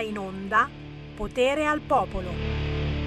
in 0.00 0.18
onda 0.18 0.68
Potere 1.16 1.66
al 1.66 1.80
Popolo. 1.80 2.28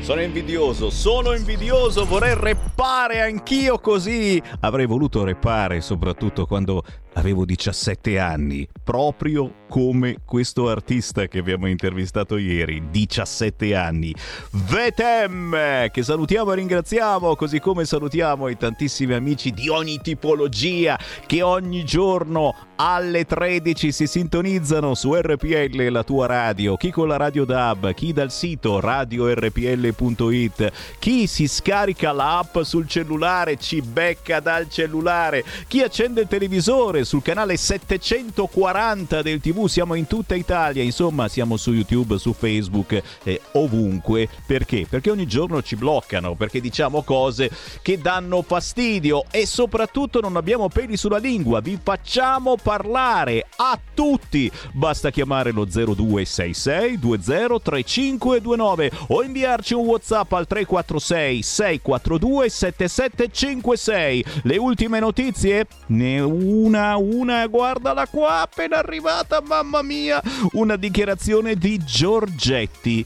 Sono 0.02 0.22
invidioso, 0.22 0.90
sono 0.90 1.34
invidioso, 1.34 2.06
vorrei 2.06 2.36
reppare 2.36 3.22
anch'io 3.22 3.80
così. 3.80 4.42
Avrei 4.60 4.86
voluto 4.86 5.24
reppare 5.24 5.80
soprattutto 5.80 6.46
quando 6.46 6.84
avevo 7.14 7.46
17 7.46 8.20
anni, 8.20 8.68
proprio 8.84 9.62
come 9.68 10.18
questo 10.24 10.70
artista 10.70 11.28
che 11.28 11.40
abbiamo 11.40 11.68
intervistato 11.68 12.38
ieri, 12.38 12.90
17 12.92 13.76
anni. 13.76 14.14
Vetem, 14.52 15.90
che 15.90 16.04
salutiamo 16.04 16.52
e 16.52 16.56
ringraziamo, 16.56 17.36
così 17.36 17.60
come 17.60 17.86
salutiamo 17.86 18.48
i 18.50 18.58
tantissimi 18.58 19.14
amici 19.14 19.52
di 19.52 19.70
ogni 19.70 20.00
tipologia 20.02 21.00
che 21.26 21.42
ogni 21.42 21.84
giorno 21.86 22.54
alle 22.76 23.26
13 23.26 23.92
si 23.92 24.08
sintonizzano 24.08 24.94
su 24.94 25.14
RPL, 25.14 25.90
la 25.90 26.04
tua 26.04 26.28
radio, 26.28 26.76
chi 26.76 26.92
con 26.92 27.08
la 27.08 27.18
radio 27.18 27.46
DAB, 27.46 27.94
chi 27.94 28.14
dal 28.14 28.32
sito 28.32 28.80
radiorpl.it, 28.80 30.72
chi 31.00 31.26
si 31.28 31.48
scarica 31.48 32.12
l'app 32.12 32.60
sul 32.62 32.88
cellulare, 32.88 33.58
ci 33.58 33.82
becca 33.82 34.40
dal 34.40 34.70
cellulare, 34.70 35.44
chi 35.68 35.82
accende 35.82 36.22
il 36.22 36.28
televisore 36.28 37.03
sul 37.04 37.22
canale 37.22 37.58
740 37.58 39.22
del 39.22 39.40
TV, 39.40 39.68
siamo 39.68 39.96
in 39.96 40.08
tutta 40.08 40.36
Italia, 40.36 40.84
insomma 40.84 41.28
siamo 41.28 41.58
su 41.58 41.72
YouTube, 41.72 42.18
su 42.18 42.34
Facebook, 42.34 43.02
eh, 43.24 43.42
ovunque. 43.54 44.28
Perché? 44.46 44.86
Perché 44.90 45.10
ogni 45.10 45.28
giorno 45.28 45.62
ci 45.62 45.76
bloccano, 45.76 46.36
perché 46.36 46.62
diciamo 46.62 47.04
cose 47.04 47.50
che 47.82 47.98
danno 48.00 48.42
fastidio 48.42 49.26
e 49.32 49.46
soprattutto 49.46 50.20
non 50.20 50.36
abbiamo 50.36 50.68
peli 50.70 50.98
sulla 50.98 51.18
lingua, 51.18 51.60
vi 51.60 51.80
facciamo 51.82 52.56
parlare 52.62 53.48
a 53.58 53.80
tutti. 53.94 54.52
Basta 54.72 55.10
chiamare 55.12 55.52
lo 55.52 55.66
0266 55.66 57.00
203529 57.00 58.92
o 59.08 59.24
inviarci 59.24 59.74
un 59.74 59.86
WhatsApp 59.86 60.32
al 60.34 60.48
346 60.48 61.42
642 61.42 62.50
7756. 62.50 64.26
Le 64.44 64.58
ultime 64.58 65.00
notizie? 65.00 65.68
Ne 65.88 66.20
una 66.20 66.93
una, 66.98 67.46
guardala 67.48 68.08
qua, 68.08 68.42
appena 68.42 68.78
arrivata, 68.78 69.42
mamma 69.42 69.82
mia, 69.82 70.22
una 70.54 70.76
dichiarazione 70.76 71.56
di 71.56 71.78
Giorgetti. 71.84 73.06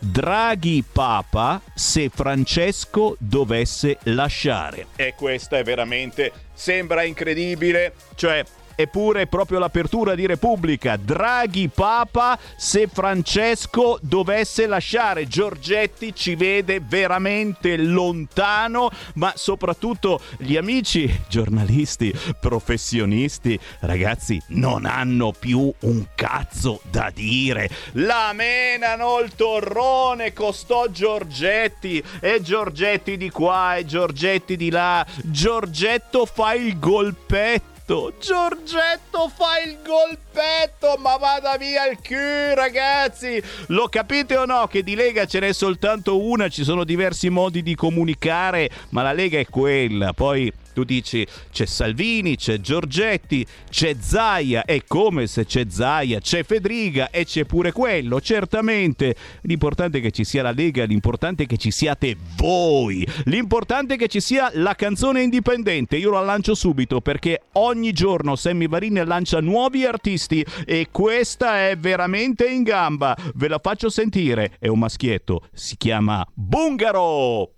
Draghi 0.00 0.84
Papa 0.90 1.60
se 1.74 2.08
Francesco 2.08 3.16
dovesse 3.18 3.98
lasciare. 4.04 4.86
E 4.94 5.14
questa 5.16 5.58
è 5.58 5.64
veramente, 5.64 6.32
sembra 6.54 7.02
incredibile, 7.02 7.94
cioè 8.14 8.44
Eppure 8.80 9.26
proprio 9.26 9.58
l'apertura 9.58 10.14
di 10.14 10.24
Repubblica, 10.24 10.96
Draghi 10.96 11.66
Papa, 11.66 12.38
se 12.56 12.86
Francesco 12.86 13.98
dovesse 14.00 14.68
lasciare 14.68 15.26
Giorgetti 15.26 16.14
ci 16.14 16.36
vede 16.36 16.78
veramente 16.80 17.76
lontano, 17.76 18.88
ma 19.14 19.32
soprattutto 19.34 20.20
gli 20.36 20.56
amici 20.56 21.12
giornalisti, 21.28 22.14
professionisti, 22.38 23.58
ragazzi, 23.80 24.40
non 24.50 24.86
hanno 24.86 25.32
più 25.36 25.74
un 25.80 26.06
cazzo 26.14 26.80
da 26.88 27.10
dire. 27.12 27.68
La 27.94 28.30
menano 28.32 29.18
il 29.18 29.34
torrone 29.34 30.32
costò 30.32 30.86
Giorgetti 30.86 32.00
e 32.20 32.40
Giorgetti 32.42 33.16
di 33.16 33.28
qua 33.28 33.74
e 33.74 33.84
Giorgetti 33.84 34.56
di 34.56 34.70
là. 34.70 35.04
Giorgetto 35.24 36.26
fa 36.26 36.54
il 36.54 36.78
golpetto 36.78 37.77
Giorgetto, 37.88 38.12
Giorgetto 38.18 39.32
fa 39.34 39.60
il 39.64 39.78
golpetto, 39.82 40.96
ma 40.98 41.16
vada 41.16 41.56
via 41.56 41.88
il 41.88 41.98
Q, 41.98 42.52
ragazzi. 42.54 43.42
Lo 43.68 43.88
capite 43.88 44.36
o 44.36 44.44
no 44.44 44.66
che 44.66 44.82
di 44.82 44.94
Lega 44.94 45.24
ce 45.24 45.40
n'è 45.40 45.54
soltanto 45.54 46.22
una, 46.22 46.48
ci 46.48 46.64
sono 46.64 46.84
diversi 46.84 47.30
modi 47.30 47.62
di 47.62 47.74
comunicare, 47.74 48.68
ma 48.90 49.00
la 49.00 49.12
Lega 49.12 49.38
è 49.38 49.46
quella. 49.46 50.12
Poi 50.12 50.52
tu 50.78 50.84
dici 50.84 51.26
c'è 51.50 51.66
Salvini, 51.66 52.36
c'è 52.36 52.60
Giorgetti, 52.60 53.44
c'è 53.68 53.96
Zaia 53.98 54.64
e 54.64 54.84
come 54.86 55.26
se 55.26 55.44
c'è 55.44 55.66
Zaia 55.68 56.20
c'è 56.20 56.44
Fedriga 56.44 57.10
e 57.10 57.24
c'è 57.24 57.44
pure 57.46 57.72
quello, 57.72 58.20
certamente. 58.20 59.16
L'importante 59.42 59.98
è 59.98 60.00
che 60.00 60.12
ci 60.12 60.22
sia 60.22 60.42
la 60.42 60.52
Lega, 60.52 60.84
l'importante 60.84 61.42
è 61.42 61.46
che 61.46 61.56
ci 61.56 61.72
siate 61.72 62.16
voi, 62.36 63.04
l'importante 63.24 63.94
è 63.94 63.96
che 63.98 64.06
ci 64.06 64.20
sia 64.20 64.50
la 64.54 64.74
canzone 64.76 65.22
indipendente. 65.22 65.96
Io 65.96 66.12
la 66.12 66.20
lancio 66.20 66.54
subito 66.54 67.00
perché 67.00 67.42
ogni 67.54 67.92
giorno 67.92 68.36
Sammy 68.36 68.68
Varini 68.68 69.04
lancia 69.04 69.40
nuovi 69.40 69.84
artisti 69.84 70.44
e 70.64 70.88
questa 70.92 71.68
è 71.68 71.76
veramente 71.76 72.46
in 72.46 72.62
gamba. 72.62 73.16
Ve 73.34 73.48
la 73.48 73.58
faccio 73.60 73.88
sentire, 73.88 74.56
è 74.60 74.68
un 74.68 74.78
maschietto, 74.78 75.48
si 75.52 75.76
chiama 75.76 76.24
Bungaro. 76.34 77.57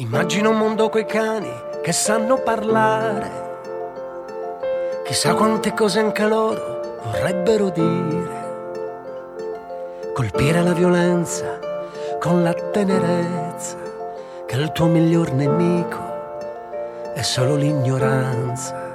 Immagino 0.00 0.48
un 0.48 0.56
mondo 0.56 0.88
coi 0.88 1.04
cani 1.04 1.52
che 1.82 1.92
sanno 1.92 2.38
parlare. 2.38 3.30
Chissà 5.04 5.34
quante 5.34 5.74
cose 5.74 5.98
anche 5.98 6.24
loro 6.24 7.00
vorrebbero 7.04 7.68
dire. 7.68 8.38
Colpire 10.14 10.62
la 10.62 10.72
violenza 10.72 11.58
con 12.18 12.42
la 12.42 12.54
tenerezza, 12.54 13.76
che 14.46 14.56
il 14.56 14.72
tuo 14.72 14.86
miglior 14.86 15.32
nemico 15.32 17.12
è 17.12 17.20
solo 17.20 17.56
l'ignoranza. 17.56 18.94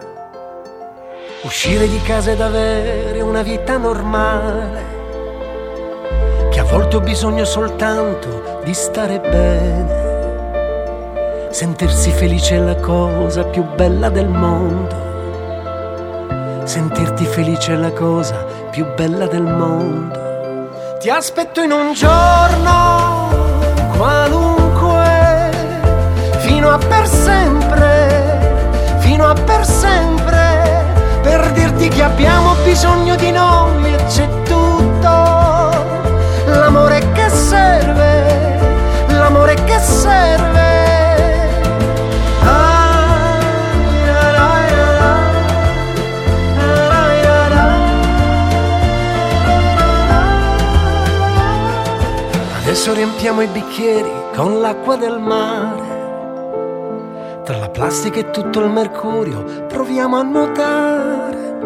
Uscire 1.44 1.88
di 1.88 2.02
casa 2.02 2.32
ed 2.32 2.42
avere 2.42 3.22
una 3.22 3.44
vita 3.44 3.78
normale, 3.78 4.84
che 6.50 6.60
a 6.60 6.64
volte 6.64 6.96
ho 6.96 7.02
bisogno 7.02 7.46
soltanto 7.46 8.62
di 8.64 8.74
stare 8.74 9.20
bene 9.20 10.05
Sentirsi 11.56 12.12
felice 12.12 12.56
è 12.56 12.60
la 12.60 12.76
cosa 12.76 13.46
più 13.46 13.64
bella 13.64 14.10
del 14.10 14.28
mondo. 14.28 14.94
Sentirti 16.66 17.24
felice 17.24 17.72
è 17.72 17.78
la 17.78 17.94
cosa 17.94 18.44
più 18.72 18.86
bella 18.94 19.26
del 19.26 19.44
mondo. 19.44 20.98
Ti 21.00 21.10
aspetto 21.10 21.62
in 21.62 21.72
un 21.72 21.94
giorno 21.94 23.30
qualunque, 23.96 25.50
fino 26.40 26.72
a 26.72 26.78
per 26.78 27.08
sempre, 27.08 28.98
fino 28.98 29.26
a 29.26 29.34
per 29.34 29.66
sempre, 29.66 30.84
per 31.22 31.54
dirti 31.54 31.88
che 31.88 32.04
abbiamo 32.04 32.54
bisogno 32.66 33.16
di 33.16 33.32
noi 33.32 33.94
e 33.94 34.10
Adesso 52.86 53.04
riempiamo 53.04 53.42
i 53.42 53.48
bicchieri 53.48 54.12
con 54.36 54.62
l'acqua 54.62 54.96
del 54.96 55.18
mare. 55.18 55.82
Tra 57.44 57.58
la 57.58 57.70
plastica 57.70 58.20
e 58.20 58.30
tutto 58.30 58.60
il 58.60 58.70
mercurio 58.70 59.44
proviamo 59.68 60.16
a 60.18 60.22
nuotare. 60.22 61.58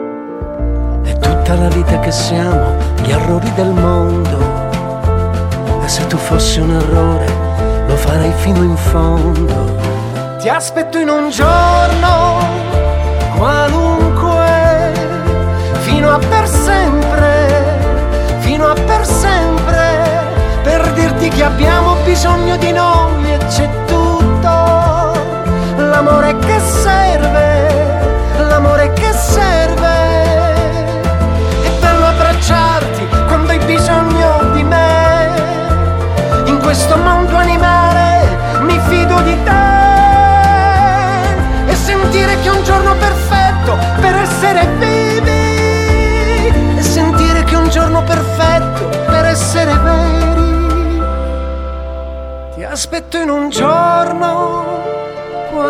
È 1.04 1.12
tutta 1.18 1.56
la 1.56 1.68
vita 1.68 2.00
che 2.00 2.12
siamo, 2.12 2.74
gli 3.04 3.12
errori 3.12 3.52
del 3.52 3.72
mondo. 3.72 4.38
E 5.84 5.90
se 5.90 6.08
tu 6.08 6.16
fossi 6.16 6.62
un 6.62 6.72
errore, 6.72 7.28
lo 7.86 7.98
farei 7.98 8.32
fino 8.38 8.64
in 8.64 8.78
fondo. 8.78 9.76
Ti 10.40 10.48
aspetto 10.48 11.00
in 11.00 11.10
un 11.10 11.30
giorno 11.32 12.38
qualunque, 13.36 14.94
fino 15.80 16.14
a 16.14 16.18
per 16.18 16.48
sempre, 16.48 17.78
fino 18.40 18.68
a 18.68 18.74
per 18.74 19.06
sempre 19.06 19.49
dirti 21.00 21.30
che 21.30 21.44
abbiamo 21.44 21.96
bisogno 22.04 22.58
di 22.58 22.72
noi 22.74 23.32
e 23.32 23.38
c'è 23.48 23.70
tutto. 23.86 24.50
L'amore 25.78 26.38
che 26.40 26.60
serve, 26.60 28.38
l'amore 28.38 28.92
che 28.94 29.12
serve. 29.14 29.96
È 31.64 31.70
bello 31.80 32.06
abbracciarti 32.06 33.08
quando 33.28 33.52
hai 33.52 33.60
bisogno 33.60 34.52
di 34.54 34.64
me. 34.64 35.48
In 36.46 36.60
questo 36.60 36.98
mondo 36.98 37.19
aspetto 52.80 53.18
in 53.18 53.30
un 53.30 53.50
giorno 53.50 54.64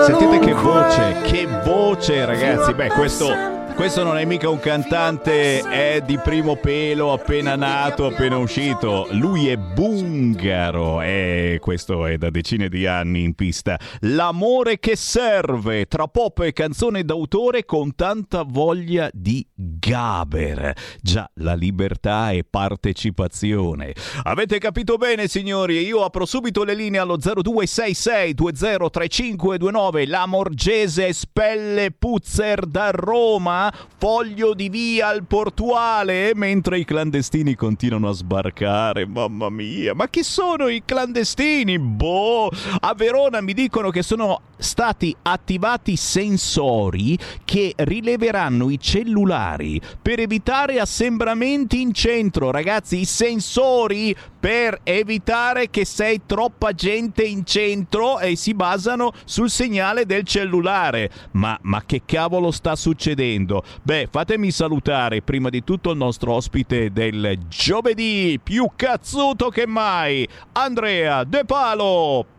Sentite 0.06 0.38
che 0.38 0.54
voce, 0.54 1.16
che 1.24 1.48
voce 1.64 2.24
ragazzi. 2.24 2.72
Beh, 2.76 2.90
questo 2.90 3.59
questo 3.80 4.04
non 4.04 4.18
è 4.18 4.26
mica 4.26 4.50
un 4.50 4.60
cantante, 4.60 5.62
è 5.62 6.04
di 6.06 6.18
primo 6.18 6.58
pelo, 6.58 7.14
appena 7.14 7.56
nato, 7.56 8.08
appena 8.08 8.36
uscito. 8.36 9.08
Lui 9.12 9.48
è 9.48 9.56
bungaro 9.56 11.02
e 11.02 11.60
questo 11.62 12.06
è 12.06 12.18
da 12.18 12.30
decine 12.30 12.68
di 12.68 12.86
anni 12.86 13.24
in 13.24 13.36
pista. 13.36 13.80
L'amore 14.02 14.80
che 14.80 14.98
serve, 14.98 15.86
tra 15.86 16.10
pop 16.10 16.40
e 16.40 16.52
canzone 16.52 17.06
d'autore 17.06 17.64
con 17.64 17.96
tanta 17.96 18.44
voglia 18.44 19.10
di 19.14 19.48
Gaber. 19.56 20.74
Già, 21.02 21.32
la 21.36 21.54
libertà 21.54 22.32
e 22.32 22.44
partecipazione. 22.44 23.94
Avete 24.24 24.58
capito 24.58 24.98
bene, 24.98 25.30
signori? 25.30 25.80
Io 25.86 26.04
apro 26.04 26.26
subito 26.26 26.66
le 26.66 26.74
linee 26.74 27.00
allo 27.00 27.18
0266203529. 27.18 30.10
La 30.10 30.26
Morgese 30.26 31.14
Spelle 31.14 31.92
Puzzer 31.92 32.66
da 32.66 32.90
Roma 32.92 33.68
foglio 33.98 34.54
di 34.54 34.70
via 34.70 35.08
al 35.08 35.24
portuale, 35.24 36.32
mentre 36.36 36.80
i 36.80 36.86
clandestini 36.86 37.56
continuano 37.56 38.10
a 38.10 38.14
sbarcare. 38.14 39.06
Mamma 39.06 39.50
mia, 39.50 39.94
ma 39.94 40.08
chi 40.08 40.24
sono 40.24 40.68
i 40.68 40.84
clandestini? 40.86 41.80
Boh, 41.80 42.50
a 42.80 42.94
Verona 42.96 43.42
mi 43.42 43.54
dicono 43.54 43.90
che 43.90 44.04
sono 44.04 44.42
stati 44.58 45.16
attivati 45.22 45.96
sensori 45.96 47.18
che 47.46 47.74
rileveranno 47.76 48.70
i 48.70 48.80
cellulari 48.80 49.80
per 50.02 50.20
evitare 50.20 50.80
assembramenti 50.80 51.82
in 51.82 51.94
centro. 51.94 52.52
Ragazzi, 52.52 53.00
i 53.00 53.06
sensori 53.06 54.16
per 54.40 54.80
evitare 54.84 55.70
che 55.70 55.86
sei 55.86 56.22
troppa 56.26 56.72
gente 56.74 57.24
in 57.24 57.46
centro 57.46 58.20
e 58.20 58.36
si 58.36 58.54
basano 58.54 59.12
sul 59.26 59.50
segnale 59.50 60.06
del 60.06 60.24
cellulare. 60.24 61.10
Ma, 61.32 61.58
ma 61.64 61.84
che 61.86 62.04
cavolo 62.06 62.52
sta 62.52 62.76
succedendo? 62.76 63.49
Beh, 63.82 64.08
fatemi 64.12 64.52
salutare 64.52 65.22
prima 65.22 65.50
di 65.50 65.64
tutto 65.64 65.92
il 65.92 65.98
nostro 65.98 66.34
ospite 66.34 66.92
del 66.92 67.38
giovedì, 67.48 68.40
più 68.42 68.70
cazzuto 68.76 69.50
che 69.50 69.66
mai, 69.66 70.28
Andrea 70.54 71.24
De 71.24 71.44
Palo. 71.46 72.38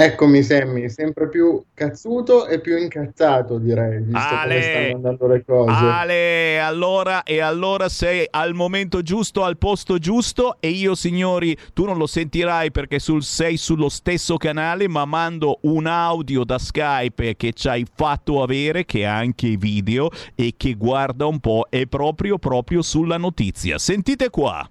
Eccomi 0.00 0.44
Sammy, 0.44 0.88
sempre 0.88 1.28
più 1.28 1.60
cazzuto 1.74 2.46
e 2.46 2.60
più 2.60 2.78
incazzato 2.78 3.58
direi, 3.58 3.98
visto 3.98 4.16
Ale, 4.16 4.54
come 4.54 4.62
stanno 4.62 4.94
andando 4.94 5.26
le 5.26 5.44
cose. 5.44 5.72
Ale, 5.72 6.60
allora 6.60 7.24
e 7.24 7.40
allora 7.40 7.88
sei 7.88 8.24
al 8.30 8.54
momento 8.54 9.02
giusto, 9.02 9.42
al 9.42 9.58
posto 9.58 9.98
giusto 9.98 10.58
e 10.60 10.68
io 10.68 10.94
signori, 10.94 11.56
tu 11.72 11.84
non 11.84 11.96
lo 11.96 12.06
sentirai 12.06 12.70
perché 12.70 13.00
sul, 13.00 13.24
sei 13.24 13.56
sullo 13.56 13.88
stesso 13.88 14.36
canale, 14.36 14.86
ma 14.86 15.04
mando 15.04 15.58
un 15.62 15.86
audio 15.86 16.44
da 16.44 16.58
Skype 16.58 17.34
che 17.34 17.52
ci 17.52 17.66
hai 17.66 17.84
fatto 17.92 18.40
avere, 18.40 18.84
che 18.84 19.04
ha 19.04 19.16
anche 19.16 19.56
video 19.56 20.10
e 20.36 20.54
che 20.56 20.74
guarda 20.74 21.26
un 21.26 21.40
po', 21.40 21.66
è 21.68 21.86
proprio 21.86 22.38
proprio 22.38 22.82
sulla 22.82 23.16
notizia. 23.16 23.78
Sentite 23.78 24.30
qua. 24.30 24.64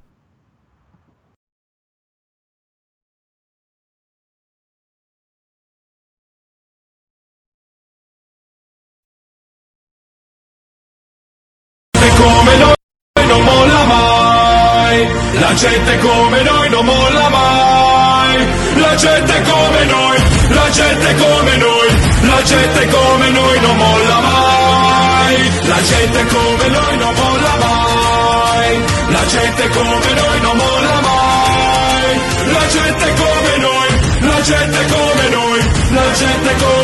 La 15.40 15.54
gente 15.54 15.98
come 16.00 16.42
noi 16.44 16.70
non 16.70 16.86
molla 16.86 17.30
mai. 17.30 18.48
La 18.76 18.96
gente 18.96 19.42
come 19.42 19.86
noi, 19.86 20.18
la 20.50 20.70
gente 20.70 21.16
come 21.16 21.58
noi, 21.58 21.90
la 22.22 22.42
gente 22.44 22.88
come 22.88 23.30
noi 23.30 23.60
non 23.60 23.78
molla 23.78 24.20
mai. 24.20 25.52
La 25.68 25.82
gente 25.82 26.26
come 26.26 26.68
noi 26.68 26.98
non 26.98 27.14
molla 27.14 27.56
mai. 27.66 28.84
La 29.10 29.26
gente 29.26 29.70
come 29.70 30.14
noi 30.22 30.40
non 30.42 30.58
molla 30.58 31.00
mai. 31.08 32.22
La 32.54 32.68
gente 32.76 33.14
come 33.22 33.58
noi, 33.58 33.90
la 34.22 34.42
gente 34.42 34.86
come 34.94 35.30
noi, 35.30 35.60
la 35.90 36.12
gente 36.14 36.56
come 36.56 36.66
noi 36.66 36.77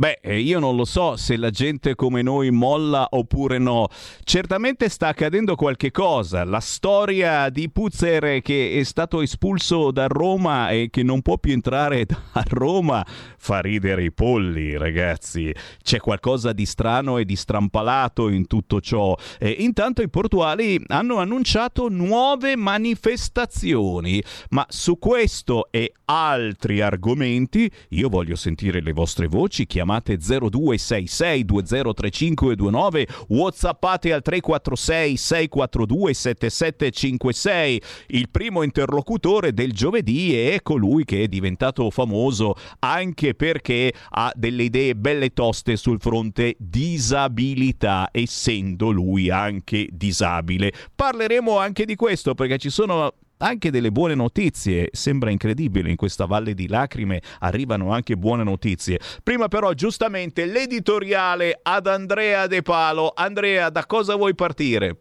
Beh, 0.00 0.20
eh, 0.22 0.40
io 0.40 0.60
non 0.60 0.76
lo 0.76 0.86
so 0.86 1.18
se 1.18 1.36
la 1.36 1.50
gente 1.50 1.94
come 1.94 2.22
noi 2.22 2.50
molla 2.50 3.06
oppure 3.10 3.58
no. 3.58 3.88
Certamente 4.24 4.88
sta 4.88 5.08
accadendo 5.08 5.56
qualche 5.56 5.90
cosa. 5.90 6.42
La 6.44 6.60
storia 6.60 7.50
di 7.50 7.68
Puzzer 7.68 8.40
che 8.40 8.78
è 8.78 8.82
stato 8.84 9.20
espulso 9.20 9.90
da 9.90 10.06
Roma 10.06 10.70
e 10.70 10.88
che 10.88 11.02
non 11.02 11.20
può 11.20 11.36
più 11.36 11.52
entrare 11.52 12.06
a 12.32 12.42
Roma 12.48 13.04
fa 13.36 13.60
ridere 13.60 14.04
i 14.04 14.10
polli, 14.10 14.74
ragazzi. 14.78 15.54
C'è 15.82 15.98
qualcosa 15.98 16.54
di 16.54 16.64
strano 16.64 17.18
e 17.18 17.26
di 17.26 17.36
strampalato 17.36 18.30
in 18.30 18.46
tutto 18.46 18.80
ciò. 18.80 19.14
E 19.38 19.50
intanto 19.50 20.00
i 20.00 20.08
portuali 20.08 20.82
hanno 20.86 21.18
annunciato 21.18 21.90
nuove 21.90 22.56
manifestazioni. 22.56 24.22
Ma 24.48 24.64
su 24.70 24.98
questo 24.98 25.68
e 25.70 25.92
altri 26.06 26.80
argomenti 26.80 27.70
io 27.90 28.08
voglio 28.08 28.34
sentire 28.34 28.80
le 28.80 28.92
vostre 28.94 29.26
voci. 29.26 29.66
Chiamate 29.66 29.88
chiamate 29.90 30.16
0266 30.16 31.44
203529, 31.44 33.08
whatsappate 33.28 34.12
al 34.12 34.22
346 34.22 35.16
642 35.16 36.14
7756. 36.14 37.82
Il 38.08 38.28
primo 38.30 38.62
interlocutore 38.62 39.52
del 39.52 39.72
giovedì 39.72 40.34
è 40.34 40.62
colui 40.62 41.04
che 41.04 41.24
è 41.24 41.28
diventato 41.28 41.90
famoso 41.90 42.54
anche 42.80 43.34
perché 43.34 43.92
ha 44.10 44.32
delle 44.34 44.64
idee 44.64 44.94
belle 44.94 45.32
toste 45.32 45.76
sul 45.76 46.00
fronte 46.00 46.54
disabilità, 46.58 48.08
essendo 48.12 48.90
lui 48.90 49.30
anche 49.30 49.88
disabile. 49.90 50.72
Parleremo 50.94 51.58
anche 51.58 51.84
di 51.84 51.96
questo 51.96 52.34
perché 52.34 52.58
ci 52.58 52.70
sono 52.70 53.12
anche 53.40 53.70
delle 53.70 53.90
buone 53.90 54.14
notizie. 54.14 54.88
Sembra 54.92 55.30
incredibile, 55.30 55.90
in 55.90 55.96
questa 55.96 56.24
valle 56.24 56.54
di 56.54 56.68
lacrime 56.68 57.20
arrivano 57.40 57.92
anche 57.92 58.16
buone 58.16 58.44
notizie. 58.44 58.98
Prima 59.22 59.48
però, 59.48 59.72
giustamente, 59.72 60.46
l'editoriale 60.46 61.58
ad 61.62 61.86
Andrea 61.86 62.46
De 62.46 62.62
Palo. 62.62 63.12
Andrea, 63.14 63.70
da 63.70 63.86
cosa 63.86 64.14
vuoi 64.14 64.34
partire? 64.34 64.96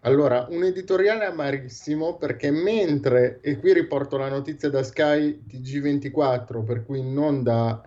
Allora, 0.00 0.46
un 0.50 0.62
editoriale 0.62 1.24
amarissimo 1.24 2.16
perché 2.16 2.50
mentre, 2.50 3.40
e 3.40 3.58
qui 3.58 3.72
riporto 3.72 4.16
la 4.16 4.28
notizia 4.28 4.70
da 4.70 4.84
Sky 4.84 5.42
TG24, 5.48 6.64
per 6.64 6.84
cui 6.84 7.02
non 7.02 7.42
da 7.42 7.82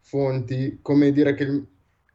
fonti, 0.00 0.80
come 0.82 1.12
dire 1.12 1.34
che 1.34 1.44
il, 1.44 1.66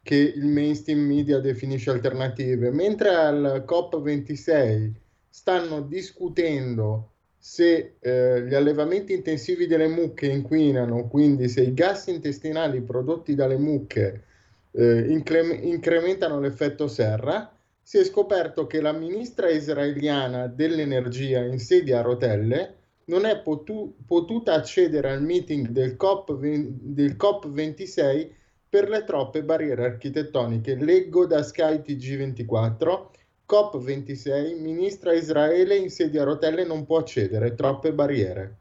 che 0.03 0.15
il 0.15 0.45
mainstream 0.45 0.99
media 0.99 1.39
definisce 1.39 1.89
alternative, 1.89 2.69
mentre 2.71 3.15
al 3.15 3.63
COP26 3.65 4.91
stanno 5.29 5.81
discutendo 5.81 7.14
se 7.47 7.97
eh, 7.99 8.41
gli 8.41 8.55
allevamenti 8.55 9.13
intensivi 9.13 9.67
delle 9.67 9.87
mucche 9.87 10.25
inquinano, 10.25 11.07
quindi 11.07 11.47
se 11.47 11.61
i 11.61 11.75
gas 11.75 12.07
intestinali 12.07 12.81
prodotti 12.81 13.35
dalle 13.35 13.55
mucche 13.55 14.23
eh, 14.71 15.11
incre- 15.11 15.53
incrementano 15.61 16.39
l'effetto 16.39 16.87
serra, 16.87 17.55
si 17.83 17.99
è 17.99 18.03
scoperto 18.03 18.65
che 18.65 18.81
la 18.81 18.93
ministra 18.93 19.47
israeliana 19.51 20.47
dell'energia 20.47 21.43
in 21.43 21.59
sedia 21.59 21.99
a 21.99 22.01
rotelle 22.01 22.77
non 23.05 23.25
è 23.25 23.39
potu- 23.41 23.93
potuta 24.07 24.55
accedere 24.55 25.11
al 25.11 25.21
meeting 25.21 25.67
del, 25.67 25.97
COP 25.97 26.33
del 26.33 27.15
COP26 27.15 28.29
per 28.67 28.89
le 28.89 29.03
troppe 29.03 29.43
barriere 29.43 29.85
architettoniche. 29.85 30.73
Leggo 30.73 31.27
da 31.27 31.43
Sky 31.43 31.75
TG24 31.85 33.13
COP26, 33.47 34.59
ministra 34.59 35.13
Israele 35.13 35.75
in 35.75 35.89
sedia 35.89 36.23
a 36.23 36.25
rotelle 36.25 36.65
non 36.65 36.85
può 36.85 36.97
accedere, 36.97 37.53
troppe 37.53 37.93
barriere. 37.93 38.57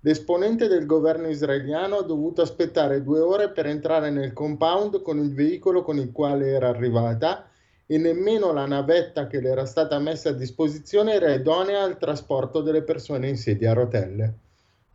L'esponente 0.00 0.68
del 0.68 0.84
governo 0.84 1.28
israeliano 1.28 1.96
ha 1.96 2.02
dovuto 2.02 2.42
aspettare 2.42 3.02
due 3.02 3.20
ore 3.20 3.50
per 3.50 3.64
entrare 3.64 4.10
nel 4.10 4.34
compound 4.34 5.00
con 5.00 5.18
il 5.18 5.32
veicolo 5.32 5.82
con 5.82 5.96
il 5.96 6.12
quale 6.12 6.48
era 6.48 6.68
arrivata 6.68 7.48
e 7.86 7.96
nemmeno 7.96 8.52
la 8.52 8.66
navetta 8.66 9.26
che 9.26 9.40
le 9.40 9.48
era 9.48 9.64
stata 9.64 9.98
messa 9.98 10.28
a 10.28 10.32
disposizione 10.32 11.14
era 11.14 11.32
idonea 11.32 11.82
al 11.82 11.96
trasporto 11.96 12.60
delle 12.60 12.82
persone 12.82 13.28
in 13.28 13.38
sedia 13.38 13.70
a 13.70 13.74
rotelle. 13.74 14.34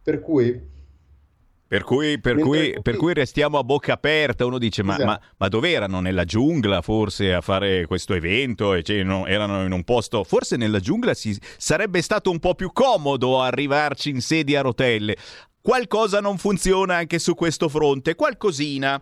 Per 0.04 0.20
cui 0.20 0.78
per 1.70 1.84
cui, 1.84 2.20
per, 2.20 2.36
cui, 2.40 2.76
per 2.82 2.96
cui, 2.96 3.14
restiamo 3.14 3.60
a 3.60 3.64
bocca 3.64 3.94
aperta, 3.94 4.44
uno 4.44 4.58
dice 4.58 4.82
ma, 4.82 4.94
esatto. 4.94 5.06
ma, 5.06 5.22
ma 5.38 5.48
dove 5.50 5.70
erano? 5.70 6.00
Nella 6.00 6.26
giungla 6.26 6.82
forse 6.82 7.32
a 7.32 7.42
fare 7.42 7.86
questo 7.86 8.16
evento? 8.16 8.74
E 8.74 8.82
cioè, 8.82 9.04
no, 9.04 9.28
erano 9.28 9.64
in 9.64 9.72
un 9.72 9.84
posto, 9.84 10.24
forse 10.24 10.58
nella 10.58 10.80
giungla 10.80 11.14
si, 11.14 11.40
sarebbe 11.58 12.02
stato 12.02 12.32
un 12.32 12.40
po' 12.40 12.56
più 12.56 12.72
comodo 12.74 13.40
arrivarci 13.40 14.10
in 14.10 14.20
sedia 14.20 14.62
a 14.62 14.64
rotelle. 14.64 15.16
Qualcosa 15.62 16.20
non 16.22 16.40
funziona 16.40 16.96
anche 16.96 17.20
su 17.20 17.36
questo 17.36 17.70
fronte, 17.70 18.16
qualcosina. 18.16 19.00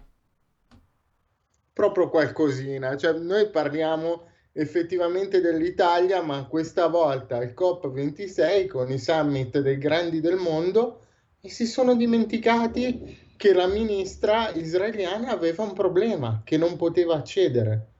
Proprio 1.71 2.09
qualcosina, 2.09 2.97
cioè 2.97 3.13
noi 3.13 3.50
parliamo 3.50 4.24
effettivamente 4.51 5.39
dell'Italia, 5.39 6.21
ma 6.21 6.43
questa 6.43 6.88
volta 6.88 7.41
il 7.41 7.53
COP26 7.57 8.67
con 8.67 8.91
i 8.91 9.00
summit 9.00 9.57
dei 9.59 9.77
grandi 9.77 10.19
del 10.19 10.36
mondo 10.36 11.03
e 11.41 11.50
si 11.50 11.65
sono 11.65 11.96
dimenticati 11.96 13.25
che 13.38 13.53
la 13.53 13.67
ministra 13.67 14.51
israeliana 14.53 15.29
aveva 15.29 15.63
un 15.63 15.74
problema, 15.74 16.41
che 16.44 16.58
non 16.58 16.75
poteva 16.75 17.15
accedere. 17.15 17.94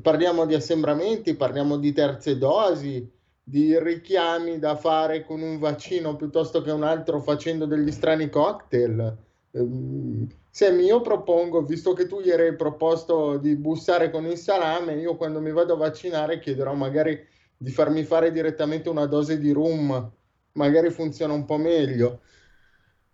Parliamo 0.00 0.46
di 0.46 0.54
assembramenti, 0.54 1.34
parliamo 1.34 1.78
di 1.78 1.92
terze 1.92 2.36
dosi, 2.36 3.10
di 3.42 3.78
richiami 3.78 4.58
da 4.58 4.76
fare 4.76 5.24
con 5.24 5.42
un 5.42 5.58
vaccino 5.58 6.16
piuttosto 6.16 6.62
che 6.62 6.70
un 6.70 6.84
altro 6.84 7.20
facendo 7.20 7.66
degli 7.66 7.90
strani 7.90 8.28
cocktail. 8.30 9.16
Um, 9.52 10.28
Sammy, 10.50 10.84
io 10.84 11.00
propongo, 11.00 11.62
visto 11.62 11.94
che 11.94 12.06
tu 12.06 12.20
ieri 12.20 12.48
hai 12.48 12.56
proposto 12.56 13.38
di 13.38 13.56
bussare 13.56 14.10
con 14.10 14.26
il 14.26 14.36
salame, 14.36 14.94
io 14.94 15.16
quando 15.16 15.40
mi 15.40 15.50
vado 15.50 15.72
a 15.72 15.78
vaccinare 15.78 16.38
chiederò 16.38 16.74
magari 16.74 17.18
di 17.56 17.70
farmi 17.70 18.04
fare 18.04 18.30
direttamente 18.30 18.90
una 18.90 19.06
dose 19.06 19.38
di 19.38 19.50
rum, 19.50 20.10
magari 20.52 20.90
funziona 20.90 21.32
un 21.32 21.46
po' 21.46 21.56
meglio. 21.56 22.20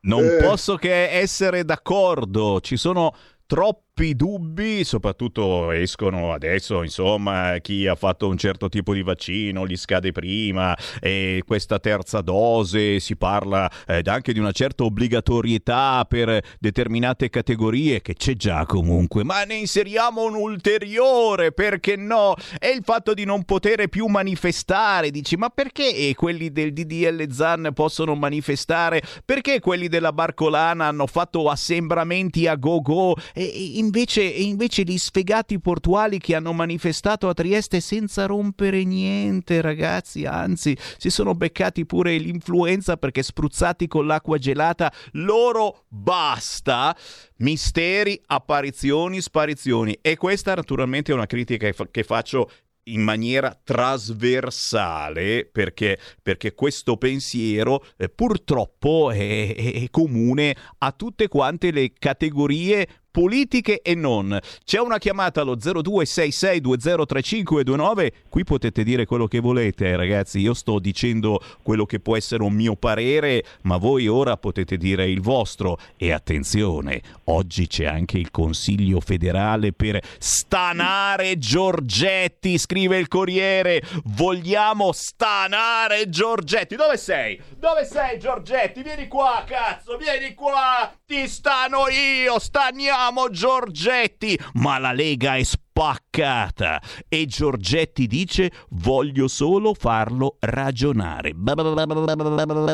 Non 0.03 0.25
eh. 0.25 0.37
posso 0.43 0.77
che 0.77 1.09
essere 1.11 1.65
d'accordo, 1.65 2.61
ci 2.61 2.77
sono 2.77 3.15
troppi 3.47 3.88
troppi 3.99 4.15
dubbi, 4.15 4.85
soprattutto 4.85 5.73
escono 5.73 6.33
adesso, 6.33 6.85
insomma, 6.85 7.57
chi 7.61 7.89
ha 7.89 7.97
fatto 7.97 8.29
un 8.29 8.39
certo 8.39 8.69
tipo 8.69 8.95
di 8.95 9.03
vaccino 9.03 9.67
gli 9.67 9.77
scade 9.77 10.13
prima 10.13 10.77
e 11.01 11.43
questa 11.45 11.81
terza 11.81 12.21
dose 12.21 13.01
si 13.01 13.17
parla 13.17 13.69
eh, 13.89 14.03
anche 14.05 14.33
di 14.33 14.39
una 14.39 14.53
certa 14.53 14.85
obbligatorietà 14.85 16.07
per 16.09 16.41
determinate 16.61 17.29
categorie 17.29 18.01
che 18.01 18.15
c'è 18.15 18.35
già 18.35 18.65
comunque, 18.67 19.25
ma 19.25 19.43
ne 19.43 19.55
inseriamo 19.55 20.23
un 20.25 20.37
ulteriore, 20.37 21.51
perché 21.51 21.97
no? 21.97 22.37
È 22.57 22.69
il 22.69 22.83
fatto 22.85 23.15
di 23.15 23.25
non 23.25 23.43
poter 23.43 23.89
più 23.89 24.07
manifestare, 24.07 25.11
dici, 25.11 25.37
ma 25.37 25.49
perché 25.49 26.15
quelli 26.15 26.53
del 26.53 26.73
DDL 26.73 27.33
ZAN 27.33 27.71
possono 27.75 28.15
manifestare? 28.15 29.03
Perché 29.25 29.59
quelli 29.59 29.89
della 29.89 30.13
Barcolana 30.13 30.87
hanno 30.87 31.09
fatto 31.09 31.49
assembramenti 31.49 32.47
a 32.47 32.55
go-go 32.55 33.17
e 33.35 33.43
in 33.45 33.88
invece, 33.89 34.23
invece 34.23 34.83
gli 34.83 34.99
sfegati 34.99 35.59
portuali 35.59 36.19
che 36.19 36.35
hanno 36.35 36.53
manifestato 36.53 37.29
a 37.29 37.35
Trieste 37.35 37.81
senza 37.81 38.27
rompere 38.27 38.85
niente, 38.85 39.63
ragazzi, 39.63 40.27
anzi, 40.27 40.77
si 40.99 41.09
sono 41.09 41.35
beccati 41.35 41.87
pure 41.87 42.17
l'influenza 42.19 42.99
perché 42.99 43.23
spruzzati 43.23 43.87
con 43.87 44.07
l'acqua 44.07 44.37
gelata, 44.37 44.93
loro 45.13 45.85
basta. 45.89 46.95
Misteri, 47.39 48.21
apparizioni, 48.27 49.21
sparizioni. 49.21 49.99
E 50.03 50.17
questa 50.17 50.55
naturalmente 50.55 51.13
è 51.13 51.15
una 51.15 51.27
critica 51.27 51.71
che 51.91 52.03
faccio 52.03 52.51
in 52.89 53.03
maniera 53.03 53.59
trasversale 53.63 55.49
perché, 55.51 55.99
perché 56.23 56.55
questo 56.55 56.97
pensiero 56.97 57.85
eh, 57.97 58.09
purtroppo 58.09 59.11
è, 59.11 59.55
è 59.55 59.87
comune 59.91 60.57
a 60.79 60.93
tutte 60.93 61.29
quante 61.29 61.71
le 61.71 61.93
categorie 61.93 62.89
politiche 63.19 63.83
e 63.83 63.97
non. 63.97 64.39
C'è 64.65 64.79
una 64.79 64.99
chiamata 64.99 65.41
allo 65.41 65.57
0266203529, 65.57 68.13
qui 68.29 68.45
potete 68.45 68.85
dire 68.85 69.07
quello 69.07 69.27
che 69.27 69.41
volete, 69.41 69.97
ragazzi, 69.97 70.39
io 70.39 70.55
sto 70.55 70.79
dicendo 70.79 71.41
quello 71.65 71.85
che 71.85 71.99
può 71.99 72.17
essere 72.17 72.45
un 72.45 72.53
mio 72.53 72.77
parere, 72.77 73.45
ma 73.63 73.77
voi 73.77 74.07
ora 74.07 74.37
potete 74.37 74.77
dire 74.77 75.11
il 75.11 75.21
vostro 75.21 75.81
e 75.97 76.13
attenzione, 76.13 77.03
oggi 77.25 77.67
c'è 77.67 77.87
anche 77.87 78.19
il 78.19 78.31
Consiglio 78.31 79.01
federale 79.01 79.73
per 79.73 80.01
stanare 80.19 81.39
Giorgetti, 81.39 82.57
scrive 82.57 82.99
il 82.99 83.09
Corriere. 83.09 83.83
Vogliamo 84.05 84.93
stanare 84.93 86.09
Giorgetti. 86.09 86.77
Dove 86.77 86.97
sei? 86.97 87.43
Dove 87.57 87.85
sei 87.85 88.21
Giorgetti? 88.21 88.83
Vieni 88.83 89.09
qua, 89.09 89.43
cazzo, 89.45 89.97
vieni 89.97 90.35
qua. 90.35 90.95
Ti 91.05 91.27
stano 91.27 91.89
io, 91.89 92.39
staniamo 92.39 93.07
Amo 93.09 93.31
Giorgetti, 93.31 94.39
ma 94.57 94.79
la 94.79 94.93
Lega 94.93 95.37
è 95.37 95.43
spaccata. 95.43 96.79
E 97.09 97.25
Giorgetti 97.25 98.07
dice 98.07 98.53
voglio 98.73 99.29
solo 99.29 99.73
farlo 99.73 100.37
ragionare. 100.41 101.33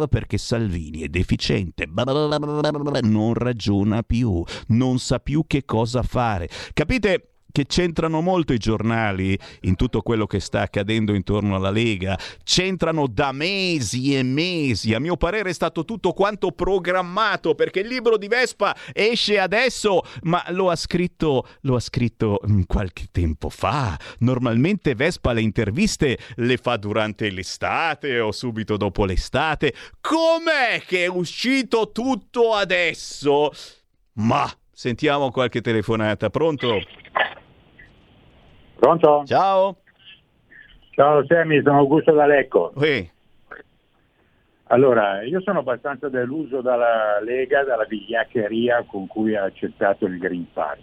Perché 0.08 0.36
Salvini 0.36 1.02
è 1.02 1.08
deficiente. 1.08 1.86
Non 3.04 3.34
ragiona 3.34 4.02
più 4.02 4.42
non 4.68 4.98
sa 4.98 5.20
più 5.20 5.44
che 5.46 5.64
cosa 5.64 6.02
fare. 6.02 6.48
Capite 6.72 7.33
che 7.54 7.66
c'entrano 7.66 8.20
molto 8.20 8.52
i 8.52 8.58
giornali 8.58 9.38
in 9.60 9.76
tutto 9.76 10.02
quello 10.02 10.26
che 10.26 10.40
sta 10.40 10.62
accadendo 10.62 11.14
intorno 11.14 11.54
alla 11.54 11.70
Lega, 11.70 12.18
c'entrano 12.42 13.06
da 13.06 13.30
mesi 13.30 14.16
e 14.16 14.24
mesi, 14.24 14.92
a 14.92 14.98
mio 14.98 15.16
parere 15.16 15.50
è 15.50 15.52
stato 15.52 15.84
tutto 15.84 16.12
quanto 16.14 16.50
programmato 16.50 17.54
perché 17.54 17.78
il 17.78 17.86
libro 17.86 18.16
di 18.16 18.26
Vespa 18.26 18.74
esce 18.92 19.38
adesso, 19.38 20.02
ma 20.22 20.42
lo 20.48 20.68
ha 20.68 20.74
scritto, 20.74 21.46
lo 21.60 21.76
ha 21.76 21.80
scritto 21.80 22.40
mm, 22.44 22.62
qualche 22.66 23.04
tempo 23.12 23.48
fa. 23.50 23.96
Normalmente 24.18 24.96
Vespa 24.96 25.32
le 25.32 25.42
interviste 25.42 26.18
le 26.34 26.56
fa 26.56 26.76
durante 26.76 27.30
l'estate 27.30 28.18
o 28.18 28.32
subito 28.32 28.76
dopo 28.76 29.04
l'estate. 29.04 29.72
Com'è 30.00 30.82
che 30.84 31.04
è 31.04 31.08
uscito 31.08 31.92
tutto 31.92 32.54
adesso? 32.54 33.52
Ma 34.14 34.52
sentiamo 34.72 35.30
qualche 35.30 35.60
telefonata, 35.60 36.30
pronto? 36.30 37.03
Pronto? 38.84 39.22
Ciao. 39.24 39.76
Ciao 40.90 41.24
Semi, 41.24 41.62
sono 41.62 41.78
Augusto 41.78 42.12
D'Alecco. 42.12 42.72
Oui. 42.74 43.10
Allora, 44.64 45.22
io 45.22 45.40
sono 45.40 45.60
abbastanza 45.60 46.10
deluso 46.10 46.60
dalla 46.60 47.18
Lega, 47.22 47.64
dalla 47.64 47.86
vigliaccheria 47.86 48.84
con 48.86 49.06
cui 49.06 49.34
ha 49.34 49.44
accettato 49.44 50.04
il 50.04 50.18
Green 50.18 50.52
Pass, 50.52 50.80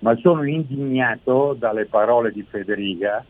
ma 0.00 0.16
sono 0.16 0.42
indignato 0.42 1.54
dalle 1.56 1.86
parole 1.86 2.32
di 2.32 2.42
Federica 2.42 3.24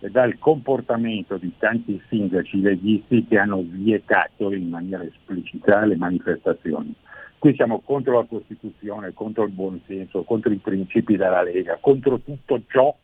e 0.00 0.10
dal 0.10 0.36
comportamento 0.38 1.38
di 1.38 1.54
tanti 1.56 2.02
sindaci 2.10 2.60
leghisti 2.60 3.26
che 3.26 3.38
hanno 3.38 3.64
vietato 3.64 4.52
in 4.52 4.68
maniera 4.68 5.04
esplicita 5.04 5.86
le 5.86 5.96
manifestazioni. 5.96 6.94
Qui 7.38 7.54
siamo 7.54 7.80
contro 7.80 8.18
la 8.18 8.26
Costituzione, 8.28 9.14
contro 9.14 9.44
il 9.44 9.52
buonsenso, 9.52 10.22
contro 10.24 10.52
i 10.52 10.58
principi 10.58 11.16
della 11.16 11.42
Lega, 11.42 11.78
contro 11.80 12.18
tutto 12.18 12.60
ciò 12.68 12.94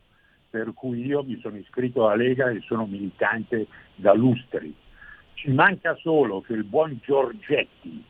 per 0.50 0.72
cui 0.74 1.04
io 1.04 1.22
mi 1.22 1.38
sono 1.40 1.56
iscritto 1.56 2.06
alla 2.06 2.22
Lega 2.22 2.50
e 2.50 2.60
sono 2.60 2.86
militante 2.86 3.66
da 3.94 4.12
lustri. 4.12 4.74
Ci 5.34 5.50
manca 5.50 5.94
solo 5.96 6.40
che 6.40 6.54
il 6.54 6.64
buon 6.64 6.98
Giorgetti 7.02 8.04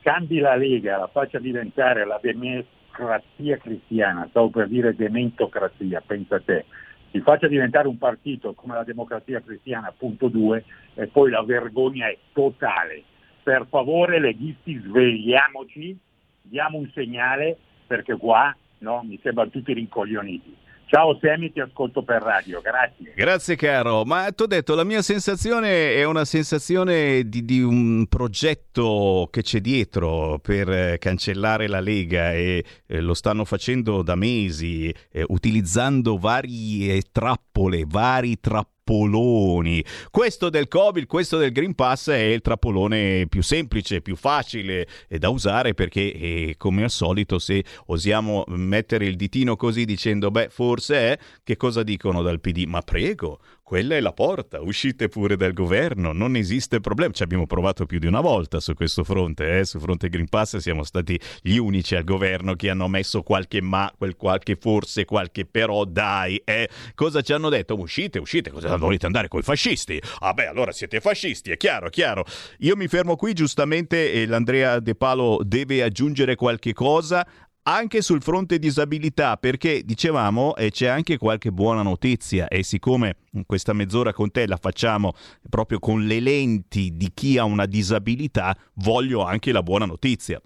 cambi 0.00 0.38
la 0.38 0.54
Lega, 0.54 0.96
la 0.96 1.08
faccia 1.08 1.38
diventare 1.38 2.06
la 2.06 2.18
democrazia 2.22 3.56
cristiana, 3.58 4.26
stavo 4.30 4.48
per 4.48 4.68
dire 4.68 4.94
dementocrazia, 4.94 6.02
pensa 6.06 6.40
te, 6.40 6.64
si 7.10 7.20
faccia 7.20 7.46
diventare 7.46 7.88
un 7.88 7.98
partito 7.98 8.54
come 8.54 8.74
la 8.74 8.84
democrazia 8.84 9.40
cristiana, 9.40 9.92
punto 9.96 10.28
due, 10.28 10.64
e 10.94 11.08
poi 11.08 11.30
la 11.30 11.42
vergogna 11.42 12.06
è 12.06 12.16
totale. 12.32 13.02
Per 13.42 13.66
favore 13.68 14.20
leghisti 14.20 14.78
svegliamoci, 14.78 15.98
diamo 16.42 16.78
un 16.78 16.90
segnale 16.94 17.56
perché 17.86 18.16
qua 18.16 18.54
no, 18.78 19.02
mi 19.04 19.18
sembrano 19.22 19.50
tutti 19.50 19.72
rincoglioniti. 19.72 20.56
Ciao 20.90 21.18
Semi, 21.20 21.52
ti 21.52 21.60
ascolto 21.60 22.02
per 22.02 22.22
radio, 22.22 22.62
grazie. 22.62 23.12
Grazie 23.14 23.56
caro, 23.56 24.06
ma 24.06 24.32
ti 24.32 24.44
ho 24.44 24.46
detto, 24.46 24.74
la 24.74 24.84
mia 24.84 25.02
sensazione 25.02 25.92
è 25.92 26.04
una 26.04 26.24
sensazione 26.24 27.28
di, 27.28 27.44
di, 27.44 27.60
un 27.60 28.06
progetto 28.08 29.28
che 29.30 29.42
c'è 29.42 29.60
dietro 29.60 30.38
per 30.40 30.96
cancellare 30.96 31.68
la 31.68 31.80
Lega 31.80 32.32
e 32.32 32.64
eh, 32.86 33.00
lo 33.00 33.12
stanno 33.12 33.44
facendo 33.44 34.00
da 34.00 34.14
mesi, 34.14 34.90
eh, 35.12 35.26
utilizzando 35.28 36.16
varie 36.16 37.02
trappole, 37.12 37.84
vari 37.86 38.40
trappoli 38.40 38.77
trappoloni. 38.88 39.84
Questo 40.10 40.48
del 40.48 40.66
Covid, 40.66 41.06
questo 41.06 41.36
del 41.36 41.52
Green 41.52 41.74
Pass 41.74 42.08
è 42.08 42.16
il 42.16 42.40
trappolone 42.40 43.26
più 43.28 43.42
semplice, 43.42 44.00
più 44.00 44.16
facile 44.16 44.86
da 45.08 45.28
usare 45.28 45.74
perché 45.74 46.12
eh, 46.12 46.54
come 46.56 46.84
al 46.84 46.90
solito 46.90 47.38
se 47.38 47.62
osiamo 47.86 48.44
mettere 48.48 49.04
il 49.04 49.16
ditino 49.16 49.56
così 49.56 49.84
dicendo 49.84 50.30
beh 50.30 50.48
forse 50.48 50.94
è, 50.96 51.18
che 51.44 51.56
cosa 51.56 51.82
dicono 51.82 52.22
dal 52.22 52.40
PD? 52.40 52.64
Ma 52.64 52.80
prego, 52.80 53.40
quella 53.68 53.96
è 53.96 54.00
la 54.00 54.14
porta, 54.14 54.62
uscite 54.62 55.08
pure 55.10 55.36
dal 55.36 55.52
governo, 55.52 56.14
non 56.14 56.36
esiste 56.36 56.80
problema. 56.80 57.12
Ci 57.12 57.22
abbiamo 57.22 57.46
provato 57.46 57.84
più 57.84 57.98
di 57.98 58.06
una 58.06 58.22
volta 58.22 58.60
su 58.60 58.72
questo 58.72 59.04
fronte, 59.04 59.58
eh? 59.58 59.66
su 59.66 59.78
fronte 59.78 60.08
Green 60.08 60.26
Pass 60.26 60.56
siamo 60.56 60.84
stati 60.84 61.20
gli 61.42 61.58
unici 61.58 61.94
al 61.94 62.02
governo 62.02 62.54
che 62.54 62.70
hanno 62.70 62.88
messo 62.88 63.20
qualche 63.20 63.60
ma, 63.60 63.92
quel 63.94 64.16
qualche 64.16 64.56
forse, 64.58 65.04
qualche 65.04 65.44
però, 65.44 65.84
dai, 65.84 66.40
eh? 66.46 66.66
Cosa 66.94 67.20
ci 67.20 67.34
hanno 67.34 67.50
detto? 67.50 67.78
Uscite, 67.78 68.18
uscite, 68.18 68.50
cosa 68.50 68.74
volete 68.78 69.04
andare 69.04 69.28
con 69.28 69.40
i 69.40 69.42
fascisti? 69.42 70.00
Ah 70.20 70.32
beh, 70.32 70.46
allora 70.46 70.72
siete 70.72 70.98
fascisti, 71.00 71.50
è 71.50 71.58
chiaro, 71.58 71.90
chiaro. 71.90 72.24
Io 72.60 72.74
mi 72.74 72.88
fermo 72.88 73.16
qui, 73.16 73.34
giustamente, 73.34 74.12
e 74.12 74.24
l'Andrea 74.24 74.80
De 74.80 74.94
Palo 74.94 75.40
deve 75.44 75.82
aggiungere 75.82 76.36
qualche 76.36 76.72
cosa 76.72 77.26
anche 77.74 78.00
sul 78.00 78.22
fronte 78.22 78.58
disabilità, 78.58 79.36
perché 79.36 79.82
dicevamo 79.84 80.56
eh, 80.56 80.70
c'è 80.70 80.86
anche 80.86 81.18
qualche 81.18 81.52
buona 81.52 81.82
notizia 81.82 82.48
e 82.48 82.62
siccome 82.62 83.16
questa 83.44 83.74
mezz'ora 83.74 84.12
con 84.14 84.30
te 84.30 84.46
la 84.46 84.56
facciamo 84.56 85.12
proprio 85.50 85.78
con 85.78 86.06
le 86.06 86.20
lenti 86.20 86.96
di 86.96 87.10
chi 87.12 87.36
ha 87.36 87.44
una 87.44 87.66
disabilità, 87.66 88.56
voglio 88.74 89.22
anche 89.22 89.52
la 89.52 89.62
buona 89.62 89.84
notizia. 89.84 90.40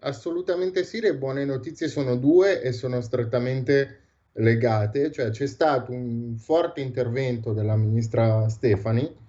Assolutamente 0.00 0.84
sì, 0.84 1.00
le 1.00 1.16
buone 1.16 1.44
notizie 1.44 1.88
sono 1.88 2.16
due 2.16 2.60
e 2.62 2.72
sono 2.72 3.00
strettamente 3.00 4.00
legate, 4.32 5.12
cioè 5.12 5.30
c'è 5.30 5.46
stato 5.46 5.92
un 5.92 6.36
forte 6.36 6.80
intervento 6.80 7.52
della 7.52 7.76
ministra 7.76 8.48
Stefani 8.48 9.22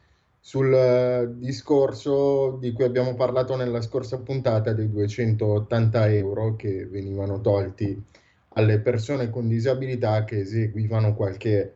sul 0.46 0.72
eh, 0.72 1.28
discorso 1.40 2.58
di 2.60 2.72
cui 2.72 2.84
abbiamo 2.84 3.16
parlato 3.16 3.56
nella 3.56 3.82
scorsa 3.82 4.20
puntata 4.20 4.74
dei 4.74 4.92
280 4.92 6.14
euro 6.14 6.56
che 6.56 6.86
venivano 6.86 7.42
tolti 7.42 8.00
alle 8.50 8.80
persone 8.80 9.32
con 9.32 9.48
disabilità 9.48 10.24
che 10.24 10.42
eseguivano 10.42 11.16
qualche 11.16 11.74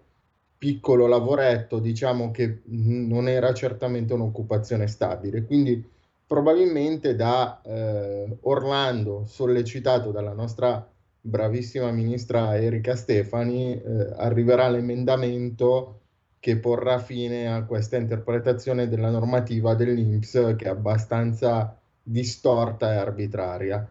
piccolo 0.56 1.08
lavoretto, 1.08 1.80
diciamo 1.80 2.30
che 2.30 2.62
non 2.66 3.28
era 3.28 3.56
certamente 3.56 4.14
un'occupazione 4.14 4.86
stabile. 4.86 5.46
Quindi 5.46 5.84
probabilmente 6.28 7.16
da 7.16 7.60
eh, 7.64 8.38
Orlando, 8.42 9.26
sollecitato 9.26 10.12
dalla 10.12 10.34
nostra 10.34 10.88
bravissima 11.20 11.90
ministra 11.90 12.56
Erika 12.56 12.96
Stefani, 12.96 13.82
eh, 13.82 14.14
arriverà 14.16 14.70
l'emendamento 14.70 15.99
che 16.40 16.58
porrà 16.58 17.00
fine 17.00 17.52
a 17.52 17.64
questa 17.66 17.98
interpretazione 17.98 18.88
della 18.88 19.10
normativa 19.10 19.76
dell'INPS 19.76 20.56
che 20.58 20.66
è 20.66 20.70
abbastanza 20.70 21.78
distorta 22.02 22.94
e 22.94 22.96
arbitraria. 22.96 23.88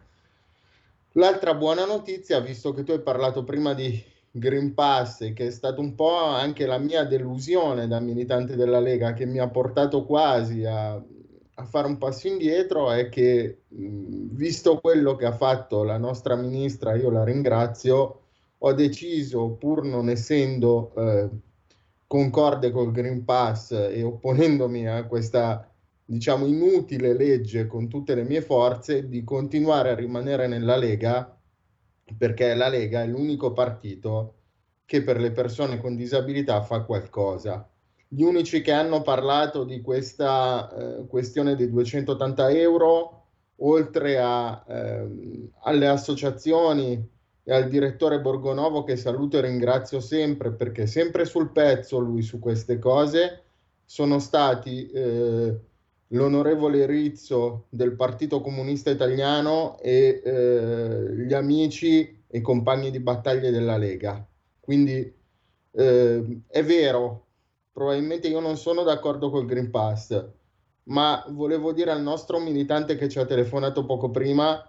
L'altra 1.13 1.53
buona 1.53 1.85
notizia, 1.85 2.39
visto 2.39 2.73
che 2.73 2.83
tu 2.83 2.91
hai 2.91 3.01
parlato 3.01 3.43
prima 3.43 3.73
di 3.73 4.03
Green 4.31 4.73
Pass, 4.73 5.33
che 5.33 5.47
è 5.47 5.51
stata 5.51 5.81
un 5.81 5.95
po' 5.95 6.23
anche 6.23 6.65
la 6.65 6.77
mia 6.77 7.03
delusione 7.03 7.87
da 7.87 7.99
militante 7.99 8.55
della 8.55 8.79
Lega, 8.79 9.13
che 9.13 9.25
mi 9.25 9.39
ha 9.39 9.47
portato 9.49 10.05
quasi 10.05 10.65
a, 10.65 10.93
a 10.93 11.65
fare 11.65 11.87
un 11.87 11.97
passo 11.97 12.27
indietro, 12.27 12.91
è 12.91 13.09
che 13.09 13.61
visto 13.69 14.79
quello 14.79 15.15
che 15.15 15.25
ha 15.25 15.35
fatto 15.35 15.83
la 15.83 15.97
nostra 15.97 16.35
ministra, 16.35 16.95
io 16.95 17.09
la 17.09 17.23
ringrazio, 17.23 18.21
ho 18.57 18.73
deciso, 18.73 19.49
pur 19.51 19.83
non 19.83 20.09
essendo 20.09 20.93
eh, 20.95 21.29
concorde 22.09 22.71
col 22.71 22.91
Green 22.91 23.23
Pass 23.23 23.69
e 23.69 24.01
opponendomi 24.01 24.87
a 24.87 25.05
questa 25.05 25.71
diciamo 26.03 26.47
inutile 26.47 27.13
legge 27.13 27.67
con 27.67 27.87
tutte 27.87 28.15
le 28.15 28.23
mie 28.23 28.41
forze 28.41 29.07
di 29.07 29.23
continuare 29.23 29.91
a 29.91 29.95
rimanere 29.95 30.47
nella 30.47 30.75
Lega 30.75 31.37
perché 32.17 32.55
la 32.55 32.67
Lega 32.67 33.03
è 33.03 33.05
l'unico 33.05 33.53
partito 33.53 34.37
che 34.85 35.03
per 35.03 35.19
le 35.19 35.31
persone 35.31 35.79
con 35.79 35.95
disabilità 35.95 36.63
fa 36.63 36.81
qualcosa. 36.81 37.69
Gli 38.07 38.23
unici 38.23 38.61
che 38.61 38.71
hanno 38.71 39.03
parlato 39.03 39.63
di 39.63 39.79
questa 39.81 40.67
eh, 40.73 41.05
questione 41.05 41.55
dei 41.55 41.69
280 41.69 42.49
euro, 42.49 43.25
oltre 43.57 44.17
a, 44.17 44.65
eh, 44.67 45.07
alle 45.61 45.87
associazioni 45.87 47.07
e 47.49 47.53
al 47.53 47.67
direttore 47.67 48.21
Borgonovo 48.21 48.83
che 48.83 48.95
saluto 48.95 49.39
e 49.39 49.41
ringrazio 49.41 49.99
sempre 50.01 50.51
perché 50.51 50.85
sempre 50.85 51.25
sul 51.25 51.49
pezzo 51.49 51.97
lui 51.97 52.21
su 52.21 52.37
queste 52.37 52.77
cose 52.77 53.41
sono 53.85 54.19
stati 54.19 54.87
eh, 54.91 55.59
l'onorevole 56.09 56.85
Rizzo 56.85 57.65
del 57.69 57.95
Partito 57.95 58.41
Comunista 58.41 58.91
Italiano 58.91 59.79
e 59.79 60.21
eh, 60.23 61.15
gli 61.25 61.33
amici 61.33 62.21
e 62.27 62.39
compagni 62.41 62.91
di 62.91 62.99
battaglia 62.99 63.49
della 63.49 63.77
Lega. 63.77 64.23
Quindi 64.59 65.11
eh, 65.71 66.41
è 66.45 66.63
vero, 66.63 67.25
probabilmente 67.71 68.27
io 68.27 68.41
non 68.41 68.57
sono 68.57 68.83
d'accordo 68.83 69.31
col 69.31 69.47
Green 69.47 69.71
Pass, 69.71 70.23
ma 70.83 71.25
volevo 71.29 71.73
dire 71.73 71.89
al 71.89 72.03
nostro 72.03 72.37
militante 72.37 72.95
che 72.95 73.09
ci 73.09 73.17
ha 73.17 73.25
telefonato 73.25 73.85
poco 73.85 74.11
prima 74.11 74.68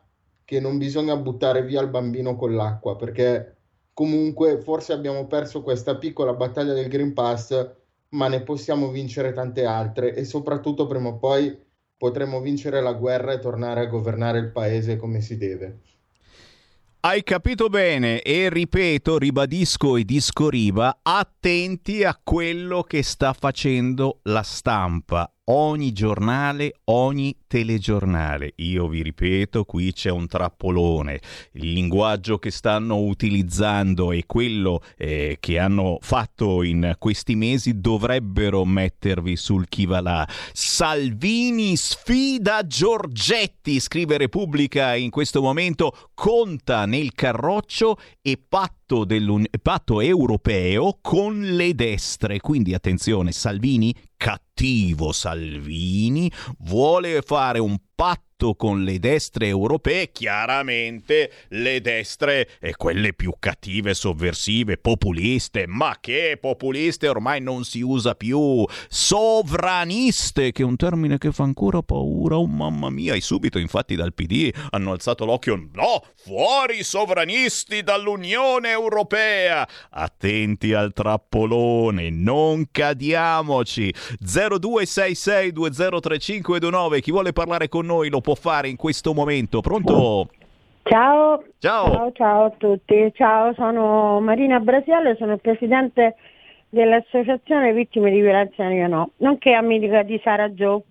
che 0.50 0.58
non 0.58 0.78
bisogna 0.78 1.14
buttare 1.14 1.62
via 1.62 1.80
il 1.80 1.86
bambino 1.86 2.34
con 2.34 2.56
l'acqua, 2.56 2.96
perché 2.96 3.54
comunque 3.92 4.60
forse 4.60 4.92
abbiamo 4.92 5.28
perso 5.28 5.62
questa 5.62 5.96
piccola 5.96 6.32
battaglia 6.32 6.72
del 6.72 6.88
Green 6.88 7.12
Pass, 7.12 7.70
ma 8.08 8.26
ne 8.26 8.42
possiamo 8.42 8.88
vincere 8.88 9.32
tante 9.32 9.64
altre 9.64 10.12
e 10.12 10.24
soprattutto 10.24 10.88
prima 10.88 11.10
o 11.10 11.18
poi 11.18 11.56
potremo 11.96 12.40
vincere 12.40 12.82
la 12.82 12.94
guerra 12.94 13.32
e 13.32 13.38
tornare 13.38 13.82
a 13.82 13.86
governare 13.86 14.40
il 14.40 14.50
paese 14.50 14.96
come 14.96 15.20
si 15.20 15.36
deve. 15.36 15.78
Hai 17.02 17.22
capito 17.22 17.68
bene 17.68 18.20
e 18.20 18.48
ripeto, 18.48 19.18
ribadisco 19.18 19.96
e 19.96 20.04
discoriba, 20.04 20.98
attenti 21.00 22.02
a 22.02 22.18
quello 22.20 22.82
che 22.82 23.04
sta 23.04 23.32
facendo 23.34 24.18
la 24.24 24.42
stampa 24.42 25.32
ogni 25.44 25.92
giornale, 25.92 26.74
ogni 26.84 27.36
telegiornale. 27.46 28.52
Io 28.56 28.86
vi 28.88 29.02
ripeto, 29.02 29.64
qui 29.64 29.92
c'è 29.92 30.10
un 30.10 30.26
trappolone. 30.26 31.20
Il 31.52 31.72
linguaggio 31.72 32.38
che 32.38 32.50
stanno 32.50 32.98
utilizzando 32.98 34.12
e 34.12 34.24
quello 34.26 34.82
eh, 34.96 35.38
che 35.40 35.58
hanno 35.58 35.98
fatto 36.00 36.62
in 36.62 36.94
questi 36.98 37.34
mesi 37.34 37.80
dovrebbero 37.80 38.64
mettervi 38.64 39.36
sul 39.36 39.68
chi 39.68 39.86
va 39.86 40.00
là. 40.00 40.28
Salvini 40.52 41.76
sfida 41.76 42.66
Giorgetti, 42.66 43.80
scrive 43.80 44.18
Repubblica 44.18 44.94
in 44.94 45.10
questo 45.10 45.42
momento, 45.42 46.10
conta 46.14 46.86
nel 46.86 47.12
carroccio 47.12 47.96
e 48.22 48.36
patto 48.36 48.78
patto 49.62 50.00
europeo 50.00 50.98
con 51.00 51.40
le 51.40 51.74
destre. 51.76 52.40
Quindi 52.40 52.74
attenzione, 52.74 53.30
Salvini, 53.30 53.94
cattivo 54.16 54.49
Salvini, 55.12 56.30
vuole 56.58 57.22
fare 57.22 57.58
un 57.60 57.78
patto 57.94 58.29
patto 58.40 58.54
con 58.54 58.82
le 58.82 58.98
destre 58.98 59.48
europee, 59.48 60.10
chiaramente 60.10 61.30
le 61.48 61.82
destre 61.82 62.48
e 62.58 62.74
quelle 62.74 63.12
più 63.12 63.34
cattive, 63.38 63.92
sovversive, 63.92 64.78
populiste, 64.78 65.66
ma 65.66 65.98
che 66.00 66.38
populiste 66.40 67.08
ormai 67.08 67.42
non 67.42 67.64
si 67.64 67.82
usa 67.82 68.14
più, 68.14 68.64
sovraniste, 68.88 70.52
che 70.52 70.62
è 70.62 70.64
un 70.64 70.76
termine 70.76 71.18
che 71.18 71.32
fa 71.32 71.42
ancora 71.42 71.82
paura, 71.82 72.38
oh 72.38 72.46
mamma 72.46 72.88
mia, 72.88 73.12
e 73.14 73.20
subito 73.20 73.58
infatti 73.58 73.94
dal 73.94 74.14
PD 74.14 74.50
hanno 74.70 74.92
alzato 74.92 75.26
l'occhio, 75.26 75.68
no, 75.74 76.02
fuori 76.16 76.78
i 76.78 76.84
sovranisti 76.84 77.82
dall'Unione 77.82 78.70
Europea, 78.70 79.68
attenti 79.90 80.72
al 80.72 80.94
trappolone, 80.94 82.08
non 82.08 82.68
cadiamoci, 82.70 83.92
0266203529, 84.24 87.00
chi 87.00 87.10
vuole 87.10 87.32
parlare 87.32 87.68
con 87.68 87.84
noi 87.84 88.08
lo 88.08 88.20
può 88.20 88.28
può 88.30 88.34
fare 88.34 88.68
in 88.68 88.76
questo 88.76 89.12
momento? 89.12 89.60
Pronto? 89.60 90.28
Ciao. 90.82 91.42
Ciao. 91.58 91.90
Ciao, 91.90 92.12
ciao 92.12 92.44
a 92.44 92.50
tutti. 92.50 93.12
Ciao, 93.14 93.52
sono 93.54 94.20
Marina 94.20 94.60
Brasiale, 94.60 95.16
sono 95.16 95.36
presidente 95.38 96.14
dell'Associazione 96.68 97.72
Vittime 97.72 98.10
di 98.10 98.20
Violenza 98.20 98.64
Io 98.70 98.86
No, 98.86 99.10
nonché 99.18 99.52
amica 99.52 100.02
di 100.02 100.20
Sara 100.22 100.52
Gio. 100.54 100.84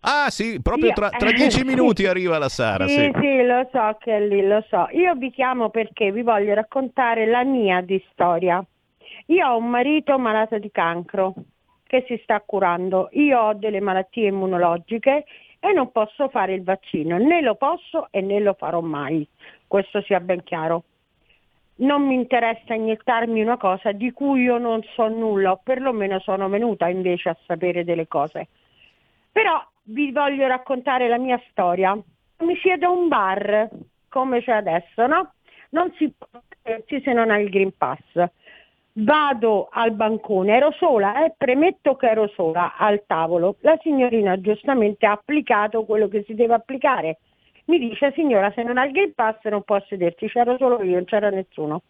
Ah 0.00 0.30
sì, 0.30 0.60
proprio 0.60 0.92
tra, 0.92 1.10
tra 1.10 1.30
dieci 1.32 1.62
minuti 1.62 2.06
arriva 2.06 2.38
la 2.38 2.48
Sara. 2.48 2.88
Sì, 2.88 2.94
sì, 2.94 3.10
sì, 3.20 3.42
lo 3.46 3.68
so 3.70 3.96
che 4.00 4.16
è 4.16 4.20
lì, 4.20 4.44
lo 4.44 4.64
so. 4.68 4.88
Io 4.90 5.14
vi 5.14 5.30
chiamo 5.30 5.70
perché 5.70 6.10
vi 6.10 6.22
voglio 6.22 6.54
raccontare 6.54 7.26
la 7.26 7.44
mia 7.44 7.80
di 7.80 8.02
storia. 8.10 8.64
Io 9.26 9.46
ho 9.46 9.56
un 9.56 9.68
marito 9.68 10.18
malato 10.18 10.58
di 10.58 10.70
cancro 10.72 11.34
che 11.86 12.04
si 12.08 12.18
sta 12.24 12.42
curando. 12.44 13.08
Io 13.12 13.38
ho 13.38 13.54
delle 13.54 13.80
malattie 13.80 14.26
immunologiche 14.26 15.24
e 15.64 15.72
non 15.72 15.92
posso 15.92 16.28
fare 16.28 16.54
il 16.54 16.64
vaccino, 16.64 17.18
né 17.18 17.40
lo 17.40 17.54
posso 17.54 18.08
e 18.10 18.20
né 18.20 18.40
lo 18.40 18.54
farò 18.54 18.80
mai, 18.80 19.24
questo 19.68 20.02
sia 20.02 20.18
ben 20.18 20.42
chiaro. 20.42 20.82
Non 21.76 22.04
mi 22.04 22.14
interessa 22.14 22.74
iniettarmi 22.74 23.40
una 23.40 23.56
cosa 23.56 23.92
di 23.92 24.10
cui 24.10 24.42
io 24.42 24.58
non 24.58 24.82
so 24.94 25.06
nulla, 25.06 25.52
o 25.52 25.60
perlomeno 25.62 26.18
sono 26.18 26.48
venuta 26.48 26.88
invece 26.88 27.28
a 27.28 27.36
sapere 27.46 27.84
delle 27.84 28.08
cose. 28.08 28.48
Però 29.30 29.64
vi 29.84 30.10
voglio 30.10 30.48
raccontare 30.48 31.06
la 31.06 31.18
mia 31.18 31.40
storia. 31.50 31.96
Mi 32.38 32.56
siedo 32.56 32.88
a 32.88 32.90
un 32.90 33.06
bar, 33.06 33.68
come 34.08 34.42
c'è 34.42 34.52
adesso, 34.52 35.06
no? 35.06 35.32
Non 35.70 35.92
si 35.96 36.12
può 36.12 36.40
se 36.86 37.12
non 37.12 37.30
ha 37.30 37.38
il 37.38 37.50
Green 37.50 37.76
Pass 37.76 38.00
vado 38.94 39.68
al 39.70 39.92
bancone, 39.92 40.54
ero 40.54 40.72
sola, 40.72 41.24
eh, 41.24 41.32
premetto 41.36 41.96
che 41.96 42.08
ero 42.08 42.28
sola 42.28 42.76
al 42.76 43.04
tavolo. 43.06 43.56
La 43.60 43.78
signorina 43.80 44.40
giustamente 44.40 45.06
ha 45.06 45.12
applicato 45.12 45.84
quello 45.84 46.08
che 46.08 46.24
si 46.26 46.34
deve 46.34 46.54
applicare. 46.54 47.18
Mi 47.66 47.78
dice 47.78 48.12
signora 48.14 48.50
se 48.52 48.62
non 48.62 48.76
ha 48.76 48.84
il 48.84 48.92
Green 48.92 49.14
Pass 49.14 49.42
non 49.44 49.62
può 49.62 49.80
sederci, 49.88 50.28
c'ero 50.28 50.56
solo 50.58 50.82
io, 50.82 50.94
non 50.94 51.04
c'era 51.04 51.30
nessuno. 51.30 51.82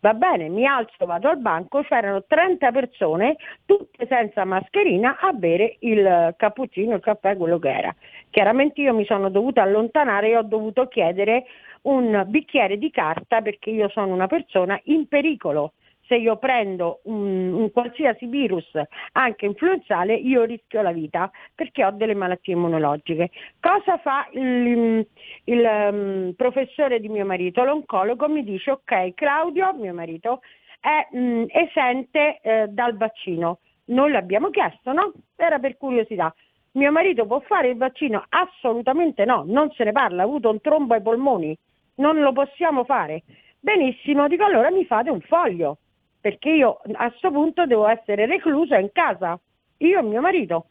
Va 0.00 0.14
bene, 0.14 0.48
mi 0.48 0.64
alzo, 0.64 1.06
vado 1.06 1.28
al 1.28 1.38
banco, 1.38 1.82
c'erano 1.82 2.22
30 2.24 2.70
persone, 2.70 3.36
tutte 3.66 4.06
senza 4.06 4.44
mascherina, 4.44 5.18
a 5.18 5.32
bere 5.32 5.76
il 5.80 6.34
cappuccino, 6.36 6.94
il 6.94 7.00
caffè, 7.00 7.36
quello 7.36 7.58
che 7.58 7.68
era. 7.68 7.94
Chiaramente 8.30 8.80
io 8.80 8.94
mi 8.94 9.04
sono 9.04 9.28
dovuta 9.28 9.62
allontanare 9.62 10.28
e 10.28 10.36
ho 10.36 10.42
dovuto 10.42 10.86
chiedere 10.86 11.46
un 11.82 12.24
bicchiere 12.28 12.78
di 12.78 12.90
carta 12.90 13.40
perché 13.40 13.70
io 13.70 13.88
sono 13.88 14.12
una 14.12 14.28
persona 14.28 14.78
in 14.84 15.08
pericolo 15.08 15.72
se 16.08 16.16
io 16.16 16.36
prendo 16.36 17.00
un, 17.04 17.52
un, 17.52 17.70
qualsiasi 17.70 18.26
virus, 18.26 18.66
anche 19.12 19.44
influenzale, 19.44 20.14
io 20.14 20.42
rischio 20.44 20.80
la 20.82 20.90
vita 20.90 21.30
perché 21.54 21.84
ho 21.84 21.90
delle 21.90 22.14
malattie 22.14 22.54
immunologiche. 22.54 23.30
Cosa 23.60 23.98
fa 23.98 24.26
il, 24.32 25.06
il 25.44 25.88
um, 25.90 26.32
professore 26.34 26.98
di 26.98 27.08
mio 27.08 27.26
marito? 27.26 27.62
L'oncologo 27.62 28.26
mi 28.28 28.42
dice 28.42 28.72
ok, 28.72 29.14
Claudio, 29.14 29.74
mio 29.74 29.92
marito, 29.92 30.40
è 30.80 31.06
mh, 31.12 31.18
mm, 31.18 31.44
esente 31.48 32.40
eh, 32.40 32.66
dal 32.68 32.96
vaccino. 32.96 33.58
Noi 33.86 34.10
l'abbiamo 34.10 34.50
chiesto, 34.50 34.92
no? 34.92 35.12
Era 35.36 35.58
per 35.58 35.76
curiosità. 35.76 36.34
Mio 36.72 36.90
marito 36.90 37.26
può 37.26 37.40
fare 37.40 37.68
il 37.68 37.76
vaccino? 37.76 38.24
Assolutamente 38.28 39.24
no, 39.24 39.44
non 39.46 39.70
se 39.72 39.84
ne 39.84 39.92
parla, 39.92 40.22
ha 40.22 40.24
avuto 40.24 40.50
un 40.50 40.60
trombo 40.60 40.94
ai 40.94 41.02
polmoni, 41.02 41.56
non 41.96 42.18
lo 42.20 42.32
possiamo 42.32 42.84
fare. 42.84 43.22
Benissimo, 43.60 44.28
dico 44.28 44.44
allora 44.44 44.70
mi 44.70 44.84
fate 44.84 45.10
un 45.10 45.20
foglio 45.20 45.78
perché 46.20 46.50
io 46.50 46.80
a 46.92 47.08
questo 47.08 47.30
punto 47.30 47.66
devo 47.66 47.86
essere 47.86 48.26
reclusa 48.26 48.78
in 48.78 48.90
casa, 48.92 49.38
io 49.78 49.98
e 49.98 50.02
mio 50.02 50.20
marito. 50.20 50.66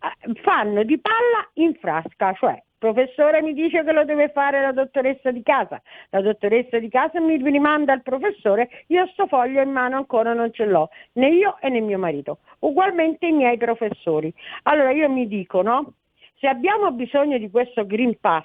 Eh, 0.00 0.32
fanno 0.42 0.82
di 0.84 0.98
palla 0.98 1.48
in 1.54 1.74
frasca, 1.74 2.32
cioè 2.34 2.52
il 2.52 2.62
professore 2.78 3.42
mi 3.42 3.52
dice 3.52 3.82
che 3.82 3.92
lo 3.92 4.04
deve 4.04 4.28
fare 4.28 4.60
la 4.60 4.70
dottoressa 4.70 5.32
di 5.32 5.42
casa, 5.42 5.82
la 6.10 6.20
dottoressa 6.20 6.78
di 6.78 6.88
casa 6.88 7.20
mi 7.20 7.36
rimanda 7.36 7.92
al 7.92 8.02
professore, 8.02 8.84
io 8.86 9.06
sto 9.08 9.26
foglio 9.26 9.60
in 9.60 9.70
mano 9.70 9.96
ancora 9.96 10.32
non 10.32 10.52
ce 10.52 10.64
l'ho, 10.66 10.88
né 11.14 11.30
io 11.30 11.58
e 11.60 11.68
né 11.68 11.80
mio 11.80 11.98
marito, 11.98 12.38
ugualmente 12.60 13.26
i 13.26 13.32
miei 13.32 13.56
professori. 13.56 14.32
Allora 14.62 14.92
io 14.92 15.10
mi 15.10 15.26
dico, 15.26 15.62
no? 15.62 15.94
Se 16.40 16.46
abbiamo 16.46 16.92
bisogno 16.92 17.36
di 17.36 17.50
questo 17.50 17.84
Green 17.84 18.16
Pass, 18.20 18.44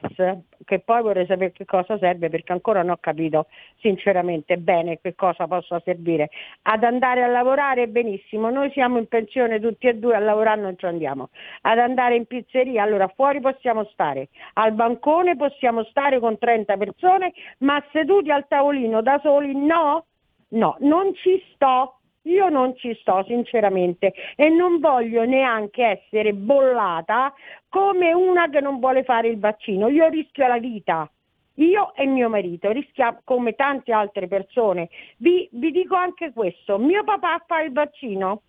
che 0.65 0.79
poi 0.79 1.03
vorrei 1.03 1.27
sapere 1.27 1.51
che 1.51 1.63
cosa 1.63 1.95
serve 1.99 2.27
perché 2.27 2.51
ancora 2.51 2.81
non 2.81 2.93
ho 2.93 2.97
capito 2.99 3.45
sinceramente 3.81 4.57
bene 4.57 4.99
che 4.99 5.13
cosa 5.13 5.45
possa 5.45 5.79
servire, 5.85 6.31
ad 6.63 6.83
andare 6.83 7.21
a 7.21 7.27
lavorare 7.27 7.87
benissimo, 7.87 8.49
noi 8.49 8.71
siamo 8.71 8.97
in 8.97 9.07
pensione 9.07 9.59
tutti 9.59 9.85
e 9.85 9.93
due, 9.93 10.15
a 10.15 10.19
lavorare 10.19 10.59
non 10.59 10.75
ci 10.75 10.85
andiamo, 10.85 11.29
ad 11.61 11.77
andare 11.77 12.15
in 12.15 12.25
pizzeria, 12.25 12.81
allora 12.81 13.07
fuori 13.09 13.39
possiamo 13.41 13.83
stare, 13.91 14.29
al 14.53 14.71
bancone 14.71 15.35
possiamo 15.35 15.83
stare 15.83 16.19
con 16.19 16.39
30 16.39 16.75
persone, 16.77 17.31
ma 17.59 17.79
seduti 17.91 18.31
al 18.31 18.47
tavolino 18.47 19.03
da 19.03 19.19
soli 19.21 19.55
no, 19.55 20.05
no, 20.47 20.77
non 20.79 21.13
ci 21.13 21.39
sto 21.53 21.99
io 22.23 22.49
non 22.49 22.75
ci 22.75 22.95
sto 23.01 23.23
sinceramente 23.27 24.13
e 24.35 24.49
non 24.49 24.79
voglio 24.79 25.25
neanche 25.25 25.83
essere 25.83 26.33
bollata 26.33 27.33
come 27.69 28.13
una 28.13 28.49
che 28.49 28.61
non 28.61 28.79
vuole 28.79 29.03
fare 29.03 29.27
il 29.27 29.39
vaccino. 29.39 29.87
Io 29.89 30.07
rischio 30.09 30.47
la 30.47 30.57
vita. 30.57 31.09
Io 31.57 31.93
e 31.93 32.05
mio 32.07 32.29
marito 32.29 32.71
rischiamo 32.71 33.21
come 33.23 33.53
tante 33.53 33.91
altre 33.91 34.27
persone. 34.27 34.89
Vi, 35.17 35.47
vi 35.51 35.71
dico 35.71 35.95
anche 35.95 36.31
questo, 36.33 36.79
mio 36.79 37.03
papà 37.03 37.43
fa 37.45 37.61
il 37.61 37.71
vaccino 37.71 38.41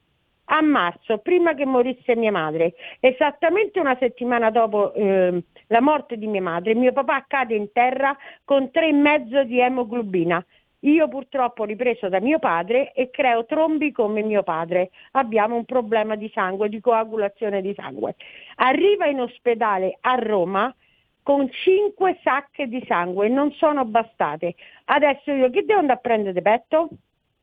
a 0.46 0.60
marzo, 0.62 1.18
prima 1.18 1.54
che 1.54 1.64
morisse 1.64 2.16
mia 2.16 2.30
madre, 2.30 2.74
esattamente 3.00 3.80
una 3.80 3.96
settimana 3.98 4.50
dopo 4.50 4.92
eh, 4.92 5.42
la 5.68 5.80
morte 5.80 6.16
di 6.16 6.26
mia 6.26 6.42
madre, 6.42 6.74
mio 6.74 6.92
papà 6.92 7.24
cade 7.26 7.54
in 7.54 7.72
terra 7.72 8.16
con 8.44 8.70
tre 8.70 8.88
e 8.88 8.92
mezzo 8.92 9.42
di 9.44 9.58
emoglobina. 9.58 10.44
Io 10.84 11.08
purtroppo 11.08 11.62
ho 11.62 11.66
ripreso 11.66 12.08
da 12.08 12.20
mio 12.20 12.38
padre 12.38 12.92
e 12.92 13.10
creo 13.10 13.46
trombi 13.46 13.90
come 13.90 14.22
mio 14.22 14.42
padre. 14.42 14.90
Abbiamo 15.12 15.56
un 15.56 15.64
problema 15.64 16.14
di 16.14 16.30
sangue, 16.34 16.68
di 16.68 16.80
coagulazione 16.80 17.62
di 17.62 17.72
sangue. 17.74 18.16
Arriva 18.56 19.06
in 19.06 19.20
ospedale 19.20 19.96
a 20.00 20.14
Roma 20.14 20.74
con 21.22 21.50
cinque 21.50 22.18
sacche 22.22 22.68
di 22.68 22.84
sangue, 22.86 23.28
non 23.28 23.50
sono 23.52 23.86
bastate. 23.86 24.56
Adesso 24.84 25.32
io 25.32 25.48
che 25.48 25.64
devo 25.64 25.80
andare 25.80 25.98
a 25.98 26.02
prendere 26.02 26.42
petto? 26.42 26.90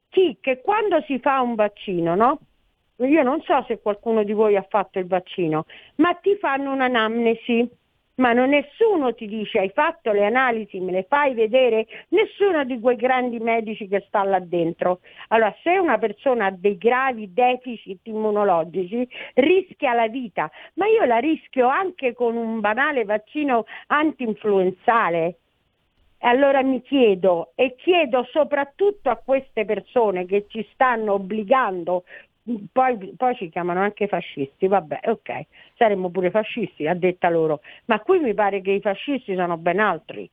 Chi? 0.10 0.38
Che 0.40 0.62
quando 0.62 1.02
si 1.08 1.18
fa 1.18 1.42
un 1.42 1.56
vaccino, 1.56 2.14
no? 2.14 2.40
Io 2.98 3.24
non 3.24 3.42
so 3.42 3.64
se 3.68 3.82
qualcuno 3.82 4.24
di 4.24 4.34
voi 4.34 4.56
ha 4.56 4.66
fatto 4.70 5.00
il 5.00 5.08
vaccino, 5.08 5.66
ma 5.96 6.14
ti 6.14 6.36
fanno 6.36 6.72
un'anamnesi 6.72 7.68
ma 8.22 8.34
non 8.34 8.50
nessuno 8.50 9.16
ti 9.16 9.26
dice 9.26 9.58
hai 9.58 9.72
fatto 9.72 10.12
le 10.12 10.24
analisi, 10.24 10.80
me 10.80 10.92
le 10.92 11.06
fai 11.10 11.34
vedere, 11.34 11.88
nessuno 12.10 12.64
di 12.64 12.80
quei 12.80 12.96
grandi 12.96 13.40
medici 13.40 13.88
che 13.88 14.04
sta 14.08 14.24
là 14.24 14.40
dentro. 14.40 15.00
Allora, 15.30 15.54
se 15.64 15.80
una 15.80 15.98
persona 15.98 16.46
ha 16.46 16.52
dei 16.52 16.78
gravi 16.78 17.34
deficit 17.34 18.06
immunologici, 18.06 19.08
rischia 19.34 19.94
la 19.94 20.08
vita, 20.08 20.52
ma 20.76 20.86
io 20.86 21.04
la 21.06 21.18
rischio 21.18 21.68
anche 21.68 22.14
con 22.14 22.36
un 22.36 22.60
banale 22.60 23.06
vaccino 23.06 23.66
anti-influenzale. 23.88 25.38
Allora 26.24 26.62
mi 26.62 26.84
chiedo 26.84 27.54
e 27.56 27.74
chiedo 27.76 28.24
soprattutto 28.32 29.10
a 29.10 29.16
queste 29.16 29.66
persone 29.66 30.26
che 30.26 30.46
ci 30.48 30.64
stanno 30.74 31.14
obbligando 31.14 32.04
poi, 32.72 33.14
poi, 33.16 33.36
ci 33.36 33.50
chiamano 33.50 33.82
anche 33.82 34.08
fascisti, 34.08 34.68
vabbè, 34.68 35.02
ok, 35.06 35.46
saremmo 35.76 36.10
pure 36.10 36.32
fascisti, 36.32 36.88
a 36.88 36.96
detta 36.96 37.30
loro, 37.30 37.62
ma 37.86 38.00
qui 38.00 38.20
mi 38.20 38.34
pare 38.34 38.62
che 38.62 38.72
i 38.72 38.82
fascisti 38.82 39.36
sono 39.36 39.58
ben 39.58 39.80
altri. 39.80 40.30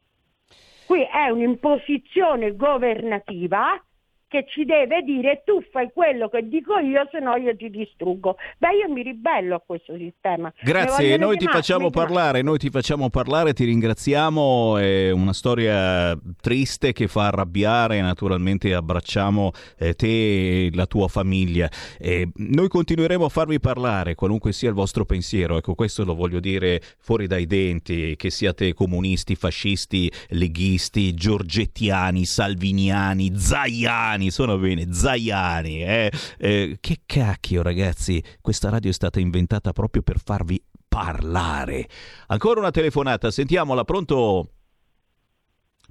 Qui 0.86 1.02
è 1.02 1.28
un'imposizione 1.28 2.56
governativa 2.56 3.80
che 4.28 4.44
ci 4.48 4.64
deve 4.64 5.02
dire 5.02 5.42
tu 5.44 5.62
fai 5.72 5.90
quello 5.92 6.28
che 6.28 6.46
dico 6.46 6.78
io, 6.78 7.08
se 7.10 7.18
no 7.18 7.36
io 7.36 7.56
ti 7.56 7.70
distruggo. 7.70 8.36
Beh, 8.58 8.76
io 8.76 8.92
mi 8.92 9.02
ribello 9.02 9.56
a 9.56 9.62
questo 9.64 9.96
sistema. 9.96 10.52
Grazie, 10.60 11.16
noi 11.16 11.36
ti 11.38 11.46
facciamo 11.46 11.90
parlare, 11.90 12.42
noi 12.42 12.58
ti 12.58 12.68
facciamo 12.70 13.08
parlare, 13.08 13.54
ti 13.54 13.64
ringraziamo, 13.64 14.76
è 14.76 15.10
una 15.10 15.32
storia 15.32 16.16
triste 16.40 16.92
che 16.92 17.08
fa 17.08 17.28
arrabbiare, 17.28 18.00
naturalmente 18.00 18.74
abbracciamo 18.74 19.52
eh, 19.78 19.94
te 19.94 20.66
e 20.66 20.70
la 20.74 20.86
tua 20.86 21.08
famiglia. 21.08 21.70
Eh, 21.98 22.28
noi 22.34 22.68
continueremo 22.68 23.24
a 23.24 23.28
farvi 23.30 23.58
parlare, 23.60 24.14
qualunque 24.14 24.52
sia 24.52 24.68
il 24.68 24.74
vostro 24.74 25.04
pensiero, 25.04 25.56
ecco 25.56 25.74
questo 25.74 26.04
lo 26.04 26.14
voglio 26.14 26.40
dire 26.40 26.80
fuori 26.98 27.26
dai 27.26 27.46
denti, 27.46 28.14
che 28.16 28.30
siate 28.30 28.74
comunisti, 28.74 29.34
fascisti, 29.34 30.10
leghisti, 30.30 31.14
giorgettiani, 31.14 32.24
salviniani, 32.24 33.32
zaiani, 33.34 34.17
Zaiani, 34.18 34.30
sono 34.30 34.58
bene, 34.58 34.92
Zaiani. 34.92 35.82
Eh? 35.82 36.12
Eh, 36.38 36.78
che 36.80 37.00
cacchio 37.06 37.62
ragazzi, 37.62 38.22
questa 38.40 38.68
radio 38.68 38.90
è 38.90 38.92
stata 38.92 39.20
inventata 39.20 39.72
proprio 39.72 40.02
per 40.02 40.18
farvi 40.22 40.62
parlare. 40.88 41.88
Ancora 42.26 42.60
una 42.60 42.70
telefonata, 42.70 43.30
sentiamola, 43.30 43.84
pronto? 43.84 44.50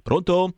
Pronto? 0.02 0.54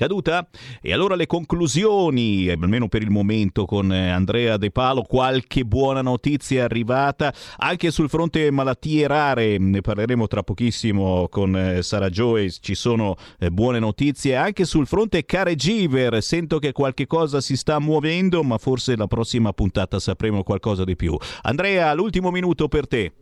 Caduta? 0.00 0.48
E 0.80 0.94
allora 0.94 1.14
le 1.14 1.26
conclusioni, 1.26 2.48
almeno 2.48 2.88
per 2.88 3.02
il 3.02 3.10
momento 3.10 3.66
con 3.66 3.92
eh, 3.92 4.08
Andrea 4.08 4.56
De 4.56 4.70
Palo, 4.70 5.02
qualche 5.02 5.64
buona 5.64 6.00
notizia 6.00 6.64
arrivata 6.64 7.34
anche 7.58 7.90
sul 7.90 8.08
fronte 8.08 8.50
malattie 8.50 9.06
rare, 9.06 9.58
ne 9.58 9.82
parleremo 9.82 10.26
tra 10.26 10.42
pochissimo 10.42 11.28
con 11.28 11.54
eh, 11.54 11.82
Sara 11.82 12.08
Joe, 12.08 12.50
ci 12.50 12.74
sono 12.74 13.16
eh, 13.38 13.50
buone 13.50 13.78
notizie 13.78 14.36
anche 14.36 14.64
sul 14.64 14.86
fronte 14.86 15.26
caregiver, 15.26 16.22
sento 16.22 16.58
che 16.58 16.72
qualche 16.72 17.06
cosa 17.06 17.42
si 17.42 17.54
sta 17.54 17.78
muovendo, 17.78 18.42
ma 18.42 18.56
forse 18.56 18.96
la 18.96 19.06
prossima 19.06 19.52
puntata 19.52 19.98
sapremo 19.98 20.42
qualcosa 20.42 20.84
di 20.84 20.96
più. 20.96 21.14
Andrea, 21.42 21.92
l'ultimo 21.92 22.30
minuto 22.30 22.68
per 22.68 22.88
te. 22.88 23.12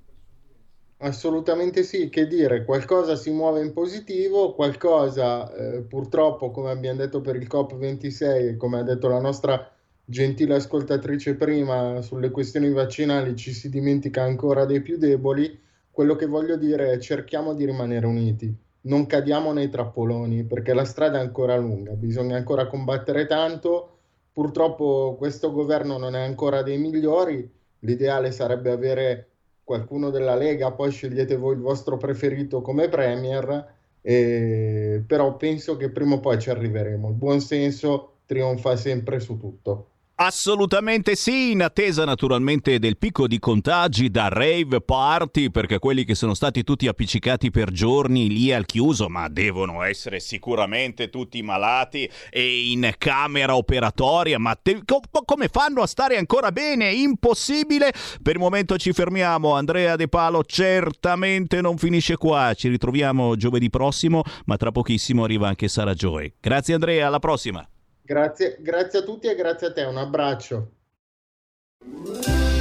Assolutamente 1.00 1.84
sì, 1.84 2.08
che 2.08 2.26
dire, 2.26 2.64
qualcosa 2.64 3.14
si 3.14 3.30
muove 3.30 3.62
in 3.62 3.72
positivo, 3.72 4.52
qualcosa 4.54 5.52
eh, 5.54 5.82
purtroppo, 5.82 6.50
come 6.50 6.70
abbiamo 6.70 6.98
detto 6.98 7.20
per 7.20 7.37
il 7.37 7.46
COP26 7.46 8.56
come 8.56 8.78
ha 8.80 8.82
detto 8.82 9.06
la 9.08 9.20
nostra 9.20 9.70
gentile 10.04 10.54
ascoltatrice 10.56 11.37
prima 11.37 12.00
sulle 12.02 12.30
questioni 12.30 12.70
vaccinali, 12.72 13.37
ci 13.37 13.52
si 13.52 13.68
dimentica 13.68 14.22
ancora 14.22 14.64
dei 14.64 14.82
più 14.82 14.98
deboli. 14.98 15.56
Quello 15.90 16.16
che 16.16 16.26
voglio 16.26 16.56
dire 16.56 16.90
è 16.92 16.98
cerchiamo 16.98 17.54
di 17.54 17.64
rimanere 17.64 18.06
uniti, 18.06 18.52
non 18.82 19.06
cadiamo 19.06 19.52
nei 19.52 19.68
trappoloni 19.68 20.44
perché 20.44 20.74
la 20.74 20.84
strada 20.84 21.18
è 21.18 21.20
ancora 21.20 21.56
lunga, 21.56 21.92
bisogna 21.92 22.37
ancora 22.37 22.66
combattere 22.66 23.26
tanto. 23.26 23.98
Purtroppo 24.32 25.14
questo 25.16 25.52
governo 25.52 25.96
non 25.96 26.16
è 26.16 26.20
ancora 26.22 26.62
dei 26.62 26.78
migliori, 26.78 27.48
l'ideale 27.80 28.30
sarebbe 28.32 28.70
avere 28.72 29.28
qualcuno 29.68 30.09
della 30.09 30.35
Lega, 30.35 30.72
poi 30.72 30.90
scegliete 30.90 31.37
voi 31.37 31.54
il 31.54 31.61
vostro 31.61 31.98
preferito 31.98 32.62
come 32.62 32.88
Premier, 32.88 33.74
eh, 34.00 35.04
però 35.07 35.37
penso 35.37 35.76
che 35.76 35.90
prima 35.90 36.14
o 36.14 36.20
poi 36.20 36.38
ci 36.40 36.48
arriveremo. 36.48 37.11
Il 37.11 37.14
buon 37.14 37.42
senso 37.42 38.20
trionfa 38.24 38.76
sempre 38.76 39.20
su 39.20 39.37
tutto. 39.37 39.90
Assolutamente 40.20 41.14
sì, 41.14 41.52
in 41.52 41.62
attesa 41.62 42.04
naturalmente 42.04 42.81
del 42.81 42.98
picco 42.98 43.28
di 43.28 43.38
contagi 43.38 44.11
da 44.11 44.26
rave 44.26 44.81
party, 44.81 45.48
perché 45.48 45.78
quelli 45.78 46.02
che 46.04 46.16
sono 46.16 46.35
stati 46.35 46.64
tutti 46.64 46.88
appiccicati 46.88 47.52
per 47.52 47.70
giorni 47.70 48.28
lì 48.28 48.52
al 48.52 48.66
chiuso, 48.66 49.09
ma 49.09 49.28
devono 49.28 49.81
essere 49.85 50.18
sicuramente 50.18 51.09
tutti 51.09 51.40
malati 51.40 52.11
e 52.31 52.68
in 52.68 52.92
camera 52.98 53.54
operatoria, 53.54 54.40
ma 54.40 54.59
te, 54.61 54.83
co- 54.85 55.00
come 55.24 55.46
fanno 55.46 55.83
a 55.83 55.87
stare 55.87 56.16
ancora 56.16 56.50
bene? 56.50 56.90
Impossibile! 56.90 57.92
Per 58.20 58.35
il 58.35 58.40
momento 58.40 58.76
ci 58.76 58.92
fermiamo, 58.92 59.54
Andrea 59.54 59.94
De 59.94 60.09
Palo 60.09 60.42
certamente 60.42 61.61
non 61.61 61.78
finisce 61.78 62.16
qua, 62.16 62.54
ci 62.57 62.68
ritroviamo 62.68 63.37
giovedì 63.37 63.70
prossimo, 63.70 64.24
ma 64.46 64.57
tra 64.57 64.72
pochissimo 64.72 65.22
arriva 65.22 65.46
anche 65.46 65.68
Sara 65.68 65.94
Joy. 65.94 66.35
Grazie 66.40 66.74
Andrea, 66.74 67.07
alla 67.07 67.20
prossima! 67.20 67.64
Grazie, 68.09 68.57
grazie 68.59 69.01
a 69.01 69.03
tutti 69.03 69.27
e 69.27 69.35
grazie 69.35 69.66
a 69.66 69.73
te, 69.73 69.83
un 69.83 69.99
abbraccio. 69.99 70.71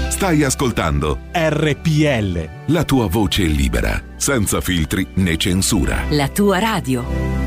Stai 0.09 0.43
ascoltando 0.43 1.19
RPL. 1.31 2.73
La 2.73 2.83
tua 2.83 3.07
voce 3.07 3.43
libera, 3.43 3.97
senza 4.17 4.59
filtri 4.59 5.07
né 5.15 5.37
censura. 5.37 6.03
La 6.09 6.27
tua 6.27 6.59
radio. 6.59 7.46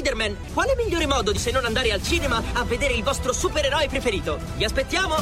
Spider-Man! 0.00 0.36
Quale 0.54 0.74
migliore 0.76 1.06
modo 1.06 1.30
di 1.30 1.38
se 1.38 1.50
non 1.50 1.66
andare 1.66 1.92
al 1.92 2.02
cinema 2.02 2.42
a 2.54 2.64
vedere 2.64 2.94
il 2.94 3.02
vostro 3.02 3.34
supereroe 3.34 3.86
preferito? 3.88 4.38
Vi 4.56 4.64
aspettiamo! 4.64 5.16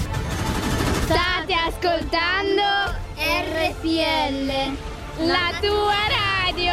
State 1.04 1.52
ascoltando 1.52 2.94
RPL, 3.16 4.52
la 5.26 5.50
tua 5.60 5.96
radio. 6.14 6.72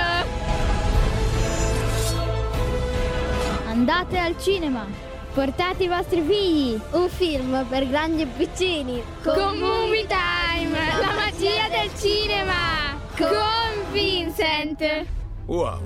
Andate 3.68 4.20
al 4.20 4.40
cinema. 4.40 4.86
Portate 5.34 5.84
i 5.84 5.88
vostri 5.88 6.22
figli. 6.22 6.80
Un 6.92 7.10
film 7.10 7.66
per 7.68 7.90
grandi 7.90 8.22
e 8.22 8.28
piccini. 8.28 9.04
Con 9.24 9.58
Movie 9.58 10.06
Time, 10.06 10.78
la 11.00 11.12
magia 11.14 11.68
del 11.70 11.90
cinema. 11.98 13.00
Con 13.18 13.92
Vincent. 13.92 15.06
Wow. 15.48 15.80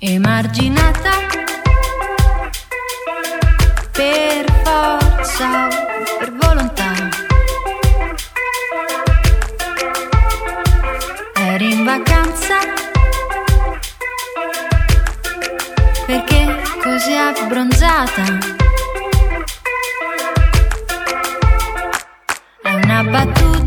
Emarginata 0.00 1.10
per 3.92 4.44
forza, 4.64 5.68
per 6.18 6.32
volontà. 6.32 6.92
Eri 11.34 11.72
in 11.72 11.84
vacanza 11.84 12.67
abbronzata. 17.18 18.38
È 22.62 22.72
una 22.72 23.02
battuta. 23.04 23.57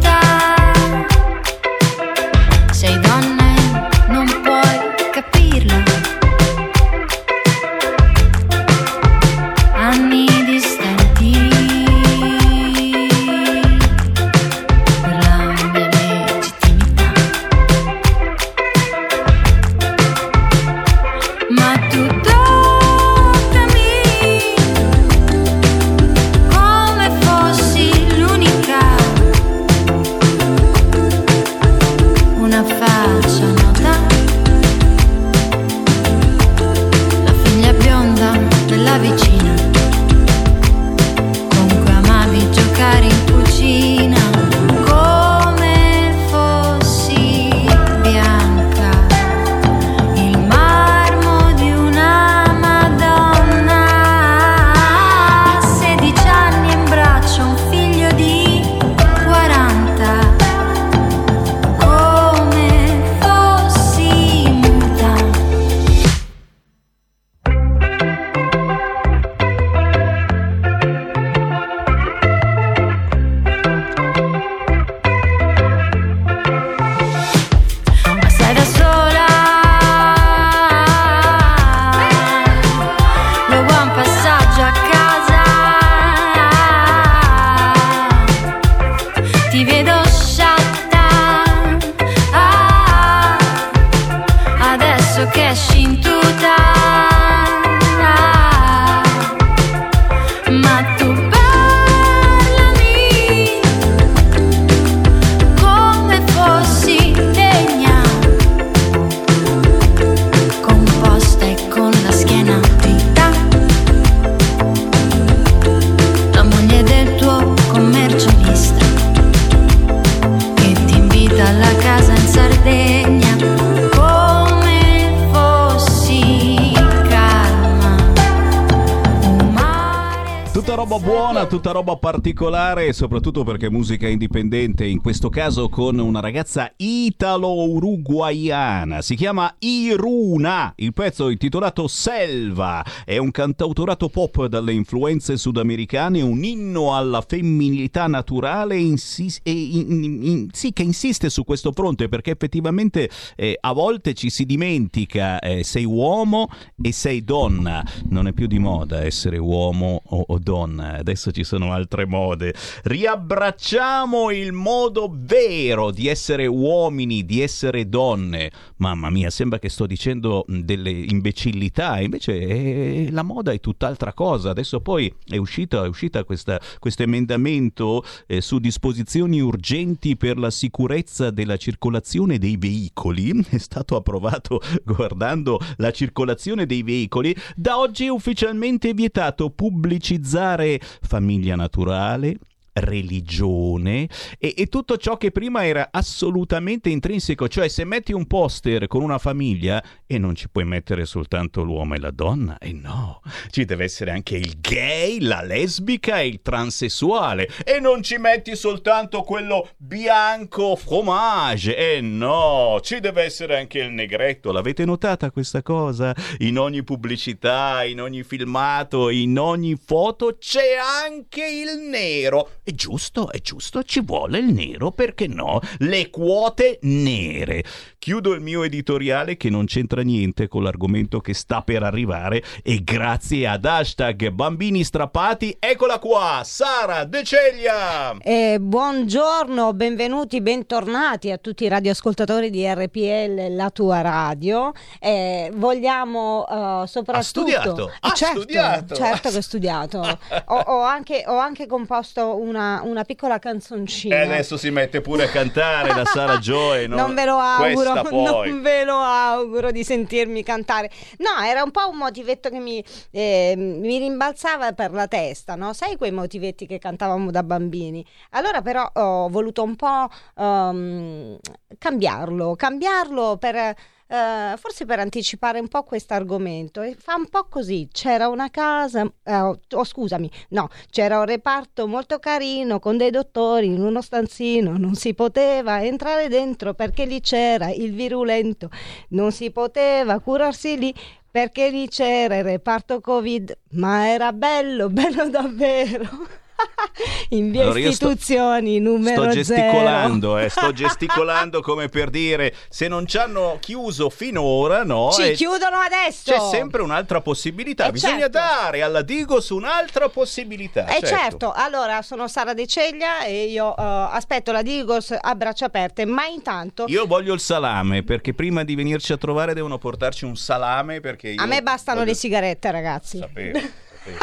Particolare 132.22 132.94
soprattutto 132.94 133.44
perché 133.44 133.72
musica 133.72 134.08
indipendente, 134.08 134.86
in 134.86 135.02
questo 135.02 135.30
caso 135.30 135.70
con 135.70 135.98
una 135.98 136.20
ragazza 136.20 136.72
italo-uruguaiana, 136.76 139.02
si 139.02 139.16
chiama 139.16 139.56
Iruna, 139.58 140.72
il 140.76 140.94
pezzo 140.94 141.30
intitolato 141.30 141.88
Selva, 141.88 142.86
è 143.06 143.18
un 143.18 143.32
cantautorato 143.32 144.08
pop 144.10 144.46
dalle 144.46 144.72
influenze 144.72 145.36
sudamericane, 145.36 146.22
un 146.22 146.44
inno 146.44 146.96
alla 146.96 147.26
femminilità 147.28 148.06
naturale 148.06 148.78
insis- 148.78 149.40
e 149.42 149.52
in- 149.52 150.04
in- 150.04 150.24
in- 150.24 150.48
sì, 150.52 150.74
che 150.74 150.84
insiste 150.84 151.32
su 151.32 151.44
questo 151.44 151.72
fronte 151.72 152.08
perché 152.08 152.30
effettivamente 152.30 153.10
eh, 153.36 153.58
a 153.60 153.74
volte 153.74 154.14
ci 154.14 154.30
si 154.30 154.46
dimentica 154.46 155.40
eh, 155.40 155.64
sei 155.64 155.86
uomo 155.86 156.50
e 156.80 156.92
sei 156.92 157.24
donna, 157.24 157.84
non 158.10 158.28
è 158.28 158.34
più 158.34 158.46
di 158.46 158.60
moda 158.60 159.04
essere 159.04 159.40
uomo 159.40 160.04
o, 160.06 160.24
o 160.28 160.38
donna, 160.38 161.00
adesso 161.00 161.32
ci 161.32 161.44
sono 161.44 161.74
altre 161.74 162.10
mode. 162.12 162.54
Riabbracciamo 162.84 164.32
il 164.32 164.52
modo 164.52 165.10
vero 165.18 165.92
di 165.92 166.08
essere 166.08 166.46
uomini, 166.46 167.24
di 167.24 167.42
essere 167.42 167.88
donne. 167.88 168.52
Mamma 168.78 169.10
mia, 169.10 169.30
sembra 169.30 169.60
che 169.60 169.70
sto 169.70 169.86
dicendo 169.86 170.44
delle 170.48 170.92
imbecillità, 170.92 172.02
invece 172.02 172.38
eh, 172.38 173.08
la 173.12 173.24
moda 173.24 173.54
è 173.54 173.60
tutt'altra 173.62 174.12
cosa. 174.14 174.50
Adesso 174.50 174.82
poi 174.82 175.12
è 175.26 175.38
uscita, 175.38 175.86
è 175.86 175.88
uscita 175.88 176.26
questo 176.26 176.60
emendamento 176.98 178.04
eh, 178.28 178.42
su 178.42 178.60
disposizioni 178.60 179.40
urgenti 179.40 180.18
per 180.18 180.38
la 180.38 180.52
sicurezza 180.52 181.30
della 181.32 181.56
circolazione 181.56 182.38
dei 182.38 182.58
veicoli. 182.58 183.30
È 183.52 183.58
stato 183.58 183.96
approvato 183.96 184.60
guardando 184.84 185.60
la 185.78 185.92
circolazione 185.92 186.66
dei 186.66 186.84
veicoli. 186.84 187.36
Da 187.56 187.78
oggi 187.78 188.06
è 188.06 188.10
ufficialmente 188.10 188.94
vietato 188.94 189.50
pubblicizzare 189.50 190.80
famiglia 191.02 191.56
naturale, 191.56 192.01
totale 192.02 192.40
religione 192.74 194.08
e, 194.38 194.54
e 194.56 194.68
tutto 194.68 194.98
ciò 194.98 195.18
che 195.18 195.32
prima 195.32 195.66
era 195.66 195.90
assolutamente 195.92 196.90
intrinseco, 196.90 197.48
cioè 197.48 197.68
se 197.68 197.84
metti 197.84 198.14
un 198.14 198.26
poster 198.28 198.88
con 198.88 199.02
una 199.02 199.18
famiglia 199.18 199.84
e 200.06 200.18
non 200.18 200.36
ci 200.36 200.50
puoi 200.50 200.66
mettere 200.66 201.06
soltanto 201.06 201.64
l'uomo 201.64 201.96
e 201.96 202.00
la 202.00 202.12
donna, 202.12 202.58
e 202.58 202.72
no, 202.72 203.22
ci 203.50 203.66
deve 203.66 203.86
essere 203.86 204.12
anche 204.12 204.38
il 204.38 204.60
gay, 204.60 205.20
la 205.20 205.42
lesbica 205.42 206.20
e 206.20 206.28
il 206.28 206.42
transessuale 206.42 207.50
e 207.64 207.80
non 207.80 208.04
ci 208.04 208.18
metti 208.18 208.56
soltanto 208.56 209.22
quello 209.24 209.70
bianco 209.78 210.76
fromage, 210.76 211.76
e 211.76 212.02
no, 212.02 212.80
ci 212.82 213.00
deve 213.00 213.24
essere 213.24 213.58
anche 213.58 213.80
il 213.80 213.92
negretto, 213.92 214.52
l'avete 214.52 214.86
notata 214.86 215.32
questa 215.32 215.62
cosa? 215.62 216.16
In 216.40 216.58
ogni 216.58 216.84
pubblicità, 216.84 217.84
in 217.84 218.02
ogni 218.02 218.24
filmato, 218.24 219.10
in 219.10 219.38
ogni 219.38 219.76
foto 219.76 220.38
c'è 220.38 220.76
anche 220.76 221.46
il 221.46 221.80
nero. 221.80 222.60
È 222.64 222.70
giusto, 222.74 223.32
è 223.32 223.42
giusto, 223.42 223.82
ci 223.82 224.02
vuole 224.02 224.38
il 224.38 224.54
nero, 224.54 224.92
perché 224.92 225.26
no? 225.26 225.60
Le 225.80 226.12
quote 226.12 226.78
nere. 226.84 227.64
Chiudo 228.04 228.34
il 228.34 228.42
mio 228.42 228.64
editoriale 228.64 229.38
che 229.38 229.52
non 229.52 229.66
c'entra 229.66 230.02
niente 230.02 230.48
con 230.48 230.64
l'argomento 230.64 231.20
che 231.20 231.36
sta 231.36 231.62
per 231.62 231.84
arrivare 231.84 232.42
e 232.64 232.84
grazie 232.84 233.46
ad 233.46 233.64
hashtag 233.64 234.30
bambini 234.32 234.84
strappati, 234.84 235.56
eccola 235.60 236.00
qua, 236.00 236.42
Sara 236.44 237.04
De 237.04 237.24
Ceglia! 237.24 238.18
Eh, 238.18 238.58
buongiorno, 238.60 239.74
benvenuti, 239.74 240.42
bentornati 240.42 241.30
a 241.30 241.38
tutti 241.38 241.66
i 241.66 241.68
radioascoltatori 241.68 242.50
di 242.50 242.66
RPL, 242.66 243.54
la 243.56 243.70
tua 243.70 244.02
radio. 244.02 244.72
Eh, 245.00 245.52
vogliamo 245.54 246.48
eh, 246.50 246.88
soprattutto... 246.88 247.20
Ha 247.20 247.22
studiato? 247.22 247.88
Eh, 247.88 247.94
Ha 248.00 248.14
certo, 248.14 248.42
studiato? 248.42 248.96
certo 248.96 249.30
che 249.30 249.38
ho 249.38 249.42
studiato. 249.42 250.00
ho, 250.46 250.56
ho 250.58 250.82
anche, 250.82 251.24
ho 251.28 251.38
anche 251.38 251.68
composto 251.68 252.36
una, 252.36 252.82
una 252.84 253.04
piccola 253.04 253.38
canzoncina. 253.38 254.16
E 254.16 254.22
adesso 254.22 254.58
si 254.58 254.72
mette 254.72 255.02
pure 255.02 255.26
a 255.26 255.30
cantare 255.30 255.94
la 255.94 256.06
Sara 256.06 256.40
Joy, 256.40 256.88
no? 256.88 256.96
Non 256.96 257.14
ve 257.14 257.26
lo 257.26 257.38
auguro, 257.38 257.90
Questa 257.92 258.10
poi. 258.10 258.50
non 258.50 258.62
ve 258.62 258.84
lo 258.84 258.98
auguro 258.98 259.72
di 259.72 259.84
sentirmi 259.84 260.44
cantare. 260.44 260.90
No, 261.18 261.44
era 261.44 261.64
un 261.64 261.72
po' 261.72 261.90
un 261.90 261.98
motivetto 261.98 262.50
che 262.50 262.60
mi, 262.60 262.84
eh, 263.12 263.54
mi 263.58 263.98
rimbalzava 263.98 264.74
per 264.74 264.92
la 264.92 265.08
testa, 265.08 265.56
no? 265.56 265.74
Sai 265.74 265.98
quei 265.98 266.12
motivetti 266.12 266.66
che 266.66 266.80
cantavamo 266.80 267.32
da 267.32 267.44
bambini? 267.44 268.06
Allora 268.32 268.62
però 268.62 268.90
ho 268.94 269.30
voluto 269.30 269.64
un 269.64 269.76
po' 269.76 270.08
ehm, 270.38 271.38
cambiarlo, 271.78 272.56
cambiarlo 272.56 273.38
per... 273.38 273.76
eh, 274.12 274.58
forse 274.58 274.84
per 274.86 275.00
anticipare 275.00 275.60
un 275.60 275.70
po' 275.70 275.84
questo 275.84 276.14
argomento 276.14 276.84
fa 276.98 277.16
un 277.16 277.30
po' 277.30 277.46
così 277.48 277.88
c'era 277.90 278.28
una 278.28 278.50
casa 278.50 279.10
eh, 279.24 279.36
oh, 279.36 279.58
oh, 279.72 279.84
scusami 279.86 280.30
no 280.50 280.68
c'era 280.90 281.20
un 281.20 281.26
reparto 281.26 281.88
molto 281.88 282.20
carino 282.20 282.80
con 282.80 282.98
dei 282.98 283.10
dottori 283.10 283.68
in 283.68 283.82
uno 283.82 284.02
stanzino 284.02 284.78
non 284.78 284.96
si 284.96 285.14
poteva 285.14 285.82
entrare 285.82 286.28
dentro 286.28 286.74
perché 286.74 287.06
lì 287.06 287.22
c'era 287.22 287.70
il 287.70 287.94
virulento 287.94 288.70
non 289.10 289.32
si 289.32 289.50
poteva 289.50 290.20
curarsi 290.20 290.78
lì 290.78 290.94
perché 291.32 291.70
lì 291.70 291.88
c'era 291.88 292.36
il 292.36 292.44
reparto 292.44 293.00
covid 293.00 293.58
ma 293.72 294.10
era 294.10 294.34
bello 294.34 294.90
bello 294.92 295.30
davvero 295.30 296.41
in 297.30 297.52
via 297.52 297.64
Allora, 297.64 297.80
io 297.80 297.92
sto- 297.92 298.10
istituzioni 298.10 298.80
numero 298.80 299.24
Sto 299.24 299.32
gesticolando, 299.32 300.38
eh, 300.38 300.50
sto 300.50 300.72
gesticolando 300.74 301.62
come 301.62 301.90
per 301.90 302.10
dire 302.10 302.54
se 302.70 302.88
non 302.88 303.06
ci 303.08 303.18
hanno 303.18 303.58
chiuso 303.60 304.10
finora, 304.10 304.84
no? 304.84 305.12
ci 305.12 305.24
e 305.24 305.32
chiudono 305.34 305.78
adesso 305.78 306.32
c'è 306.32 306.40
sempre 306.52 306.82
un'altra 306.82 307.22
possibilità. 307.22 307.88
Eh, 307.88 307.92
Bisogna 307.92 308.30
certo. 308.30 308.38
dare 308.38 308.82
alla 308.82 309.02
Digos 309.02 309.50
un'altra 309.50 310.10
possibilità. 310.10 310.88
Eh 310.88 311.06
certo. 311.06 311.52
allora 311.52 312.02
sono 312.02 312.28
Sara 312.28 312.54
De 312.54 312.68
Ceglia 312.68 313.24
e 313.24 313.46
io 313.46 313.76
eh, 313.76 313.82
aspetto 313.82 314.52
la 314.52 314.62
Digos 314.62 315.16
a 315.20 315.36
braccia 315.36 315.66
aperte, 315.66 316.06
ma 316.06 316.26
intanto 316.26 316.86
Io 316.88 317.06
voglio 317.06 317.34
il 317.34 317.40
salame 317.40 318.04
perché 318.04 318.34
prima 318.34 318.64
di 318.64 318.76
venirci 318.76 319.14
a 319.14 319.18
trovare 319.18 319.54
devono 319.54 319.78
portarci 319.78 320.26
un 320.26 320.36
salame 320.36 321.00
perché 321.00 321.34
a 321.36 321.46
me 321.46 321.62
bastano 321.62 322.00
voglio 322.00 322.12
le 322.12 322.18
sigarette 322.18 322.72
ragazzi. 322.72 323.18
sapere, 323.18 323.72
sapere. 324.04 324.20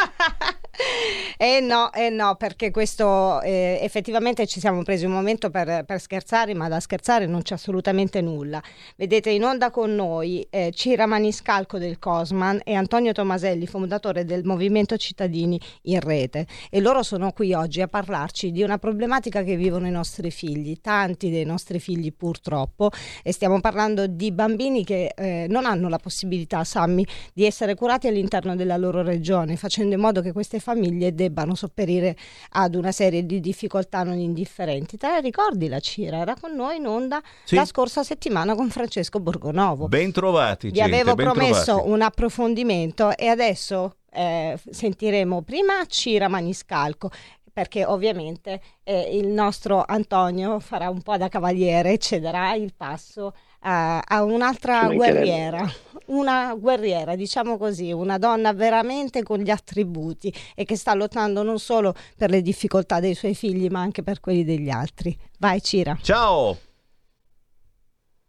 Eh 1.41 1.61
no, 1.61 1.89
eh 1.93 2.09
no, 2.09 2.35
perché 2.35 2.69
questo 2.69 3.39
eh, 3.41 3.79
effettivamente 3.81 4.45
ci 4.45 4.59
siamo 4.59 4.83
presi 4.83 5.05
un 5.05 5.13
momento 5.13 5.49
per, 5.49 5.85
per 5.85 6.01
scherzare, 6.01 6.53
ma 6.53 6.67
da 6.67 6.81
scherzare 6.81 7.27
non 7.27 7.43
c'è 7.43 7.53
assolutamente 7.53 8.19
nulla. 8.19 8.61
Vedete 8.97 9.29
in 9.29 9.45
onda 9.45 9.71
con 9.71 9.95
noi 9.95 10.45
eh, 10.49 10.71
Cira 10.73 11.05
Maniscalco 11.05 11.77
del 11.77 11.97
Cosman 11.97 12.59
e 12.65 12.73
Antonio 12.73 13.13
Tomaselli, 13.13 13.67
fondatore 13.67 14.25
del 14.25 14.43
Movimento 14.43 14.97
Cittadini 14.97 15.57
in 15.83 16.01
Rete. 16.01 16.45
E 16.69 16.81
loro 16.81 17.03
sono 17.03 17.31
qui 17.31 17.53
oggi 17.53 17.79
a 17.79 17.87
parlarci 17.87 18.51
di 18.51 18.61
una 18.61 18.77
problematica 18.77 19.41
che 19.41 19.55
vivono 19.55 19.87
i 19.87 19.91
nostri 19.91 20.31
figli, 20.31 20.81
tanti 20.81 21.29
dei 21.29 21.45
nostri 21.45 21.79
figli 21.79 22.11
purtroppo, 22.11 22.89
e 23.23 23.31
stiamo 23.31 23.61
parlando 23.61 24.07
di 24.07 24.33
bambini 24.33 24.83
che 24.83 25.13
eh, 25.15 25.45
non 25.47 25.65
hanno 25.65 25.87
la 25.87 25.99
possibilità, 25.99 26.65
Sammy, 26.65 27.05
di 27.33 27.45
essere 27.45 27.75
curati 27.75 28.07
all'interno 28.09 28.57
della 28.57 28.75
loro 28.75 29.03
regione, 29.03 29.55
facendo 29.55 29.95
in 29.95 30.01
modo 30.01 30.19
che 30.19 30.33
queste 30.33 30.59
famiglie 30.59 30.68
debbano 30.75 31.55
sopperire 31.55 32.15
ad 32.51 32.75
una 32.75 32.91
serie 32.91 33.25
di 33.25 33.39
difficoltà 33.39 34.03
non 34.03 34.17
indifferenti. 34.17 34.97
Te 34.97 35.07
la 35.07 35.17
ricordi 35.19 35.67
la 35.67 35.79
Cira? 35.79 36.17
Era 36.17 36.35
con 36.39 36.53
noi 36.55 36.77
in 36.77 36.87
onda 36.87 37.21
Sì. 37.43 37.55
la 37.55 37.65
scorsa 37.65 38.03
settimana 38.03 38.55
con 38.55 38.69
Francesco 38.69 39.19
Borgonovo. 39.19 39.87
Ben 39.87 40.11
trovati, 40.11 40.69
Vi 40.69 40.81
avevo 40.81 41.15
ben 41.15 41.25
promesso 41.25 41.63
trovati. 41.63 41.89
un 41.89 42.01
approfondimento 42.01 43.15
e 43.17 43.27
adesso 43.27 43.95
eh, 44.11 44.57
sentiremo 44.69 45.41
prima 45.43 45.85
Cira 45.87 46.27
Maniscalco 46.27 47.11
perché 47.51 47.83
ovviamente 47.83 48.61
eh, 48.83 49.17
il 49.17 49.27
nostro 49.27 49.83
Antonio 49.85 50.59
farà 50.59 50.89
un 50.89 51.01
po' 51.01 51.17
da 51.17 51.27
cavaliere 51.27 51.93
e 51.93 51.97
cederà 51.97 52.53
il 52.53 52.73
passo 52.75 53.33
a, 53.61 53.99
a 53.99 54.23
un'altra 54.23 54.87
guerriera, 54.93 55.69
una 56.09 56.53
guerriera, 56.55 57.15
diciamo 57.15 57.57
così, 57.57 57.91
una 57.91 58.17
donna 58.17 58.53
veramente 58.53 59.23
con 59.23 59.39
gli 59.39 59.49
attributi 59.49 60.33
e 60.55 60.65
che 60.65 60.75
sta 60.75 60.93
lottando 60.93 61.43
non 61.43 61.59
solo 61.59 61.93
per 62.15 62.29
le 62.29 62.41
difficoltà 62.41 62.99
dei 62.99 63.15
suoi 63.15 63.35
figli 63.35 63.67
ma 63.67 63.81
anche 63.81 64.03
per 64.03 64.19
quelli 64.19 64.43
degli 64.43 64.69
altri. 64.69 65.17
Vai 65.39 65.61
Cira. 65.61 65.97
Ciao! 66.01 66.57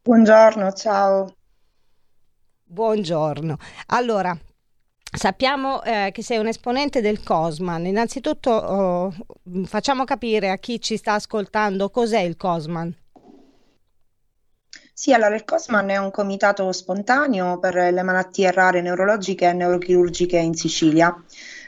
Buongiorno, 0.02 0.72
ciao. 0.72 1.34
Buongiorno. 2.64 3.56
Allora, 3.88 4.36
sappiamo 5.02 5.82
eh, 5.82 6.10
che 6.12 6.22
sei 6.22 6.38
un 6.38 6.46
esponente 6.46 7.00
del 7.00 7.22
Cosman. 7.22 7.84
Innanzitutto 7.84 8.50
oh, 8.50 9.14
facciamo 9.64 10.04
capire 10.04 10.50
a 10.50 10.56
chi 10.56 10.80
ci 10.80 10.96
sta 10.96 11.14
ascoltando 11.14 11.90
cos'è 11.90 12.20
il 12.20 12.36
Cosman. 12.36 12.94
Sì, 15.00 15.14
allora 15.14 15.34
il 15.34 15.44
Cosman 15.44 15.88
è 15.88 15.96
un 15.96 16.10
comitato 16.10 16.70
spontaneo 16.72 17.58
per 17.58 17.74
le 17.74 18.02
malattie 18.02 18.52
rare 18.52 18.82
neurologiche 18.82 19.48
e 19.48 19.54
neurochirurgiche 19.54 20.36
in 20.36 20.52
Sicilia. 20.52 21.10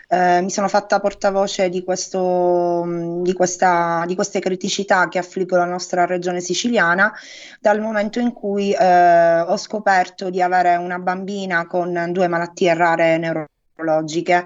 Eh, 0.06 0.42
mi 0.42 0.50
sono 0.50 0.68
fatta 0.68 1.00
portavoce 1.00 1.70
di 1.70 1.82
questo, 1.82 2.84
mh, 2.84 3.22
di 3.22 3.32
questa, 3.32 4.04
di 4.06 4.14
queste 4.14 4.38
criticità 4.38 5.08
che 5.08 5.16
affliggono 5.18 5.64
la 5.64 5.70
nostra 5.70 6.04
regione 6.04 6.40
siciliana 6.40 7.10
dal 7.58 7.80
momento 7.80 8.20
in 8.20 8.34
cui 8.34 8.74
eh, 8.74 9.40
ho 9.40 9.56
scoperto 9.56 10.28
di 10.28 10.42
avere 10.42 10.76
una 10.76 10.98
bambina 10.98 11.66
con 11.66 12.10
due 12.12 12.28
malattie 12.28 12.74
rare 12.74 13.16
neurologiche 13.16 13.50
neurologiche. 13.82 14.44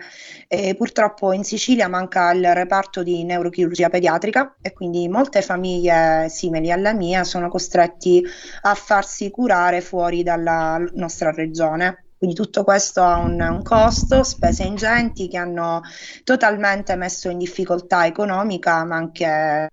E 0.49 0.75
purtroppo 0.77 1.33
in 1.33 1.45
Sicilia 1.45 1.89
manca 1.89 2.33
il 2.33 2.55
reparto 2.55 3.03
di 3.03 3.25
neurochirurgia 3.25 3.89
pediatrica 3.89 4.57
e 4.61 4.73
quindi 4.73 5.09
molte 5.09 5.43
famiglie 5.43 6.29
simili 6.29 6.73
alla 6.73 6.93
mia 6.93 7.25
sono 7.25 7.49
costretti 7.49 8.25
a 8.63 8.75
farsi 8.75 9.31
curare 9.31 9.81
fuori 9.81 10.23
dalla 10.23 10.83
nostra 10.95 11.31
regione. 11.31 12.05
Quindi 12.19 12.35
tutto 12.35 12.65
questo 12.65 13.03
ha 13.03 13.19
un, 13.19 13.39
un, 13.39 13.63
costo, 13.63 14.23
spese 14.23 14.63
ingenti 14.63 15.29
che 15.29 15.37
hanno 15.37 15.83
totalmente 16.25 16.97
messo 16.97 17.29
in 17.29 17.37
difficoltà 17.37 18.07
economica, 18.07 18.85
ma 18.85 18.97
anche 18.97 19.71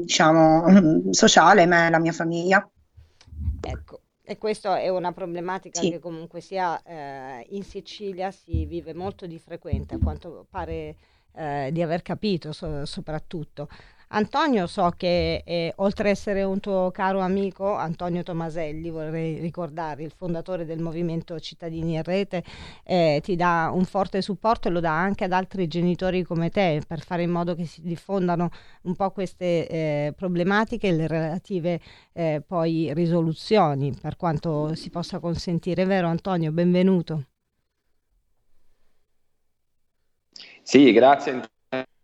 diciamo, 0.00 1.10
sociale 1.12 1.66
me 1.66 1.88
e 1.88 1.90
la 1.90 1.98
mia 1.98 2.12
famiglia. 2.12 2.66
Ecco, 3.60 3.95
e 4.28 4.38
questa 4.38 4.80
è 4.80 4.88
una 4.88 5.12
problematica 5.12 5.80
Sì. 5.80 5.90
che 5.90 5.98
comunque 6.00 6.40
sia 6.40 6.82
eh, 6.82 7.46
in 7.50 7.62
Sicilia 7.62 8.32
si 8.32 8.66
vive 8.66 8.92
molto 8.92 9.24
di 9.26 9.38
frequente, 9.38 9.94
a 9.94 9.98
quanto 9.98 10.46
pare 10.50 10.96
eh, 11.32 11.70
di 11.72 11.80
aver 11.80 12.02
capito 12.02 12.52
so- 12.52 12.84
soprattutto. 12.86 13.68
Antonio, 14.08 14.68
so 14.68 14.92
che 14.96 15.42
eh, 15.44 15.72
oltre 15.76 16.10
ad 16.10 16.14
essere 16.14 16.44
un 16.44 16.60
tuo 16.60 16.90
caro 16.92 17.18
amico, 17.18 17.74
Antonio 17.74 18.22
Tomaselli, 18.22 18.88
vorrei 18.88 19.40
ricordare, 19.40 20.04
il 20.04 20.12
fondatore 20.16 20.64
del 20.64 20.80
Movimento 20.80 21.38
Cittadini 21.40 21.94
in 21.94 22.02
Rete, 22.04 22.44
eh, 22.84 23.20
ti 23.22 23.34
dà 23.34 23.70
un 23.74 23.84
forte 23.84 24.22
supporto 24.22 24.68
e 24.68 24.70
lo 24.70 24.78
dà 24.78 24.92
anche 24.92 25.24
ad 25.24 25.32
altri 25.32 25.66
genitori 25.66 26.22
come 26.22 26.50
te 26.50 26.82
per 26.86 27.00
fare 27.00 27.22
in 27.24 27.30
modo 27.30 27.56
che 27.56 27.66
si 27.66 27.82
diffondano 27.82 28.50
un 28.82 28.94
po' 28.94 29.10
queste 29.10 29.66
eh, 29.68 30.12
problematiche 30.16 30.86
e 30.88 30.92
le 30.92 31.08
relative 31.08 31.80
eh, 32.12 32.42
poi 32.46 32.92
risoluzioni 32.94 33.92
per 34.00 34.16
quanto 34.16 34.74
si 34.76 34.88
possa 34.88 35.18
consentire. 35.18 35.84
Vero 35.84 36.06
Antonio? 36.06 36.52
Benvenuto. 36.52 37.24
Sì, 40.62 40.92
grazie 40.92 41.54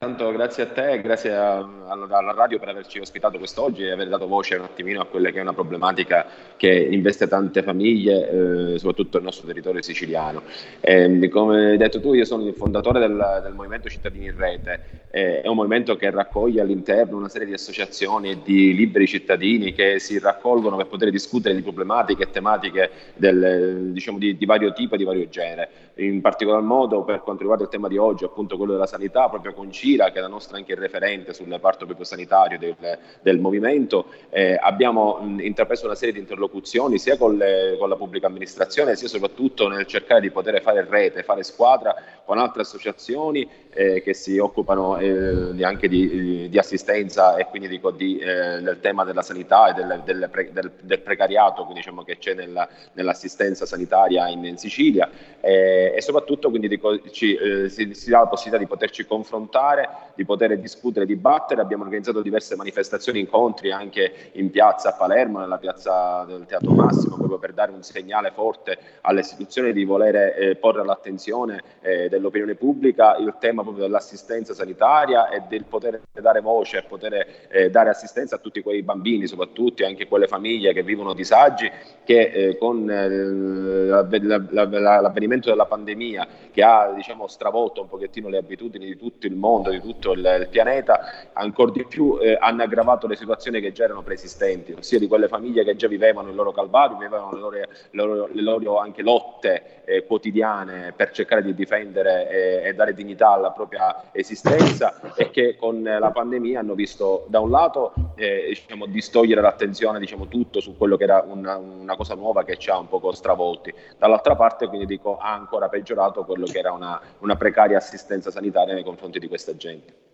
intanto 0.04 0.32
grazie 0.32 0.64
a 0.64 0.66
te 0.66 0.90
e 0.94 1.00
grazie 1.00 1.32
alla, 1.32 2.32
radio 2.34 2.58
per 2.58 2.70
averci 2.70 2.98
ospitato 2.98 3.38
quest'oggi 3.38 3.84
e 3.84 3.92
aver 3.92 4.08
dato 4.08 4.26
voce 4.26 4.56
un 4.56 4.64
attimino 4.64 5.00
a 5.00 5.06
quella 5.06 5.30
che 5.30 5.38
è 5.38 5.42
una 5.42 5.52
problematica 5.52 6.26
che 6.56 6.72
investe 6.72 7.28
tante 7.28 7.62
famiglie, 7.62 8.72
eh, 8.74 8.78
soprattutto 8.78 9.18
il 9.18 9.22
nostro 9.22 9.46
territorio 9.46 9.80
siciliano. 9.80 10.42
Ehm, 10.80 11.28
come 11.28 11.70
hai 11.70 11.76
detto 11.76 12.00
tu, 12.00 12.14
io 12.14 12.24
sono 12.24 12.44
il 12.44 12.54
fondatore 12.54 12.98
del, 12.98 13.40
del 13.44 13.52
Movimento 13.52 13.88
Cittadini 13.88 14.24
in 14.24 14.36
Rete, 14.36 14.80
eh, 15.14 15.42
è 15.42 15.46
un 15.46 15.56
movimento 15.56 15.94
che 15.94 16.10
raccoglie 16.10 16.62
all'interno 16.62 17.18
una 17.18 17.28
serie 17.28 17.46
di 17.46 17.52
associazioni 17.52 18.30
e 18.30 18.38
di 18.42 18.74
liberi 18.74 19.06
cittadini 19.06 19.74
che 19.74 19.98
si 19.98 20.18
raccolgono 20.18 20.76
per 20.76 20.86
poter 20.86 21.10
discutere 21.10 21.54
di 21.54 21.60
problematiche 21.60 22.24
e 22.24 22.30
tematiche 22.30 22.90
del, 23.14 23.90
diciamo, 23.92 24.18
di, 24.18 24.36
di 24.36 24.46
vario 24.46 24.72
tipo 24.72 24.94
e 24.94 24.98
di 24.98 25.04
vario 25.04 25.28
genere. 25.28 25.68
In 25.96 26.22
particolar 26.22 26.62
modo 26.62 27.02
per 27.02 27.20
quanto 27.20 27.42
riguarda 27.42 27.64
il 27.64 27.70
tema 27.70 27.86
di 27.86 27.98
oggi, 27.98 28.24
appunto 28.24 28.56
quello 28.56 28.72
della 28.72 28.86
sanità, 28.86 29.28
proprio 29.28 29.52
con 29.52 29.70
Cira, 29.70 30.10
che 30.10 30.18
è 30.18 30.20
la 30.22 30.26
nostra 30.28 30.56
anche 30.56 30.74
referente 30.74 31.34
sul 31.34 31.48
reparto 31.48 31.84
proprio 31.84 32.06
sanitario 32.06 32.58
del, 32.58 32.74
del 33.20 33.38
movimento, 33.38 34.06
eh, 34.30 34.56
abbiamo 34.58 35.18
mh, 35.20 35.40
intrapreso 35.40 35.84
una 35.84 35.94
serie 35.94 36.14
di 36.14 36.20
interlocuzioni 36.20 36.98
sia 36.98 37.18
con, 37.18 37.36
le- 37.36 37.76
con 37.78 37.90
la 37.90 37.96
pubblica 37.96 38.26
amministrazione, 38.26 38.96
sia 38.96 39.06
soprattutto 39.06 39.68
nel 39.68 39.84
cercare 39.84 40.22
di 40.22 40.30
poter 40.30 40.62
fare 40.62 40.86
rete, 40.88 41.22
fare 41.22 41.42
squadra 41.42 41.94
con 42.24 42.38
altre 42.38 42.62
associazioni 42.62 43.46
eh, 43.74 44.00
che 44.00 44.14
si 44.14 44.38
occupano 44.38 44.96
eh, 44.98 45.62
anche 45.62 45.88
di, 45.88 46.48
di 46.48 46.58
assistenza 46.58 47.36
e 47.36 47.46
quindi 47.46 47.68
di, 47.68 47.80
di, 47.96 48.18
eh, 48.18 48.60
del 48.62 48.78
tema 48.80 49.04
della 49.04 49.22
sanità 49.22 49.68
e 49.68 49.74
del, 49.74 50.00
del 50.06 50.28
pre- 50.30 50.52
del- 50.52 51.00
precariato 51.00 51.68
diciamo, 51.74 52.02
che 52.02 52.16
c'è 52.16 52.32
nella- 52.32 52.66
nell'assistenza 52.94 53.66
sanitaria 53.66 54.28
in, 54.28 54.42
in 54.44 54.56
Sicilia. 54.56 55.10
Eh, 55.40 55.80
e 55.94 56.00
soprattutto 56.00 56.48
quindi 56.50 56.68
di 56.68 56.80
ci, 57.10 57.34
eh, 57.34 57.68
si, 57.68 57.92
si 57.94 58.10
dà 58.10 58.20
la 58.20 58.26
possibilità 58.26 58.58
di 58.62 58.68
poterci 58.68 59.04
confrontare, 59.06 59.88
di 60.14 60.24
poter 60.24 60.58
discutere, 60.58 61.06
dibattere. 61.06 61.60
Abbiamo 61.60 61.84
organizzato 61.84 62.22
diverse 62.22 62.56
manifestazioni, 62.56 63.18
incontri 63.20 63.72
anche 63.72 64.30
in 64.32 64.50
piazza 64.50 64.90
a 64.90 64.92
Palermo, 64.94 65.38
nella 65.40 65.58
piazza 65.58 66.24
del 66.26 66.44
Teatro 66.46 66.72
Massimo, 66.72 67.16
proprio 67.16 67.38
per 67.38 67.52
dare 67.52 67.72
un 67.72 67.82
segnale 67.82 68.30
forte 68.32 68.78
alle 69.02 69.20
istituzioni 69.20 69.72
di 69.72 69.84
voler 69.84 70.34
eh, 70.38 70.56
porre 70.56 70.80
all'attenzione 70.82 71.62
eh, 71.80 72.08
dell'opinione 72.08 72.54
pubblica 72.54 73.16
il 73.16 73.34
tema 73.40 73.62
proprio 73.62 73.84
dell'assistenza 73.84 74.54
sanitaria 74.54 75.28
e 75.30 75.42
del 75.48 75.64
poter 75.64 76.00
dare 76.12 76.40
voce 76.40 76.78
e 76.78 76.82
poter 76.82 77.26
eh, 77.48 77.70
dare 77.70 77.90
assistenza 77.90 78.36
a 78.36 78.38
tutti 78.38 78.62
quei 78.62 78.82
bambini, 78.82 79.26
soprattutto 79.26 79.84
anche 79.84 80.06
quelle 80.06 80.26
famiglie 80.26 80.72
che 80.72 80.82
vivono 80.82 81.14
disagi 81.14 81.70
che 82.04 82.20
eh, 82.32 82.56
con 82.58 82.90
eh, 82.90 83.08
l'avve- 83.08 84.22
la- 84.22 84.42
la- 84.50 84.64
la- 84.80 85.00
l'avvenimento 85.00 85.48
della 85.50 85.66
pandemia 85.72 86.26
che 86.50 86.62
ha 86.62 86.92
diciamo, 86.94 87.26
stravolto 87.26 87.80
un 87.80 87.88
pochettino 87.88 88.28
le 88.28 88.36
abitudini 88.36 88.84
di 88.84 88.98
tutto 88.98 89.26
il 89.26 89.34
mondo, 89.34 89.70
di 89.70 89.80
tutto 89.80 90.12
il, 90.12 90.18
il 90.18 90.48
pianeta, 90.50 91.30
ancora 91.32 91.72
di 91.72 91.86
più 91.86 92.18
eh, 92.20 92.36
hanno 92.38 92.62
aggravato 92.62 93.06
le 93.06 93.16
situazioni 93.16 93.60
che 93.60 93.72
già 93.72 93.84
erano 93.84 94.02
preesistenti, 94.02 94.72
ossia 94.72 94.98
di 94.98 95.08
quelle 95.08 95.28
famiglie 95.28 95.64
che 95.64 95.76
già 95.76 95.88
vivevano 95.88 96.28
il 96.28 96.34
loro 96.34 96.52
calvario, 96.52 96.98
vivevano 96.98 97.32
le 97.32 97.40
loro, 97.40 97.56
loro- 97.90 98.28
le 98.30 98.42
loro 98.42 98.78
anche 98.78 99.02
lotte 99.02 99.82
eh, 99.84 100.04
quotidiane 100.04 100.92
per 100.94 101.10
cercare 101.10 101.42
di 101.42 101.54
difendere 101.54 102.28
eh, 102.28 102.68
e 102.68 102.74
dare 102.74 102.92
dignità 102.92 103.30
alla 103.30 103.50
propria 103.50 104.10
esistenza 104.12 105.00
e 105.16 105.30
che 105.30 105.56
con 105.56 105.82
la 105.82 106.10
pandemia 106.10 106.60
hanno 106.60 106.74
visto 106.74 107.24
da 107.28 107.40
un 107.40 107.50
lato 107.50 107.92
eh, 108.14 108.46
diciamo, 108.48 108.86
distogliere 108.86 109.40
l'attenzione 109.40 109.98
diciamo, 109.98 110.28
tutto 110.28 110.60
su 110.60 110.76
quello 110.76 110.96
che 110.96 111.04
era 111.04 111.24
una, 111.26 111.56
una 111.56 111.96
cosa 111.96 112.14
nuova 112.14 112.44
che 112.44 112.56
ci 112.58 112.70
ha 112.70 112.78
un 112.78 112.88
poco 112.88 113.12
stravolti, 113.12 113.72
dall'altra 113.98 114.36
parte 114.36 114.66
quindi 114.68 114.86
dico 114.86 115.16
ha 115.18 115.32
ancora 115.32 115.61
peggiorato 115.68 116.24
quello 116.24 116.46
che 116.46 116.58
era 116.58 116.72
una, 116.72 117.00
una 117.18 117.36
precaria 117.36 117.76
assistenza 117.76 118.30
sanitaria 118.30 118.74
nei 118.74 118.84
confronti 118.84 119.18
di 119.18 119.28
questa 119.28 119.56
gente. 119.56 120.10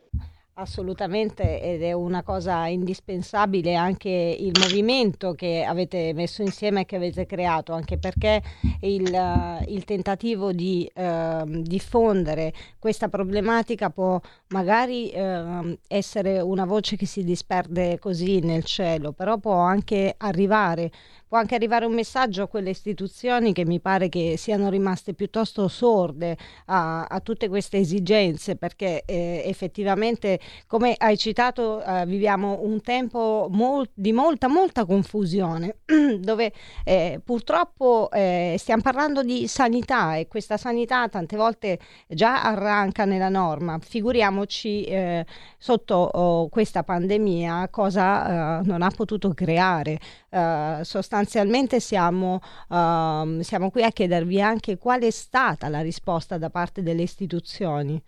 Assolutamente, 0.60 1.62
ed 1.62 1.82
è 1.82 1.92
una 1.92 2.24
cosa 2.24 2.66
indispensabile 2.66 3.76
anche 3.76 4.08
il 4.08 4.50
movimento 4.60 5.32
che 5.34 5.62
avete 5.62 6.12
messo 6.14 6.42
insieme 6.42 6.80
e 6.80 6.84
che 6.84 6.96
avete 6.96 7.26
creato, 7.26 7.74
anche 7.74 7.96
perché 7.96 8.42
il, 8.80 9.14
eh, 9.14 9.64
il 9.68 9.84
tentativo 9.84 10.50
di 10.50 10.90
ehm, 10.92 11.62
diffondere 11.62 12.52
questa 12.80 13.06
problematica 13.06 13.90
può 13.90 14.20
magari 14.48 15.10
ehm, 15.10 15.76
essere 15.88 16.40
una 16.40 16.64
voce 16.64 16.96
che 16.96 17.06
si 17.06 17.22
disperde 17.24 17.98
così 17.98 18.40
nel 18.40 18.64
cielo, 18.64 19.12
però 19.12 19.38
può 19.38 19.54
anche 19.54 20.14
arrivare, 20.16 20.90
può 21.26 21.36
anche 21.36 21.54
arrivare 21.54 21.84
un 21.84 21.92
messaggio 21.92 22.42
a 22.42 22.48
quelle 22.48 22.70
istituzioni 22.70 23.52
che 23.52 23.66
mi 23.66 23.80
pare 23.80 24.08
che 24.08 24.36
siano 24.38 24.70
rimaste 24.70 25.12
piuttosto 25.12 25.68
sorde 25.68 26.36
a, 26.66 27.04
a 27.04 27.20
tutte 27.20 27.48
queste 27.48 27.78
esigenze, 27.78 28.56
perché 28.56 29.02
eh, 29.04 29.42
effettivamente, 29.44 30.40
come 30.66 30.94
hai 30.96 31.18
citato, 31.18 31.84
eh, 31.84 32.06
viviamo 32.06 32.60
un 32.62 32.80
tempo 32.80 33.48
mol- 33.50 33.90
di 33.92 34.12
molta, 34.12 34.48
molta 34.48 34.86
confusione, 34.86 35.78
dove 36.20 36.52
eh, 36.84 37.20
purtroppo 37.22 38.10
eh, 38.10 38.56
stiamo 38.58 38.82
parlando 38.82 39.22
di 39.22 39.46
sanità 39.46 40.16
e 40.16 40.26
questa 40.26 40.56
sanità 40.56 41.06
tante 41.08 41.36
volte 41.36 41.78
già 42.06 42.42
arranca 42.42 43.04
nella 43.04 43.28
norma. 43.28 43.78
Figuriamoci 44.38 44.84
eh, 44.84 45.26
sotto 45.58 45.94
oh, 45.94 46.48
questa 46.48 46.82
pandemia 46.84 47.68
cosa 47.70 48.60
eh, 48.60 48.62
non 48.64 48.82
ha 48.82 48.90
potuto 48.90 49.34
creare. 49.34 49.98
Eh, 50.28 50.80
sostanzialmente 50.82 51.80
siamo, 51.80 52.40
ehm, 52.70 53.40
siamo 53.40 53.70
qui 53.70 53.82
a 53.82 53.90
chiedervi 53.90 54.40
anche 54.40 54.78
qual 54.78 55.02
è 55.02 55.10
stata 55.10 55.68
la 55.68 55.80
risposta 55.80 56.38
da 56.38 56.50
parte 56.50 56.82
delle 56.82 57.02
istituzioni. 57.02 58.00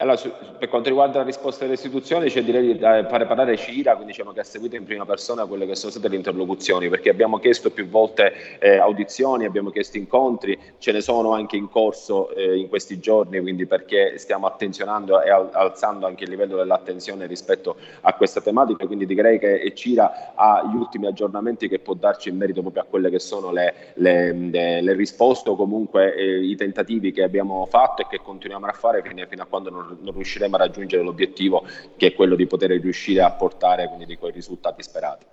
Allora, 0.00 0.16
su- 0.16 0.30
per 0.60 0.68
quanto 0.68 0.90
riguarda 0.90 1.18
la 1.18 1.24
risposta 1.24 1.62
delle 1.62 1.74
istituzioni, 1.74 2.30
cioè 2.30 2.44
direi 2.44 2.66
di 2.66 2.70
eh, 2.78 3.04
fare 3.08 3.26
parlare 3.26 3.56
Cira, 3.56 3.94
quindi 3.96 4.12
diciamo 4.12 4.30
che 4.30 4.38
ha 4.38 4.44
seguito 4.44 4.76
in 4.76 4.84
prima 4.84 5.04
persona 5.04 5.44
quelle 5.44 5.66
che 5.66 5.74
sono 5.74 5.90
state 5.90 6.06
le 6.08 6.14
interlocuzioni, 6.14 6.88
perché 6.88 7.10
abbiamo 7.10 7.38
chiesto 7.40 7.72
più 7.72 7.88
volte 7.88 8.32
eh, 8.60 8.76
audizioni, 8.76 9.44
abbiamo 9.44 9.70
chiesto 9.70 9.96
incontri, 9.96 10.56
ce 10.78 10.92
ne 10.92 11.00
sono 11.00 11.32
anche 11.32 11.56
in 11.56 11.68
corso 11.68 12.32
eh, 12.36 12.58
in 12.58 12.68
questi 12.68 13.00
giorni, 13.00 13.40
quindi 13.40 13.66
perché 13.66 14.18
stiamo 14.18 14.46
attenzionando 14.46 15.20
e 15.20 15.30
al- 15.30 15.50
alzando 15.52 16.06
anche 16.06 16.22
il 16.22 16.30
livello 16.30 16.54
dell'attenzione 16.54 17.26
rispetto 17.26 17.76
a 18.02 18.14
questa 18.14 18.40
tematica, 18.40 18.86
quindi 18.86 19.04
direi 19.04 19.40
che 19.40 19.72
Cira 19.74 20.32
ha 20.36 20.62
gli 20.72 20.76
ultimi 20.76 21.06
aggiornamenti 21.08 21.66
che 21.66 21.80
può 21.80 21.94
darci 21.94 22.28
in 22.28 22.36
merito 22.36 22.60
proprio 22.60 22.82
a 22.82 22.86
quelle 22.88 23.10
che 23.10 23.18
sono 23.18 23.50
le, 23.50 23.74
le- 23.94 24.32
le- 24.32 24.80
le 24.80 24.92
risposte 24.92 25.50
o 25.50 25.56
comunque 25.56 26.14
eh, 26.14 26.44
i 26.44 26.54
tentativi 26.54 27.10
che 27.10 27.24
abbiamo 27.24 27.66
fatto 27.66 28.02
e 28.02 28.06
che 28.08 28.20
continuiamo 28.22 28.64
a 28.66 28.72
fare 28.72 29.02
fino, 29.02 29.26
fino 29.26 29.42
a 29.42 29.46
quando 29.46 29.70
non, 29.70 29.86
non 30.00 30.14
riusciremo 30.14 30.56
a 30.56 30.58
raggiungere 30.58 31.02
l'obiettivo 31.02 31.66
che 31.96 32.08
è 32.08 32.14
quello 32.14 32.34
di 32.34 32.46
poter 32.46 32.70
riuscire 32.70 33.22
a 33.22 33.32
portare 33.32 33.86
quindi 33.86 34.06
di 34.06 34.16
quei 34.16 34.32
risultati 34.32 34.82
sperati. 34.82 35.26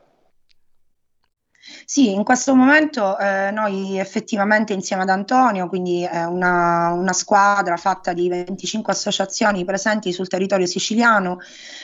Sì, 1.83 2.13
in 2.13 2.23
questo 2.23 2.53
momento 2.55 3.17
eh, 3.17 3.49
noi 3.51 3.97
effettivamente 3.97 4.73
insieme 4.73 5.01
ad 5.01 5.09
Antonio, 5.09 5.67
quindi 5.67 6.03
eh, 6.03 6.23
una, 6.23 6.91
una, 6.91 7.13
squadra 7.13 7.75
fatta 7.75 8.13
di 8.13 8.29
25 8.29 8.93
associazioni 8.93 9.65
presenti 9.65 10.11
sul 10.11 10.27
territorio 10.27 10.67
siciliano, 10.67 11.39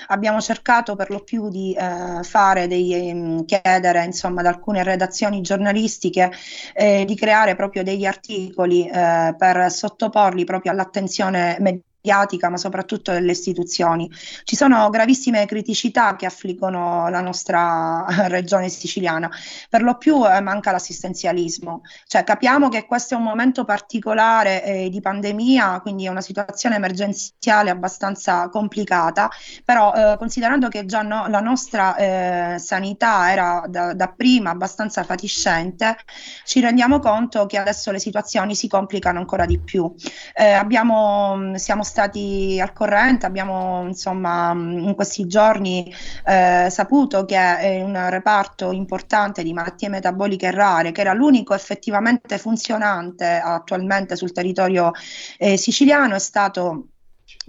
abbiamo 0.08 0.40
cercato 0.40 0.96
per 0.96 1.10
lo 1.10 1.24
più 1.24 1.50
di 1.50 1.74
eh, 1.74 2.22
fare 2.22 2.68
dei, 2.68 3.10
ehm, 3.10 3.46
chiedere 3.46 4.04
insomma 4.06 4.42
ad 4.42 4.48
alcune 4.48 4.84
redazioni 4.84 5.42
giornalistiche 5.42 6.32
eh, 6.74 7.04
di 7.06 7.16
creare 7.16 7.56
proprio 7.56 7.82
degli 7.84 8.06
articoli 8.06 8.88
eh, 8.88 9.34
per 9.36 9.72
sottoporli 9.72 10.44
proprio 10.46 10.72
all'attenzione 10.74 11.58
mediatica 11.60 11.90
mediatica, 12.02 12.50
ma 12.50 12.58
soprattutto 12.58 13.12
delle 13.12 13.32
istituzioni. 13.32 14.10
Ci 14.44 14.56
sono 14.56 14.90
gravissime 14.90 15.46
criticità 15.46 16.16
che 16.16 16.26
affliggono 16.26 17.08
la 17.10 17.22
nostra 17.22 18.06
regione 18.28 18.70
siciliana. 18.70 19.30
Per 19.70 19.84
lo 19.84 19.98
più 19.98 20.28
eh, 20.28 20.42
manca 20.42 20.72
l'assistenzialismo. 20.72 21.84
Cioè, 22.08 22.24
capiamo 22.24 22.70
che 22.70 22.86
questo 22.86 23.14
è 23.14 23.18
un 23.18 23.24
momento 23.24 23.64
particolare 23.64 24.64
eh, 24.64 24.90
di 24.90 25.00
pandemia, 25.00 25.80
quindi 25.82 26.06
è 26.06 26.10
una 26.10 26.22
situazione 26.22 26.76
emergenziale 26.76 27.70
abbastanza 27.70 28.50
complicata, 28.50 29.30
però 29.64 29.94
eh, 29.94 30.18
considerando 30.18 30.68
che 30.68 30.86
già 30.86 31.04
no, 31.04 31.28
la 31.28 31.40
nostra 31.40 31.96
eh, 31.96 32.56
sanità 32.58 33.32
era 33.32 33.64
da, 33.68 33.94
da 33.94 34.08
prima 34.08 34.50
abbastanza 34.50 35.04
fatiscente, 35.04 35.98
ci 36.46 36.60
rendiamo 36.60 37.00
conto 37.00 37.46
che 37.46 37.58
adesso 37.58 37.92
le 37.92 38.00
situazioni 38.00 38.56
si 38.56 38.68
complicano 38.68 39.20
ancora 39.20 39.46
di 39.46 39.60
più. 39.60 39.94
Eh, 40.34 40.52
abbiamo, 40.52 41.58
siamo 41.58 41.84
stati 41.92 42.58
al 42.62 42.72
corrente, 42.72 43.26
abbiamo 43.26 43.86
insomma 43.86 44.52
in 44.54 44.94
questi 44.96 45.28
giorni 45.28 45.94
eh, 46.26 46.68
saputo 46.70 47.26
che 47.26 47.82
un 47.84 48.10
reparto 48.10 48.72
importante 48.72 49.44
di 49.44 49.52
malattie 49.54 49.90
metaboliche 49.90 50.52
rare, 50.52 50.94
che 50.94 51.02
era 51.02 51.14
l'unico 51.14 51.54
effettivamente 51.54 52.38
funzionante 52.38 53.26
attualmente 53.26 54.16
sul 54.16 54.32
territorio 54.32 54.92
eh, 55.38 55.58
siciliano, 55.58 56.16
è 56.16 56.20
stato 56.20 56.88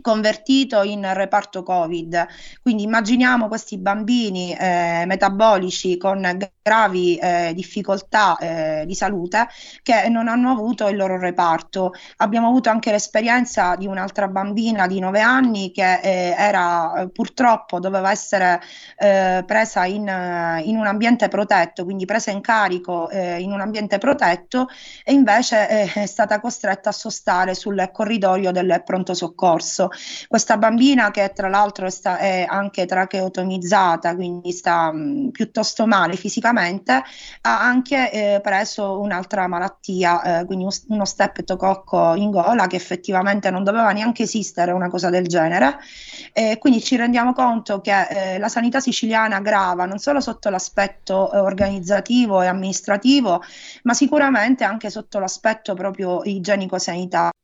convertito 0.01 0.83
in 0.83 1.09
reparto 1.15 1.63
Covid. 1.63 2.27
Quindi 2.61 2.83
immaginiamo 2.83 3.49
questi 3.49 3.79
bambini 3.79 4.55
eh, 4.55 5.05
metabolici 5.07 5.97
con 5.97 6.21
gravi 6.63 7.17
eh, 7.17 7.53
difficoltà 7.55 8.37
eh, 8.39 8.85
di 8.87 8.95
salute 8.95 9.49
che 9.83 10.09
non 10.09 10.29
hanno 10.29 10.51
avuto 10.51 10.89
il 10.89 10.97
loro 10.97 11.19
reparto. 11.19 11.93
Abbiamo 12.19 12.47
avuto 12.49 12.71
anche 12.71 12.91
l'esperienza 12.93 13.75
di 13.77 13.87
un'altra 13.87 14.29
bambina 14.29 14.87
di 14.87 15.01
9 15.01 15.21
anni 15.21 15.73
che 15.73 16.01
eh, 16.01 16.35
era 16.37 17.03
eh, 17.03 17.11
purtroppo 17.11 17.81
doveva 17.81 18.11
essere 18.11 18.61
eh, 18.97 19.43
presa 19.45 19.85
in, 19.85 20.03
in, 20.65 20.77
un 20.77 20.87
ambiente 20.87 21.29
protetto, 21.29 21.85
quindi 21.85 22.05
presa 22.05 22.31
in 22.31 22.41
carico 22.41 23.11
in 23.13 23.53
un 23.53 23.61
ambiente 23.61 23.99
protetto 23.99 24.69
e 25.05 25.13
invece 25.13 25.67
è 25.93 26.07
stata 26.07 26.41
costretta 26.41 26.91
a 26.91 26.93
sostare 26.93 27.55
sul 27.55 27.91
corridoio 27.93 28.53
del 28.53 28.83
pronto 28.85 29.15
soccorso. 29.15 29.89
Questa 30.29 30.57
bambina 30.57 31.11
che 31.11 31.33
tra 31.35 31.49
l'altro 31.49 31.91
sta, 31.91 32.19
è 32.19 32.47
anche 32.49 32.87
tracheotomizzata, 32.87 34.15
quindi 34.15 34.53
sta 34.53 34.93
mh, 34.93 35.31
piuttosto 35.31 35.87
male 35.87 36.17
fisicamente, 36.17 36.52
ha 36.61 37.61
anche 37.61 38.11
eh, 38.11 38.41
preso 38.43 39.01
un'altra 39.01 39.47
malattia, 39.47 40.41
eh, 40.41 40.45
quindi 40.47 40.67
uno 40.89 41.05
streptococco 41.05 42.15
in 42.15 42.31
gola 42.31 42.67
che 42.67 42.77
effettivamente 42.77 43.51
non 43.51 43.65
doveva 43.65 43.91
neanche 43.93 44.25
esistere 44.25 44.73
una 44.73 44.89
cosa 44.89 45.11
del 45.11 45.27
genere. 45.27 45.79
E 46.33 46.59
quindi 46.59 46.83
ci 46.83 46.97
rendiamo 46.97 47.33
conto 47.33 47.81
che 47.81 48.35
eh, 48.35 48.39
la 48.39 48.49
sanità 48.49 48.81
siciliana 48.81 49.41
grava 49.41 49.85
non 49.87 49.99
solo 49.99 50.21
sotto 50.21 50.49
l'aspetto 50.49 51.33
eh, 51.33 51.39
organizzativo 51.39 52.43
e 52.43 52.47
amministrativo, 52.47 53.43
ma 53.83 53.95
sicuramente 53.95 54.65
anche 54.65 54.91
sotto 54.91 55.19
l'aspetto 55.19 55.75
proprio 55.75 56.23
igienico-sanitario. 56.25 57.42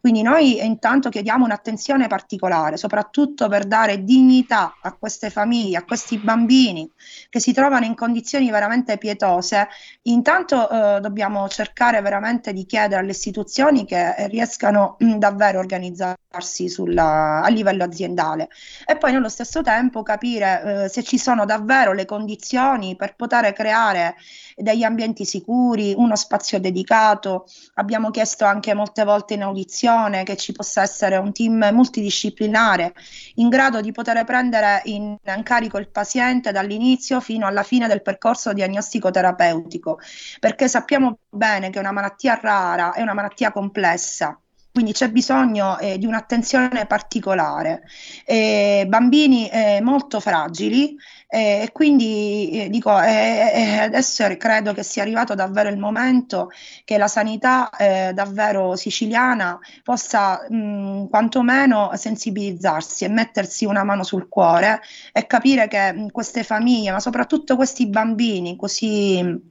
Quindi 0.00 0.22
noi 0.22 0.64
intanto 0.64 1.08
chiediamo 1.08 1.44
un'attenzione 1.44 2.06
particolare, 2.06 2.76
soprattutto 2.76 3.48
per 3.48 3.64
dare 3.64 4.04
dignità 4.04 4.76
a 4.80 4.92
queste 4.92 5.30
famiglie, 5.30 5.78
a 5.78 5.84
questi 5.84 6.18
bambini 6.18 6.90
che 7.28 7.40
si 7.40 7.52
trovano 7.52 7.86
in 7.86 7.94
condizioni 7.94 8.50
veramente 8.50 8.98
pietose. 8.98 9.68
Intanto 10.02 10.68
eh, 10.68 11.00
dobbiamo 11.00 11.48
cercare 11.48 12.00
veramente 12.02 12.52
di 12.52 12.66
chiedere 12.66 13.00
alle 13.00 13.12
istituzioni 13.12 13.84
che 13.86 14.28
riescano 14.28 14.96
mh, 14.98 15.16
davvero 15.16 15.58
a 15.58 15.60
organizzarsi 15.62 16.68
sulla, 16.68 17.42
a 17.42 17.48
livello 17.48 17.84
aziendale 17.84 18.48
e 18.86 18.96
poi 18.96 19.12
nello 19.12 19.28
stesso 19.28 19.62
tempo 19.62 20.02
capire 20.02 20.84
eh, 20.84 20.88
se 20.88 21.02
ci 21.02 21.18
sono 21.18 21.44
davvero 21.44 21.92
le 21.92 22.04
condizioni 22.04 22.96
per 22.96 23.14
poter 23.16 23.52
creare 23.52 24.16
degli 24.62 24.84
ambienti 24.84 25.24
sicuri, 25.24 25.92
uno 25.96 26.16
spazio 26.16 26.60
dedicato. 26.60 27.46
Abbiamo 27.74 28.10
chiesto 28.10 28.44
anche 28.44 28.74
molte 28.74 29.04
volte 29.04 29.34
in 29.34 29.42
audizione 29.42 30.22
che 30.22 30.36
ci 30.36 30.52
possa 30.52 30.82
essere 30.82 31.16
un 31.16 31.32
team 31.32 31.68
multidisciplinare 31.72 32.94
in 33.36 33.48
grado 33.48 33.80
di 33.80 33.92
poter 33.92 34.24
prendere 34.24 34.82
in, 34.84 35.16
carico 35.42 35.78
il 35.78 35.88
paziente 35.88 36.52
dall'inizio 36.52 37.20
fino 37.20 37.46
alla 37.46 37.62
fine 37.62 37.88
del 37.88 38.02
percorso 38.02 38.52
diagnostico 38.52 39.10
terapeutico, 39.10 39.98
perché 40.38 40.68
sappiamo 40.68 41.18
bene 41.28 41.70
che 41.70 41.78
una 41.78 41.92
malattia 41.92 42.38
rara 42.40 42.92
è 42.92 43.02
una 43.02 43.14
malattia 43.14 43.50
complessa 43.52 44.36
quindi 44.72 44.92
c'è 44.92 45.10
bisogno 45.10 45.78
eh, 45.78 45.98
di 45.98 46.06
un'attenzione 46.06 46.86
particolare. 46.86 47.82
Eh, 48.24 48.86
bambini 48.88 49.46
eh, 49.50 49.80
molto 49.82 50.18
fragili 50.18 50.96
e 51.34 51.70
quindi 51.72 52.50
eh, 52.50 52.68
dico, 52.68 53.00
eh, 53.00 53.52
eh, 53.54 53.78
adesso 53.78 54.22
credo 54.36 54.74
che 54.74 54.82
sia 54.82 55.00
arrivato 55.00 55.34
davvero 55.34 55.70
il 55.70 55.78
momento 55.78 56.50
che 56.84 56.98
la 56.98 57.08
sanità 57.08 57.70
davvero 58.12 58.76
siciliana 58.76 59.58
possa 59.82 60.44
mh, 60.46 61.08
quantomeno 61.08 61.90
sensibilizzarsi 61.94 63.04
e 63.04 63.08
mettersi 63.08 63.64
una 63.64 63.82
mano 63.82 64.02
sul 64.02 64.28
cuore 64.28 64.82
e 65.10 65.26
capire 65.26 65.68
che 65.68 65.92
mh, 65.92 66.10
queste 66.10 66.42
famiglie, 66.42 66.90
ma 66.90 67.00
soprattutto 67.00 67.56
questi 67.56 67.88
bambini 67.88 68.54
così 68.56 69.50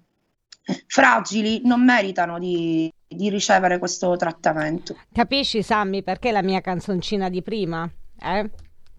fragili 0.86 1.61
non 1.63 1.84
meritano 1.84 2.38
di, 2.38 2.93
di 3.07 3.29
ricevere 3.29 3.79
questo 3.79 4.15
trattamento. 4.17 4.95
Capisci, 5.11 5.63
Sammy, 5.63 6.03
perché 6.03 6.32
la 6.32 6.43
mia 6.43 6.61
canzoncina 6.61 7.27
di 7.27 7.41
prima? 7.41 7.89
Eh? 8.21 8.49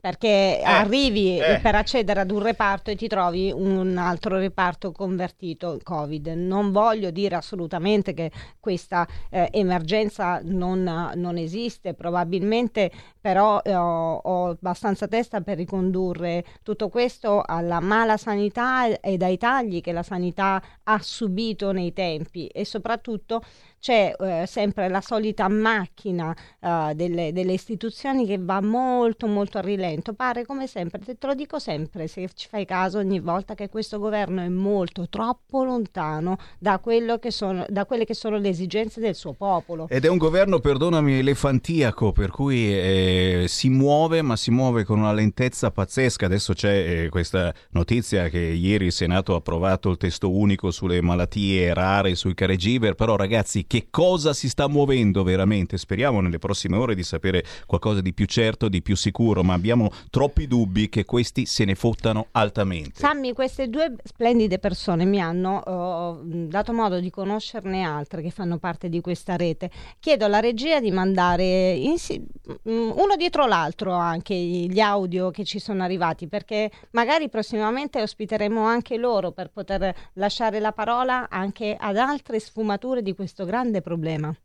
Perché 0.02 0.58
eh, 0.58 0.64
arrivi 0.64 1.38
eh. 1.38 1.60
per 1.62 1.76
accedere 1.76 2.18
ad 2.18 2.32
un 2.32 2.42
reparto 2.42 2.90
e 2.90 2.96
ti 2.96 3.06
trovi 3.06 3.52
un 3.54 3.96
altro 3.96 4.36
reparto 4.36 4.90
convertito 4.90 5.74
in 5.74 5.82
Covid. 5.84 6.26
Non 6.26 6.72
voglio 6.72 7.12
dire 7.12 7.36
assolutamente 7.36 8.12
che 8.12 8.32
questa 8.58 9.06
eh, 9.30 9.48
emergenza 9.52 10.40
non, 10.42 11.12
non, 11.14 11.36
esiste, 11.36 11.94
probabilmente 11.94 12.90
però 13.20 13.60
eh, 13.62 13.76
ho, 13.76 14.16
ho, 14.16 14.48
abbastanza 14.48 15.06
testa 15.06 15.40
per 15.40 15.56
ricondurre 15.56 16.44
tutto 16.64 16.88
questo 16.88 17.40
alla 17.40 17.78
mala 17.78 18.16
sanità 18.16 18.98
e 18.98 19.16
dai 19.16 19.38
tagli 19.38 19.80
che 19.80 19.92
la 19.92 20.02
sanità 20.02 20.60
ha 20.82 20.98
subito 21.00 21.70
nei 21.70 21.92
tempi 21.92 22.48
e 22.48 22.64
soprattutto 22.64 23.40
c'è 23.82 24.14
eh, 24.16 24.46
sempre 24.46 24.88
la 24.88 25.00
solita 25.00 25.48
macchina 25.48 26.32
eh, 26.60 26.92
delle, 26.94 27.32
delle, 27.32 27.52
istituzioni 27.52 28.24
che 28.26 28.38
va 28.38 28.60
molto 28.60 29.26
molto 29.26 29.58
a 29.58 29.60
rilento. 29.60 30.12
Pare 30.12 30.46
come 30.46 30.68
sempre, 30.68 31.00
te, 31.00 31.18
te 31.18 31.26
lo 31.26 31.34
dico 31.34 31.58
sempre, 31.58 32.06
se 32.06 32.30
ci 32.32 32.46
fai 32.48 32.64
caso 32.64 32.98
ogni 32.98 33.18
volta 33.18 33.54
che 33.54 33.68
questo 33.68 33.98
governo 33.98 34.40
è 34.40 34.48
molto 34.48 35.08
troppo 35.08 35.64
lontano 35.64 36.36
da, 36.60 36.80
che 37.18 37.32
sono, 37.32 37.66
da 37.68 37.84
quelle 37.84 38.04
che 38.04 38.14
sono 38.14 38.38
le 38.38 38.50
esigenze 38.50 39.00
del 39.00 39.16
suo 39.16 39.32
popolo. 39.32 39.88
Ed 39.88 40.04
è 40.04 40.08
un 40.08 40.18
governo, 40.18 40.60
perdonami, 40.60 41.18
elefantiaco, 41.18 42.12
per 42.12 42.30
cui 42.30 42.72
eh, 42.72 43.44
si 43.48 43.68
muove, 43.68 44.22
ma 44.22 44.36
si 44.36 44.52
muove 44.52 44.84
con 44.84 45.00
una 45.00 45.12
lentezza 45.12 45.72
pazzesca. 45.72 46.26
Adesso 46.26 46.52
c'è 46.52 47.02
eh, 47.04 47.08
questa 47.08 47.52
notizia 47.70 48.28
che 48.28 48.38
ieri 48.38 48.84
il 48.86 48.92
Senato 48.92 49.34
ha 49.34 49.38
approvato 49.38 49.90
il 49.90 49.96
testo 49.96 50.30
unico 50.30 50.70
sulle 50.70 51.02
malattie 51.02 51.74
rare, 51.74 52.14
sui 52.14 52.34
caregiver, 52.34 52.94
però 52.94 53.16
ragazzi 53.16 53.66
che 53.72 53.86
cosa 53.88 54.34
si 54.34 54.50
sta 54.50 54.68
muovendo 54.68 55.22
veramente. 55.22 55.78
Speriamo 55.78 56.20
nelle 56.20 56.38
prossime 56.38 56.76
ore 56.76 56.94
di 56.94 57.02
sapere 57.02 57.42
qualcosa 57.64 58.02
di 58.02 58.12
più 58.12 58.26
certo, 58.26 58.68
di 58.68 58.82
più 58.82 58.94
sicuro, 58.94 59.42
ma 59.42 59.54
abbiamo 59.54 59.90
troppi 60.10 60.46
dubbi 60.46 60.90
che 60.90 61.06
questi 61.06 61.46
se 61.46 61.64
ne 61.64 61.74
fottano 61.74 62.26
altamente. 62.32 63.00
Sammy, 63.00 63.32
queste 63.32 63.70
due 63.70 63.94
splendide 64.04 64.58
persone 64.58 65.06
mi 65.06 65.22
hanno 65.22 65.62
uh, 65.64 66.46
dato 66.48 66.74
modo 66.74 67.00
di 67.00 67.08
conoscerne 67.08 67.82
altre 67.82 68.20
che 68.20 68.28
fanno 68.28 68.58
parte 68.58 68.90
di 68.90 69.00
questa 69.00 69.36
rete. 69.36 69.70
Chiedo 70.00 70.26
alla 70.26 70.40
regia 70.40 70.78
di 70.78 70.90
mandare 70.90 71.72
insi- 71.72 72.22
mm, 72.68 72.90
uno 72.90 73.16
dietro 73.16 73.46
l'altro 73.46 73.94
anche 73.94 74.34
gli 74.34 74.80
audio 74.80 75.30
che 75.30 75.44
ci 75.44 75.58
sono 75.58 75.82
arrivati, 75.82 76.28
perché 76.28 76.70
magari 76.90 77.30
prossimamente 77.30 78.02
ospiteremo 78.02 78.62
anche 78.62 78.98
loro 78.98 79.32
per 79.32 79.48
poter 79.48 79.94
lasciare 80.16 80.60
la 80.60 80.72
parola 80.72 81.30
anche 81.30 81.74
ad 81.74 81.96
altre 81.96 82.38
sfumature 82.38 83.00
di 83.00 83.14
questo 83.14 83.46
grande 83.46 83.60
grande 83.62 83.80
problema. 83.80 84.36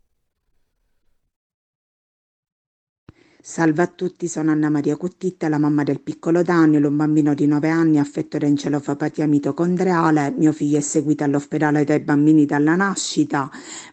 Salve 3.49 3.81
a 3.81 3.87
tutti, 3.87 4.27
sono 4.27 4.51
Anna 4.51 4.69
Maria 4.69 4.97
Cuttitta, 4.97 5.47
la 5.47 5.57
mamma 5.57 5.83
del 5.83 6.01
piccolo 6.01 6.43
Daniel, 6.43 6.83
un 6.83 6.97
bambino 6.97 7.33
di 7.33 7.47
9 7.47 7.69
anni 7.69 7.97
affetto 7.97 8.37
da 8.37 8.45
encefalopatia 8.45 9.25
mitocondriale. 9.25 10.33
Mio 10.37 10.51
figlio 10.51 10.79
è 10.79 10.81
seguito 10.81 11.23
all'ospedale 11.23 11.85
dai 11.85 12.01
bambini 12.01 12.45
dalla 12.45 12.75
nascita, 12.75 13.49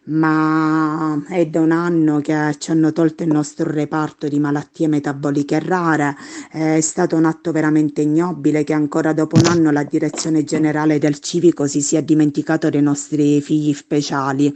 ma 0.06 1.22
è 1.28 1.46
da 1.46 1.60
un 1.60 1.70
anno 1.70 2.18
che 2.18 2.56
ci 2.58 2.72
hanno 2.72 2.92
tolto 2.92 3.22
il 3.22 3.28
nostro 3.28 3.70
reparto 3.70 4.26
di 4.26 4.40
malattie 4.40 4.88
metaboliche 4.88 5.60
rare. 5.60 6.16
È 6.50 6.80
stato 6.80 7.14
un 7.14 7.24
atto 7.24 7.52
veramente 7.52 8.02
ignobile 8.02 8.64
che 8.64 8.72
ancora 8.72 9.12
dopo 9.12 9.36
un 9.38 9.46
anno 9.46 9.70
la 9.70 9.84
direzione 9.84 10.42
generale 10.42 10.98
del 10.98 11.20
civico 11.20 11.68
si 11.68 11.80
sia 11.80 12.00
dimenticato 12.00 12.70
dei 12.70 12.82
nostri 12.82 13.40
figli 13.40 13.72
speciali. 13.72 14.52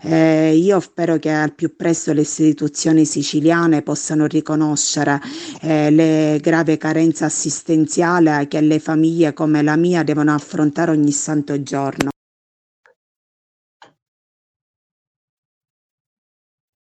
Eh, 0.00 0.56
io 0.56 0.80
spero 0.80 1.16
che 1.18 1.30
al 1.30 1.52
più 1.52 1.76
presto 1.76 2.12
le 2.12 2.22
istituzioni 2.22 3.04
siciliane 3.04 3.82
possano 3.82 4.30
riconoscere 4.32 5.20
eh, 5.60 5.90
le 5.90 6.38
grave 6.40 6.76
carenze 6.78 7.24
assistenziali 7.24 8.48
che 8.48 8.60
le 8.60 8.78
famiglie 8.80 9.32
come 9.32 9.62
la 9.62 9.76
mia 9.76 10.02
devono 10.02 10.34
affrontare 10.34 10.90
ogni 10.90 11.12
santo 11.12 11.62
giorno. 11.62 12.10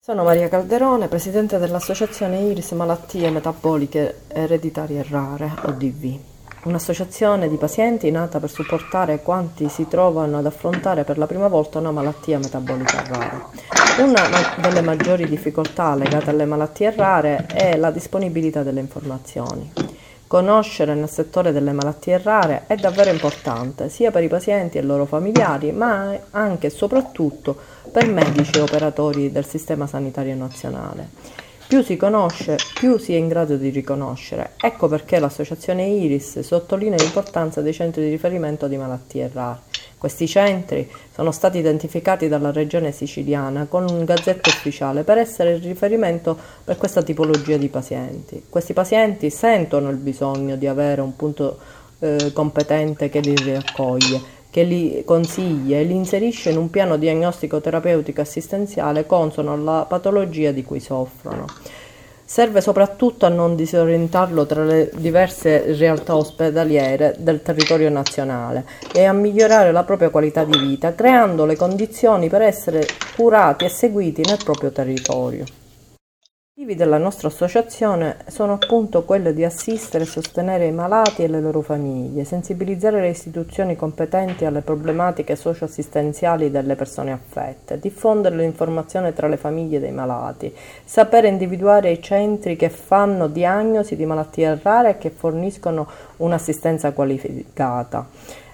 Sono 0.02 0.24
Maria 0.24 0.48
Calderone, 0.48 1.08
presidente 1.08 1.60
dell'Associazione 1.60 2.40
Iris 2.40 2.72
Malattie 2.72 3.30
Metaboliche 3.30 4.22
Ereditarie 4.28 5.06
Rare, 5.08 5.54
ODV, 5.66 6.29
un'associazione 6.64 7.48
di 7.48 7.56
pazienti 7.56 8.12
nata 8.12 8.40
per 8.40 8.50
supportare 8.50 9.22
quanti 9.22 9.70
si 9.70 9.88
trovano 9.88 10.38
ad 10.38 10.46
affrontare 10.46 11.04
per 11.04 11.18
la 11.18 11.26
prima 11.26 11.48
volta 11.48 11.80
una 11.80 11.92
malattia 11.92 12.38
metabolica 12.38 13.04
rara. 13.08 13.50
Una 14.00 14.22
delle 14.62 14.82
maggiori 14.82 15.28
difficoltà 15.28 15.96
legate 15.96 16.30
alle 16.30 16.46
malattie 16.46 16.94
rare 16.96 17.46
è 17.48 17.78
la 17.78 17.92
disponibilità 17.92 18.64
delle 18.64 18.80
informazioni. 18.80 19.72
Conoscere 20.28 20.94
nel 20.94 21.10
settore 21.10 21.52
delle 21.52 21.72
malattie 21.72 22.20
rare 22.20 22.66
è 22.68 22.76
davvero 22.76 23.10
importante, 23.10 23.90
sia 23.90 24.12
per 24.12 24.22
i 24.22 24.28
pazienti 24.28 24.78
e 24.78 24.82
i 24.82 24.86
loro 24.86 25.06
familiari, 25.06 25.72
ma 25.72 26.16
anche 26.32 26.68
e 26.68 26.70
soprattutto 26.70 27.58
per 27.92 28.06
medici 28.08 28.60
e 28.60 28.62
operatori 28.62 29.32
del 29.32 29.46
sistema 29.46 29.88
sanitario 29.88 30.36
nazionale. 30.36 31.48
Più 31.70 31.84
si 31.84 31.98
conosce, 31.98 32.58
più 32.74 32.98
si 32.98 33.14
è 33.14 33.18
in 33.18 33.28
grado 33.28 33.56
di 33.56 33.70
riconoscere. 33.70 34.54
Ecco 34.60 34.88
perché 34.88 35.20
l'associazione 35.20 35.86
Iris 35.86 36.40
sottolinea 36.40 36.98
l'importanza 36.98 37.62
dei 37.62 37.74
centri 37.74 38.02
di 38.02 38.10
riferimento 38.10 38.68
di 38.68 38.76
malattie 38.76 39.30
rare. 39.32 39.60
Questi 39.96 40.28
centri 40.28 40.90
sono 41.14 41.30
stati 41.30 41.60
identificati 41.60 42.28
dalla 42.28 42.52
regione 42.52 42.92
siciliana 42.92 43.68
con 43.68 43.88
un 43.88 44.04
gazzetto 44.04 44.50
ufficiale 44.50 45.04
per 45.04 45.20
essere 45.20 45.52
il 45.52 45.62
riferimento 45.62 46.36
per 46.64 46.78
questa 46.78 47.04
tipologia 47.04 47.58
di 47.58 47.68
pazienti. 47.68 48.46
Questi 48.50 48.74
pazienti 48.74 49.30
sentono 49.30 49.92
il 49.92 49.98
bisogno 49.98 50.56
di 50.56 50.66
avere 50.66 51.02
un 51.02 51.16
punto 51.16 51.60
eh, 52.00 52.32
competente 52.34 53.10
che 53.10 53.20
li 53.20 53.36
raccoglie, 53.36 54.20
che 54.50 54.64
li 54.64 55.04
consiglia 55.06 55.78
e 55.78 55.84
li 55.84 55.96
inserisce 55.96 56.50
in 56.50 56.58
un 56.58 56.70
piano 56.70 56.98
diagnostico 56.98 57.62
terapeutico 57.62 58.22
assistenziale 58.22 59.06
consono 59.06 59.54
alla 59.54 59.86
patologia 59.88 60.52
di 60.52 60.64
cui 60.64 60.80
soffrono. 60.80 61.46
Serve 62.26 62.62
soprattutto 62.62 63.26
a 63.26 63.30
non 63.30 63.56
disorientarlo 63.56 64.46
tra 64.46 64.64
le 64.64 64.92
diverse 64.96 65.76
realtà 65.76 66.16
ospedaliere 66.16 67.16
del 67.18 67.42
territorio 67.42 67.90
nazionale 67.90 68.66
e 68.94 69.04
a 69.04 69.14
migliorare 69.14 69.72
la 69.72 69.84
propria 69.84 70.12
qualità 70.12 70.44
di 70.44 70.60
vita, 70.60 70.94
creando 70.94 71.46
le 71.46 71.56
condizioni 71.56 72.30
per 72.30 72.44
essere 72.44 72.86
curati 73.16 73.66
e 73.66 73.70
seguiti 73.70 74.22
nel 74.24 74.38
proprio 74.44 74.70
territorio. 74.70 75.44
Gli 76.60 76.64
obiettivi 76.64 76.90
della 76.90 77.02
nostra 77.02 77.30
associazione 77.30 78.18
sono 78.28 78.52
appunto 78.52 79.06
quelli 79.06 79.34
di 79.34 79.46
assistere 79.46 80.04
e 80.04 80.08
sostenere 80.08 80.66
i 80.66 80.74
malati 80.74 81.24
e 81.24 81.30
le 81.30 81.40
loro 81.40 81.62
famiglie, 81.62 82.26
sensibilizzare 82.26 83.00
le 83.00 83.08
istituzioni 83.08 83.78
competenti 83.78 84.44
alle 84.44 84.60
problematiche 84.60 85.38
socioassistenziali 85.38 86.52
delle 86.52 86.76
persone 86.76 87.14
affette, 87.14 87.80
diffondere 87.80 88.36
l'informazione 88.36 89.14
tra 89.14 89.30
le 89.30 89.38
famiglie 89.38 89.80
dei 89.80 89.94
malati, 89.94 90.54
sapere 90.84 91.30
individuare 91.30 91.92
i 91.92 92.02
centri 92.02 92.58
che 92.58 92.68
fanno 92.68 93.30
diagnosi 93.30 93.96
di 93.96 94.06
malattie 94.06 94.60
rare 94.62 94.90
e 94.90 94.98
che 94.98 95.12
forniscono 95.12 95.88
un'assistenza 96.18 96.92
qualificata 96.92 98.06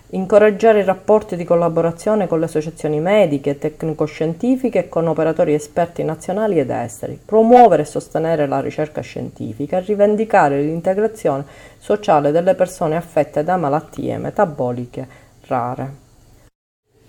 incoraggiare 0.10 0.82
i 0.82 0.86
rapporti 0.86 1.36
di 1.36 1.44
collaborazione 1.44 2.28
con 2.28 2.40
le 2.40 2.46
associazioni 2.46 3.00
mediche, 3.00 3.58
tecnico-scientifiche 3.58 4.80
e 4.80 4.90
con 4.90 5.08
operatori 5.08 5.54
esperti 5.54 6.04
nazionali 6.04 6.60
ed 6.60 6.70
esteri, 6.70 7.20
promuovere 7.24 7.82
e 7.82 7.86
sostenere 7.86 8.48
la 8.48 8.62
ricerca 8.62 9.02
scientifica 9.02 9.80
rivendicare 9.80 10.62
l'integrazione 10.62 11.46
sociale 11.78 12.32
delle 12.32 12.56
persone 12.56 12.96
affette 12.96 13.44
da 13.44 13.58
malattie 13.58 14.18
metaboliche 14.18 15.08
rare. 15.48 16.04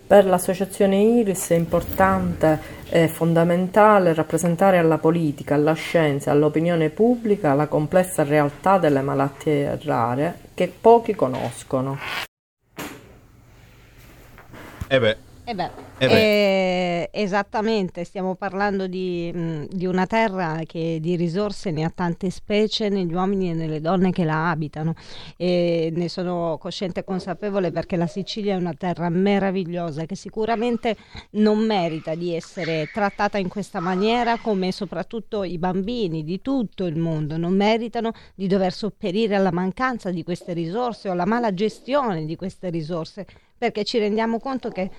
Per 0.06 0.24
l'associazione 0.24 1.02
Iris 1.02 1.50
è 1.50 1.56
importante 1.56 2.60
e 2.88 3.08
fondamentale 3.08 4.14
rappresentare 4.14 4.78
alla 4.78 4.98
politica, 4.98 5.56
alla 5.56 5.72
scienza, 5.72 6.30
all'opinione 6.30 6.90
pubblica 6.90 7.54
la 7.54 7.66
complessa 7.66 8.22
realtà 8.22 8.78
delle 8.78 9.00
malattie 9.00 9.76
rare 9.82 10.38
che 10.54 10.72
pochi 10.80 11.16
conoscono. 11.16 11.98
Eh 14.88 15.00
beh. 15.00 15.16
Eh 15.48 15.54
beh, 15.54 15.70
Eh 15.98 16.08
beh. 16.08 16.12
eh, 16.12 17.10
esattamente, 17.12 18.02
stiamo 18.02 18.34
parlando 18.34 18.88
di, 18.88 19.30
mh, 19.32 19.66
di 19.70 19.86
una 19.86 20.04
terra 20.04 20.58
che 20.66 20.98
di 21.00 21.14
risorse 21.14 21.70
ne 21.70 21.84
ha 21.84 21.92
tante 21.94 22.30
specie 22.30 22.88
negli 22.88 23.12
uomini 23.14 23.50
e 23.50 23.54
nelle 23.54 23.80
donne 23.80 24.10
che 24.10 24.24
la 24.24 24.50
abitano 24.50 24.94
e 25.36 25.92
ne 25.94 26.08
sono 26.08 26.58
cosciente 26.60 26.98
e 27.00 27.04
consapevole 27.04 27.70
perché 27.70 27.94
la 27.94 28.08
Sicilia 28.08 28.54
è 28.54 28.58
una 28.58 28.74
terra 28.74 29.08
meravigliosa 29.08 30.04
che 30.04 30.16
sicuramente 30.16 30.96
non 31.34 31.58
merita 31.64 32.16
di 32.16 32.34
essere 32.34 32.90
trattata 32.92 33.38
in 33.38 33.46
questa 33.48 33.78
maniera 33.78 34.38
come 34.38 34.72
soprattutto 34.72 35.44
i 35.44 35.58
bambini 35.58 36.24
di 36.24 36.42
tutto 36.42 36.86
il 36.86 36.96
mondo 36.96 37.36
non 37.36 37.54
meritano 37.54 38.10
di 38.34 38.48
dover 38.48 38.72
sopperire 38.72 39.36
alla 39.36 39.52
mancanza 39.52 40.10
di 40.10 40.24
queste 40.24 40.54
risorse 40.54 41.08
o 41.08 41.12
alla 41.12 41.24
mala 41.24 41.54
gestione 41.54 42.24
di 42.24 42.34
queste 42.34 42.68
risorse 42.68 43.26
perché 43.58 43.84
ci 43.84 43.98
rendiamo 43.98 44.38
conto 44.38 44.70
che 44.70 44.90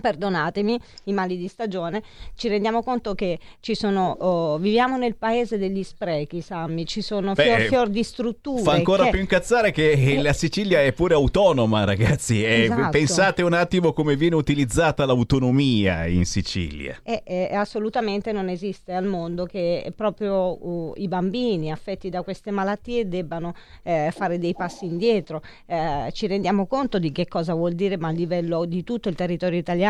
perdonatemi 0.00 0.78
i 1.04 1.12
mali 1.12 1.36
di 1.36 1.48
stagione 1.48 2.02
ci 2.34 2.48
rendiamo 2.48 2.82
conto 2.82 3.14
che 3.14 3.38
ci 3.60 3.74
sono 3.74 4.16
oh, 4.18 4.58
viviamo 4.58 4.96
nel 4.96 5.14
paese 5.16 5.58
degli 5.58 5.82
sprechi 5.82 6.40
Sammy 6.40 6.84
ci 6.84 7.00
sono 7.00 7.32
Beh, 7.34 7.42
fior 7.42 7.60
fior 7.62 7.88
di 7.88 8.02
strutture 8.02 8.62
Fa 8.62 8.72
ancora 8.72 9.04
che- 9.04 9.10
più 9.10 9.20
incazzare 9.20 9.70
che 9.70 9.92
eh, 9.92 10.20
la 10.22 10.32
Sicilia 10.32 10.82
è 10.82 10.92
pure 10.92 11.14
autonoma, 11.14 11.84
ragazzi. 11.84 12.42
E 12.44 12.62
Esatto. 12.64 12.90
Pensate 12.90 13.42
un 13.42 13.52
attimo 13.52 13.92
come 13.92 14.16
viene 14.16 14.34
utilizzata 14.36 15.04
l'autonomia 15.06 16.06
in 16.06 16.24
Sicilia. 16.24 16.98
E, 17.02 17.22
e- 17.24 17.48
e 17.50 17.54
assolutamente 17.54 18.32
non 18.32 18.48
esiste 18.48 18.92
al 18.92 19.04
mondo 19.06 19.44
che 19.44 19.92
proprio 19.96 20.56
uh, 20.66 20.92
i 20.96 21.08
bambini 21.08 21.70
affetti 21.70 22.08
da 22.10 22.22
queste 22.22 22.50
malattie 22.50 23.08
debbano 23.08 23.54
eh, 23.82 24.10
fare 24.14 24.38
dei 24.38 24.54
passi 24.54 24.86
indietro. 24.86 25.42
Eh, 25.66 26.10
ci 26.12 26.26
rendiamo 26.26 26.66
conto 26.66 26.98
di 26.98 27.12
che 27.12 27.26
cosa 27.26 27.54
vuol 27.54 27.72
dire, 27.74 27.96
ma 27.96 28.08
a 28.08 28.12
livello 28.12 28.64
di 28.64 28.82
tutto 28.84 29.08
il 29.08 29.14
territorio 29.14 29.58
italiano, 29.58 29.82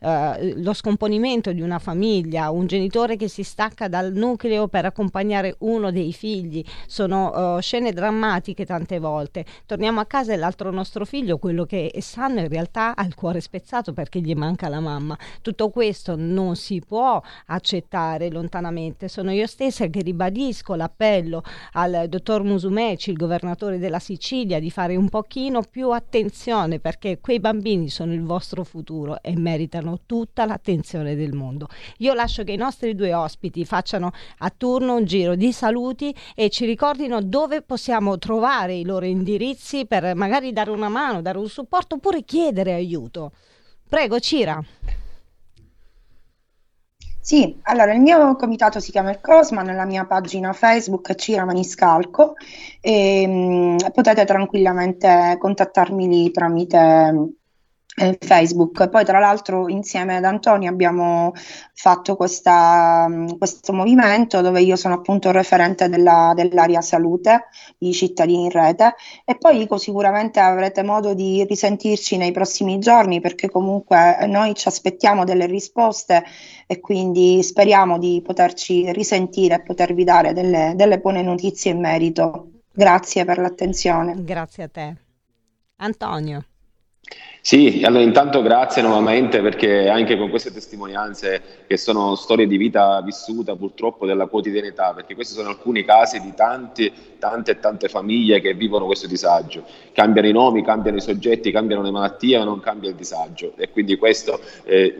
eh, 0.00 0.54
lo 0.56 0.72
scomponimento 0.72 1.52
di 1.52 1.60
una 1.60 1.78
famiglia, 1.78 2.50
un 2.50 2.66
genitore 2.66 3.16
che 3.16 3.28
si 3.28 3.42
stacca 3.42 3.88
dal 3.88 4.12
nucleo 4.12 4.68
per 4.68 4.84
accompagnare 4.84 5.56
uno 5.60 5.90
dei 5.90 6.12
figli, 6.12 6.64
sono 6.86 7.56
eh, 7.58 7.62
scene 7.62 7.92
drammatiche 7.92 8.64
tante 8.64 8.98
volte. 8.98 9.44
Torniamo 9.66 10.00
a 10.00 10.06
casa 10.06 10.32
e 10.32 10.36
l'altro 10.36 10.70
nostro 10.70 11.04
figlio, 11.04 11.38
quello 11.38 11.64
che 11.64 11.90
è 11.92 12.00
sano, 12.00 12.40
in 12.40 12.48
realtà 12.48 12.94
ha 12.94 13.04
il 13.04 13.14
cuore 13.14 13.40
spezzato 13.40 13.92
perché 13.92 14.20
gli 14.20 14.34
manca 14.34 14.68
la 14.68 14.80
mamma. 14.80 15.16
Tutto 15.42 15.70
questo 15.70 16.16
non 16.16 16.56
si 16.56 16.80
può 16.86 17.20
accettare 17.46 18.30
lontanamente. 18.30 19.08
Sono 19.08 19.30
io 19.32 19.46
stessa 19.46 19.86
che 19.86 20.02
ribadisco 20.02 20.74
l'appello 20.74 21.42
al 21.72 22.06
dottor 22.08 22.42
Musumeci, 22.42 23.10
il 23.10 23.16
governatore 23.16 23.78
della 23.78 23.98
Sicilia, 23.98 24.58
di 24.58 24.70
fare 24.70 24.96
un 24.96 25.08
pochino 25.08 25.62
più 25.62 25.90
attenzione 25.90 26.78
perché 26.78 27.18
quei 27.20 27.40
bambini 27.40 27.88
sono 27.88 28.12
il 28.12 28.22
vostro 28.22 28.64
futuro 28.64 29.22
e 29.28 29.36
meritano 29.36 30.00
tutta 30.06 30.46
l'attenzione 30.46 31.14
del 31.14 31.34
mondo. 31.34 31.68
Io 31.98 32.14
lascio 32.14 32.44
che 32.44 32.52
i 32.52 32.56
nostri 32.56 32.94
due 32.94 33.12
ospiti 33.12 33.64
facciano 33.66 34.10
a 34.38 34.52
turno 34.54 34.96
un 34.96 35.04
giro 35.04 35.34
di 35.34 35.52
saluti 35.52 36.14
e 36.34 36.48
ci 36.48 36.64
ricordino 36.64 37.20
dove 37.20 37.60
possiamo 37.60 38.18
trovare 38.18 38.74
i 38.74 38.84
loro 38.84 39.04
indirizzi 39.04 39.86
per 39.86 40.14
magari 40.14 40.52
dare 40.52 40.70
una 40.70 40.88
mano, 40.88 41.20
dare 41.20 41.38
un 41.38 41.48
supporto 41.48 41.96
oppure 41.96 42.22
chiedere 42.22 42.72
aiuto. 42.72 43.32
Prego, 43.86 44.18
Cira. 44.18 44.62
Sì, 47.20 47.58
allora 47.64 47.92
il 47.92 48.00
mio 48.00 48.36
comitato 48.36 48.80
si 48.80 48.90
chiama 48.90 49.10
il 49.10 49.20
Cosma, 49.20 49.60
nella 49.60 49.84
mia 49.84 50.06
pagina 50.06 50.54
Facebook 50.54 51.10
è 51.10 51.14
Cira 51.14 51.44
Maniscalco 51.44 52.36
e 52.80 53.26
mm, 53.26 53.76
potete 53.92 54.24
tranquillamente 54.24 55.36
contattarmi 55.38 56.08
lì 56.08 56.30
tramite 56.30 57.37
Facebook. 58.20 58.88
Poi 58.88 59.04
tra 59.04 59.18
l'altro 59.18 59.68
insieme 59.68 60.16
ad 60.16 60.24
Antonio 60.24 60.70
abbiamo 60.70 61.32
fatto 61.74 62.16
questa, 62.16 63.08
questo 63.38 63.72
movimento 63.72 64.40
dove 64.40 64.60
io 64.60 64.76
sono 64.76 64.94
appunto 64.94 65.30
referente 65.30 65.88
della, 65.88 66.32
dell'area 66.34 66.80
salute, 66.80 67.46
i 67.78 67.92
cittadini 67.92 68.44
in 68.44 68.50
rete 68.50 68.94
e 69.24 69.36
poi 69.36 69.58
dico 69.58 69.78
sicuramente 69.78 70.40
avrete 70.40 70.82
modo 70.82 71.14
di 71.14 71.44
risentirci 71.44 72.16
nei 72.16 72.32
prossimi 72.32 72.78
giorni 72.78 73.20
perché 73.20 73.48
comunque 73.48 74.18
noi 74.26 74.54
ci 74.54 74.68
aspettiamo 74.68 75.24
delle 75.24 75.46
risposte 75.46 76.24
e 76.66 76.80
quindi 76.80 77.42
speriamo 77.42 77.98
di 77.98 78.22
poterci 78.24 78.92
risentire 78.92 79.56
e 79.56 79.62
potervi 79.62 80.04
dare 80.04 80.32
delle, 80.32 80.72
delle 80.74 80.98
buone 80.98 81.22
notizie 81.22 81.70
in 81.70 81.80
merito. 81.80 82.50
Grazie 82.72 83.24
per 83.24 83.38
l'attenzione. 83.38 84.14
Grazie 84.22 84.62
a 84.64 84.68
te. 84.68 84.96
Antonio. 85.76 86.44
Sì, 87.48 87.80
allora 87.82 88.02
intanto 88.02 88.42
grazie 88.42 88.82
nuovamente 88.82 89.40
perché 89.40 89.88
anche 89.88 90.18
con 90.18 90.28
queste 90.28 90.52
testimonianze 90.52 91.40
che 91.66 91.78
sono 91.78 92.14
storie 92.14 92.46
di 92.46 92.58
vita 92.58 93.00
vissuta 93.00 93.56
purtroppo 93.56 94.04
della 94.04 94.26
quotidianità, 94.26 94.92
perché 94.92 95.14
questi 95.14 95.32
sono 95.32 95.48
alcuni 95.48 95.82
casi 95.82 96.20
di 96.20 96.34
tanti, 96.34 96.92
tante 97.18 97.52
e 97.52 97.58
tante 97.58 97.88
famiglie 97.88 98.42
che 98.42 98.52
vivono 98.52 98.84
questo 98.84 99.06
disagio. 99.06 99.64
Cambiano 99.92 100.28
i 100.28 100.32
nomi, 100.32 100.62
cambiano 100.62 100.98
i 100.98 101.00
soggetti, 101.00 101.50
cambiano 101.50 101.80
le 101.80 101.90
malattie, 101.90 102.36
ma 102.36 102.44
non 102.44 102.60
cambia 102.60 102.90
il 102.90 102.96
disagio. 102.96 103.54
E 103.56 103.70
quindi 103.70 103.96
questo, 103.96 104.38
eh, 104.64 104.94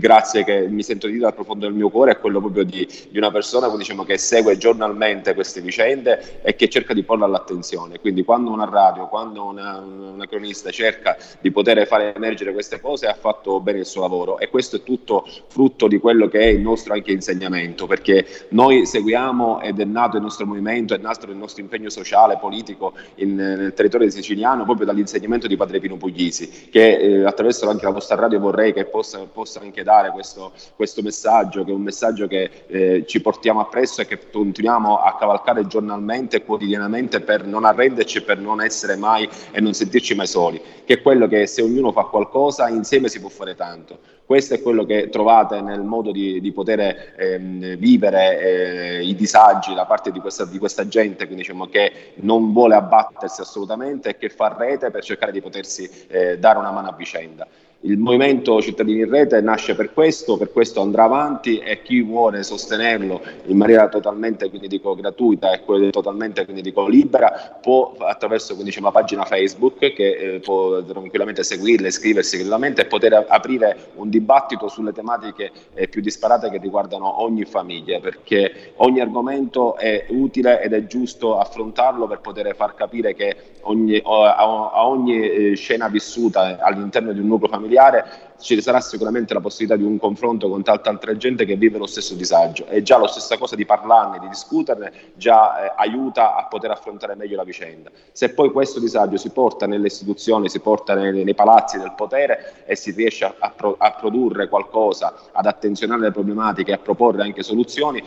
grazie 0.00 0.42
che 0.42 0.66
mi 0.66 0.82
sento 0.82 1.04
di 1.04 1.12
dire 1.12 1.24
dal 1.24 1.34
profondo 1.34 1.66
del 1.66 1.74
mio 1.74 1.90
cuore 1.90 2.12
è 2.12 2.18
quello 2.18 2.40
proprio 2.40 2.64
di, 2.64 2.88
di 3.10 3.18
una 3.18 3.30
persona 3.30 3.68
diciamo, 3.76 4.04
che 4.04 4.16
segue 4.16 4.56
giornalmente 4.56 5.34
queste 5.34 5.60
vicende 5.60 6.40
e 6.40 6.56
che 6.56 6.70
cerca 6.70 6.94
di 6.94 7.02
porle 7.02 7.26
all'attenzione. 7.26 8.00
Quindi 8.00 8.24
quando 8.24 8.50
una 8.50 8.64
radio, 8.64 9.06
quando 9.06 9.44
una, 9.44 9.80
una 9.80 10.26
cronista 10.26 10.70
cerca 10.70 11.18
di 11.42 11.50
poter 11.50 11.72
poter 11.74 11.86
fare 11.86 12.14
emergere 12.14 12.52
queste 12.52 12.80
cose 12.80 13.06
ha 13.06 13.14
fatto 13.14 13.60
bene 13.60 13.80
il 13.80 13.86
suo 13.86 14.02
lavoro 14.02 14.38
e 14.38 14.48
questo 14.48 14.76
è 14.76 14.82
tutto 14.82 15.26
frutto 15.48 15.88
di 15.88 15.98
quello 15.98 16.28
che 16.28 16.40
è 16.40 16.46
il 16.46 16.60
nostro 16.60 16.94
anche 16.94 17.12
insegnamento 17.12 17.86
perché 17.86 18.26
noi 18.50 18.86
seguiamo 18.86 19.60
ed 19.60 19.80
è 19.80 19.84
nato 19.84 20.16
il 20.16 20.22
nostro 20.22 20.46
movimento, 20.46 20.94
è 20.94 20.98
nato 20.98 21.26
il 21.26 21.36
nostro 21.36 21.62
impegno 21.62 21.90
sociale, 21.90 22.38
politico 22.38 22.94
in, 23.16 23.34
nel 23.34 23.72
territorio 23.74 24.08
siciliano 24.10 24.64
proprio 24.64 24.86
dall'insegnamento 24.86 25.46
di 25.46 25.56
Padre 25.56 25.80
Pino 25.80 25.96
Puglisi 25.96 26.68
che 26.70 26.96
eh, 26.96 27.24
attraverso 27.24 27.68
anche 27.68 27.84
la 27.84 27.90
vostra 27.90 28.16
radio 28.16 28.38
vorrei 28.38 28.72
che 28.72 28.84
possa, 28.84 29.18
possa 29.30 29.60
anche 29.60 29.82
dare 29.82 30.10
questo, 30.10 30.52
questo, 30.76 31.02
messaggio 31.02 31.64
che 31.64 31.70
è 31.70 31.74
un 31.74 31.82
messaggio 31.82 32.26
che 32.26 32.50
eh, 32.66 33.04
ci 33.06 33.20
portiamo 33.20 33.60
appresso 33.60 34.00
e 34.00 34.06
che 34.06 34.18
continuiamo 34.30 34.98
a 34.98 35.16
cavalcare 35.16 35.66
giornalmente 35.66 36.36
e 36.36 36.44
quotidianamente 36.44 37.20
per 37.20 37.44
non 37.46 37.64
arrenderci 37.64 38.22
per 38.22 38.38
non 38.38 38.62
essere 38.62 38.96
mai 38.96 39.28
e 39.50 39.60
non 39.60 39.74
sentirci 39.74 40.14
mai 40.14 40.26
soli 40.26 40.60
che 40.84 40.94
è 40.94 41.02
quello 41.02 41.26
che 41.26 41.46
se 41.46 41.62
ognuno 41.64 41.92
fa 41.92 42.04
qualcosa 42.04 42.68
insieme 42.68 43.08
si 43.08 43.20
può 43.20 43.28
fare 43.28 43.54
tanto. 43.54 43.98
Questo 44.24 44.54
è 44.54 44.62
quello 44.62 44.84
che 44.84 45.10
trovate 45.10 45.60
nel 45.60 45.82
modo 45.82 46.10
di, 46.10 46.40
di 46.40 46.52
poter 46.52 47.14
ehm, 47.16 47.76
vivere 47.76 48.40
eh, 48.40 49.04
i 49.04 49.14
disagi 49.14 49.74
da 49.74 49.84
parte 49.84 50.10
di 50.10 50.20
questa, 50.20 50.46
di 50.46 50.58
questa 50.58 50.88
gente 50.88 51.26
quindi, 51.26 51.42
diciamo, 51.42 51.66
che 51.66 52.12
non 52.16 52.52
vuole 52.52 52.74
abbattersi 52.74 53.42
assolutamente 53.42 54.10
e 54.10 54.16
che 54.16 54.30
fa 54.30 54.54
rete 54.56 54.90
per 54.90 55.04
cercare 55.04 55.32
di 55.32 55.42
potersi 55.42 55.90
eh, 56.08 56.38
dare 56.38 56.58
una 56.58 56.70
mano 56.70 56.88
a 56.88 56.94
vicenda. 56.96 57.46
Il 57.86 57.98
movimento 57.98 58.62
Cittadini 58.62 59.00
in 59.00 59.10
Rete 59.10 59.42
nasce 59.42 59.74
per 59.74 59.92
questo, 59.92 60.38
per 60.38 60.50
questo 60.50 60.80
andrà 60.80 61.04
avanti 61.04 61.58
e 61.58 61.82
chi 61.82 62.00
vuole 62.00 62.42
sostenerlo 62.42 63.20
in 63.44 63.58
maniera 63.58 63.88
totalmente 63.88 64.48
quindi 64.48 64.68
dico, 64.68 64.94
gratuita 64.94 65.52
e 65.52 65.90
totalmente 65.90 66.46
quindi 66.46 66.62
dico, 66.62 66.88
libera 66.88 67.58
può 67.60 67.94
attraverso 67.98 68.54
quindi, 68.54 68.70
diciamo, 68.70 68.86
la 68.86 68.92
pagina 68.92 69.26
Facebook 69.26 69.76
che 69.92 69.92
eh, 69.92 70.40
può 70.40 70.82
tranquillamente 70.82 71.42
seguirla, 71.44 71.88
iscriversi 71.88 72.36
gratuitamente 72.38 72.80
e 72.80 72.86
poter 72.86 73.26
aprire 73.28 73.76
un 73.96 74.08
dibattito 74.08 74.68
sulle 74.68 74.94
tematiche 74.94 75.50
eh, 75.74 75.86
più 75.86 76.00
disparate 76.00 76.48
che 76.48 76.56
riguardano 76.56 77.20
ogni 77.22 77.44
famiglia 77.44 78.00
perché 78.00 78.72
ogni 78.76 79.00
argomento 79.00 79.76
è 79.76 80.06
utile 80.08 80.62
ed 80.62 80.72
è 80.72 80.86
giusto 80.86 81.38
affrontarlo 81.38 82.06
per 82.06 82.20
poter 82.20 82.56
far 82.56 82.74
capire 82.74 83.12
che 83.12 83.36
ogni, 83.64 84.00
a, 84.02 84.36
a 84.36 84.88
ogni 84.88 85.20
eh, 85.20 85.54
scena 85.54 85.88
vissuta 85.88 86.56
all'interno 86.60 87.12
di 87.12 87.20
un 87.20 87.26
nucleo 87.26 87.50
familiare 87.50 87.72
familiare 87.74 88.32
ci 88.38 88.60
sarà 88.60 88.80
sicuramente 88.80 89.32
la 89.32 89.40
possibilità 89.40 89.76
di 89.76 89.84
un 89.84 89.98
confronto 89.98 90.48
con 90.48 90.62
tanta 90.62 90.90
altra 90.90 91.16
gente 91.16 91.44
che 91.44 91.56
vive 91.56 91.78
lo 91.78 91.86
stesso 91.86 92.14
disagio 92.14 92.66
e 92.66 92.82
già 92.82 92.98
la 92.98 93.06
stessa 93.06 93.38
cosa 93.38 93.56
di 93.56 93.64
parlarne, 93.64 94.18
di 94.18 94.28
discuterne 94.28 94.92
già 95.14 95.64
eh, 95.64 95.72
aiuta 95.76 96.36
a 96.36 96.44
poter 96.44 96.70
affrontare 96.70 97.14
meglio 97.14 97.36
la 97.36 97.44
vicenda. 97.44 97.90
Se 98.12 98.30
poi 98.30 98.50
questo 98.50 98.80
disagio 98.80 99.16
si 99.16 99.30
porta 99.30 99.66
nelle 99.66 99.86
istituzioni, 99.86 100.48
si 100.48 100.60
porta 100.60 100.94
nei, 100.94 101.24
nei 101.24 101.34
palazzi 101.34 101.78
del 101.78 101.94
potere 101.96 102.64
e 102.66 102.76
si 102.76 102.90
riesce 102.90 103.24
a, 103.24 103.34
a, 103.38 103.50
pro, 103.50 103.76
a 103.78 103.92
produrre 103.92 104.48
qualcosa, 104.48 105.14
ad 105.32 105.46
attenzionare 105.46 106.02
le 106.02 106.10
problematiche 106.10 106.72
e 106.72 106.74
a 106.74 106.78
proporre 106.78 107.22
anche 107.22 107.42
soluzioni, 107.42 108.02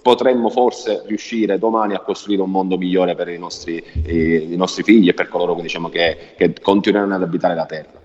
potremmo 0.00 0.48
forse 0.48 1.02
riuscire 1.06 1.58
domani 1.58 1.94
a 1.94 2.00
costruire 2.00 2.42
un 2.42 2.50
mondo 2.50 2.78
migliore 2.78 3.14
per 3.14 3.28
i 3.28 3.38
nostri, 3.38 3.84
i, 4.06 4.52
i 4.52 4.56
nostri 4.56 4.82
figli 4.82 5.08
e 5.08 5.14
per 5.14 5.28
coloro 5.28 5.54
che, 5.54 5.62
diciamo, 5.62 5.90
che, 5.90 6.34
che 6.36 6.54
continueranno 6.60 7.14
ad 7.14 7.22
abitare 7.22 7.54
la 7.54 7.66
terra 7.66 8.01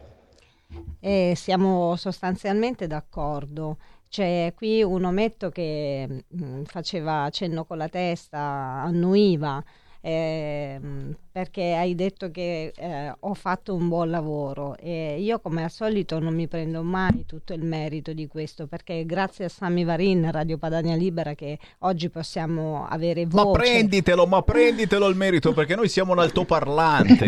e 1.00 1.34
siamo 1.36 1.96
sostanzialmente 1.96 2.88
d'accordo. 2.88 3.78
C'è 4.10 4.54
qui 4.56 4.82
un 4.84 5.04
ometto 5.04 5.50
che 5.50 6.08
mh, 6.08 6.44
mm, 6.44 6.64
faceva 6.64 7.30
cenno 7.30 7.66
con 7.66 7.78
la 7.78 7.90
testa, 7.90 8.40
annuiva, 8.40 9.64
eh, 10.02 10.80
perché 11.32 11.74
hai 11.74 11.94
detto 11.96 12.32
che 12.32 12.72
eh, 12.76 13.14
ho 13.20 13.34
fatto 13.34 13.74
un 13.74 13.90
buon 13.90 14.10
lavoro 14.10 14.78
e 14.78 15.18
io 15.20 15.40
come 15.40 15.64
al 15.64 15.72
solito 15.72 16.20
non 16.20 16.34
mi 16.34 16.48
prendo 16.48 16.82
mai 16.82 17.26
tutto 17.26 17.54
il 17.54 17.64
merito 17.64 18.14
di 18.14 18.28
questo 18.28 18.68
perché 18.68 19.06
grazie 19.06 19.46
a 19.46 19.50
Sami 19.50 19.84
Varin, 19.84 20.32
Radio 20.32 20.58
Padania 20.58 20.96
Libera 20.96 21.34
che 21.34 21.60
oggi 21.80 22.10
possiamo 22.10 22.88
avere 22.88 23.26
voce. 23.26 23.44
Ma 23.44 23.52
prenditelo, 23.52 24.26
ma 24.28 24.42
prenditelo 24.42 25.08
il 25.10 25.16
merito 25.16 25.52
perché 25.52 25.76
noi 25.76 25.90
siamo 25.90 26.14
un 26.14 26.20
altoparlante, 26.24 27.28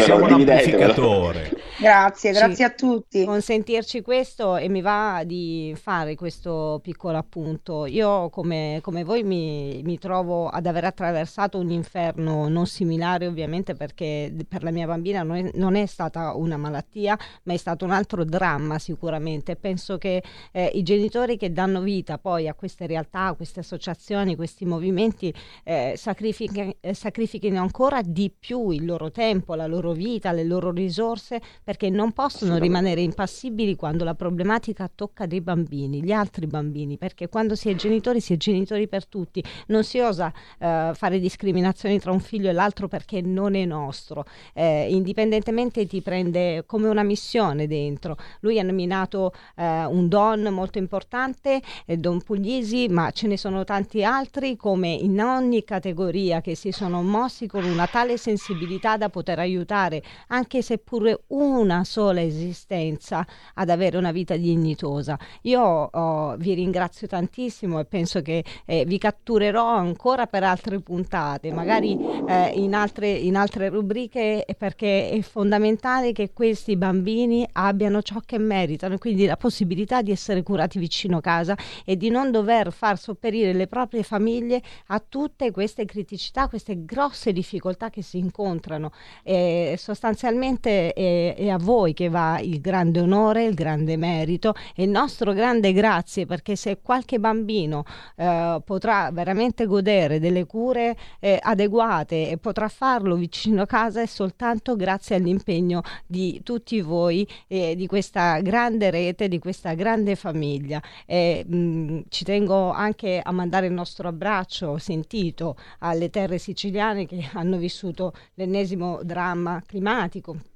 siamo 0.00 0.24
un 0.26 0.32
amplificatore. 0.32 1.61
Grazie, 1.78 2.32
grazie 2.32 2.64
a 2.64 2.70
tutti. 2.70 3.24
Consentirci 3.24 4.02
questo 4.02 4.56
e 4.56 4.68
mi 4.68 4.82
va 4.82 5.22
di 5.24 5.74
fare 5.80 6.14
questo 6.14 6.80
piccolo 6.82 7.16
appunto. 7.16 7.86
Io 7.86 8.28
come, 8.28 8.78
come 8.82 9.04
voi 9.04 9.22
mi, 9.22 9.80
mi 9.82 9.98
trovo 9.98 10.48
ad 10.48 10.66
aver 10.66 10.84
attraversato 10.84 11.58
un 11.58 11.70
inferno 11.70 12.48
non 12.48 12.66
similare 12.66 13.26
ovviamente 13.26 13.74
perché 13.74 14.32
per 14.46 14.62
la 14.62 14.70
mia 14.70 14.86
bambina 14.86 15.22
non 15.22 15.36
è, 15.36 15.50
non 15.54 15.74
è, 15.74 15.86
stata 15.86 16.34
una 16.34 16.56
malattia, 16.56 17.18
ma 17.44 17.54
è 17.54 17.56
stato 17.56 17.84
un 17.84 17.90
altro 17.90 18.24
dramma 18.24 18.78
sicuramente. 18.78 19.56
Penso 19.56 19.98
che 19.98 20.22
eh, 20.52 20.70
i 20.74 20.82
genitori 20.82 21.36
che 21.36 21.52
danno 21.52 21.80
vita 21.80 22.18
poi 22.18 22.48
a 22.48 22.54
queste 22.54 22.86
realtà, 22.86 23.26
a 23.26 23.34
queste 23.34 23.60
associazioni, 23.60 24.36
questi 24.36 24.66
movimenti, 24.66 25.34
eh, 25.64 25.94
eh, 25.94 26.94
sacrifichino 26.94 27.60
ancora 27.60 28.02
di 28.02 28.32
più 28.38 28.70
il 28.70 28.84
loro 28.84 29.10
tempo, 29.10 29.54
la 29.54 29.66
loro 29.66 29.92
vita, 29.92 30.32
le 30.32 30.44
loro 30.44 30.70
risorse, 30.70 31.40
perché 31.72 31.88
non 31.88 32.12
possono 32.12 32.58
rimanere 32.58 33.00
impassibili 33.00 33.76
quando 33.76 34.04
la 34.04 34.14
problematica 34.14 34.90
tocca 34.94 35.24
dei 35.24 35.40
bambini, 35.40 36.02
gli 36.02 36.12
altri 36.12 36.46
bambini, 36.46 36.98
perché 36.98 37.30
quando 37.30 37.54
si 37.54 37.70
è 37.70 37.74
genitori 37.74 38.20
si 38.20 38.34
è 38.34 38.36
genitori 38.36 38.88
per 38.88 39.06
tutti, 39.06 39.42
non 39.68 39.82
si 39.82 39.98
osa 39.98 40.30
eh, 40.58 40.90
fare 40.92 41.18
discriminazioni 41.18 41.98
tra 41.98 42.12
un 42.12 42.20
figlio 42.20 42.50
e 42.50 42.52
l'altro 42.52 42.88
perché 42.88 43.22
non 43.22 43.54
è 43.54 43.64
nostro, 43.64 44.26
eh, 44.52 44.86
indipendentemente 44.90 45.86
ti 45.86 46.02
prende 46.02 46.64
come 46.66 46.88
una 46.88 47.02
missione 47.02 47.66
dentro. 47.66 48.18
Lui 48.40 48.58
ha 48.58 48.62
nominato 48.62 49.32
eh, 49.56 49.86
un 49.86 50.08
don 50.08 50.42
molto 50.50 50.76
importante, 50.76 51.62
eh, 51.86 51.96
Don 51.96 52.20
Puglisi, 52.20 52.88
ma 52.90 53.10
ce 53.12 53.28
ne 53.28 53.38
sono 53.38 53.64
tanti 53.64 54.04
altri 54.04 54.56
come 54.56 54.88
in 54.88 55.22
ogni 55.22 55.64
categoria 55.64 56.42
che 56.42 56.54
si 56.54 56.70
sono 56.70 57.02
mossi 57.02 57.46
con 57.46 57.64
una 57.64 57.86
tale 57.86 58.18
sensibilità 58.18 58.98
da 58.98 59.08
poter 59.08 59.38
aiutare, 59.38 60.02
anche 60.26 60.60
seppure 60.60 61.20
una 61.58 61.84
sola 61.84 62.22
esistenza, 62.22 63.26
ad 63.54 63.70
avere 63.70 63.96
una 63.96 64.12
vita 64.12 64.36
dignitosa. 64.36 65.18
Io 65.42 65.60
oh, 65.60 66.36
vi 66.36 66.54
ringrazio 66.54 67.06
tantissimo 67.06 67.80
e 67.80 67.84
penso 67.84 68.22
che 68.22 68.44
eh, 68.64 68.84
vi 68.84 68.98
catturerò 68.98 69.66
ancora 69.66 70.26
per 70.26 70.44
altre 70.44 70.80
puntate, 70.80 71.52
magari 71.52 71.98
eh, 72.26 72.52
in 72.54 72.74
altre 72.74 73.10
in 73.10 73.36
altre 73.36 73.68
rubriche 73.68 74.44
perché 74.58 75.10
è 75.10 75.20
fondamentale 75.22 76.12
che 76.12 76.32
questi 76.32 76.76
bambini 76.76 77.46
abbiano 77.52 78.02
ciò 78.02 78.20
che 78.24 78.38
meritano, 78.38 78.98
quindi 78.98 79.26
la 79.26 79.36
possibilità 79.36 80.02
di 80.02 80.10
essere 80.10 80.42
curati 80.42 80.78
vicino 80.78 81.20
casa 81.20 81.56
e 81.84 81.96
di 81.96 82.10
non 82.10 82.30
dover 82.30 82.72
far 82.72 82.98
sopperire 82.98 83.52
le 83.52 83.66
proprie 83.66 84.02
famiglie 84.02 84.62
a 84.88 85.02
tutte 85.06 85.50
queste 85.50 85.84
criticità, 85.84 86.48
queste 86.48 86.84
grosse 86.84 87.32
difficoltà 87.32 87.90
che 87.90 88.02
si 88.02 88.18
incontrano. 88.18 88.90
E 89.22 89.76
sostanzialmente 89.78 90.92
è, 90.92 91.34
è 91.42 91.50
a 91.50 91.58
voi 91.58 91.92
che 91.92 92.08
va 92.08 92.38
il 92.38 92.60
grande 92.60 93.00
onore, 93.00 93.44
il 93.44 93.54
grande 93.54 93.96
merito 93.96 94.54
e 94.74 94.84
il 94.84 94.90
nostro 94.90 95.32
grande 95.32 95.72
grazie 95.72 96.24
perché 96.26 96.56
se 96.56 96.78
qualche 96.80 97.18
bambino 97.18 97.84
eh, 98.16 98.60
potrà 98.64 99.10
veramente 99.12 99.66
godere 99.66 100.20
delle 100.20 100.46
cure 100.46 100.96
eh, 101.18 101.38
adeguate 101.40 102.30
e 102.30 102.38
potrà 102.38 102.68
farlo 102.68 103.16
vicino 103.16 103.62
a 103.62 103.66
casa 103.66 104.00
è 104.00 104.06
soltanto 104.06 104.76
grazie 104.76 105.16
all'impegno 105.16 105.82
di 106.06 106.40
tutti 106.44 106.80
voi 106.80 107.26
e 107.48 107.74
di 107.76 107.86
questa 107.86 108.40
grande 108.40 108.90
rete, 108.90 109.28
di 109.28 109.38
questa 109.38 109.74
grande 109.74 110.14
famiglia. 110.14 110.80
E, 111.06 111.44
mh, 111.46 112.02
ci 112.08 112.24
tengo 112.24 112.70
anche 112.70 113.20
a 113.22 113.32
mandare 113.32 113.66
il 113.66 113.72
nostro 113.72 114.08
abbraccio 114.08 114.78
sentito 114.78 115.56
alle 115.80 116.10
terre 116.10 116.38
siciliane 116.38 117.06
che 117.06 117.28
hanno 117.32 117.56
vissuto 117.56 118.12
l'ennesimo 118.34 119.00
dramma 119.02 119.62
climatico. 119.66 120.51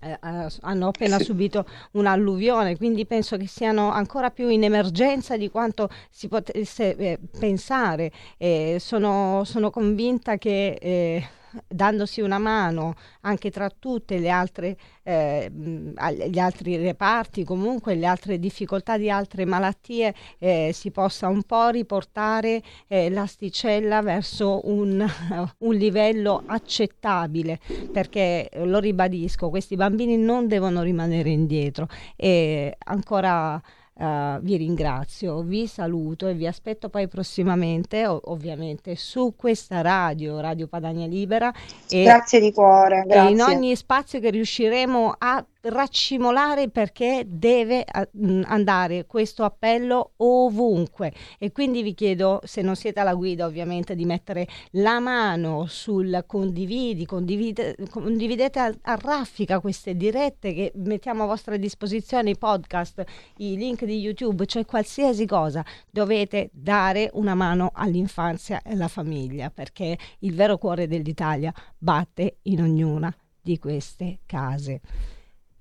Eh, 0.00 0.10
eh, 0.12 0.46
hanno 0.60 0.88
appena 0.88 1.18
Sì. 1.18 1.24
subito 1.24 1.66
un'alluvione, 1.92 2.76
quindi 2.76 3.04
penso 3.04 3.36
che 3.36 3.48
siano 3.48 3.90
ancora 3.90 4.30
più 4.30 4.48
in 4.48 4.62
emergenza 4.62 5.36
di 5.36 5.50
quanto 5.50 5.88
si 6.08 6.28
potesse 6.28 6.94
eh, 6.96 7.18
pensare. 7.38 8.12
Eh, 8.36 8.76
sono, 8.78 9.42
sono 9.44 9.70
convinta 9.70 10.36
che 10.38 10.78
eh, 10.80 11.28
dandosi 11.66 12.20
una 12.20 12.38
mano 12.38 12.94
anche 13.22 13.50
tra 13.50 13.70
tutte 13.70 14.18
le 14.18 14.30
altre 14.30 14.76
eh, 15.08 15.50
gli 15.50 16.38
altri 16.38 16.76
reparti, 16.76 17.42
comunque 17.42 17.94
le 17.94 18.04
altre 18.04 18.38
difficoltà 18.38 18.98
di 18.98 19.08
altre 19.08 19.46
malattie, 19.46 20.14
eh, 20.38 20.70
si 20.74 20.90
possa 20.90 21.28
un 21.28 21.42
po' 21.44 21.68
riportare 21.68 22.62
eh, 22.88 23.08
l'asticella 23.08 24.02
verso 24.02 24.60
un, 24.64 25.02
un 25.58 25.74
livello 25.74 26.42
accettabile, 26.44 27.58
perché 27.90 28.50
eh, 28.50 28.66
lo 28.66 28.80
ribadisco, 28.80 29.48
questi 29.48 29.76
bambini 29.76 30.18
non 30.18 30.46
devono 30.46 30.82
rimanere 30.82 31.30
indietro. 31.30 31.88
E 32.14 32.76
ancora 32.84 33.60
eh, 33.98 34.38
vi 34.42 34.56
ringrazio, 34.56 35.42
vi 35.42 35.66
saluto 35.66 36.28
e 36.28 36.34
vi 36.34 36.46
aspetto 36.46 36.88
poi 36.88 37.08
prossimamente, 37.08 38.06
o- 38.06 38.20
ovviamente, 38.26 38.94
su 38.94 39.34
questa 39.36 39.80
radio, 39.80 40.40
Radio 40.40 40.68
Padania 40.68 41.06
Libera. 41.06 41.52
E, 41.88 42.04
Grazie 42.04 42.40
di 42.40 42.52
cuore, 42.52 42.98
e 42.98 43.18
in 43.28 43.34
grazie. 43.36 43.42
ogni 43.54 43.74
spazio 43.74 44.20
che 44.20 44.30
riusciremo 44.30 45.14
a 45.18 45.44
raccimolare 45.60 46.68
perché 46.68 47.24
deve 47.26 47.84
eh, 47.84 48.08
andare 48.44 49.06
questo 49.06 49.44
appello 49.44 50.12
ovunque. 50.16 51.12
E 51.38 51.52
quindi 51.52 51.82
vi 51.82 51.94
chiedo 51.94 52.40
se 52.44 52.62
non 52.62 52.76
siete 52.76 53.00
alla 53.00 53.14
guida 53.14 53.46
ovviamente 53.46 53.94
di 53.94 54.04
mettere 54.04 54.46
la 54.72 55.00
mano 55.00 55.66
sul 55.66 56.24
condividi 56.26 57.04
condivide, 57.06 57.76
condividete 57.90 58.58
a, 58.58 58.74
a 58.82 58.98
raffica 59.00 59.60
queste 59.60 59.96
dirette 59.96 60.52
che 60.52 60.72
mettiamo 60.76 61.24
a 61.24 61.26
vostra 61.26 61.56
disposizione 61.56 62.30
i 62.30 62.38
podcast 62.38 63.04
i 63.38 63.56
link 63.56 63.84
di 63.84 63.98
youtube 63.98 64.46
cioè 64.46 64.64
qualsiasi 64.64 65.26
cosa. 65.26 65.64
Dovete 65.90 66.50
dare 66.52 67.10
una 67.14 67.34
mano 67.34 67.70
all'infanzia 67.74 68.62
e 68.62 68.72
alla 68.72 68.88
famiglia 68.88 69.50
perché 69.50 69.98
il 70.20 70.34
vero 70.34 70.58
cuore 70.58 70.86
dell'Italia 70.86 71.52
batte 71.76 72.38
in 72.42 72.62
ognuna 72.62 73.14
di 73.40 73.58
queste 73.58 74.20
case 74.26 74.80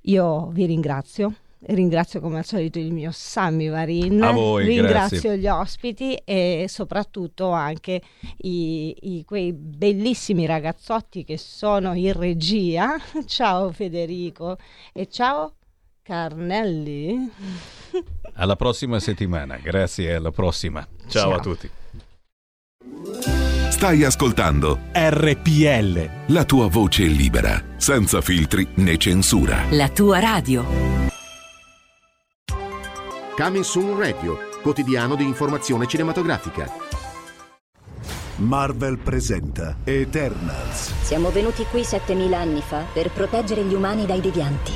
io 0.07 0.47
vi 0.51 0.65
ringrazio, 0.65 1.33
ringrazio 1.67 2.19
come 2.19 2.37
al 2.39 2.45
solito 2.45 2.79
il 2.79 2.91
mio 2.93 3.11
Sammy 3.11 3.69
Varin, 3.69 4.21
A 4.21 4.31
voi, 4.31 4.65
ringrazio 4.65 5.19
grazie. 5.21 5.37
gli 5.37 5.47
ospiti 5.47 6.13
e 6.23 6.65
soprattutto 6.69 7.49
anche 7.51 8.01
i, 8.39 8.95
i- 9.17 9.23
quei 9.25 9.53
bellissimi 9.53 10.45
ragazzotti 10.45 11.23
che 11.23 11.37
sono 11.37 11.93
in 11.93 12.13
regia. 12.13 12.95
Ciao 13.25 13.71
Federico 13.71 14.57
e 14.93 15.07
ciao 15.09 15.53
Carnelli. 16.03 17.29
Alla 18.35 18.55
prossima 18.55 18.99
settimana, 18.99 19.57
grazie, 19.57 20.15
alla 20.15 20.31
prossima. 20.31 20.87
Ciao, 21.07 21.29
Ciao. 21.29 21.33
a 21.33 21.39
tutti. 21.39 21.69
Stai 23.77 24.03
ascoltando 24.03 24.79
RPL. 24.91 26.33
la 26.33 26.45
tua 26.45 26.65
voce 26.65 27.03
libera, 27.03 27.63
senza 27.77 28.21
filtri 28.21 28.67
né 28.77 28.97
censura. 28.97 29.65
La 29.69 29.87
tua 29.89 30.17
radio. 30.17 30.65
Coming 33.35 33.63
Soon 33.63 33.95
Radio, 33.95 34.39
quotidiano 34.63 35.13
di 35.13 35.25
informazione 35.25 35.85
cinematografica. 35.85 36.67
Marvel 38.37 38.97
presenta 38.97 39.77
Eternals. 39.83 40.91
Siamo 41.03 41.29
venuti 41.29 41.63
qui 41.69 41.83
7000 41.83 42.35
anni 42.35 42.61
fa 42.61 42.83
per 42.91 43.11
proteggere 43.11 43.63
gli 43.63 43.75
umani 43.75 44.07
dai 44.07 44.21
devianti. 44.21 44.73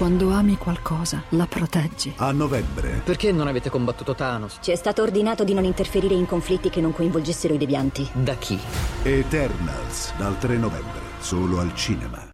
Quando 0.00 0.30
ami 0.30 0.56
qualcosa, 0.56 1.24
la 1.28 1.44
proteggi. 1.44 2.14
A 2.16 2.32
novembre. 2.32 3.02
Perché 3.04 3.32
non 3.32 3.48
avete 3.48 3.68
combattuto 3.68 4.14
Thanos? 4.14 4.56
Ci 4.62 4.70
è 4.70 4.74
stato 4.74 5.02
ordinato 5.02 5.44
di 5.44 5.52
non 5.52 5.64
interferire 5.64 6.14
in 6.14 6.24
conflitti 6.24 6.70
che 6.70 6.80
non 6.80 6.94
coinvolgessero 6.94 7.52
i 7.52 7.58
devianti. 7.58 8.08
Da 8.14 8.32
chi? 8.32 8.58
Eternals, 9.02 10.14
dal 10.16 10.38
3 10.38 10.56
novembre, 10.56 11.00
solo 11.18 11.60
al 11.60 11.74
cinema. 11.74 12.30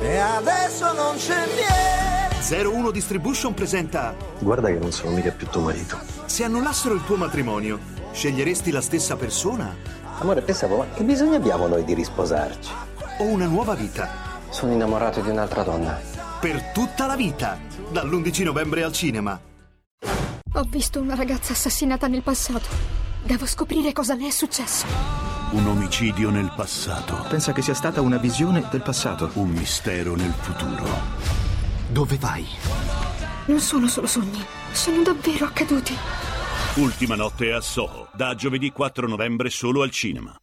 E 0.00 0.18
adesso 0.18 0.92
non 0.92 1.16
c'è 1.16 1.46
niente. 1.46 2.68
01 2.68 2.92
Distribution 2.92 3.54
presenta 3.54 4.14
Guarda 4.38 4.68
che 4.68 4.78
non 4.78 4.92
sono 4.92 5.10
mica 5.10 5.32
più 5.32 5.48
tuo 5.48 5.62
marito. 5.62 5.98
Se 6.26 6.44
annullassero 6.44 6.94
il 6.94 7.02
tuo 7.02 7.16
matrimonio, 7.16 7.80
sceglieresti 8.12 8.70
la 8.70 8.80
stessa 8.80 9.16
persona 9.16 9.74
Amore, 10.20 10.42
pensavo, 10.42 10.76
ma 10.76 10.86
che 10.94 11.02
bisogno 11.02 11.34
abbiamo 11.34 11.66
noi 11.66 11.82
di 11.82 11.92
risposarci? 11.92 12.70
o 13.18 13.24
una 13.24 13.46
nuova 13.46 13.74
vita? 13.74 14.08
Sono 14.50 14.72
innamorato 14.72 15.20
di 15.20 15.28
un'altra 15.28 15.64
donna. 15.64 16.09
Per 16.40 16.72
tutta 16.72 17.04
la 17.04 17.16
vita, 17.16 17.58
dall'11 17.92 18.44
novembre 18.44 18.82
al 18.82 18.92
cinema. 18.92 19.38
Ho 20.54 20.62
visto 20.70 20.98
una 20.98 21.14
ragazza 21.14 21.52
assassinata 21.52 22.06
nel 22.06 22.22
passato. 22.22 22.66
Devo 23.22 23.44
scoprire 23.44 23.92
cosa 23.92 24.14
le 24.14 24.28
è 24.28 24.30
successo. 24.30 24.86
Un 25.50 25.66
omicidio 25.66 26.30
nel 26.30 26.50
passato. 26.56 27.26
Pensa 27.28 27.52
che 27.52 27.60
sia 27.60 27.74
stata 27.74 28.00
una 28.00 28.16
visione 28.16 28.66
del 28.70 28.80
passato. 28.80 29.30
Un 29.34 29.50
mistero 29.50 30.14
nel 30.14 30.32
futuro. 30.32 30.88
Dove 31.90 32.16
vai? 32.16 32.46
Non 33.44 33.60
sono 33.60 33.86
solo 33.86 34.06
sogni, 34.06 34.42
sono 34.72 35.02
davvero 35.02 35.44
accaduti. 35.44 35.94
Ultima 36.76 37.16
notte 37.16 37.52
a 37.52 37.60
Soho, 37.60 38.08
da 38.14 38.34
giovedì 38.34 38.70
4 38.70 39.06
novembre 39.06 39.50
solo 39.50 39.82
al 39.82 39.90
cinema. 39.90 40.34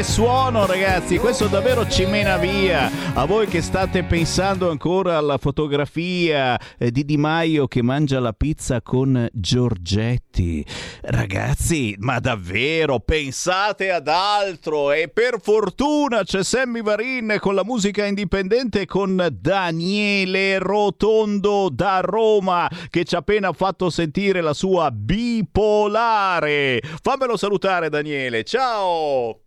Che 0.00 0.06
suono 0.06 0.64
ragazzi, 0.64 1.18
questo 1.18 1.46
davvero 1.46 1.86
ci 1.86 2.06
mena 2.06 2.38
via. 2.38 2.90
A 3.12 3.26
voi 3.26 3.46
che 3.46 3.60
state 3.60 4.02
pensando 4.02 4.70
ancora 4.70 5.18
alla 5.18 5.36
fotografia 5.36 6.58
eh, 6.78 6.90
di 6.90 7.04
Di 7.04 7.18
Maio 7.18 7.66
che 7.66 7.82
mangia 7.82 8.18
la 8.18 8.32
pizza 8.32 8.80
con 8.80 9.28
Giorgetti. 9.30 10.64
Ragazzi, 11.02 11.94
ma 11.98 12.18
davvero 12.18 13.00
pensate 13.00 13.90
ad 13.90 14.08
altro 14.08 14.90
e 14.90 15.08
per 15.08 15.38
fortuna 15.38 16.24
c'è 16.24 16.42
Sammy 16.42 16.80
Varin 16.80 17.36
con 17.38 17.54
la 17.54 17.64
musica 17.64 18.06
indipendente 18.06 18.86
con 18.86 19.28
Daniele 19.30 20.58
Rotondo 20.60 21.68
da 21.70 22.00
Roma 22.00 22.70
che 22.88 23.04
ci 23.04 23.16
ha 23.16 23.18
appena 23.18 23.52
fatto 23.52 23.90
sentire 23.90 24.40
la 24.40 24.54
sua 24.54 24.90
bipolare. 24.90 26.80
Fammelo 27.02 27.36
salutare 27.36 27.90
Daniele, 27.90 28.44
ciao! 28.44 29.40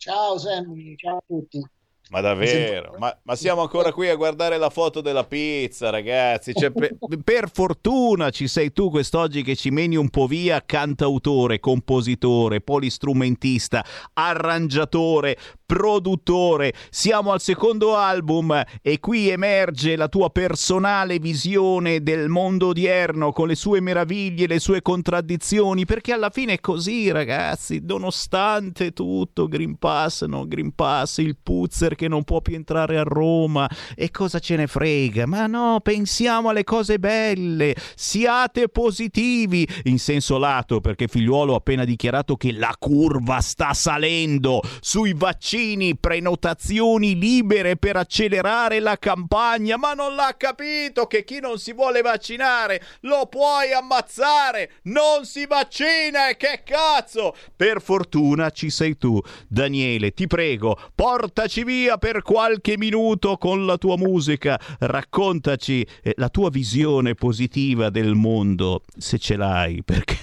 Ciao 0.00 0.38
Sammy, 0.38 0.96
ciao 0.96 1.18
a 1.18 1.22
tutti. 1.26 1.62
Ma 2.08 2.22
davvero? 2.22 2.94
Ma, 2.98 3.14
ma, 3.22 3.36
siamo 3.36 3.60
ancora 3.60 3.92
qui 3.92 4.08
a 4.08 4.16
guardare 4.16 4.56
la 4.56 4.70
foto 4.70 5.02
della 5.02 5.24
pizza, 5.24 5.90
ragazzi. 5.90 6.54
Cioè, 6.54 6.70
per, 6.70 6.96
per, 7.22 7.50
fortuna 7.52 8.30
ci 8.30 8.48
sei 8.48 8.72
tu 8.72 8.88
quest'oggi 8.88 9.42
che 9.42 9.54
ci 9.54 9.68
meni 9.68 9.96
un 9.96 10.08
po' 10.08 10.26
via 10.26 10.64
cantautore, 10.64 11.60
compositore, 11.60 12.62
polistrumentista, 12.62 13.84
arrangiatore, 14.14 15.36
produttore. 15.70 16.72
Siamo 16.90 17.30
al 17.30 17.40
secondo 17.40 17.94
album 17.94 18.60
e 18.82 18.98
qui 18.98 19.28
emerge 19.28 19.94
la 19.94 20.08
tua 20.08 20.28
personale 20.30 21.20
visione 21.20 22.02
del 22.02 22.28
mondo 22.28 22.68
odierno 22.68 23.30
con 23.30 23.46
le 23.46 23.54
sue 23.54 23.80
meraviglie, 23.80 24.48
le 24.48 24.58
sue 24.58 24.82
contraddizioni, 24.82 25.84
perché 25.84 26.12
alla 26.12 26.30
fine 26.30 26.54
è 26.54 26.60
così, 26.60 27.12
ragazzi, 27.12 27.80
nonostante 27.86 28.92
tutto, 28.92 29.46
Green 29.46 29.78
Pass, 29.78 30.24
no 30.24 30.44
Green 30.48 30.74
Pass, 30.74 31.18
il 31.18 31.36
puzzer 31.40 31.94
che 31.94 32.08
non 32.08 32.24
può 32.24 32.40
più 32.40 32.56
entrare 32.56 32.98
a 32.98 33.04
Roma 33.04 33.70
e 33.94 34.10
cosa 34.10 34.40
ce 34.40 34.56
ne 34.56 34.66
frega? 34.66 35.24
Ma 35.26 35.46
no, 35.46 35.78
pensiamo 35.84 36.48
alle 36.48 36.64
cose 36.64 36.98
belle, 36.98 37.76
siate 37.94 38.68
positivi 38.68 39.64
in 39.84 40.00
senso 40.00 40.36
lato, 40.36 40.80
perché 40.80 41.06
figliuolo 41.06 41.54
ha 41.54 41.58
appena 41.58 41.84
dichiarato 41.84 42.34
che 42.36 42.50
la 42.50 42.74
curva 42.76 43.38
sta 43.40 43.72
salendo 43.72 44.62
sui 44.80 45.14
vaccini 45.14 45.58
vaccini, 45.60 45.96
prenotazioni 45.96 47.18
libere 47.18 47.76
per 47.76 47.96
accelerare 47.96 48.80
la 48.80 48.96
campagna, 48.96 49.76
ma 49.76 49.92
non 49.92 50.14
l'ha 50.14 50.34
capito 50.36 51.06
che 51.06 51.24
chi 51.24 51.40
non 51.40 51.58
si 51.58 51.72
vuole 51.72 52.00
vaccinare 52.00 52.82
lo 53.00 53.26
puoi 53.26 53.72
ammazzare, 53.72 54.72
non 54.84 55.24
si 55.24 55.46
vaccina 55.46 56.30
e 56.30 56.36
che 56.36 56.62
cazzo! 56.64 57.34
Per 57.54 57.82
fortuna 57.82 58.50
ci 58.50 58.70
sei 58.70 58.96
tu, 58.96 59.20
Daniele, 59.46 60.12
ti 60.12 60.26
prego, 60.26 60.78
portaci 60.94 61.62
via 61.64 61.98
per 61.98 62.22
qualche 62.22 62.78
minuto 62.78 63.36
con 63.36 63.66
la 63.66 63.76
tua 63.76 63.96
musica, 63.96 64.58
raccontaci 64.78 65.86
eh, 66.02 66.14
la 66.16 66.30
tua 66.30 66.48
visione 66.48 67.14
positiva 67.14 67.90
del 67.90 68.14
mondo, 68.14 68.82
se 68.96 69.18
ce 69.18 69.36
l'hai, 69.36 69.82
perché, 69.84 70.16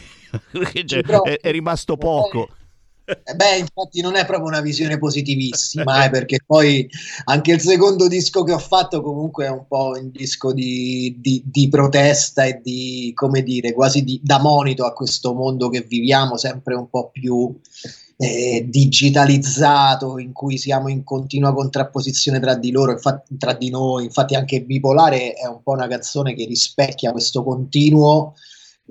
perché 0.51 0.83
è, 1.23 1.39
è 1.39 1.51
rimasto 1.51 1.95
poco. 1.95 2.49
Eh, 3.07 3.35
beh, 3.35 3.57
infatti 3.59 4.01
non 4.01 4.17
è 4.17 4.25
proprio 4.25 4.49
una 4.49 4.59
visione 4.59 4.97
positivissima, 4.97 6.03
eh, 6.03 6.09
perché 6.09 6.41
poi 6.45 6.89
anche 7.25 7.53
il 7.53 7.61
secondo 7.61 8.09
disco 8.09 8.43
che 8.43 8.51
ho 8.51 8.59
fatto 8.59 9.01
comunque 9.01 9.45
è 9.45 9.49
un 9.49 9.65
po' 9.65 9.93
un 9.95 10.11
disco 10.11 10.51
di, 10.51 11.15
di, 11.17 11.41
di 11.45 11.69
protesta 11.69 12.43
e 12.43 12.59
di, 12.61 13.13
come 13.15 13.43
dire, 13.43 13.71
quasi 13.71 14.03
di, 14.03 14.19
da 14.21 14.39
monito 14.39 14.83
a 14.85 14.91
questo 14.91 15.33
mondo 15.33 15.69
che 15.69 15.85
viviamo, 15.87 16.35
sempre 16.35 16.75
un 16.75 16.89
po' 16.89 17.09
più 17.09 17.57
eh, 18.17 18.65
digitalizzato, 18.67 20.19
in 20.19 20.33
cui 20.33 20.57
siamo 20.57 20.89
in 20.89 21.05
continua 21.05 21.53
contrapposizione 21.53 22.41
tra 22.41 22.55
di 22.55 22.71
loro, 22.71 22.91
infatti, 22.91 23.37
tra 23.37 23.53
di 23.53 23.69
noi. 23.69 24.03
Infatti 24.03 24.35
anche 24.35 24.63
Bipolare 24.63 25.31
è 25.31 25.47
un 25.47 25.63
po' 25.63 25.71
una 25.71 25.87
canzone 25.87 26.33
che 26.33 26.43
rispecchia 26.43 27.13
questo 27.13 27.41
continuo 27.41 28.33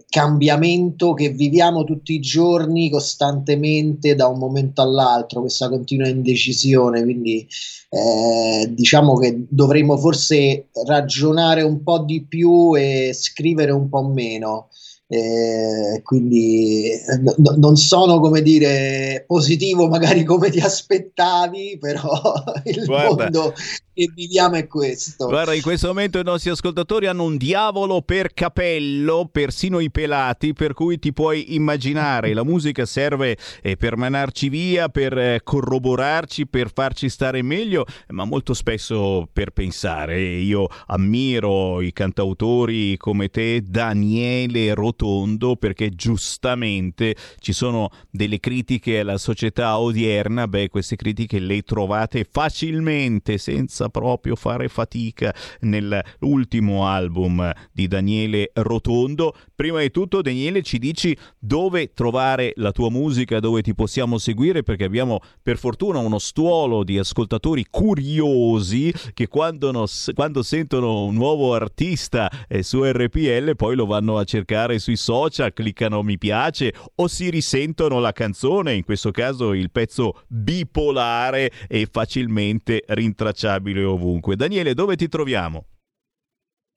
cambiamento 0.08 1.14
che 1.14 1.30
viviamo 1.30 1.84
tutti 1.84 2.14
i 2.14 2.20
giorni 2.20 2.90
costantemente 2.90 4.14
da 4.14 4.26
un 4.26 4.38
momento 4.38 4.82
all'altro, 4.82 5.40
questa 5.40 5.68
continua 5.68 6.08
indecisione, 6.08 7.02
quindi 7.02 7.46
eh, 7.90 8.72
diciamo 8.72 9.16
che 9.16 9.44
dovremmo 9.48 9.96
forse 9.96 10.68
ragionare 10.86 11.62
un 11.62 11.82
po' 11.82 12.00
di 12.00 12.24
più 12.24 12.76
e 12.76 13.12
scrivere 13.14 13.72
un 13.72 13.88
po' 13.88 14.02
meno. 14.02 14.68
Eh, 15.08 16.00
quindi 16.02 16.90
no, 17.36 17.54
non 17.58 17.76
sono 17.76 18.18
come 18.18 18.42
dire 18.42 19.22
positivo 19.24 19.86
magari 19.86 20.24
come 20.24 20.50
ti 20.50 20.58
aspettavi 20.58 21.78
però 21.80 22.10
il 22.64 22.84
Guarda, 22.84 23.22
mondo 23.22 23.54
che 23.96 24.12
viviamo 24.14 24.56
è 24.56 24.66
questo. 24.66 25.26
Guarda, 25.26 25.54
in 25.54 25.62
questo 25.62 25.86
momento 25.86 26.18
i 26.18 26.22
nostri 26.22 26.50
ascoltatori 26.50 27.06
hanno 27.06 27.24
un 27.24 27.38
diavolo 27.38 28.02
per 28.02 28.34
capello, 28.34 29.26
persino 29.32 29.80
i 29.80 29.90
pelati, 29.90 30.52
per 30.52 30.74
cui 30.74 30.98
ti 30.98 31.14
puoi 31.14 31.54
immaginare. 31.54 32.34
La 32.34 32.44
musica 32.44 32.84
serve 32.84 33.38
eh, 33.62 33.76
per 33.78 33.96
manarci 33.96 34.50
via, 34.50 34.90
per 34.90 35.16
eh, 35.16 35.40
corroborarci, 35.42 36.46
per 36.46 36.70
farci 36.74 37.08
stare 37.08 37.40
meglio, 37.40 37.86
ma 38.08 38.24
molto 38.24 38.52
spesso 38.52 39.26
per 39.32 39.52
pensare. 39.52 40.20
Io 40.20 40.66
ammiro 40.88 41.80
i 41.80 41.94
cantautori 41.94 42.98
come 42.98 43.30
te, 43.30 43.62
Daniele 43.64 44.74
Rotondo, 44.96 45.56
perché 45.56 45.90
giustamente 45.90 47.14
ci 47.38 47.52
sono 47.52 47.90
delle 48.10 48.40
critiche 48.40 49.00
alla 49.00 49.18
società 49.18 49.78
odierna. 49.78 50.48
Beh, 50.48 50.70
queste 50.70 50.96
critiche 50.96 51.38
le 51.38 51.60
trovate 51.62 52.26
facilmente, 52.28 53.36
senza 53.36 53.90
proprio 53.90 54.34
fare 54.34 54.68
fatica 54.68 55.34
nell'ultimo 55.60 56.86
album 56.86 57.52
di 57.70 57.86
Daniele 57.86 58.50
Rotondo. 58.54 59.34
Prima 59.54 59.80
di 59.80 59.90
tutto, 59.90 60.22
Daniele, 60.22 60.62
ci 60.62 60.78
dici 60.78 61.16
dove 61.38 61.92
trovare 61.92 62.52
la 62.56 62.72
tua 62.72 62.90
musica, 62.90 63.38
dove 63.38 63.60
ti 63.60 63.74
possiamo 63.74 64.16
seguire, 64.16 64.62
perché 64.62 64.84
abbiamo 64.84 65.20
per 65.42 65.58
fortuna 65.58 65.98
uno 65.98 66.18
stuolo 66.18 66.82
di 66.84 66.98
ascoltatori 66.98 67.66
curiosi 67.68 68.92
che 69.12 69.28
quando, 69.28 69.70
no, 69.70 69.84
quando 70.14 70.42
sentono 70.42 71.04
un 71.04 71.14
nuovo 71.14 71.54
artista 71.54 72.30
su 72.60 72.82
RPL 72.82 73.54
poi 73.56 73.76
lo 73.76 73.84
vanno 73.84 74.16
a 74.16 74.24
cercare 74.24 74.78
sui 74.86 74.96
social, 74.96 75.52
cliccano 75.52 76.02
mi 76.02 76.16
piace 76.16 76.72
o 76.94 77.08
si 77.08 77.28
risentono 77.28 77.98
la 77.98 78.12
canzone, 78.12 78.74
in 78.74 78.84
questo 78.84 79.10
caso 79.10 79.52
il 79.52 79.72
pezzo 79.72 80.22
bipolare 80.28 81.50
e 81.66 81.88
facilmente 81.90 82.84
rintracciabile 82.86 83.82
ovunque. 83.82 84.36
Daniele, 84.36 84.74
dove 84.74 84.94
ti 84.94 85.08
troviamo? 85.08 85.64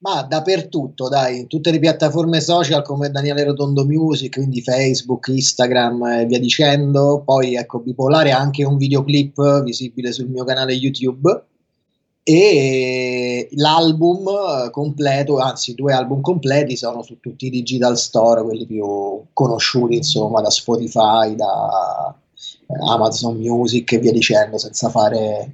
Ma 0.02 0.24
dappertutto, 0.24 1.08
dai, 1.10 1.46
tutte 1.46 1.72
le 1.72 1.80
piattaforme 1.80 2.40
social 2.40 2.82
come 2.84 3.12
Daniele 3.12 3.44
Rotondo 3.44 3.86
Music, 3.86 4.38
quindi 4.38 4.62
Facebook, 4.62 5.28
Instagram 5.28 6.04
e 6.06 6.26
via 6.26 6.40
dicendo. 6.40 7.22
Poi 7.24 7.56
ecco, 7.56 7.80
Bipolare 7.80 8.32
ha 8.32 8.40
anche 8.40 8.64
un 8.64 8.78
videoclip 8.78 9.62
visibile 9.62 10.12
sul 10.14 10.30
mio 10.30 10.46
canale 10.46 10.74
YouTube 10.74 11.44
e 12.32 13.50
l'album 13.54 14.70
completo, 14.70 15.40
anzi 15.40 15.74
due 15.74 15.94
album 15.94 16.22
completi 16.22 16.76
sono 16.76 17.02
su 17.02 17.20
tutti 17.20 17.48
i 17.48 17.50
digital 17.50 17.98
store, 17.98 18.44
quelli 18.44 18.68
più 18.68 19.24
conosciuti 19.34 19.96
insomma 19.96 20.40
da 20.40 20.52
Spotify, 20.52 21.34
da 21.34 22.16
Amazon 22.88 23.36
Music 23.36 23.94
e 23.94 23.98
via 23.98 24.12
dicendo, 24.12 24.60
senza 24.60 24.90
fare 24.90 25.54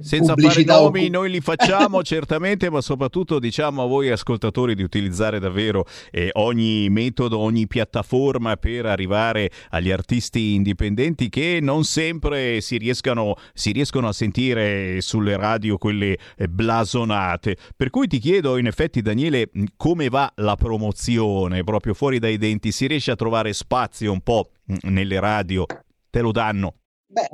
senza 0.00 0.34
fare 0.34 0.64
nomi 0.64 1.08
noi 1.10 1.30
li 1.30 1.40
facciamo 1.40 2.02
certamente 2.04 2.70
ma 2.70 2.80
soprattutto 2.80 3.38
diciamo 3.38 3.82
a 3.82 3.86
voi 3.86 4.10
ascoltatori 4.10 4.74
di 4.74 4.82
utilizzare 4.82 5.38
davvero 5.38 5.84
eh, 6.10 6.30
ogni 6.34 6.88
metodo 6.88 7.38
ogni 7.38 7.66
piattaforma 7.66 8.56
per 8.56 8.86
arrivare 8.86 9.50
agli 9.70 9.90
artisti 9.90 10.54
indipendenti 10.54 11.28
che 11.28 11.58
non 11.60 11.84
sempre 11.84 12.60
si 12.60 12.78
riescano, 12.78 13.36
si 13.52 13.72
riescono 13.72 14.08
a 14.08 14.12
sentire 14.12 15.00
sulle 15.00 15.36
radio 15.36 15.78
quelle 15.78 16.18
eh, 16.36 16.48
blasonate. 16.48 17.56
Per 17.76 17.90
cui 17.90 18.06
ti 18.06 18.18
chiedo 18.18 18.56
in 18.56 18.66
effetti 18.66 19.02
Daniele 19.02 19.50
come 19.76 20.08
va 20.08 20.32
la 20.36 20.56
promozione? 20.56 21.64
Proprio 21.64 21.94
fuori 21.94 22.18
dai 22.18 22.38
denti 22.38 22.72
si 22.72 22.86
riesce 22.86 23.10
a 23.10 23.16
trovare 23.16 23.52
spazio 23.52 24.12
un 24.12 24.20
po' 24.20 24.50
nelle 24.82 25.20
radio? 25.20 25.66
Te 26.10 26.20
lo 26.20 26.32
danno? 26.32 26.74
Beh, 27.06 27.28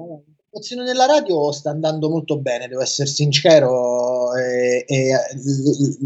promozione 0.53 0.85
nella 0.85 1.07
radio 1.07 1.51
sta 1.51 1.71
andando 1.71 2.11
molto 2.11 2.39
bene, 2.39 2.69
devo 2.69 2.83
essere 2.83 3.09
sincero. 3.09 4.35
E, 4.37 4.85
e 4.87 5.13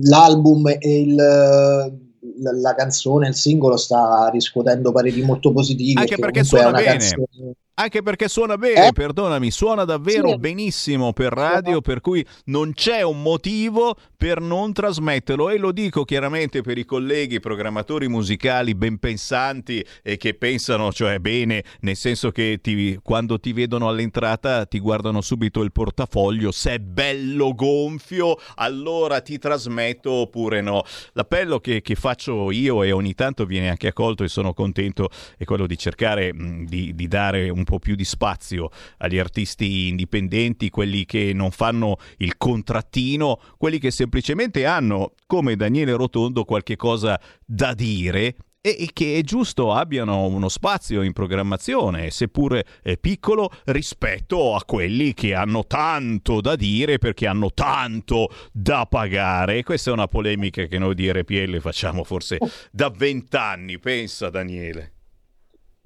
l'album 0.05 0.69
e 0.79 1.01
il, 1.01 1.15
la, 1.15 2.53
la, 2.53 2.75
canzone, 2.75 3.29
il 3.29 3.35
singolo 3.35 3.77
sta 3.77 4.29
riscuotendo 4.33 4.93
pareri 4.93 5.23
molto 5.23 5.53
positivi. 5.53 5.99
Anche 5.99 6.17
perché 6.17 6.45
suona 6.45 6.71
bene. 6.71 6.85
Canzone... 6.85 7.57
Anche 7.79 8.01
perché 8.01 8.27
suona 8.29 8.57
bene, 8.57 8.87
Eh? 8.87 8.93
perdonami, 8.93 9.51
suona 9.51 9.85
davvero 9.85 10.29
Sì. 10.31 10.39
benissimo 10.39 11.13
per 11.13 11.31
radio, 11.31 11.83
per 11.83 12.01
cui 12.01 12.25
non 12.47 12.73
c'è 12.73 13.03
un 13.03 13.21
motivo 13.21 13.95
per 14.17 14.41
non 14.41 14.73
trasmetterlo 14.73 15.51
e 15.51 15.59
lo 15.59 15.73
dico 15.73 16.05
chiaramente 16.05 16.63
per 16.63 16.79
i 16.79 16.87
colleghi 16.87 17.39
programmatori 17.39 18.09
musicali 18.09 18.75
ben 18.75 18.97
pensanti 18.97 19.85
e 20.03 20.17
che 20.17 20.33
pensano 20.33 20.91
cioè 20.91 21.19
bene, 21.19 21.65
nel 21.81 21.97
senso 21.97 22.31
che 22.31 22.61
ti- 22.63 22.99
quando 23.03 23.39
ti 23.39 23.53
vedono 23.53 23.89
all'entrata 23.89 24.65
ti 24.65 24.79
guardano 24.81 25.21
subito 25.21 25.61
il 25.61 25.71
portafoglio, 25.71 26.53
se 26.53 26.73
è 26.77 26.79
bello 26.79 27.55
gonfio 27.55 28.39
allora 28.55 29.21
ti 29.21 29.37
trasmetto 29.39 30.11
oppure 30.13 30.63
no. 30.63 30.83
L'appello 31.13 31.61
che, 31.61 31.83
che 31.83 31.95
faccio 31.95 32.51
io 32.51 32.83
e 32.83 32.91
ogni 32.91 33.13
tanto 33.13 33.45
viene 33.45 33.69
anche 33.69 33.89
accolto 33.89 34.25
e 34.25 34.29
sono 34.29 34.55
contento 34.55 35.11
è 35.37 35.45
quello 35.45 35.67
di 35.67 35.77
cercare 35.77 36.33
mh, 36.33 36.65
di, 36.65 36.95
di 36.95 37.07
dare 37.07 37.51
un 37.51 37.65
po' 37.67 37.79
più 37.79 37.95
di 37.95 38.05
spazio 38.05 38.71
agli 38.97 39.19
artisti 39.19 39.89
indipendenti, 39.89 40.71
quelli 40.71 41.05
che 41.05 41.33
non 41.35 41.51
fanno 41.51 41.99
il 42.19 42.39
contrattino, 42.39 43.39
quelli 43.59 43.79
che 43.79 43.91
semplicemente 43.91 44.65
hanno, 44.65 45.13
come 45.27 45.57
Daniele 45.57 45.93
Rotondo, 45.93 46.45
qualche 46.45 46.77
cosa 46.77 47.21
da 47.45 47.75
dire 47.75 48.37
e 48.75 48.91
che 48.93 49.17
è 49.17 49.21
giusto 49.21 49.73
abbiano 49.73 50.27
uno 50.27 50.49
spazio 50.49 51.03
in 51.03 51.13
programmazione, 51.13 52.11
seppure 52.11 52.65
eh, 52.83 52.97
piccolo, 52.99 53.51
rispetto 53.67 54.57
a 54.57 54.65
quelli 54.65 55.15
che 55.15 55.35
hanno 55.35 55.67
tanto 55.67 56.41
da 56.41 56.57
dire 56.57 56.99
perché 56.99 57.29
hanno 57.29 57.53
tanto 57.53 58.29
da 58.51 58.87
pagare. 58.87 59.63
Questa 59.63 59.91
è 59.91 59.93
una 59.93 60.09
polemica 60.09 60.65
che 60.65 60.79
noi 60.79 60.97
di 60.97 61.11
RPL 61.13 61.61
facciamo 61.61 62.03
forse 62.03 62.39
da 62.73 62.91
vent'anni, 62.91 63.79
pensa 63.79 64.31
Daniele. 64.31 64.96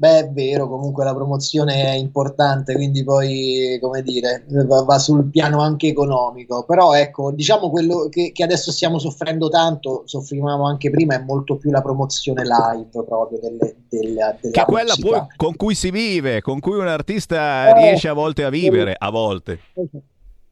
Beh, 0.01 0.19
è 0.21 0.31
vero, 0.31 0.67
comunque 0.67 1.05
la 1.05 1.15
promozione 1.15 1.75
è 1.75 1.91
importante, 1.91 2.73
quindi 2.73 3.05
poi, 3.05 3.79
come 3.83 4.01
dire, 4.01 4.47
va, 4.49 4.99
sul 4.99 5.29
piano 5.29 5.61
anche 5.61 5.89
economico. 5.89 6.65
Però 6.65 6.95
ecco, 6.95 7.33
diciamo 7.33 7.69
quello 7.69 8.09
che, 8.09 8.33
che 8.33 8.43
adesso 8.43 8.73
stiamo 8.73 8.99
soffrendo 8.99 9.51
tanto, 9.51 10.05
soffrivamo 10.07 10.65
anche 10.65 10.89
prima, 10.89 11.17
è 11.17 11.23
molto 11.23 11.59
più 11.59 11.71
la 11.71 11.83
promozione 11.83 12.45
live 12.45 13.05
proprio 13.05 13.41
delle, 13.41 13.77
della, 13.91 14.31
Che 14.41 14.49
della 14.49 14.63
è 14.63 14.65
quella 14.65 14.95
poi 14.99 15.21
con 15.37 15.55
cui 15.55 15.75
si 15.75 15.91
vive, 15.91 16.41
con 16.41 16.61
cui 16.61 16.79
un 16.79 16.89
artista 16.89 17.69
Eh, 17.69 17.75
riesce 17.75 18.09
a 18.09 18.15
volte 18.15 18.45
a 18.45 18.49
vivere, 18.49 18.97
a 18.99 19.11
volte. 19.11 19.59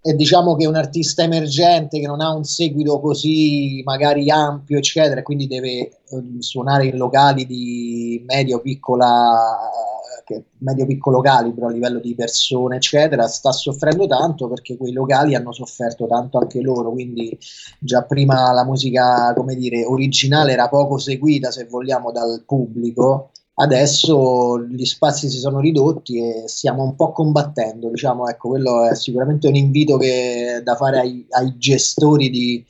E 0.00 0.14
diciamo 0.14 0.54
che 0.54 0.66
un 0.66 0.76
artista 0.76 1.22
emergente 1.24 1.98
che 1.98 2.06
non 2.06 2.20
ha 2.20 2.32
un 2.32 2.44
seguito 2.44 3.00
così 3.00 3.82
magari 3.84 4.30
ampio, 4.30 4.78
eccetera, 4.78 5.22
quindi 5.22 5.46
deve 5.48 5.68
eh, 5.78 5.90
suonare 6.38 6.86
in 6.86 6.96
locali 6.96 7.44
di 7.46 8.22
medio 8.26 8.60
piccola 8.60 9.58
che- 10.24 10.44
medio 10.58 10.86
piccolo 10.86 11.20
calibro 11.20 11.66
a 11.66 11.70
livello 11.70 11.98
di 11.98 12.14
persone, 12.14 12.76
eccetera, 12.76 13.26
sta 13.26 13.50
soffrendo 13.52 14.06
tanto 14.06 14.48
perché 14.48 14.76
quei 14.76 14.92
locali 14.92 15.34
hanno 15.34 15.52
sofferto 15.52 16.06
tanto 16.06 16.38
anche 16.38 16.60
loro, 16.60 16.90
quindi 16.92 17.36
già 17.80 18.02
prima 18.04 18.52
la 18.52 18.64
musica, 18.64 19.32
come 19.34 19.54
dire, 19.56 19.84
originale 19.84 20.52
era 20.52 20.68
poco 20.68 20.98
seguita, 20.98 21.50
se 21.50 21.64
vogliamo, 21.64 22.12
dal 22.12 22.42
pubblico. 22.46 23.30
Adesso 23.60 24.60
gli 24.66 24.84
spazi 24.84 25.28
si 25.28 25.38
sono 25.38 25.58
ridotti 25.58 26.18
e 26.18 26.44
stiamo 26.46 26.84
un 26.84 26.94
po' 26.94 27.10
combattendo, 27.10 27.88
diciamo, 27.88 28.28
ecco, 28.28 28.50
quello 28.50 28.88
è 28.88 28.94
sicuramente 28.94 29.48
un 29.48 29.56
invito 29.56 29.96
che, 29.96 30.60
da 30.62 30.76
fare 30.76 31.00
ai, 31.00 31.26
ai 31.30 31.56
gestori 31.58 32.30
di, 32.30 32.64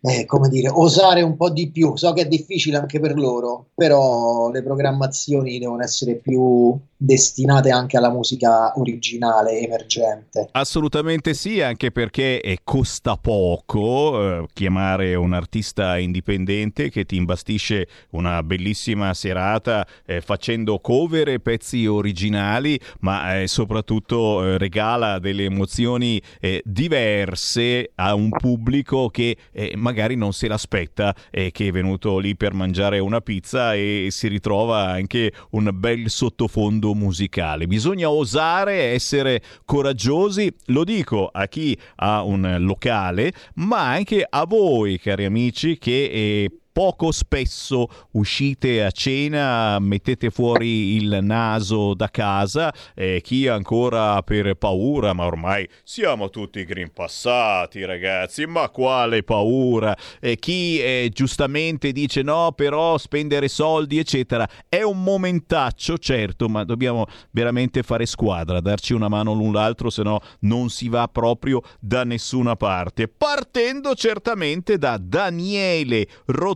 eh, 0.00 0.24
come 0.24 0.48
dire, 0.48 0.70
osare 0.70 1.20
un 1.20 1.36
po' 1.36 1.50
di 1.50 1.70
più. 1.70 1.94
So 1.96 2.14
che 2.14 2.22
è 2.22 2.26
difficile 2.26 2.78
anche 2.78 2.98
per 3.00 3.18
loro, 3.18 3.66
però 3.74 4.50
le 4.50 4.62
programmazioni 4.62 5.58
devono 5.58 5.82
essere 5.82 6.14
più 6.16 6.74
destinate 7.02 7.70
anche 7.70 7.96
alla 7.96 8.10
musica 8.10 8.78
originale, 8.78 9.58
emergente. 9.60 10.48
Assolutamente 10.52 11.32
sì, 11.32 11.62
anche 11.62 11.90
perché 11.90 12.42
eh, 12.42 12.58
costa 12.62 13.16
poco 13.16 14.42
eh, 14.42 14.46
chiamare 14.52 15.14
un 15.14 15.32
artista 15.32 15.96
indipendente 15.96 16.90
che 16.90 17.06
ti 17.06 17.16
imbastisce 17.16 17.88
una 18.10 18.42
bellissima 18.42 19.14
serata 19.14 19.86
eh, 20.04 20.20
facendo 20.20 20.78
cover 20.78 21.28
e 21.28 21.40
pezzi 21.40 21.86
originali, 21.86 22.78
ma 23.00 23.40
eh, 23.40 23.46
soprattutto 23.46 24.44
eh, 24.44 24.58
regala 24.58 25.18
delle 25.18 25.44
emozioni 25.44 26.20
eh, 26.38 26.60
diverse 26.66 27.92
a 27.94 28.14
un 28.14 28.28
pubblico 28.28 29.08
che 29.08 29.36
magari 29.76 30.16
non 30.16 30.32
se 30.32 30.48
l'aspetta 30.48 31.14
e 31.30 31.50
che 31.50 31.68
è 31.68 31.70
venuto 31.70 32.18
lì 32.18 32.36
per 32.36 32.52
mangiare 32.52 32.98
una 32.98 33.20
pizza 33.20 33.74
e 33.74 34.08
si 34.10 34.28
ritrova 34.28 34.88
anche 34.88 35.32
un 35.50 35.70
bel 35.72 36.10
sottofondo 36.10 36.89
musicale. 36.94 37.66
Bisogna 37.66 38.10
osare, 38.10 38.92
essere 38.92 39.42
coraggiosi, 39.64 40.52
lo 40.66 40.84
dico 40.84 41.28
a 41.32 41.46
chi 41.46 41.76
ha 41.96 42.22
un 42.22 42.56
locale, 42.60 43.32
ma 43.54 43.90
anche 43.90 44.26
a 44.28 44.44
voi, 44.46 44.98
cari 44.98 45.24
amici, 45.24 45.78
che 45.78 46.04
eh, 46.04 46.59
poco 46.72 47.12
spesso 47.12 47.88
uscite 48.12 48.84
a 48.84 48.90
cena, 48.90 49.78
mettete 49.80 50.30
fuori 50.30 50.94
il 50.96 51.18
naso 51.22 51.94
da 51.94 52.08
casa, 52.08 52.72
eh, 52.94 53.20
chi 53.22 53.46
ancora 53.48 54.22
per 54.22 54.54
paura, 54.54 55.12
ma 55.12 55.26
ormai 55.26 55.68
siamo 55.82 56.30
tutti 56.30 56.64
green 56.64 56.92
passati 56.92 57.84
ragazzi, 57.84 58.46
ma 58.46 58.68
quale 58.68 59.22
paura, 59.22 59.96
Eh, 60.20 60.36
chi 60.36 60.80
eh, 60.80 61.10
giustamente 61.12 61.92
dice 61.92 62.22
no 62.22 62.52
però 62.52 62.98
spendere 62.98 63.48
soldi 63.48 63.98
eccetera, 63.98 64.48
è 64.68 64.82
un 64.82 65.02
momentaccio 65.02 65.98
certo, 65.98 66.48
ma 66.48 66.64
dobbiamo 66.64 67.06
veramente 67.32 67.82
fare 67.82 68.06
squadra, 68.06 68.60
darci 68.60 68.92
una 68.92 69.08
mano 69.08 69.32
l'un 69.32 69.52
l'altro, 69.52 69.90
se 69.90 70.02
no 70.02 70.20
non 70.40 70.68
si 70.70 70.88
va 70.88 71.08
proprio 71.08 71.62
da 71.80 72.04
nessuna 72.04 72.56
parte. 72.56 73.08
Partendo 73.08 73.94
certamente 73.94 74.78
da 74.78 74.98
Daniele 74.98 76.06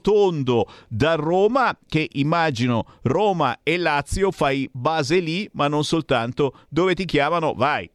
Rotondo 0.05 0.67
da 0.87 1.15
Roma, 1.15 1.77
che 1.89 2.09
immagino 2.13 2.85
Roma 3.03 3.61
e 3.63 3.79
Lazio 3.79 4.31
fai 4.31 4.69
base 4.71 5.19
lì, 5.19 5.49
ma 5.55 5.67
non 5.67 5.83
soltanto 5.83 6.53
dove 6.69 6.95
ti 6.95 7.07
chiamano, 7.07 7.55
vai. 7.55 7.91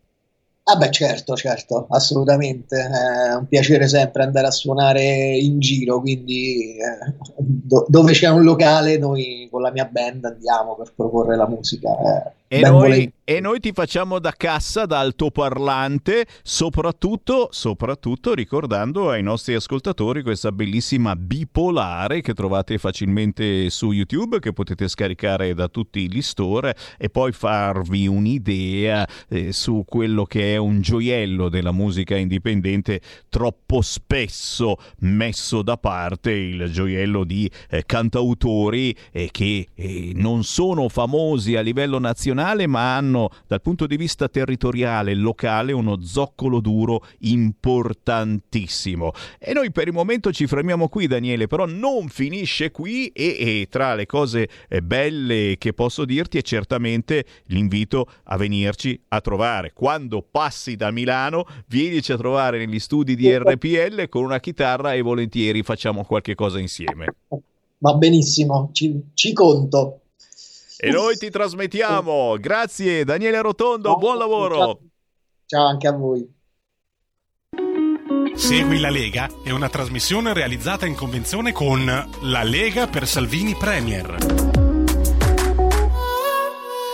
Ah 0.63 0.75
beh, 0.75 0.91
certo, 0.91 1.35
certo, 1.35 1.85
assolutamente. 1.89 2.77
È 2.77 3.33
un 3.35 3.47
piacere 3.47 3.87
sempre 3.87 4.23
andare 4.23 4.47
a 4.47 4.51
suonare 4.51 5.37
in 5.37 5.59
giro, 5.59 5.99
quindi 5.99 6.77
eh, 6.77 7.13
do- 7.37 7.85
dove 7.87 8.13
c'è 8.13 8.29
un 8.29 8.43
locale 8.43 8.97
noi 8.97 9.47
con 9.51 9.61
la 9.61 9.71
mia 9.71 9.85
band 9.85 10.25
andiamo 10.25 10.75
per 10.75 10.93
proporre 10.95 11.35
la 11.35 11.47
musica. 11.47 11.89
eh, 11.89 12.31
E 12.51 12.61
noi, 12.61 13.13
e 13.23 13.39
noi 13.41 13.59
ti 13.59 13.71
facciamo 13.71 14.17
da 14.17 14.33
cassa, 14.35 14.87
da 14.87 14.97
altoparlante, 14.97 16.25
soprattutto, 16.41 17.49
soprattutto 17.51 18.33
ricordando 18.33 19.11
ai 19.11 19.21
nostri 19.21 19.53
ascoltatori 19.53 20.23
questa 20.23 20.51
bellissima 20.51 21.15
bipolare 21.15 22.21
che 22.21 22.33
trovate 22.33 22.79
facilmente 22.79 23.69
su 23.69 23.91
YouTube, 23.91 24.39
che 24.39 24.51
potete 24.51 24.87
scaricare 24.87 25.53
da 25.53 25.67
tutti 25.67 26.11
gli 26.11 26.23
store 26.23 26.75
e 26.97 27.11
poi 27.11 27.33
farvi 27.33 28.07
un'idea 28.07 29.07
eh, 29.27 29.53
su 29.53 29.83
quello 29.85 30.23
che 30.23 30.55
è 30.55 30.57
un 30.57 30.81
gioiello 30.81 31.49
della 31.49 31.71
musica 31.71 32.15
indipendente 32.15 32.99
troppo 33.29 33.81
spesso 33.83 34.77
messo 35.01 35.61
da 35.61 35.77
parte, 35.77 36.31
il 36.31 36.71
gioiello 36.71 37.23
di 37.25 37.47
eh, 37.69 37.83
cantautori 37.85 38.97
eh, 39.11 39.29
che 39.29 39.67
eh, 39.75 40.13
non 40.15 40.43
sono 40.43 40.89
famosi 40.89 41.55
a 41.55 41.61
livello 41.61 41.99
nazionale 41.99 42.37
ma 42.67 42.95
hanno 42.95 43.29
dal 43.47 43.61
punto 43.61 43.85
di 43.85 43.97
vista 43.97 44.27
territoriale, 44.27 45.13
locale, 45.13 45.71
uno 45.71 46.01
zoccolo 46.01 46.59
duro 46.59 47.05
importantissimo. 47.19 49.11
E 49.37 49.53
noi 49.53 49.71
per 49.71 49.87
il 49.87 49.93
momento 49.93 50.31
ci 50.31 50.47
fermiamo 50.47 50.87
qui 50.87 51.07
Daniele, 51.07 51.47
però 51.47 51.65
non 51.65 52.07
finisce 52.09 52.71
qui 52.71 53.07
e, 53.07 53.35
e 53.39 53.67
tra 53.69 53.95
le 53.95 54.05
cose 54.05 54.47
eh, 54.67 54.81
belle 54.81 55.55
che 55.57 55.73
posso 55.73 56.05
dirti 56.05 56.37
è 56.37 56.41
certamente 56.41 57.25
l'invito 57.45 58.07
a 58.23 58.37
venirci 58.37 58.99
a 59.09 59.21
trovare. 59.21 59.73
Quando 59.73 60.25
passi 60.29 60.75
da 60.75 60.91
Milano, 60.91 61.45
vienici 61.67 62.11
a 62.11 62.17
trovare 62.17 62.57
negli 62.57 62.79
studi 62.79 63.15
di 63.15 63.35
RPL 63.35 64.07
con 64.09 64.23
una 64.23 64.39
chitarra 64.39 64.93
e 64.93 65.01
volentieri 65.01 65.63
facciamo 65.63 66.03
qualche 66.03 66.35
cosa 66.35 66.59
insieme. 66.59 67.07
Va 67.81 67.93
benissimo, 67.93 68.69
ci, 68.73 69.01
ci 69.13 69.33
conto. 69.33 69.98
E 70.81 70.91
noi 70.91 71.17
ti 71.17 71.29
trasmettiamo. 71.29 72.37
Grazie 72.39 73.03
Daniele 73.03 73.41
Rotondo, 73.41 73.97
buon 73.97 74.17
lavoro. 74.17 74.79
Ciao 75.45 75.65
anche 75.65 75.87
a 75.87 75.91
voi. 75.91 76.25
Segui 78.33 78.79
la 78.79 78.89
Lega 78.89 79.29
è 79.43 79.49
una 79.49 79.67
trasmissione 79.67 80.31
realizzata 80.33 80.85
in 80.85 80.95
convenzione 80.95 81.51
con 81.51 81.85
La 82.21 82.43
Lega 82.43 82.87
per 82.87 83.05
Salvini 83.05 83.55
Premier. 83.55 84.48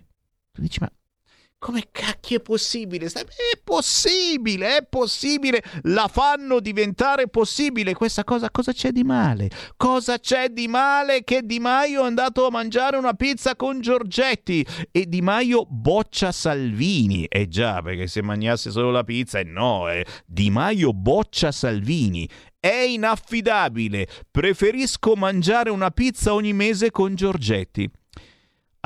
Tu 0.51 0.61
dici 0.61 0.77
ma 0.81 0.91
come 1.59 1.87
cacchio 1.91 2.37
è 2.37 2.41
possibile? 2.41 3.07
È 3.07 3.25
possibile, 3.63 4.77
è 4.77 4.85
possibile. 4.87 5.63
La 5.83 6.07
fanno 6.07 6.59
diventare 6.59 7.27
possibile. 7.27 7.93
Questa 7.93 8.23
cosa, 8.23 8.51
cosa 8.51 8.71
c'è 8.71 8.91
di 8.91 9.03
male? 9.03 9.49
Cosa 9.75 10.19
c'è 10.19 10.49
di 10.49 10.67
male 10.67 11.23
che 11.23 11.41
Di 11.43 11.59
Maio 11.59 12.03
è 12.03 12.05
andato 12.05 12.45
a 12.45 12.51
mangiare 12.51 12.97
una 12.97 13.13
pizza 13.13 13.55
con 13.55 13.81
Giorgetti 13.81 14.65
e 14.91 15.07
Di 15.07 15.21
Maio 15.21 15.65
boccia 15.67 16.31
Salvini? 16.31 17.25
Eh 17.25 17.47
già, 17.47 17.81
perché 17.81 18.07
se 18.07 18.21
mangiasse 18.21 18.69
solo 18.69 18.91
la 18.91 19.03
pizza, 19.03 19.39
eh 19.39 19.43
no, 19.43 19.89
eh. 19.89 20.05
Di 20.25 20.49
Maio 20.51 20.93
boccia 20.93 21.51
Salvini. 21.51 22.29
È 22.59 22.73
inaffidabile. 22.73 24.07
Preferisco 24.29 25.15
mangiare 25.15 25.69
una 25.69 25.89
pizza 25.89 26.33
ogni 26.33 26.53
mese 26.53 26.91
con 26.91 27.15
Giorgetti. 27.15 27.89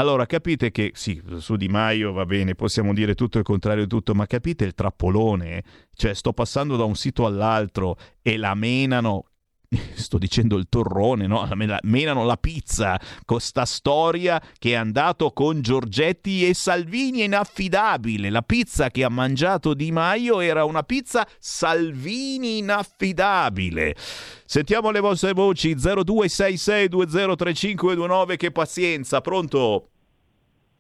Allora 0.02 0.26
capite 0.26 0.72
che 0.72 0.94
sì, 0.96 1.22
su 1.38 1.58
Di 1.58 1.68
Maio 1.68 2.12
va 2.12 2.26
bene, 2.26 2.56
possiamo 2.56 2.92
dire 2.92 3.14
tutto 3.14 3.38
il 3.38 3.44
contrario 3.44 3.84
di 3.84 3.90
tutto, 3.90 4.16
ma 4.16 4.26
capite 4.26 4.66
il 4.66 4.74
trappolone? 4.74 5.64
Cioè 5.94 6.16
sto 6.16 6.34
passando 6.34 6.76
da 6.76 6.86
un 6.86 6.96
sito 6.96 7.28
all'altro 7.28 7.96
e 8.24 8.38
la 8.38 8.56
menano 8.56 9.26
sto 9.94 10.18
dicendo 10.18 10.58
il 10.58 10.66
torrone, 10.70 11.28
no? 11.28 11.48
menano 11.84 12.26
la 12.26 12.38
pizza 12.38 13.00
con 13.26 13.40
sta 13.40 13.66
storia 13.66 14.42
che 14.58 14.72
è 14.72 14.76
andato 14.76 15.34
con 15.34 15.62
Giorgetti 15.62 16.48
e 16.48 16.56
Salvini 16.56 17.20
è 17.20 17.26
inaffidabile. 17.26 18.32
La 18.32 18.42
pizza 18.42 18.90
che 18.90 19.04
ha 19.04 19.10
mangiato 19.10 19.76
Di 19.76 19.92
Maio 19.92 20.40
era 20.40 20.66
una 20.66 20.82
pizza 20.82 21.28
Salvini 21.40 22.58
inaffidabile. 22.58 23.96
Sentiamo 24.46 24.90
le 24.92 25.00
vostre 25.00 25.34
voci 25.34 25.76
0266203529 25.76 28.36
che 28.36 28.52
pazienza, 28.52 29.22
pronto? 29.22 29.91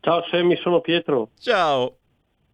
Ciao 0.02 0.24
Sammy, 0.30 0.58
sono 0.58 0.82
Pietro. 0.82 1.30
Ciao. 1.40 1.96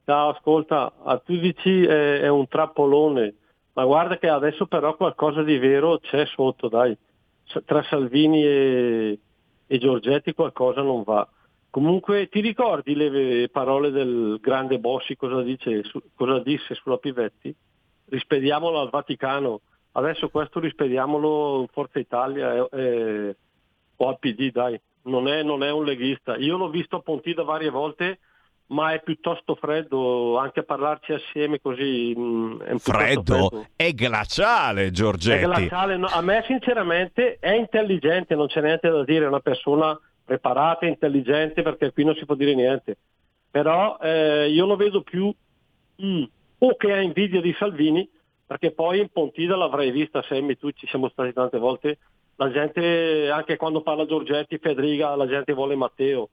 Ciao, 0.06 0.30
ascolta, 0.30 0.94
a 1.04 1.18
tu 1.18 1.36
dici 1.38 1.84
è, 1.84 2.22
è 2.22 2.28
un 2.28 2.48
trappolone 2.48 3.34
ma 3.78 3.86
guarda 3.86 4.18
che 4.18 4.28
adesso 4.28 4.66
però 4.66 4.96
qualcosa 4.96 5.44
di 5.44 5.60
vero 5.60 6.00
c'è 6.00 6.26
sotto, 6.26 6.68
dai. 6.68 6.98
Tra 7.64 7.84
Salvini 7.84 8.44
e, 8.44 9.20
e 9.68 9.78
Giorgetti 9.78 10.34
qualcosa 10.34 10.82
non 10.82 11.04
va. 11.04 11.28
Comunque 11.70 12.28
ti 12.28 12.42
ricordi 12.42 12.96
le 12.96 13.50
parole 13.50 13.92
del 13.92 14.40
grande 14.42 14.80
Bossi 14.80 15.16
cosa, 15.16 15.44
dice, 15.44 15.84
su, 15.84 16.02
cosa 16.16 16.40
disse 16.40 16.74
sulla 16.74 16.98
Pivetti? 16.98 17.56
Rispediamolo 18.06 18.80
al 18.80 18.90
Vaticano. 18.90 19.62
Adesso 19.92 20.30
questo 20.30 20.60
rispediamolo 20.60 21.60
in 21.62 21.68
Forza 21.68 22.00
Italia 22.00 22.56
e, 22.56 22.68
e, 22.72 23.36
o 23.96 24.08
al 24.08 24.18
PD, 24.18 24.52
dai. 24.52 24.82
Non 25.08 25.28
è, 25.28 25.44
non 25.44 25.64
è 25.64 25.72
un 25.72 25.84
leghista. 25.84 26.36
Io 26.38 26.58
l'ho 26.58 26.70
visto 26.70 26.98
a 26.98 27.02
Pontida 27.02 27.44
varie 27.44 27.70
volte 27.70 28.20
ma 28.68 28.92
è 28.92 29.02
piuttosto 29.02 29.56
freddo 29.56 30.38
anche 30.38 30.60
a 30.60 30.64
parlarci 30.64 31.14
assieme 31.14 31.62
così 31.62 32.14
mm, 32.18 32.62
è 32.62 32.78
freddo? 32.78 33.48
freddo? 33.48 33.68
è 33.76 33.94
glaciale 33.94 34.92
Giorgetti 34.92 35.44
è 35.44 35.46
glaciale, 35.46 35.96
no, 35.96 36.08
a 36.08 36.22
me 36.22 36.44
sinceramente 36.46 37.38
è 37.40 37.54
intelligente 37.54 38.36
non 38.36 38.48
c'è 38.48 38.62
niente 38.62 38.90
da 38.90 39.06
dire 39.06 39.24
è 39.24 39.28
una 39.30 39.40
persona 39.40 39.98
preparata 40.24 40.86
intelligente 40.86 41.62
perché 41.62 41.94
qui 41.94 42.04
non 42.04 42.16
si 42.16 42.26
può 42.26 42.36
dire 42.36 42.56
niente 42.56 42.98
però 43.50 43.98
eh, 44.02 44.50
io 44.50 44.66
lo 44.66 44.76
vedo 44.76 45.02
più 45.02 45.34
mm, 46.04 46.24
o 46.58 46.76
che 46.76 46.92
ha 46.92 47.00
invidia 47.00 47.40
di 47.40 47.56
Salvini 47.58 48.10
perché 48.48 48.72
poi 48.72 49.02
in 49.02 49.10
Pontida 49.10 49.58
l'avrei 49.58 49.92
vista 49.92 50.24
Semmi 50.24 50.58
tu 50.58 50.72
ci 50.72 50.88
siamo 50.88 51.10
stati 51.10 51.34
tante 51.34 51.60
volte. 51.60 51.98
La 52.38 52.50
gente 52.50 53.30
anche 53.30 53.58
quando 53.58 53.82
parla 53.82 54.06
Giorgetti 54.06 54.58
Federica 54.58 55.16
la 55.16 55.28
gente 55.28 55.54
vuole 55.54 55.76
Matteo 55.76 56.30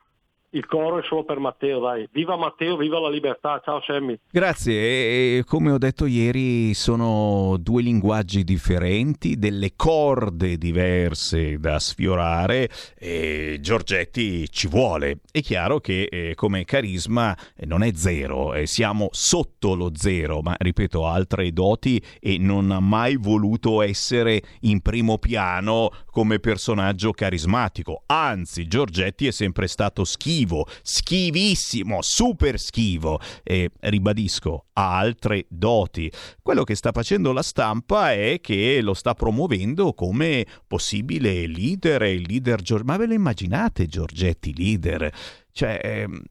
il 0.54 0.66
coro 0.66 1.00
è 1.00 1.02
solo 1.04 1.24
per 1.24 1.38
Matteo, 1.38 1.80
dai. 1.80 2.08
Viva 2.12 2.36
Matteo, 2.36 2.76
viva 2.76 3.00
la 3.00 3.10
libertà. 3.10 3.60
Ciao 3.64 3.82
Sammy. 3.84 4.18
Grazie. 4.30 4.72
E, 4.72 5.44
come 5.44 5.72
ho 5.72 5.78
detto 5.78 6.06
ieri, 6.06 6.74
sono 6.74 7.56
due 7.58 7.82
linguaggi 7.82 8.44
differenti, 8.44 9.36
delle 9.36 9.72
corde 9.74 10.56
diverse 10.56 11.58
da 11.58 11.78
sfiorare. 11.78 12.68
E 12.96 13.58
Giorgetti 13.60 14.48
ci 14.48 14.68
vuole. 14.68 15.18
È 15.30 15.40
chiaro 15.40 15.80
che 15.80 16.04
eh, 16.04 16.34
come 16.34 16.64
carisma 16.64 17.36
eh, 17.56 17.66
non 17.66 17.82
è 17.82 17.90
zero, 17.94 18.54
eh, 18.54 18.66
siamo 18.66 19.08
sotto 19.10 19.74
lo 19.74 19.90
zero, 19.94 20.40
ma 20.40 20.54
ripeto, 20.56 21.06
ha 21.06 21.14
altre 21.14 21.52
doti 21.52 22.00
e 22.20 22.38
non 22.38 22.70
ha 22.70 22.80
mai 22.80 23.16
voluto 23.16 23.82
essere 23.82 24.40
in 24.60 24.80
primo 24.80 25.18
piano 25.18 25.90
come 26.06 26.38
personaggio 26.38 27.10
carismatico. 27.10 28.04
Anzi, 28.06 28.68
Giorgetti 28.68 29.26
è 29.26 29.32
sempre 29.32 29.66
stato 29.66 30.04
schifo 30.04 30.43
schivo, 30.44 30.66
schivissimo, 30.82 32.02
super 32.02 32.58
schivo 32.58 33.20
e 33.42 33.70
ribadisco, 33.80 34.66
ha 34.74 34.98
altre 34.98 35.46
doti. 35.48 36.10
Quello 36.42 36.64
che 36.64 36.74
sta 36.74 36.92
facendo 36.92 37.32
la 37.32 37.42
stampa 37.42 38.12
è 38.12 38.38
che 38.40 38.80
lo 38.82 38.94
sta 38.94 39.14
promuovendo 39.14 39.94
come 39.94 40.46
possibile 40.66 41.46
leader, 41.46 42.02
il 42.02 42.26
leader 42.26 42.62
ma 42.84 42.96
ve 42.96 43.06
lo 43.06 43.14
immaginate 43.14 43.86
Giorgetti 43.86 44.54
leader? 44.54 45.12
Cioè 45.50 45.80
ehm, 45.82 46.22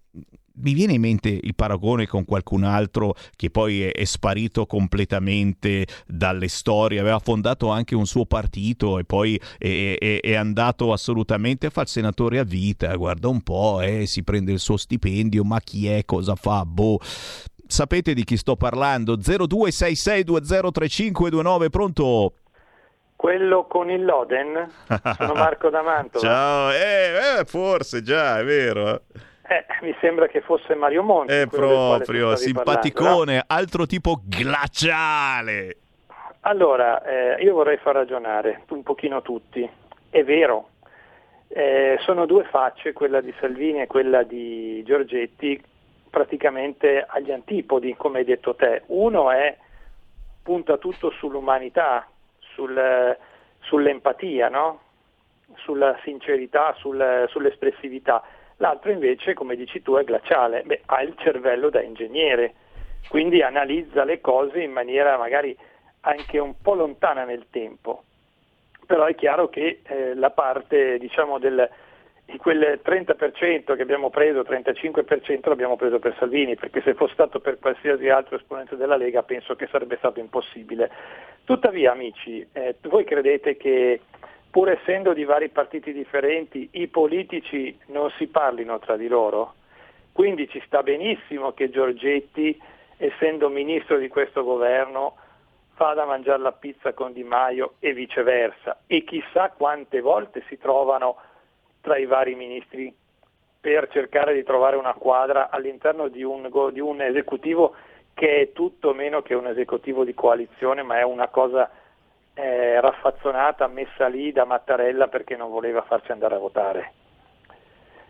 mi 0.56 0.74
viene 0.74 0.94
in 0.94 1.02
mente 1.02 1.30
il 1.30 1.56
paragone 1.56 2.06
con 2.06 2.26
qualcun 2.26 2.64
altro 2.64 3.16
che 3.36 3.50
poi 3.50 3.82
è, 3.84 3.92
è, 3.92 4.04
sparito 4.04 4.66
completamente 4.66 5.86
dalle 6.06 6.48
storie, 6.48 7.00
aveva 7.00 7.20
fondato 7.20 7.70
anche 7.70 7.96
un 7.96 8.06
suo 8.06 8.26
partito 8.26 9.00
e 9.00 9.06
poi 9.06 9.40
è, 9.58 9.98
è, 9.98 10.20
è 10.22 10.36
andato 10.36 10.94
assolutamente 10.94 11.66
a 11.68 11.72
fare 11.72 11.88
il 11.88 11.92
senatore 11.92 12.40
a 12.40 12.44
vita, 12.44 12.94
guarda 12.96 13.30
un 13.30 13.42
po', 13.42 13.82
eh, 13.82 14.06
si 14.06 14.24
prende 14.24 14.52
il 14.52 14.60
suo 14.60 14.78
stipendio, 14.78 15.44
ma 15.44 15.60
chi 15.60 15.88
è, 15.88 16.06
cosa 16.06 16.36
fa, 16.36 16.64
boh. 16.66 17.00
Sapete 17.66 18.14
di 18.14 18.24
chi 18.24 18.38
sto 18.38 18.56
parlando? 18.56 19.18
0266203529, 19.18 21.70
pronto? 21.70 22.34
Quello 23.16 23.66
con 23.68 23.90
il 23.90 24.04
Loden? 24.04 24.70
Sono 25.18 25.34
Marco 25.34 25.70
D'Amanto. 25.70 26.20
Ciao, 26.24 26.70
eh, 26.72 27.40
eh, 27.40 27.46
forse 27.46 28.04
già, 28.04 28.38
è 28.38 28.44
vero. 28.44 28.96
Eh, 28.96 29.02
mi 29.82 29.96
sembra 30.00 30.28
che 30.28 30.42
fosse 30.42 30.76
Mario 30.76 31.04
Monti. 31.04 31.34
È 31.34 31.48
proprio 31.48 32.36
simpaticone, 32.36 33.06
parlando, 33.06 33.32
no? 33.34 33.44
altro 33.48 33.86
tipo 33.86 34.22
glaciale. 34.24 35.78
Allora, 36.42 37.04
eh, 37.04 37.44
io 37.44 37.54
vorrei 37.54 37.78
far 37.78 37.96
ragionare 37.96 38.64
un 38.70 38.84
pochino 38.84 39.22
tutti. 39.22 39.68
È 40.10 40.24
vero, 40.24 40.70
eh, 41.48 41.98
sono 42.02 42.26
due 42.26 42.44
facce, 42.46 42.94
quella 42.94 43.22
di 43.22 43.34
Salvini 43.40 43.82
e 43.82 43.88
quella 43.88 44.24
di 44.24 44.84
Giorgetti, 44.84 45.62
praticamente 46.10 47.06
agli 47.08 47.32
antipodi, 47.32 47.96
come 47.96 48.20
hai 48.20 48.26
detto 48.26 48.56
te. 48.56 48.84
Uno 48.88 49.32
è 49.32 49.56
punta 50.44 50.78
tutto 50.78 51.12
sull'umanità, 51.12 52.08
sul, 52.40 53.18
sull'empatia, 53.62 54.50
no? 54.50 54.82
sulla 55.56 55.98
sincerità, 56.04 56.76
sul, 56.78 57.26
sull'espressività 57.30 58.24
l'altro 58.64 58.92
invece, 58.92 59.34
come 59.34 59.58
dici 59.58 59.82
tu, 59.82 59.96
è 59.96 60.06
glaciale, 60.06 60.64
Beh, 60.64 60.84
ha 60.86 61.02
il 61.02 61.16
cervello 61.18 61.70
da 61.70 61.82
ingegnere, 61.82 62.54
quindi 63.10 63.42
analizza 63.42 64.06
le 64.06 64.22
cose 64.22 64.62
in 64.62 64.72
maniera 64.72 65.18
magari 65.18 65.56
anche 66.02 66.40
un 66.40 66.54
po' 66.62 66.74
lontana 66.74 67.26
nel 67.26 67.48
tempo. 67.50 68.04
Però 68.86 69.04
è 69.04 69.16
chiaro 69.16 69.50
che 69.50 69.82
eh, 69.84 70.16
la 70.16 70.32
parte 70.32 70.98
diciamo, 70.98 71.40
del, 71.40 71.70
di 72.26 72.38
quel 72.38 72.80
30% 72.82 73.76
che 73.76 73.82
abbiamo 73.82 74.10
preso, 74.10 74.42
35% 74.42 75.50
l'abbiamo 75.50 75.76
preso 75.76 76.00
per 76.00 76.16
Salvini, 76.18 76.56
perché 76.56 76.82
se 76.82 76.94
fosse 76.94 77.14
stato 77.14 77.42
per 77.42 77.60
qualsiasi 77.60 78.08
altro 78.08 78.38
esponente 78.38 78.78
della 78.78 78.96
Lega 78.96 79.24
penso 79.24 79.56
che 79.56 79.68
sarebbe 79.70 79.98
stato 79.98 80.22
impossibile. 80.22 80.90
Tuttavia, 81.44 81.92
amici, 81.92 82.48
eh, 82.54 82.76
voi 82.84 83.04
credete 83.04 83.58
che 83.58 84.00
pur 84.54 84.70
essendo 84.70 85.14
di 85.14 85.24
vari 85.24 85.50
partiti 85.50 85.92
differenti, 85.92 86.70
i 86.74 86.88
politici 86.88 87.76
non 87.88 88.12
si 88.20 88.28
parlino 88.28 88.78
tra 88.78 88.96
di 88.98 89.08
loro. 89.08 89.56
Quindi 90.12 90.48
ci 90.48 90.62
sta 90.68 90.84
benissimo 90.84 91.54
che 91.54 91.72
Giorgetti, 91.72 92.62
essendo 92.98 93.50
ministro 93.50 93.98
di 93.98 94.10
questo 94.10 94.44
governo, 94.44 95.16
vada 95.76 96.04
a 96.04 96.06
mangiare 96.06 96.40
la 96.40 96.52
pizza 96.52 96.94
con 96.94 97.14
Di 97.14 97.24
Maio 97.24 97.74
e 97.80 97.94
viceversa. 97.94 98.82
E 98.86 99.04
chissà 99.04 99.50
quante 99.50 100.02
volte 100.02 100.44
si 100.48 100.60
trovano 100.60 101.18
tra 101.82 101.98
i 101.98 102.06
vari 102.06 102.36
ministri 102.36 102.96
per 103.60 103.90
cercare 103.90 104.36
di 104.36 104.44
trovare 104.44 104.76
una 104.76 104.94
quadra 104.94 105.50
all'interno 105.50 106.10
di 106.10 106.22
un, 106.22 106.48
di 106.72 106.80
un 106.80 107.02
esecutivo 107.02 107.74
che 108.14 108.42
è 108.42 108.52
tutto 108.52 108.94
meno 108.94 109.24
che 109.24 109.34
un 109.34 109.48
esecutivo 109.48 110.04
di 110.04 110.14
coalizione, 110.14 110.84
ma 110.84 111.00
è 111.00 111.04
una 111.04 111.30
cosa 111.30 111.72
eh, 112.34 112.82
raffazzonata, 112.82 113.68
messa 113.68 114.08
lì 114.08 114.32
da 114.32 114.46
Mattarella 114.46 115.08
perché 115.08 115.36
non 115.36 115.50
voleva 115.50 115.82
farci 115.84 116.12
andare 116.12 116.36
a 116.36 116.40
votare. 116.40 116.94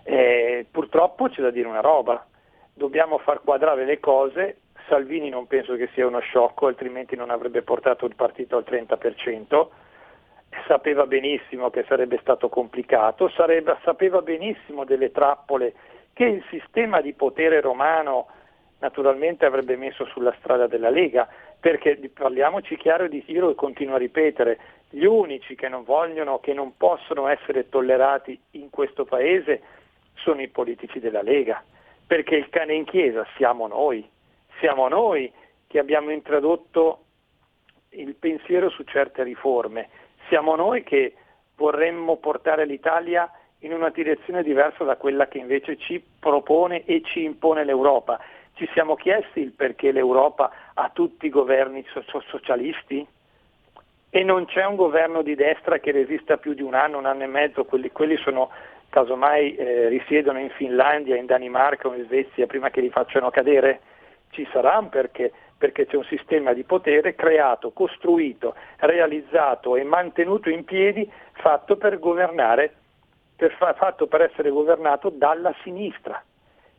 Eh, 0.03 0.65
purtroppo 0.69 1.29
c'è 1.29 1.41
da 1.41 1.49
dire 1.49 1.67
una 1.67 1.79
roba, 1.81 2.25
dobbiamo 2.73 3.17
far 3.19 3.41
quadrare 3.41 3.85
le 3.85 3.99
cose, 3.99 4.57
Salvini 4.87 5.29
non 5.29 5.47
penso 5.47 5.75
che 5.75 5.89
sia 5.93 6.05
uno 6.05 6.19
sciocco, 6.19 6.67
altrimenti 6.67 7.15
non 7.15 7.29
avrebbe 7.29 7.61
portato 7.61 8.05
il 8.05 8.15
partito 8.15 8.57
al 8.57 8.65
30%, 8.67 9.67
sapeva 10.67 11.05
benissimo 11.05 11.69
che 11.69 11.85
sarebbe 11.87 12.17
stato 12.21 12.49
complicato, 12.49 13.29
sarebbe, 13.29 13.77
sapeva 13.83 14.21
benissimo 14.21 14.83
delle 14.83 15.11
trappole 15.11 15.73
che 16.13 16.25
il 16.25 16.43
sistema 16.49 17.01
di 17.01 17.13
potere 17.13 17.59
romano 17.61 18.27
naturalmente 18.79 19.45
avrebbe 19.45 19.77
messo 19.77 20.05
sulla 20.05 20.35
strada 20.39 20.67
della 20.67 20.89
Lega, 20.89 21.27
perché 21.63 21.97
parliamoci 22.13 22.75
chiaro 22.75 23.07
di 23.07 23.23
io 23.27 23.39
lo 23.39 23.55
continuo 23.55 23.95
a 23.95 23.97
ripetere, 23.97 24.59
gli 24.89 25.05
unici 25.05 25.55
che 25.55 25.69
non 25.69 25.85
vogliono, 25.85 26.39
che 26.39 26.51
non 26.51 26.75
possono 26.75 27.29
essere 27.29 27.69
tollerati 27.69 28.37
in 28.51 28.69
questo 28.69 29.05
paese 29.05 29.61
sono 30.15 30.41
i 30.41 30.49
politici 30.49 30.99
della 30.99 31.21
Lega, 31.21 31.63
perché 32.05 32.35
il 32.35 32.49
cane 32.49 32.73
in 32.73 32.83
chiesa 32.83 33.25
siamo 33.37 33.67
noi, 33.67 34.05
siamo 34.59 34.89
noi 34.89 35.31
che 35.67 35.79
abbiamo 35.79 36.11
introdotto 36.11 37.05
il 37.91 38.13
pensiero 38.15 38.69
su 38.69 38.83
certe 38.83 39.23
riforme, 39.23 39.87
siamo 40.27 40.55
noi 40.55 40.83
che 40.83 41.13
vorremmo 41.55 42.17
portare 42.17 42.65
l'Italia 42.65 43.31
in 43.59 43.71
una 43.71 43.89
direzione 43.89 44.43
diversa 44.43 44.83
da 44.83 44.97
quella 44.97 45.29
che 45.29 45.37
invece 45.37 45.77
ci 45.77 46.03
propone 46.19 46.83
e 46.83 47.01
ci 47.05 47.23
impone 47.23 47.63
l'Europa. 47.63 48.19
Ci 48.63 48.69
siamo 48.71 48.95
chiesti 48.95 49.41
il 49.41 49.51
perché 49.51 49.91
l'Europa 49.91 50.49
ha 50.73 50.89
tutti 50.93 51.25
i 51.25 51.29
governi 51.29 51.85
socialisti? 52.29 53.05
E 54.09 54.23
non 54.23 54.45
c'è 54.45 54.63
un 54.63 54.77
governo 54.77 55.21
di 55.21 55.35
destra 55.35 55.79
che 55.79 55.91
resista 55.91 56.37
più 56.37 56.53
di 56.53 56.61
un 56.61 56.73
anno, 56.73 56.97
un 56.97 57.05
anno 57.05 57.23
e 57.23 57.27
mezzo, 57.27 57.65
quelli, 57.65 57.91
quelli 57.91 58.15
sono 58.15 58.51
casomai 58.87 59.55
eh, 59.55 59.89
risiedono 59.89 60.39
in 60.39 60.49
Finlandia, 60.51 61.17
in 61.17 61.25
Danimarca 61.25 61.89
o 61.89 61.93
in 61.93 62.05
Svezia 62.05 62.47
prima 62.47 62.69
che 62.69 62.79
li 62.79 62.89
facciano 62.89 63.29
cadere? 63.31 63.81
Ci 64.29 64.47
sarà 64.53 64.77
un 64.77 64.87
perché, 64.87 65.33
perché 65.57 65.85
c'è 65.85 65.97
un 65.97 66.05
sistema 66.05 66.53
di 66.53 66.63
potere 66.63 67.15
creato, 67.15 67.71
costruito, 67.71 68.55
realizzato 68.77 69.75
e 69.75 69.83
mantenuto 69.83 70.49
in 70.49 70.63
piedi 70.63 71.11
fatto 71.33 71.75
per 71.75 71.99
governare, 71.99 72.73
per, 73.35 73.57
fatto 73.57 74.07
per 74.07 74.21
essere 74.21 74.51
governato 74.51 75.09
dalla 75.09 75.53
sinistra. 75.63 76.23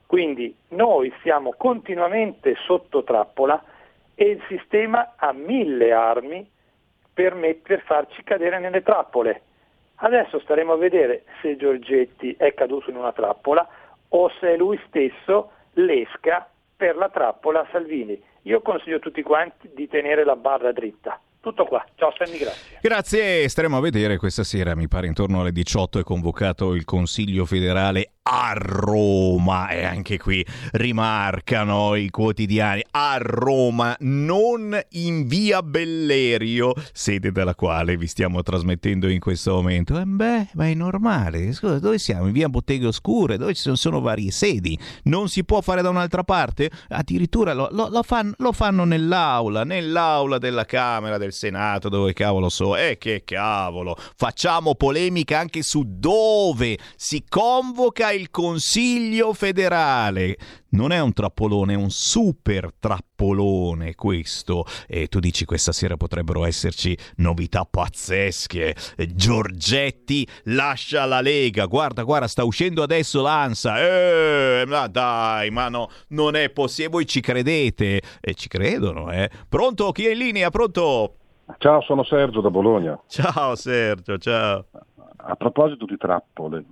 Quindi 0.07 0.55
noi 0.69 1.13
siamo 1.23 1.55
continuamente 1.57 2.55
sotto 2.67 3.03
trappola 3.03 3.63
e 4.15 4.25
il 4.27 4.43
sistema 4.49 5.15
ha 5.17 5.33
mille 5.33 5.93
armi 5.93 6.49
per, 7.13 7.35
met- 7.35 7.63
per 7.63 7.83
farci 7.83 8.23
cadere 8.23 8.59
nelle 8.59 8.83
trappole. 8.83 9.43
Adesso 9.97 10.41
staremo 10.41 10.73
a 10.73 10.77
vedere 10.77 11.25
se 11.41 11.57
Giorgetti 11.57 12.35
è 12.37 12.53
caduto 12.55 12.91
in 12.91 12.97
una 12.97 13.13
trappola 13.13 13.67
o 14.09 14.31
se 14.41 14.55
è 14.55 14.57
lui 14.57 14.79
stesso 14.89 15.51
l'esca 15.75 16.49
per 16.77 16.97
la 16.97 17.09
trappola 17.09 17.67
Salvini. 17.71 18.21
Io 18.43 18.61
consiglio 18.61 18.97
a 18.97 19.01
tutti 19.01 19.23
quanti 19.23 19.71
di 19.75 19.89
tenere 19.89 20.25
la 20.25 20.37
barra 20.37 20.73
dritta. 20.73 21.19
Tutto 21.41 21.65
qua, 21.67 21.85
ciao 21.97 22.13
Sammy, 22.17 22.39
grazie. 22.39 22.79
Grazie, 22.81 23.49
staremo 23.49 23.77
a 23.77 23.81
vedere 23.81 24.17
questa 24.17 24.45
sera, 24.45 24.75
mi 24.75 24.89
pare 24.89 25.07
intorno 25.07 25.41
alle 25.41 25.53
18 25.53 25.99
è 25.99 26.03
convocato 26.03 26.75
il 26.75 26.85
Consiglio 26.85 27.45
federale 27.45 28.14
a 28.27 28.55
Roma 28.57 29.69
e 29.69 29.85
anche 29.85 30.17
qui 30.17 30.45
rimarcano 30.73 31.95
i 31.95 32.09
quotidiani 32.09 32.83
a 32.93 33.19
Roma, 33.19 33.95
non 34.01 34.81
in 34.93 35.27
via 35.27 35.63
Bellerio, 35.63 36.73
sede 36.93 37.33
dalla 37.33 37.55
quale 37.55 37.99
vi 37.99 38.07
stiamo 38.07 38.43
trasmettendo 38.43 39.11
in 39.11 39.21
questo 39.21 39.53
momento. 39.53 39.99
Eh 39.99 40.07
beh, 40.07 40.49
ma 40.55 40.67
è 40.69 40.73
normale. 40.73 41.53
Scusa, 41.53 41.79
dove 41.79 41.99
siamo? 41.99 42.27
In 42.27 42.33
via 42.33 42.49
Botteghe 42.49 42.87
Oscure, 42.87 43.37
dove 43.37 43.53
ci 43.53 43.71
sono, 43.75 44.01
varie 44.01 44.31
sedi. 44.31 44.79
Non 45.05 45.29
si 45.29 45.45
può 45.45 45.61
fare 45.61 45.83
da 45.83 45.91
un'altra 45.91 46.25
parte? 46.25 46.71
Addirittura 46.89 47.53
lo, 47.53 47.69
lo, 47.73 47.89
lo, 47.91 48.03
fan, 48.03 48.33
lo 48.39 48.53
fanno 48.53 48.85
nell'aula, 48.85 49.65
nell'aula 49.65 50.39
della 50.39 50.65
Camera 50.65 51.19
del 51.19 51.35
Senato, 51.35 51.91
dove 51.91 52.15
cavolo 52.15 52.49
so. 52.49 52.75
E 52.75 52.93
eh, 52.93 52.99
che 52.99 53.23
cavolo, 53.23 53.95
facciamo 54.17 54.77
polemica 54.77 55.39
anche 55.39 55.63
su 55.63 55.85
dove 55.87 56.79
si 56.97 57.23
convoca 57.29 58.13
il 58.15 58.31
Consiglio 58.31 59.33
federale. 59.33 60.37
Non 60.71 60.91
è 60.91 61.01
un 61.01 61.13
trappolone, 61.13 61.75
è 61.75 61.77
un 61.77 61.91
super 61.91 62.71
trappolone 62.79 63.95
questo. 63.95 64.65
E 64.89 65.07
tu 65.09 65.21
dici 65.21 65.45
questa 65.45 65.73
sera 65.73 65.97
potrebbero 65.97 66.45
esserci 66.45 66.97
novità 67.17 67.65
pazzesche. 67.65 68.75
Giorgetti 69.15 70.27
lascia 70.45 71.05
la 71.05 71.21
Lega. 71.21 71.67
Guarda, 71.67 72.03
guarda, 72.03 72.27
sta 72.27 72.45
uscendo 72.45 72.83
adesso 72.83 73.23
l'ANSA. 73.23 73.81
Eh, 73.81 74.65
ma 74.67 74.87
dai, 74.89 75.51
ma 75.51 75.69
no, 75.69 75.91
non 76.09 76.35
è 76.35 76.51
possibile. 76.51 76.89
Voi 76.89 77.07
ci 77.07 77.21
credete? 77.21 78.01
E 78.21 78.35
ci 78.35 78.49
credono, 78.49 79.13
eh. 79.13 79.31
Pronto? 79.49 79.93
Chi 79.93 80.07
è 80.07 80.13
in 80.13 80.19
linea? 80.19 80.51
Pronto? 80.51 81.17
Ciao, 81.59 81.83
sono 81.83 82.05
Sergio 82.05 82.41
da 82.41 82.51
Bologna. 82.51 82.99
Ciao 83.07 83.55
Sergio, 83.55 84.19
ciao. 84.19 84.67
A 85.17 85.37
proposito 85.37 85.85
di 85.85 85.97
trappole, 85.97 86.65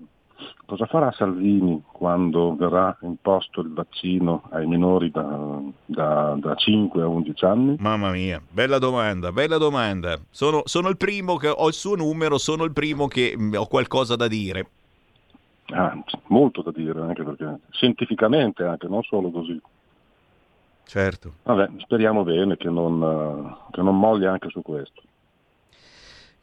cosa 0.72 0.86
farà 0.86 1.12
Salvini 1.12 1.82
quando 1.92 2.56
verrà 2.56 2.96
imposto 3.02 3.60
il 3.60 3.74
vaccino 3.74 4.44
ai 4.52 4.66
minori 4.66 5.10
da, 5.10 5.60
da, 5.84 6.34
da 6.38 6.54
5 6.54 7.02
a 7.02 7.06
11 7.06 7.44
anni? 7.44 7.76
Mamma 7.78 8.10
mia, 8.10 8.40
bella 8.48 8.78
domanda, 8.78 9.32
bella 9.32 9.58
domanda. 9.58 10.18
Sono, 10.30 10.62
sono 10.64 10.88
il 10.88 10.96
primo 10.96 11.36
che 11.36 11.48
ho 11.48 11.68
il 11.68 11.74
suo 11.74 11.94
numero, 11.94 12.38
sono 12.38 12.64
il 12.64 12.72
primo 12.72 13.06
che 13.06 13.34
mh, 13.36 13.54
ho 13.54 13.66
qualcosa 13.66 14.16
da 14.16 14.26
dire. 14.28 14.66
Ah, 15.74 15.94
molto 16.28 16.62
da 16.62 16.70
dire, 16.70 17.02
anche 17.02 17.22
perché 17.22 17.58
scientificamente 17.72 18.64
anche, 18.64 18.88
non 18.88 19.02
solo 19.02 19.30
così. 19.30 19.60
Certo. 20.84 21.32
Vabbè, 21.42 21.68
speriamo 21.80 22.22
bene 22.22 22.56
che 22.56 22.70
non, 22.70 23.02
eh, 23.02 23.72
che 23.72 23.82
non 23.82 23.98
molli 23.98 24.24
anche 24.24 24.48
su 24.48 24.62
questo. 24.62 25.02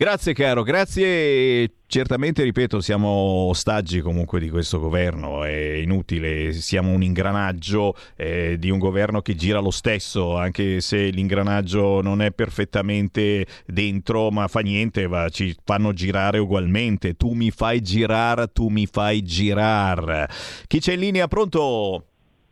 Grazie 0.01 0.31
caro, 0.31 0.63
grazie. 0.63 1.73
Certamente, 1.85 2.43
ripeto, 2.43 2.79
siamo 2.79 3.49
ostaggi 3.49 3.99
comunque 3.99 4.39
di 4.39 4.49
questo 4.49 4.79
governo, 4.79 5.43
è 5.43 5.73
inutile, 5.73 6.53
siamo 6.53 6.93
un 6.93 7.03
ingranaggio 7.03 7.95
eh, 8.15 8.55
di 8.57 8.69
un 8.69 8.79
governo 8.79 9.21
che 9.21 9.35
gira 9.35 9.59
lo 9.59 9.71
stesso, 9.71 10.37
anche 10.37 10.79
se 10.79 11.09
l'ingranaggio 11.09 12.01
non 12.01 12.21
è 12.21 12.31
perfettamente 12.31 13.45
dentro, 13.65 14.31
ma 14.31 14.47
fa 14.47 14.61
niente, 14.61 15.05
va, 15.05 15.27
ci 15.27 15.53
fanno 15.65 15.91
girare 15.91 16.37
ugualmente. 16.37 17.15
Tu 17.15 17.33
mi 17.33 17.51
fai 17.51 17.81
girare, 17.81 18.53
tu 18.53 18.69
mi 18.69 18.85
fai 18.85 19.21
girare. 19.21 20.29
Chi 20.67 20.79
c'è 20.79 20.93
in 20.93 20.99
linea? 21.01 21.27
Pronto? 21.27 22.05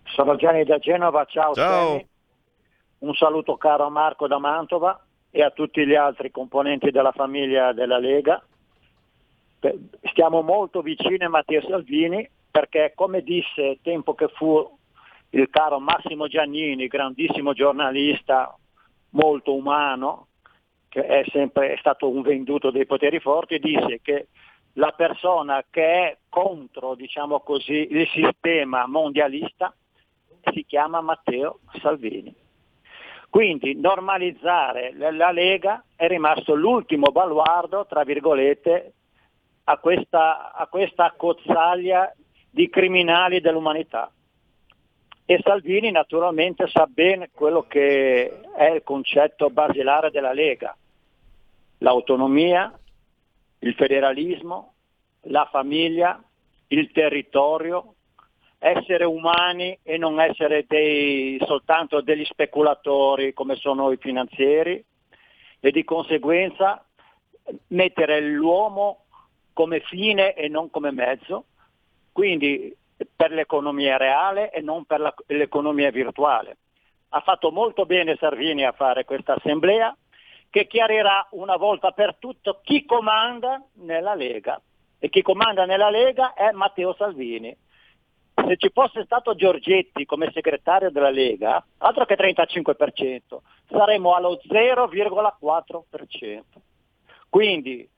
Sono 0.04 0.36
Gianni 0.36 0.66
da 0.66 0.80
Genova, 0.80 1.24
ciao. 1.24 1.54
Ciao. 1.54 2.04
Un 2.98 3.14
saluto 3.14 3.56
caro 3.56 3.90
Marco 3.90 4.28
da 4.28 4.38
Mantova 4.38 5.02
e 5.38 5.44
a 5.44 5.52
tutti 5.52 5.86
gli 5.86 5.94
altri 5.94 6.32
componenti 6.32 6.90
della 6.90 7.12
famiglia 7.12 7.72
della 7.72 8.00
Lega. 8.00 8.44
Stiamo 10.10 10.42
molto 10.42 10.82
vicini 10.82 11.24
a 11.24 11.30
Matteo 11.30 11.62
Salvini 11.62 12.28
perché 12.50 12.94
come 12.96 13.22
disse 13.22 13.78
tempo 13.84 14.16
che 14.16 14.30
fu 14.30 14.68
il 15.30 15.48
caro 15.52 15.80
Massimo 15.80 16.28
Giannini, 16.28 16.88
grandissimo 16.88 17.54
giornalista, 17.54 18.58
molto 19.12 19.54
umano, 19.54 20.30
che 20.90 21.06
è 21.06 21.24
sempre 21.30 21.78
stato 21.78 22.10
un 22.10 22.24
venduto 22.24 22.72
dei 22.72 22.88
poteri 22.88 23.20
forti, 23.20 23.60
disse 23.60 24.00
che 24.02 24.30
la 24.74 24.92
persona 24.98 25.64
che 25.70 25.84
è 25.84 26.18
contro, 26.30 26.96
diciamo 26.96 27.42
così, 27.42 27.90
il 27.92 28.08
sistema 28.08 28.88
mondialista 28.88 29.72
si 30.52 30.66
chiama 30.66 31.00
Matteo 31.02 31.60
Salvini. 31.80 32.34
Quindi 33.30 33.76
normalizzare 33.76 34.94
la 34.96 35.32
Lega 35.32 35.84
è 35.96 36.08
rimasto 36.08 36.56
l'ultimo 36.56 37.12
baluardo, 37.12 37.86
tra 37.86 38.04
virgolette, 38.04 38.94
a 39.66 39.78
questa, 39.78 40.54
a 40.54 40.66
questa 40.68 41.06
accozzaglia 41.06 42.14
di 42.50 42.70
criminali 42.70 43.42
dell'umanità. 43.42 44.12
E 45.26 45.40
Salvini 45.44 45.92
naturalmente 45.92 46.68
sa 46.68 46.88
bene 46.88 47.30
quello 47.34 47.64
che 47.64 48.40
è 48.56 48.72
il 48.72 48.82
concetto 48.84 49.50
basilare 49.50 50.10
della 50.10 50.32
Lega, 50.32 50.76
l'autonomia, 51.80 52.72
il 53.60 53.74
federalismo, 53.74 54.74
la 55.24 55.46
famiglia, 55.52 56.24
il 56.68 56.92
territorio, 56.92 57.96
essere 58.60 59.06
umani 59.06 59.78
e 59.84 59.98
non 59.98 60.20
essere 60.20 60.66
dei, 60.68 61.38
soltanto 61.46 62.02
degli 62.02 62.26
speculatori 62.26 63.34
come 63.34 63.56
sono 63.56 63.92
i 63.92 63.98
finanzieri 63.98 64.84
e 65.60 65.72
di 65.72 65.84
conseguenza 65.84 66.84
mettere 67.68 68.20
l'uomo 68.22 69.06
come 69.54 69.80
fine 69.82 70.34
e 70.34 70.48
non 70.48 70.70
come 70.70 70.92
mezzo, 70.92 71.46
quindi 72.12 72.76
per 73.16 73.32
l'economia 73.32 73.98
reale 73.98 74.52
e 74.52 74.62
non 74.62 74.86
per 74.86 75.00
la- 75.00 75.14
l'economia 75.28 75.92
virtuale. 75.92 76.58
Ha 77.10 77.22
fatto 77.22 77.52
molto 77.52 77.86
bene 77.86 78.18
Salvini 78.18 78.66
a 78.66 78.72
fare 78.72 79.06
questa 79.06 79.36
assemblea 79.36 79.96
che 80.50 80.68
chiarirà 80.68 81.28
una 81.32 81.56
volta 81.56 81.92
per 81.92 82.16
tutto 82.20 82.60
chi 82.64 82.86
comanda 82.86 83.64
nella 83.76 84.16
Lega 84.16 84.60
e 85.00 85.10
chi 85.10 85.22
comanda 85.22 85.66
nella 85.66 85.90
Lega 85.90 86.34
è 86.34 86.52
Matteo 86.52 86.94
Salvini. 86.96 87.56
Se 88.48 88.56
ci 88.56 88.70
fosse 88.74 89.04
stato 89.04 89.36
Giorgetti 89.36 90.06
come 90.06 90.32
segretario 90.32 90.90
della 90.90 91.10
Lega, 91.10 91.62
altro 91.80 92.06
che 92.06 92.16
35%, 92.16 93.20
saremmo 93.70 94.16
allo 94.16 94.40
0,4%. 94.48 96.42
Quindi, 97.30 97.90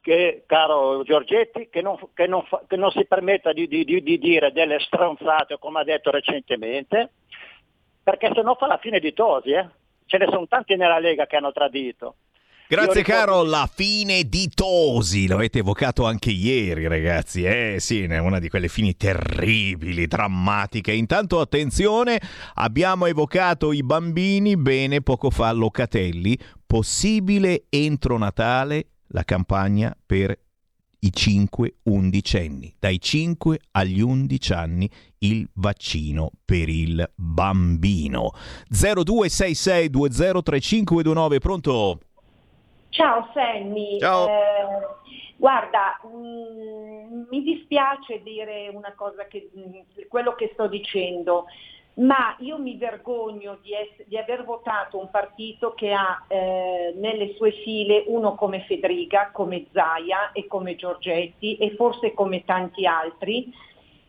che, 0.00 0.44
caro 0.46 1.02
Giorgetti, 1.02 1.68
che 1.68 1.82
non, 1.82 1.98
che 2.14 2.26
non 2.26 2.42
fa- 2.44 2.62
che 2.66 2.76
non 2.76 2.90
si 2.90 3.04
permetta 3.04 3.52
di, 3.52 3.68
di- 3.68 3.84
di- 3.84 4.02
di 4.02 4.18
dire 4.18 4.50
delle 4.50 4.80
stronzate 4.80 5.58
come 5.58 5.80
ha 5.80 5.84
detto 5.84 6.10
recentemente, 6.10 7.10
perché 8.02 8.30
se 8.34 8.40
no 8.40 8.54
fa 8.54 8.66
la 8.66 8.78
fine 8.78 8.98
di 8.98 9.12
Tosi, 9.12 9.50
eh? 9.50 9.68
ce 10.06 10.16
ne 10.16 10.26
sono 10.26 10.46
tanti 10.46 10.74
nella 10.74 10.98
Lega 10.98 11.26
che 11.26 11.36
hanno 11.36 11.52
tradito. 11.52 12.16
Grazie 12.72 13.02
ricordo- 13.02 13.20
caro, 13.20 13.42
la 13.42 13.68
fine 13.70 14.24
di 14.24 14.48
Tosi, 14.48 15.26
l'avete 15.26 15.58
evocato 15.58 16.06
anche 16.06 16.30
ieri 16.30 16.86
ragazzi, 16.86 17.42
eh 17.42 17.76
sì, 17.78 18.00
è 18.00 18.16
una 18.16 18.38
di 18.38 18.48
quelle 18.48 18.68
fini 18.68 18.96
terribili, 18.96 20.06
drammatiche. 20.06 20.90
Intanto 20.90 21.40
attenzione, 21.40 22.18
abbiamo 22.54 23.04
evocato 23.04 23.72
i 23.72 23.82
bambini, 23.82 24.56
bene 24.56 25.02
poco 25.02 25.28
fa 25.28 25.52
Locatelli, 25.52 26.38
possibile 26.64 27.64
entro 27.68 28.16
Natale 28.16 28.86
la 29.08 29.24
campagna 29.24 29.94
per 30.06 30.34
i 31.00 31.12
5-11 31.14 32.36
anni, 32.38 32.74
dai 32.78 32.98
5 32.98 33.60
agli 33.72 34.00
11 34.00 34.52
anni 34.54 34.90
il 35.18 35.46
vaccino 35.56 36.30
per 36.42 36.70
il 36.70 37.06
bambino. 37.16 38.30
0266203529, 38.72 41.38
pronto? 41.38 41.98
Ciao 42.92 43.30
Sammy, 43.32 43.98
Ciao. 43.98 44.28
Eh, 44.28 44.86
guarda, 45.36 45.98
mm, 46.06 47.22
mi 47.30 47.42
dispiace 47.42 48.22
dire 48.22 48.68
una 48.70 48.92
cosa 48.94 49.26
che 49.26 49.48
mm, 49.56 50.06
quello 50.08 50.34
che 50.34 50.50
sto 50.52 50.66
dicendo, 50.66 51.46
ma 51.94 52.36
io 52.40 52.58
mi 52.58 52.76
vergogno 52.76 53.56
di, 53.62 53.72
ess- 53.72 54.06
di 54.06 54.18
aver 54.18 54.44
votato 54.44 54.98
un 54.98 55.08
partito 55.10 55.72
che 55.72 55.90
ha 55.90 56.22
eh, 56.28 56.92
nelle 56.96 57.32
sue 57.36 57.52
file 57.64 58.04
uno 58.08 58.34
come 58.34 58.60
Federica, 58.64 59.30
come 59.32 59.68
Zaia 59.72 60.32
e 60.32 60.46
come 60.46 60.76
Giorgetti 60.76 61.56
e 61.56 61.74
forse 61.76 62.12
come 62.12 62.44
tanti 62.44 62.84
altri 62.84 63.50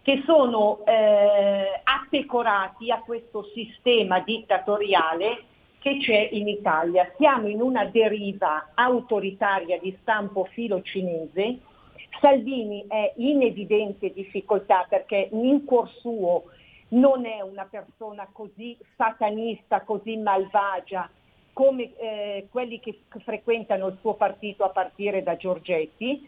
che 0.01 0.23
sono 0.26 0.84
eh, 0.84 1.80
appecorati 1.85 2.91
a 2.91 2.99
questo 2.99 3.49
sistema 3.53 4.19
dittatoriale 4.19 5.45
che 5.84 5.97
c'è 5.97 6.30
in 6.31 6.47
Italia. 6.47 7.11
Siamo 7.18 7.49
in 7.49 7.61
una 7.61 7.84
deriva 7.84 8.69
autoritaria 8.73 9.77
di 9.80 9.93
stampo 9.99 10.45
filo 10.45 10.81
cinese. 10.81 11.60
Salvini 12.22 12.85
è 12.88 13.11
in 13.18 13.41
evidente 13.41 14.14
difficoltà 14.14 14.85
perché 14.88 15.27
in 15.34 15.65
cuor 15.65 15.89
suo 15.99 16.45
non 16.89 17.26
è 17.26 17.41
una 17.41 17.68
persona 17.69 18.30
così 18.31 18.77
satanista, 18.95 19.81
così 19.81 20.15
malvagia 20.15 21.10
come 21.51 21.91
eh, 21.97 22.47
quelli 22.49 22.80
che 22.80 23.01
frequentano 23.18 23.88
il 23.88 23.97
suo 23.99 24.14
partito 24.14 24.64
a 24.64 24.69
partire 24.69 25.22
da 25.22 25.35
Giorgetti. 25.35 26.26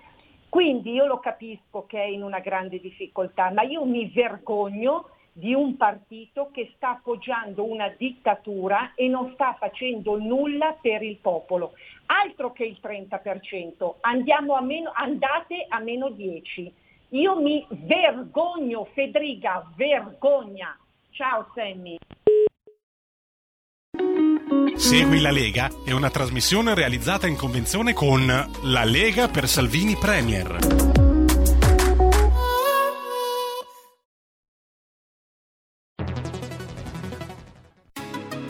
Quindi 0.49 0.91
io 0.91 1.05
lo 1.05 1.19
capisco 1.19 1.85
che 1.85 2.01
è 2.01 2.07
in 2.07 2.23
una 2.23 2.39
grande 2.39 2.81
difficoltà, 2.81 3.51
ma 3.51 3.61
io 3.61 3.85
mi 3.85 4.11
vergogno 4.13 5.11
di 5.37 5.53
un 5.53 5.75
partito 5.75 6.49
che 6.53 6.71
sta 6.77 6.91
appoggiando 6.91 7.65
una 7.65 7.93
dittatura 7.97 8.93
e 8.95 9.09
non 9.09 9.31
sta 9.33 9.53
facendo 9.59 10.17
nulla 10.17 10.77
per 10.81 11.03
il 11.03 11.17
popolo. 11.17 11.73
Altro 12.05 12.53
che 12.53 12.63
il 12.63 12.79
30%, 12.81 13.95
andiamo 13.99 14.53
a 14.53 14.61
meno, 14.61 14.93
andate 14.95 15.65
a 15.67 15.79
meno 15.79 16.09
10. 16.09 16.73
Io 17.09 17.41
mi 17.41 17.65
vergogno, 17.69 18.87
Federica, 18.93 19.69
vergogna. 19.75 20.77
Ciao 21.09 21.51
Sammy. 21.53 21.97
Segui 24.75 25.19
la 25.19 25.31
Lega 25.31 25.69
è 25.85 25.91
una 25.91 26.09
trasmissione 26.09 26.73
realizzata 26.73 27.27
in 27.27 27.35
convenzione 27.35 27.91
con 27.91 28.25
La 28.63 28.83
Lega 28.85 29.27
per 29.27 29.47
Salvini 29.47 29.95
Premier. 29.95 31.04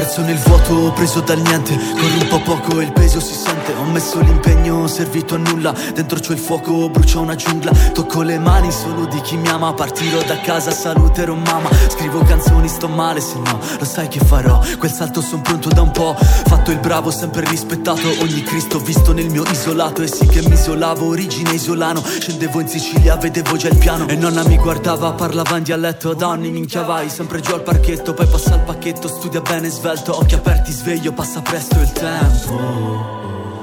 Perso 0.00 0.22
nel 0.22 0.38
vuoto, 0.38 0.92
preso 0.92 1.20
dal 1.20 1.38
niente. 1.40 1.76
Corro 1.76 2.22
un 2.22 2.26
po' 2.26 2.40
poco 2.40 2.80
e 2.80 2.84
il 2.84 2.92
peso 2.92 3.20
si 3.20 3.34
sente. 3.34 3.74
Ho 3.74 3.84
messo 3.84 4.18
l'impegno, 4.20 4.86
servito 4.86 5.34
a 5.34 5.36
nulla. 5.36 5.74
Dentro 5.92 6.18
c'ho 6.18 6.32
il 6.32 6.38
fuoco, 6.38 6.88
brucio 6.88 7.20
una 7.20 7.34
giungla. 7.34 7.70
Tocco 7.92 8.22
le 8.22 8.38
mani 8.38 8.72
solo 8.72 9.04
di 9.04 9.20
chi 9.20 9.36
mi 9.36 9.48
ama. 9.48 9.74
Partirò 9.74 10.22
da 10.22 10.40
casa, 10.40 10.70
saluterò 10.70 11.34
mamma. 11.34 11.68
Scrivo 11.90 12.22
canzoni, 12.24 12.66
sto 12.66 12.88
male, 12.88 13.20
se 13.20 13.36
no 13.40 13.60
Lo 13.78 13.84
sai 13.84 14.08
che 14.08 14.20
farò, 14.20 14.58
quel 14.78 14.90
salto 14.90 15.20
son 15.20 15.42
pronto 15.42 15.68
da 15.68 15.82
un 15.82 15.90
po' 15.90 16.16
Fatto 16.16 16.70
il 16.70 16.78
bravo, 16.78 17.10
sempre 17.10 17.46
rispettato. 17.46 18.08
Ogni 18.22 18.42
Cristo 18.42 18.78
visto 18.78 19.12
nel 19.12 19.28
mio 19.28 19.44
isolato. 19.50 20.00
E 20.00 20.06
sì 20.06 20.26
che 20.26 20.40
mi 20.48 20.54
isolavo, 20.54 21.08
origine 21.08 21.52
isolano. 21.52 22.02
Scendevo 22.02 22.60
in 22.60 22.68
Sicilia, 22.68 23.16
vedevo 23.16 23.54
già 23.58 23.68
il 23.68 23.76
piano. 23.76 24.08
E 24.08 24.16
nonna 24.16 24.44
mi 24.44 24.56
guardava, 24.56 25.12
parlava 25.12 25.58
in 25.58 25.62
dialetto. 25.62 26.14
Donny, 26.14 26.48
minchia 26.48 26.84
vai, 26.84 27.10
sempre 27.10 27.40
giù 27.40 27.52
al 27.52 27.62
parchetto. 27.62 28.14
Poi 28.14 28.26
passa 28.26 28.54
il 28.54 28.62
pacchetto, 28.62 29.06
studia 29.06 29.42
bene, 29.42 29.68
svelto 29.90 30.18
Occhi 30.18 30.34
aperti, 30.34 30.70
sveglio, 30.72 31.12
passa 31.12 31.40
presto 31.40 31.80
il 31.80 31.92
tempo 31.92 33.18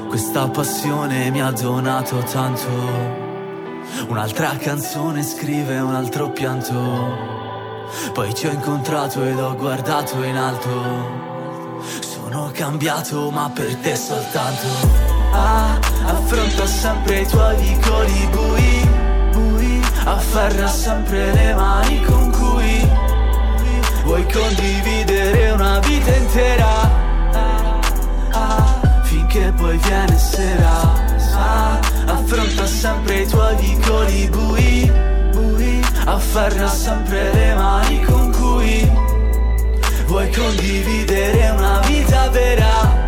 questa 0.07 0.47
passione 0.47 1.29
mi 1.31 1.41
ha 1.41 1.51
donato 1.51 2.17
tanto. 2.19 2.67
Un'altra 4.07 4.55
canzone 4.57 5.21
scrive 5.21 5.77
un 5.79 5.93
altro 5.93 6.29
pianto. 6.29 6.73
Poi 8.13 8.33
ti 8.33 8.47
ho 8.47 8.51
incontrato 8.51 9.23
ed 9.23 9.37
ho 9.37 9.55
guardato 9.55 10.23
in 10.23 10.37
alto. 10.37 10.69
Sono 11.99 12.49
cambiato 12.53 13.29
ma 13.31 13.51
per 13.53 13.75
te 13.75 13.95
soltanto. 13.95 14.67
Ah, 15.33 15.77
affronta 16.05 16.65
sempre 16.65 17.19
i 17.19 17.27
tuoi 17.27 17.55
vicoli 17.57 18.27
bui, 18.31 18.89
bui. 19.33 19.81
Afferra 20.05 20.67
sempre 20.67 21.33
le 21.33 21.53
mani 21.53 22.01
con 22.05 22.26
vuoi 24.07 24.25
condividere 24.31 25.51
una 25.51 25.79
vita 25.79 26.15
intera. 26.15 27.05
Finché 29.03 29.53
poi 29.55 29.77
viene 29.77 30.17
sera 30.17 31.05
Affronta 32.05 32.65
sempre 32.65 33.21
i 33.21 33.27
tuoi 33.27 33.55
vicoli 33.55 34.27
bui, 34.29 34.91
bui 35.31 35.81
Afferra 36.05 36.67
sempre 36.67 37.33
le 37.33 37.53
mani 37.55 38.03
con 38.03 38.31
cui 38.31 38.89
Vuoi 40.05 40.29
condividere 40.31 41.49
una 41.49 41.79
vita 41.85 42.29
vera, 42.29 43.06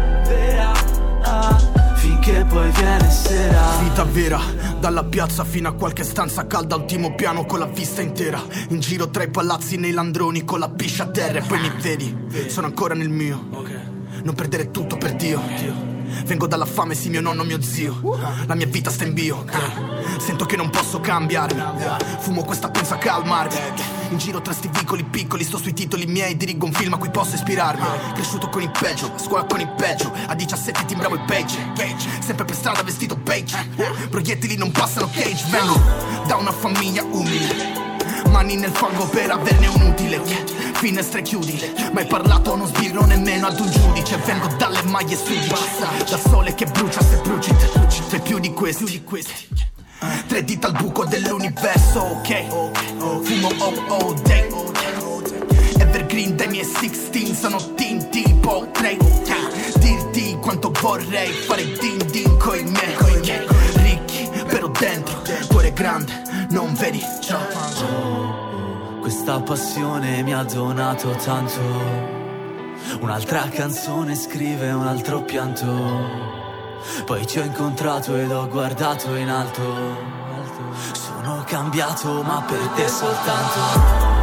Finché 2.29 2.45
poi 2.45 2.69
viene 2.69 3.09
sera. 3.09 3.77
Vita 3.81 4.03
vera, 4.03 4.39
dalla 4.79 5.03
piazza 5.03 5.43
fino 5.43 5.67
a 5.67 5.73
qualche 5.73 6.03
stanza 6.03 6.45
calda 6.45 6.75
Ultimo 6.75 7.15
piano 7.15 7.43
con 7.45 7.57
la 7.57 7.65
vista 7.65 8.03
intera. 8.03 8.39
In 8.69 8.79
giro 8.79 9.09
tra 9.09 9.23
i 9.23 9.31
palazzi 9.31 9.77
nei 9.77 9.91
landroni 9.91 10.45
Con 10.45 10.59
la 10.59 10.69
piscia 10.69 11.05
a 11.05 11.07
terra. 11.07 11.39
E 11.39 11.41
poi 11.41 11.59
mi 11.59 11.71
vedi 11.81 12.15
Sono 12.47 12.67
ancora 12.67 12.93
nel 12.93 13.09
mio. 13.09 13.47
Non 14.21 14.35
perdere 14.35 14.69
tutto 14.69 14.95
per 14.97 15.15
Dio 15.15 15.98
Vengo 16.25 16.47
dalla 16.47 16.65
fame, 16.65 16.95
sì, 16.95 17.09
mio 17.09 17.21
nonno, 17.21 17.43
mio 17.43 17.61
zio. 17.61 17.99
La 18.45 18.55
mia 18.55 18.67
vita 18.67 18.89
sta 18.89 19.05
in 19.05 19.13
bio. 19.13 19.45
Sento 20.17 20.45
che 20.45 20.55
non 20.55 20.69
posso 20.69 20.99
cambiarmi. 20.99 21.61
Fumo 22.19 22.43
questa 22.43 22.69
pensa 22.69 22.95
a 22.95 22.97
calmarmi. 22.97 23.57
In 24.09 24.17
giro 24.17 24.41
tra 24.41 24.53
sti 24.53 24.69
vicoli 24.71 25.03
piccoli, 25.03 25.43
sto 25.43 25.57
sui 25.57 25.73
titoli 25.73 26.07
miei, 26.07 26.35
dirigo 26.35 26.65
un 26.65 26.73
film 26.73 26.93
a 26.93 26.97
cui 26.97 27.09
posso 27.09 27.35
ispirarmi. 27.35 27.85
Cresciuto 28.13 28.49
con 28.49 28.61
il 28.61 28.71
peggio, 28.71 29.11
a 29.13 29.19
scuola 29.19 29.45
con 29.45 29.59
il 29.59 29.69
peggio. 29.69 30.11
A 30.27 30.35
17 30.35 30.85
timbravo 30.85 31.15
il 31.15 31.23
page. 31.25 31.57
Sempre 32.19 32.45
per 32.45 32.55
strada 32.55 32.81
vestito 32.83 33.15
beige. 33.15 33.69
Proiettili 34.09 34.55
non 34.57 34.71
passano 34.71 35.09
cage. 35.13 35.45
Vengo 35.49 35.79
da 36.27 36.35
una 36.35 36.51
famiglia 36.51 37.03
umile. 37.03 37.87
Mani 38.29 38.55
nel 38.55 38.71
fango 38.71 39.07
per 39.07 39.31
averne 39.31 39.67
un 39.67 39.81
utile 39.81 40.21
Finestre 40.79 41.21
chiudi. 41.23 41.59
Mai 41.91 42.05
parlato 42.05 42.55
non 42.55 42.65
sbirro 42.67 43.03
nemmeno 43.03 43.47
ad 43.47 43.59
un 43.59 43.69
giudice. 43.69 44.15
Vengo 44.23 44.47
dalle 44.57 44.81
maglie 44.83 45.17
sudice 45.17 45.53
Da 46.09 46.17
sole 46.17 46.55
che 46.55 46.65
brucia 46.67 47.01
se 47.01 47.17
bruci 47.17 47.53
Fai 48.07 48.21
più 48.21 48.39
di 48.39 48.53
questi. 48.53 49.03
Tre 50.27 50.43
dita 50.45 50.67
al 50.67 50.73
buco 50.73 51.03
dell'universo 51.03 51.99
Ok? 51.99 52.47
Fumo 53.23 53.49
oh 53.57 53.73
oh 53.89 54.13
day 54.23 54.47
Evergreen 55.79 56.37
dai 56.37 56.47
miei 56.47 56.63
16 56.63 57.35
Sono 57.35 57.73
tinti 57.73 58.23
potrei 58.39 58.97
Dirti 59.77 60.37
quanto 60.39 60.71
vorrei 60.79 61.33
Fare 61.33 61.65
din 61.65 61.97
din 62.11 62.37
coi 62.37 62.63
me 62.63 62.95
Ricchi 63.83 64.29
però 64.47 64.69
dentro 64.69 65.21
Cuore 65.49 65.73
grande 65.73 66.47
non 66.51 66.73
vedi 66.75 67.03
ciò 67.21 68.18
Questa 69.29 69.45
passione 69.45 70.23
mi 70.23 70.33
ha 70.33 70.41
donato 70.41 71.11
tanto. 71.11 71.61
Un'altra 73.01 73.47
canzone 73.47 74.15
scrive 74.15 74.71
un 74.71 74.87
altro 74.87 75.21
pianto. 75.21 75.67
Poi 77.05 77.23
ti 77.27 77.37
ho 77.37 77.43
incontrato 77.43 78.15
ed 78.15 78.31
ho 78.31 78.47
guardato 78.47 79.13
in 79.13 79.29
alto. 79.29 79.61
Sono 80.93 81.43
cambiato 81.45 82.23
ma 82.23 82.41
per 82.41 82.57
te 82.69 82.87
soltanto. 82.87 83.59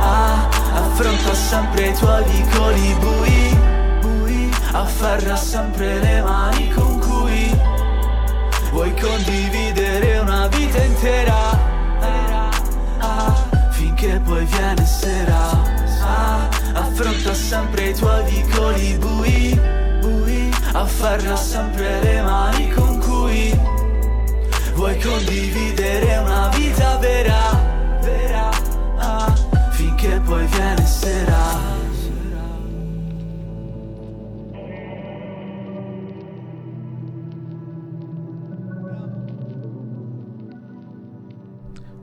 Ah, 0.01 0.49
affronta 0.75 1.35
sempre 1.35 1.91
i 1.91 1.95
tuoi 1.95 2.25
vicoli 2.25 2.97
bui, 2.99 3.59
bui. 4.01 4.51
Afferra 4.73 5.37
sempre 5.37 6.01
le 6.01 6.21
mani 6.21 6.69
con 6.73 6.99
cui 6.99 7.57
vuoi 8.73 8.93
condividere 9.01 10.19
una 10.19 10.49
vita 10.49 10.83
intera 10.83 11.76
che 14.07 14.21
poi 14.21 14.45
viene 14.45 14.87
sera. 14.87 15.51
Ah, 16.01 16.49
Affronta 16.75 17.35
sempre 17.35 17.89
i 17.89 17.95
tuoi 17.95 18.25
vicoli 18.31 18.97
bui, 18.99 19.61
bui 20.01 20.51
Afferra 20.73 21.35
sempre 21.35 22.01
le 22.03 22.23
mani 22.23 22.71
con 22.71 22.99
cui. 23.01 23.59
Vuoi 24.75 24.99
condividere 25.01 26.19
una 26.19 26.49
vita 26.55 26.97
vera, 26.99 27.99
vera? 28.03 28.51
Ah, 28.99 29.35
Finché 29.71 30.21
poi 30.25 30.47
viene 30.47 30.87
sera. 30.87 31.75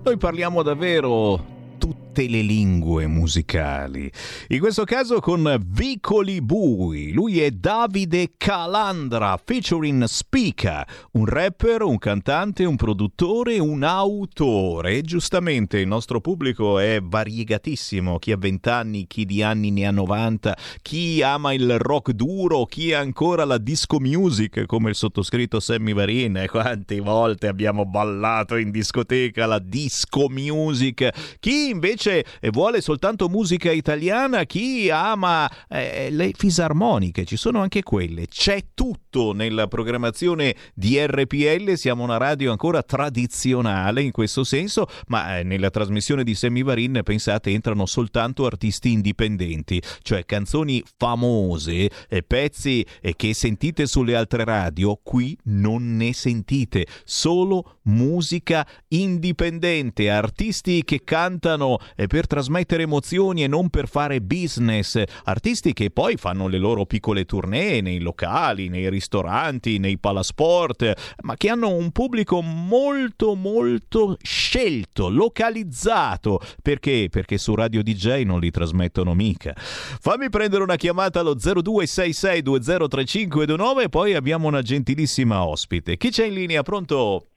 Noi 0.05 0.17
parliamo 0.17 0.63
davvero 0.63 1.52
tu 1.83 2.02
tutte 2.13 2.27
le 2.27 2.41
lingue 2.41 3.07
musicali. 3.07 4.11
In 4.49 4.59
questo 4.59 4.83
caso 4.83 5.19
con 5.19 5.59
Vicoli 5.65 6.41
Bui. 6.41 7.11
Lui 7.11 7.41
è 7.41 7.49
Davide 7.49 8.33
Calandra, 8.37 9.39
featuring 9.43 10.03
Spica, 10.03 10.85
un 11.13 11.25
rapper, 11.25 11.81
un 11.81 11.97
cantante, 11.97 12.65
un 12.65 12.75
produttore, 12.75 13.57
un 13.57 13.81
autore. 13.81 15.01
Giustamente 15.01 15.79
il 15.79 15.87
nostro 15.87 16.21
pubblico 16.21 16.77
è 16.77 16.99
variegatissimo, 17.01 18.19
chi 18.19 18.31
ha 18.31 18.37
20 18.37 18.69
anni, 18.69 19.07
chi 19.07 19.25
di 19.25 19.41
anni 19.41 19.71
ne 19.71 19.87
ha 19.87 19.91
90, 19.91 20.55
chi 20.83 21.23
ama 21.23 21.53
il 21.53 21.79
rock 21.79 22.11
duro, 22.11 22.65
chi 22.65 22.93
ha 22.93 22.99
ancora 22.99 23.43
la 23.43 23.57
disco 23.57 23.99
music 23.99 24.65
come 24.67 24.89
il 24.89 24.95
sottoscritto 24.95 25.59
Sammy 25.59 25.93
Varin. 25.93 26.37
E 26.37 26.47
quante 26.47 26.99
volte 26.99 27.47
abbiamo 27.47 27.87
ballato 27.87 28.55
in 28.55 28.69
discoteca 28.69 29.47
la 29.47 29.57
disco 29.57 30.29
music. 30.29 31.09
Chi 31.39 31.69
invece 31.69 32.02
vuole 32.51 32.81
soltanto 32.81 33.29
musica 33.29 33.71
italiana, 33.71 34.45
chi 34.45 34.89
ama 34.89 35.49
eh, 35.67 36.09
le 36.11 36.31
fisarmoniche, 36.35 37.25
ci 37.25 37.37
sono 37.37 37.61
anche 37.61 37.83
quelle. 37.83 38.27
C'è 38.27 38.63
tutto 38.73 39.33
nella 39.33 39.67
programmazione 39.67 40.55
di 40.73 41.03
RPL, 41.03 41.73
siamo 41.73 42.03
una 42.03 42.17
radio 42.17 42.51
ancora 42.51 42.81
tradizionale 42.83 44.01
in 44.01 44.11
questo 44.11 44.43
senso, 44.43 44.87
ma 45.07 45.37
eh, 45.39 45.43
nella 45.43 45.69
trasmissione 45.69 46.23
di 46.23 46.35
Semivarin, 46.35 47.01
pensate, 47.03 47.51
entrano 47.51 47.85
soltanto 47.85 48.45
artisti 48.45 48.91
indipendenti, 48.91 49.81
cioè 50.01 50.25
canzoni 50.25 50.83
famose, 50.97 51.89
eh, 52.07 52.23
pezzi 52.23 52.85
eh, 53.01 53.15
che 53.15 53.33
sentite 53.33 53.85
sulle 53.85 54.15
altre 54.15 54.43
radio, 54.43 54.99
qui 55.01 55.37
non 55.43 55.95
ne 55.95 56.13
sentite, 56.13 56.85
solo 57.03 57.79
musica 57.83 58.67
indipendente, 58.89 60.09
artisti 60.09 60.83
che 60.83 61.01
cantano 61.03 61.77
per 62.07 62.27
trasmettere 62.27 62.83
emozioni 62.83 63.43
e 63.43 63.47
non 63.47 63.69
per 63.69 63.87
fare 63.87 64.21
business. 64.21 65.01
Artisti 65.23 65.73
che 65.73 65.89
poi 65.89 66.17
fanno 66.17 66.47
le 66.47 66.57
loro 66.57 66.85
piccole 66.85 67.25
tournée 67.25 67.81
nei 67.81 67.99
locali, 67.99 68.69
nei 68.69 68.89
ristoranti, 68.89 69.79
nei 69.79 69.97
palasport, 69.97 71.15
ma 71.23 71.35
che 71.35 71.49
hanno 71.49 71.73
un 71.73 71.91
pubblico 71.91 72.41
molto 72.41 73.35
molto 73.35 74.17
scelto, 74.21 75.09
localizzato. 75.09 76.39
Perché? 76.61 77.07
Perché 77.09 77.37
su 77.37 77.55
Radio 77.55 77.83
DJ 77.83 78.23
non 78.23 78.39
li 78.39 78.51
trasmettono 78.51 79.13
mica. 79.13 79.53
Fammi 79.55 80.29
prendere 80.29 80.63
una 80.63 80.75
chiamata 80.75 81.19
allo 81.19 81.35
0266203529 81.35 83.81
e 83.81 83.89
poi 83.89 84.13
abbiamo 84.13 84.47
una 84.47 84.61
gentilissima 84.61 85.45
ospite. 85.45 85.97
Chi 85.97 86.09
c'è 86.09 86.25
in 86.25 86.33
linea? 86.33 86.63
Pronto? 86.63 87.27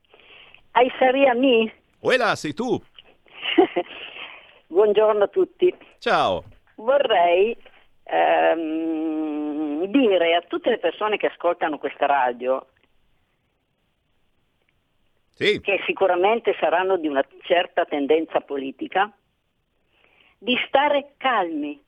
Hai 0.73 0.91
Saria 0.99 1.35
Mi? 1.35 1.71
Uela, 2.01 2.35
sei 2.37 2.53
tu? 2.53 2.77
Buongiorno 4.77 5.25
a 5.25 5.29
tutti. 5.29 5.75
Ciao. 6.01 6.45
Vorrei 6.75 7.57
ehm, 8.03 9.87
dire 9.87 10.35
a 10.35 10.43
tutte 10.43 10.69
le 10.69 10.77
persone 10.77 11.17
che 11.17 11.29
ascoltano 11.29 11.79
questa 11.79 12.05
radio, 12.05 12.67
sì. 15.31 15.63
che 15.63 15.81
sicuramente 15.87 16.55
saranno 16.61 16.99
di 16.99 17.09
una 17.09 17.25
certa 17.45 17.87
tendenza 17.87 18.43
politica, 18.43 19.11
di 20.37 20.55
stare 20.67 21.15
calmi, 21.17 21.83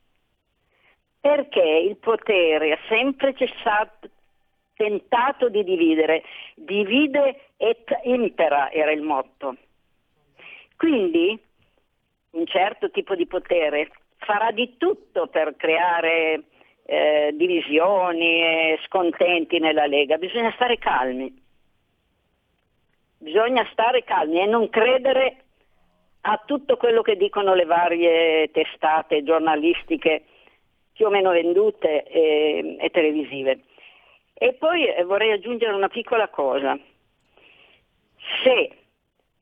perché 1.19 1.61
il 1.61 1.97
potere 1.97 2.71
ha 2.71 2.79
sempre 2.87 3.35
cessato, 3.35 4.09
tentato 4.73 5.47
di 5.47 5.63
dividere, 5.63 6.23
divide 6.55 7.51
et 7.57 7.99
impera 8.05 8.71
era 8.71 8.91
il 8.91 9.03
motto. 9.03 9.57
Quindi 10.75 11.39
un 12.31 12.45
certo 12.45 12.91
tipo 12.91 13.15
di 13.15 13.25
potere 13.25 13.91
farà 14.17 14.51
di 14.51 14.75
tutto 14.77 15.27
per 15.27 15.55
creare 15.55 16.43
eh, 16.85 17.31
divisioni 17.33 18.41
e 18.41 18.79
scontenti 18.85 19.59
nella 19.59 19.85
Lega, 19.85 20.17
bisogna 20.17 20.51
stare 20.53 20.77
calmi, 20.77 21.33
bisogna 23.17 23.67
stare 23.71 24.03
calmi 24.03 24.41
e 24.41 24.45
non 24.45 24.69
credere 24.69 25.43
a 26.21 26.41
tutto 26.45 26.77
quello 26.77 27.01
che 27.01 27.15
dicono 27.15 27.53
le 27.53 27.65
varie 27.65 28.51
testate 28.51 29.23
giornalistiche 29.23 30.23
più 30.93 31.05
o 31.05 31.09
meno 31.09 31.31
vendute 31.31 32.03
e, 32.03 32.75
e 32.79 32.89
televisive. 32.89 33.61
E 34.33 34.53
poi 34.53 34.85
eh, 34.85 35.03
vorrei 35.03 35.31
aggiungere 35.31 35.73
una 35.73 35.87
piccola 35.87 36.27
cosa. 36.27 36.77
Se 38.43 38.77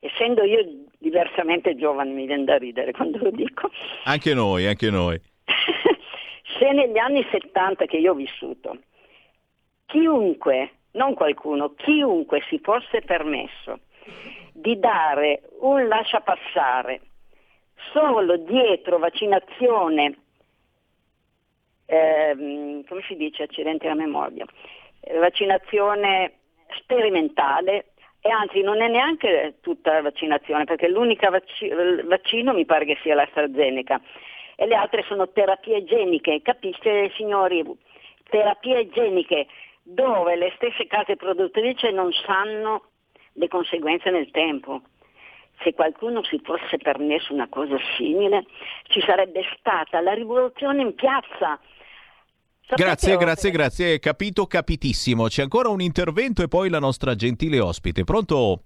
essendo 0.00 0.44
io 0.44 0.86
diversamente 0.98 1.76
giovane, 1.76 2.12
mi 2.12 2.26
viene 2.26 2.44
da 2.44 2.58
ridere 2.58 2.92
quando 2.92 3.18
lo 3.18 3.30
dico. 3.30 3.70
Anche 4.04 4.34
noi, 4.34 4.66
anche 4.66 4.90
noi. 4.90 5.18
Se 6.58 6.72
negli 6.72 6.98
anni 6.98 7.24
70 7.30 7.86
che 7.86 7.96
io 7.96 8.12
ho 8.12 8.16
vissuto, 8.16 8.78
chiunque, 9.86 10.72
non 10.92 11.14
qualcuno, 11.14 11.74
chiunque 11.74 12.42
si 12.48 12.58
fosse 12.58 13.00
permesso 13.02 13.80
di 14.52 14.78
dare 14.78 15.42
un 15.60 15.86
lasciapassare 15.86 17.00
solo 17.92 18.36
dietro 18.38 18.98
vaccinazione, 18.98 20.16
ehm, 21.86 22.84
come 22.84 23.02
si 23.06 23.14
dice, 23.14 23.44
accidenti 23.44 23.86
alla 23.86 23.94
memoria, 23.94 24.44
vaccinazione 25.20 26.32
sperimentale 26.80 27.92
e 28.28 28.30
anzi 28.30 28.60
non 28.60 28.82
è 28.82 28.88
neanche 28.88 29.54
tutta 29.62 29.94
la 29.94 30.02
vaccinazione 30.02 30.64
perché 30.64 30.86
l'unico 30.86 31.30
vac- 31.30 32.04
vaccino 32.04 32.52
mi 32.52 32.66
pare 32.66 32.84
che 32.84 32.98
sia 33.00 33.14
l'AstraZeneca 33.14 33.98
e 34.54 34.66
le 34.66 34.74
altre 34.74 35.02
sono 35.08 35.30
terapie 35.30 35.78
igieniche, 35.78 36.42
capisce 36.42 37.10
signori? 37.16 37.64
Terapie 38.28 38.80
igieniche 38.80 39.46
dove 39.82 40.36
le 40.36 40.52
stesse 40.56 40.86
case 40.86 41.16
produttrici 41.16 41.90
non 41.90 42.12
sanno 42.26 42.90
le 43.32 43.48
conseguenze 43.48 44.10
nel 44.10 44.30
tempo. 44.30 44.82
Se 45.62 45.72
qualcuno 45.72 46.22
si 46.22 46.38
fosse 46.44 46.76
permesso 46.76 47.32
una 47.32 47.48
cosa 47.48 47.78
simile, 47.96 48.44
ci 48.88 49.00
sarebbe 49.00 49.42
stata 49.56 50.02
la 50.02 50.12
rivoluzione 50.12 50.82
in 50.82 50.94
piazza, 50.94 51.58
Grazie, 52.76 53.16
grazie, 53.16 53.50
grazie. 53.50 53.98
Capito, 53.98 54.46
capitissimo. 54.46 55.26
C'è 55.26 55.42
ancora 55.42 55.68
un 55.70 55.80
intervento 55.80 56.42
e 56.42 56.48
poi 56.48 56.68
la 56.68 56.78
nostra 56.78 57.14
gentile 57.14 57.60
ospite. 57.60 58.04
Pronto? 58.04 58.62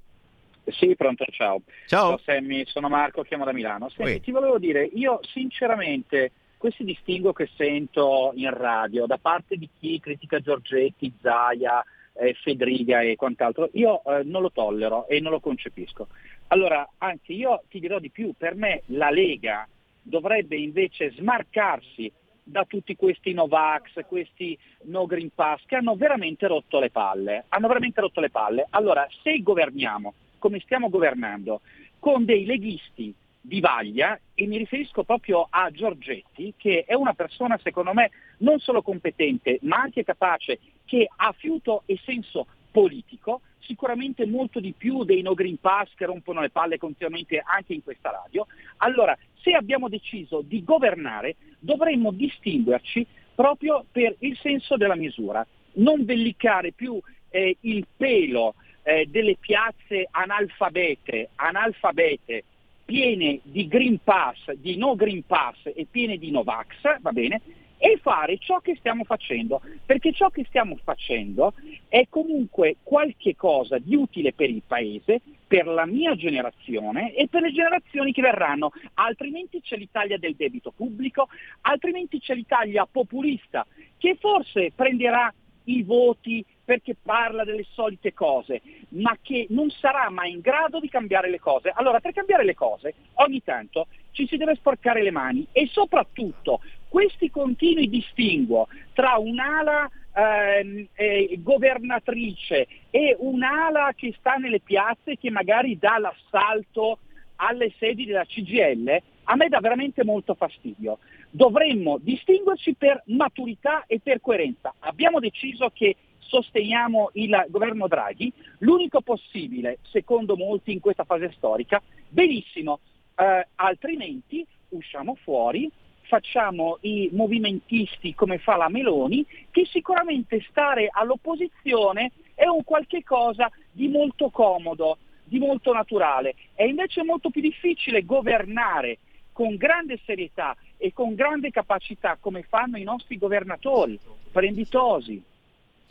Sì, 0.67 0.95
pronto, 0.97 1.25
ciao. 1.31 1.63
Ciao. 1.87 2.17
Ciao 2.17 2.21
Sammy, 2.25 2.65
sono 2.67 2.89
Marco, 2.89 3.23
chiamo 3.23 3.45
da 3.45 3.53
Milano. 3.53 3.89
Senti, 3.91 4.21
ti 4.21 4.31
volevo 4.31 4.59
dire, 4.59 4.85
io 4.85 5.21
sinceramente 5.33 6.33
questi 6.57 6.85
distinguo 6.85 7.33
che 7.33 7.49
sento 7.57 8.33
in 8.35 8.51
radio 8.57 9.07
da 9.07 9.19
parte 9.19 9.57
di 9.57 9.69
chi 9.79 9.99
critica 9.99 10.39
Giorgetti, 10.41 11.13
Zaia, 11.21 11.85
eh, 12.15 12.35
Fedriga 12.43 13.01
e 13.01 13.17
quant'altro, 13.17 13.71
io 13.73 14.03
eh, 14.05 14.23
non 14.25 14.43
lo 14.43 14.53
tollero 14.53 15.09
e 15.09 15.21
non 15.21 15.33
lo 15.33 15.41
concepisco. 15.41 16.09
Allora, 16.49 16.89
anzi, 16.99 17.35
io 17.35 17.63
ti 17.69 17.81
dirò 17.81 17.99
di 17.99 18.11
più, 18.11 18.33
per 18.37 18.55
me 18.55 18.83
la 18.87 19.11
Lega 19.11 19.67
dovrebbe 20.03 20.57
invece 20.57 21.13
smarcarsi 21.13 22.13
da 22.43 22.65
tutti 22.65 22.97
questi 22.97 23.33
Novax, 23.33 24.05
questi 24.07 24.59
no 24.85 25.07
Green 25.07 25.31
Pass 25.35 25.63
che 25.67 25.77
hanno 25.77 25.95
veramente 25.95 26.47
rotto 26.47 26.79
le 26.79 26.91
palle. 26.91 27.45
Hanno 27.49 27.69
veramente 27.69 28.01
rotto 28.01 28.21
le 28.21 28.31
palle. 28.31 28.67
Allora, 28.71 29.07
se 29.23 29.41
governiamo 29.43 30.15
come 30.39 30.59
stiamo 30.61 30.89
governando 30.89 31.61
con 31.99 32.25
dei 32.25 32.45
leghisti 32.45 33.15
di 33.45 33.61
vaglia, 33.61 34.19
e 34.35 34.47
mi 34.47 34.57
riferisco 34.57 35.03
proprio 35.03 35.47
a 35.51 35.71
Giorgetti, 35.71 36.55
che 36.57 36.85
è 36.87 36.95
una 36.95 37.13
persona 37.13 37.59
secondo 37.63 37.93
me 37.93 38.11
non 38.39 38.59
solo 38.61 38.83
competente, 38.83 39.59
ma 39.63 39.79
anche 39.79 40.05
capace, 40.05 40.59
che 40.85 41.09
ha 41.15 41.33
fiuto 41.33 41.83
e 41.87 41.99
senso 42.05 42.47
politico, 42.71 43.41
sicuramente 43.63 44.27
molto 44.27 44.61
di 44.61 44.73
più 44.77 45.05
dei 45.05 45.23
no 45.23 45.35
green 45.35 45.59
pass 45.59 45.91
che 45.95 46.07
rompono 46.07 46.41
le 46.41 46.51
palle 46.51 46.79
continuamente 46.79 47.43
anche 47.45 47.75
in 47.75 47.83
questa 47.83 48.11
radio. 48.11 48.47
Allora, 48.79 49.17
se 49.41 49.53
abbiamo 49.53 49.89
deciso 49.89 50.43
di 50.43 50.63
governare, 50.65 51.37
dovremmo 51.59 52.13
distinguerci 52.13 53.07
proprio 53.35 53.85
per 53.91 54.15
il 54.21 54.37
senso 54.39 54.77
della 54.77 54.97
misura, 54.97 55.47
non 55.75 56.05
vellicare 56.05 56.73
più 56.73 57.01
eh, 57.31 57.57
il 57.61 57.87
pelo 57.97 58.55
eh, 58.83 59.07
delle 59.09 59.37
piazze 59.39 60.09
analfabete, 60.11 61.31
analfabete, 61.37 62.45
piene 62.85 63.41
di 63.43 63.69
Green 63.69 63.99
Pass, 64.03 64.51
di 64.53 64.77
no 64.77 64.95
Green 64.97 65.25
Pass 65.25 65.57
e 65.65 65.87
piene 65.91 66.19
di 66.19 66.31
Novax, 66.31 67.01
va 67.01 67.13
bene? 67.13 67.41
E 67.85 67.99
fare 68.01 68.39
ciò 68.39 68.61
che 68.61 68.77
stiamo 68.77 69.03
facendo, 69.03 69.61
perché 69.85 70.13
ciò 70.13 70.31
che 70.31 70.45
stiamo 70.47 70.79
facendo 70.85 71.53
è 71.89 72.07
comunque 72.09 72.77
qualche 72.85 73.35
cosa 73.35 73.79
di 73.79 73.97
utile 73.97 74.33
per 74.33 74.49
il 74.49 74.63
Paese, 74.65 75.21
per 75.49 75.67
la 75.67 75.85
mia 75.85 76.15
generazione 76.15 77.13
e 77.13 77.27
per 77.27 77.43
le 77.43 77.51
generazioni 77.51 78.13
che 78.13 78.23
verranno, 78.23 78.71
altrimenti 78.95 79.61
c'è 79.61 79.77
l'Italia 79.77 80.17
del 80.17 80.37
debito 80.37 80.71
pubblico, 80.71 81.27
altrimenti 81.63 82.21
c'è 82.21 82.35
l'Italia 82.35 82.87
populista 82.89 83.67
che 83.99 84.17
forse 84.21 84.71
prenderà 84.73 85.35
i 85.65 85.83
voti 85.83 86.45
perché 86.65 86.97
parla 87.01 87.45
delle 87.45 87.67
solite 87.73 88.13
cose, 88.13 88.63
ma 88.91 89.17
che 89.21 89.47
non 89.51 89.71
sarà 89.71 90.09
mai 90.11 90.33
in 90.33 90.41
grado 90.41 90.81
di 90.81 90.89
cambiare 90.89 91.29
le 91.29 91.41
cose. 91.41 91.73
Allora, 91.75 92.01
per 92.01 92.13
cambiare 92.13 92.45
le 92.45 92.55
cose, 92.55 92.95
ogni 93.15 93.43
tanto 93.43 93.89
ci 94.13 94.27
si 94.27 94.37
deve 94.37 94.55
sporcare 94.55 95.03
le 95.03 95.11
mani 95.11 95.47
e 95.53 95.69
soprattutto 95.71 96.61
questi 96.89 97.31
continui 97.31 97.89
distinguo 97.89 98.69
tra 98.93 99.17
un'ala 99.17 99.91
ehm, 100.15 100.87
eh, 100.95 101.37
governatrice 101.39 102.67
e 102.91 103.17
un'ala 103.19 103.93
che 103.97 104.15
sta 104.19 104.35
nelle 104.35 104.61
piazze 104.61 105.17
che 105.17 105.31
magari 105.31 105.79
dà 105.79 105.99
l'assalto 105.99 106.99
alle 107.37 107.73
sedi 107.79 108.05
della 108.05 108.25
CGL, 108.25 109.03
a 109.25 109.37
me 109.37 109.49
dà 109.49 109.61
veramente 109.61 110.05
molto 110.05 110.35
fastidio. 110.35 110.99
Dovremmo 111.31 111.99
distinguerci 111.99 112.75
per 112.75 113.03
maturità 113.07 113.85
e 113.87 114.01
per 114.01 114.21
coerenza. 114.21 114.75
Abbiamo 114.81 115.19
deciso 115.19 115.71
che 115.73 115.97
sosteniamo 116.33 117.11
il 117.15 117.45
governo 117.49 117.87
Draghi, 117.89 118.33
l'unico 118.61 119.03
possibile, 119.03 119.81
secondo 119.83 120.35
molti 120.35 120.73
in 120.73 120.81
questa 120.81 121.05
fase 121.05 121.31
storica, 121.37 121.83
benissimo, 122.09 122.81
eh, 123.17 123.49
altrimenti 123.57 124.45
usciamo 124.71 125.15
fuori, 125.15 125.71
facciamo 126.01 126.79
i 126.81 127.11
movimentisti 127.13 128.15
come 128.15 128.39
fa 128.39 128.57
la 128.57 128.71
Meloni, 128.71 129.27
che 129.51 129.67
sicuramente 129.67 130.43
stare 130.49 130.89
all'opposizione 130.91 132.13
è 132.35 132.47
un 132.47 132.65
qualche 132.65 133.03
cosa 133.03 133.51
di 133.71 133.89
molto 133.89 134.31
comodo, 134.31 134.97
di 135.25 135.39
molto 135.39 135.75
naturale. 135.75 136.35
È 136.55 136.63
invece 136.63 137.05
molto 137.05 137.29
più 137.29 137.43
difficile 137.43 138.07
governare 138.07 138.99
con 139.33 139.57
grande 139.57 140.01
serietà 140.07 140.57
e 140.79 140.95
con 140.95 141.15
grande 141.15 141.51
capacità 141.51 142.17
come 142.19 142.43
fanno 142.43 142.79
i 142.79 142.85
nostri 142.85 143.19
governatori, 143.19 143.99
prenditosi. 144.33 145.23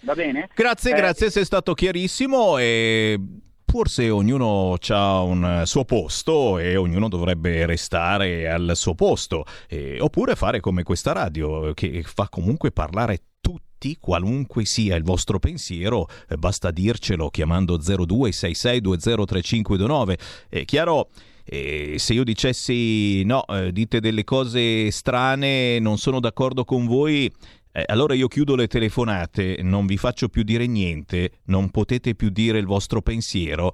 Va 0.02 0.14
bene? 0.14 0.50
Grazie, 0.54 0.92
eh, 0.92 0.96
grazie, 0.96 1.30
sei 1.30 1.46
stato 1.46 1.74
chiarissimo 1.74 2.58
e 2.58 3.18
forse 3.66 4.10
ognuno 4.10 4.76
ha 4.90 5.22
un 5.22 5.62
suo 5.66 5.86
posto 5.86 6.58
e 6.58 6.76
ognuno 6.76 7.08
dovrebbe 7.08 7.66
restare 7.66 8.50
al 8.50 8.74
suo 8.76 8.96
posto, 8.96 9.46
e, 9.70 10.02
oppure 10.02 10.36
fare 10.36 10.60
come 10.60 10.84
questa 10.84 11.14
radio 11.14 11.74
che 11.74 12.04
fa 12.04 12.28
comunque 12.30 12.72
parlare 12.72 13.20
tutti, 13.40 13.96
qualunque 14.00 14.66
sia 14.66 14.96
il 14.96 15.04
vostro 15.04 15.40
pensiero, 15.40 16.08
eh, 16.28 16.36
basta 16.36 16.72
dircelo 16.72 17.30
chiamando 17.30 17.78
0266203529. 17.78 20.18
È 20.50 20.66
chiaro, 20.66 21.10
eh, 21.46 21.96
se 21.98 22.14
io 22.14 22.24
dicessi 22.24 23.24
no, 23.24 23.46
eh, 23.48 23.72
dite 23.72 24.00
delle 24.00 24.24
cose 24.24 24.92
strane, 24.92 25.80
non 25.80 25.98
sono 25.98 26.20
d'accordo 26.20 26.64
con 26.66 26.86
voi, 26.86 27.32
eh, 27.72 27.84
allora 27.88 28.14
io 28.14 28.28
chiudo 28.28 28.56
le 28.56 28.68
telefonate, 28.68 29.60
non 29.62 29.86
vi 29.86 29.98
faccio 29.98 30.30
più 30.30 30.44
dire 30.44 30.68
niente, 30.68 31.40
non 31.46 31.70
potete 31.70 32.16
più 32.16 32.30
dire 32.30 32.58
il 32.58 32.66
vostro 32.66 33.02
pensiero 33.02 33.74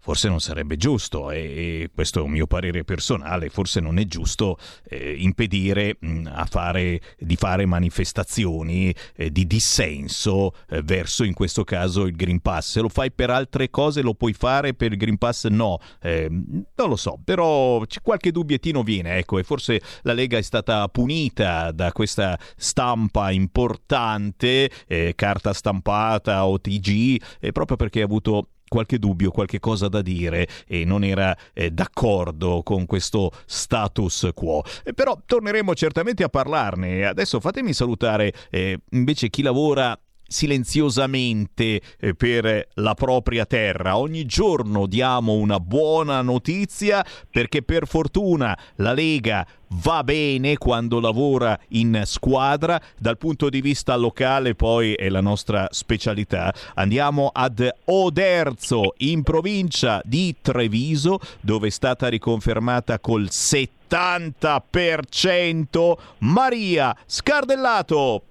forse 0.00 0.28
non 0.28 0.40
sarebbe 0.40 0.76
giusto, 0.76 1.30
e, 1.30 1.90
questo 1.94 2.20
è 2.20 2.22
un 2.22 2.30
mio 2.30 2.46
parere 2.46 2.84
personale, 2.84 3.48
forse 3.50 3.80
non 3.80 3.98
è 3.98 4.04
giusto 4.06 4.58
eh, 4.88 5.14
impedire 5.18 5.96
mh, 6.00 6.46
fare, 6.48 7.00
di 7.18 7.36
fare 7.36 7.66
manifestazioni 7.66 8.94
eh, 9.14 9.30
di 9.30 9.46
dissenso 9.46 10.54
eh, 10.68 10.82
verso 10.82 11.24
in 11.24 11.34
questo 11.34 11.64
caso 11.64 12.06
il 12.06 12.16
Green 12.16 12.40
Pass. 12.40 12.72
Se 12.72 12.80
lo 12.80 12.88
fai 12.88 13.12
per 13.12 13.30
altre 13.30 13.70
cose 13.70 14.02
lo 14.02 14.14
puoi 14.14 14.32
fare, 14.32 14.74
per 14.74 14.92
il 14.92 14.98
Green 14.98 15.18
Pass 15.18 15.46
no. 15.46 15.78
Ehm, 16.02 16.64
non 16.74 16.88
lo 16.88 16.96
so, 16.96 17.18
però 17.22 17.82
qualche 18.02 18.32
dubbiettino 18.32 18.82
viene, 18.82 19.16
ecco, 19.18 19.38
e 19.38 19.42
forse 19.42 19.80
la 20.02 20.12
Lega 20.12 20.38
è 20.38 20.42
stata 20.42 20.88
punita 20.88 21.70
da 21.72 21.92
questa 21.92 22.38
stampa 22.56 23.30
importante, 23.30 24.70
eh, 24.86 25.12
carta 25.14 25.52
stampata 25.52 26.46
o 26.46 26.60
TG, 26.60 27.20
eh, 27.40 27.52
proprio 27.52 27.76
perché 27.76 28.00
ha 28.00 28.04
avuto 28.04 28.48
qualche 28.70 29.00
dubbio, 29.00 29.32
qualche 29.32 29.58
cosa 29.58 29.88
da 29.88 30.00
dire 30.00 30.46
e 30.66 30.84
non 30.84 31.02
era 31.02 31.36
eh, 31.52 31.72
d'accordo 31.72 32.62
con 32.62 32.86
questo 32.86 33.32
status 33.44 34.30
quo. 34.32 34.62
Eh, 34.84 34.94
però 34.94 35.20
torneremo 35.26 35.74
certamente 35.74 36.22
a 36.22 36.28
parlarne. 36.28 37.04
Adesso 37.04 37.40
fatemi 37.40 37.72
salutare 37.72 38.32
eh, 38.48 38.78
invece 38.90 39.28
chi 39.28 39.42
lavora 39.42 39.98
silenziosamente 40.30 41.82
eh, 41.98 42.14
per 42.14 42.68
la 42.74 42.94
propria 42.94 43.44
terra. 43.44 43.98
Ogni 43.98 44.24
giorno 44.26 44.86
diamo 44.86 45.32
una 45.32 45.58
buona 45.58 46.22
notizia 46.22 47.04
perché 47.28 47.62
per 47.62 47.88
fortuna 47.88 48.56
la 48.76 48.92
Lega 48.92 49.44
va 49.82 50.04
bene 50.04 50.56
quando 50.56 51.00
lavora 51.00 51.58
in 51.70 52.02
squadra. 52.04 52.80
Dal 52.96 53.18
punto 53.18 53.48
di 53.48 53.60
vista 53.60 53.96
locale 53.96 54.54
poi 54.54 54.92
è 54.94 55.08
la 55.08 55.20
nostra 55.20 55.66
specialità. 55.70 56.54
Andiamo 56.74 57.30
ad 57.32 57.68
Oderzo 57.86 58.94
in 58.98 59.24
provincia 59.24 60.00
di 60.04 60.36
Treviso 60.40 61.18
dove 61.40 61.66
è 61.66 61.70
stata 61.70 62.06
riconfermata 62.08 63.00
col 63.00 63.26
70% 63.30 65.92
Maria 66.18 66.96
Scardellato. 67.06 68.22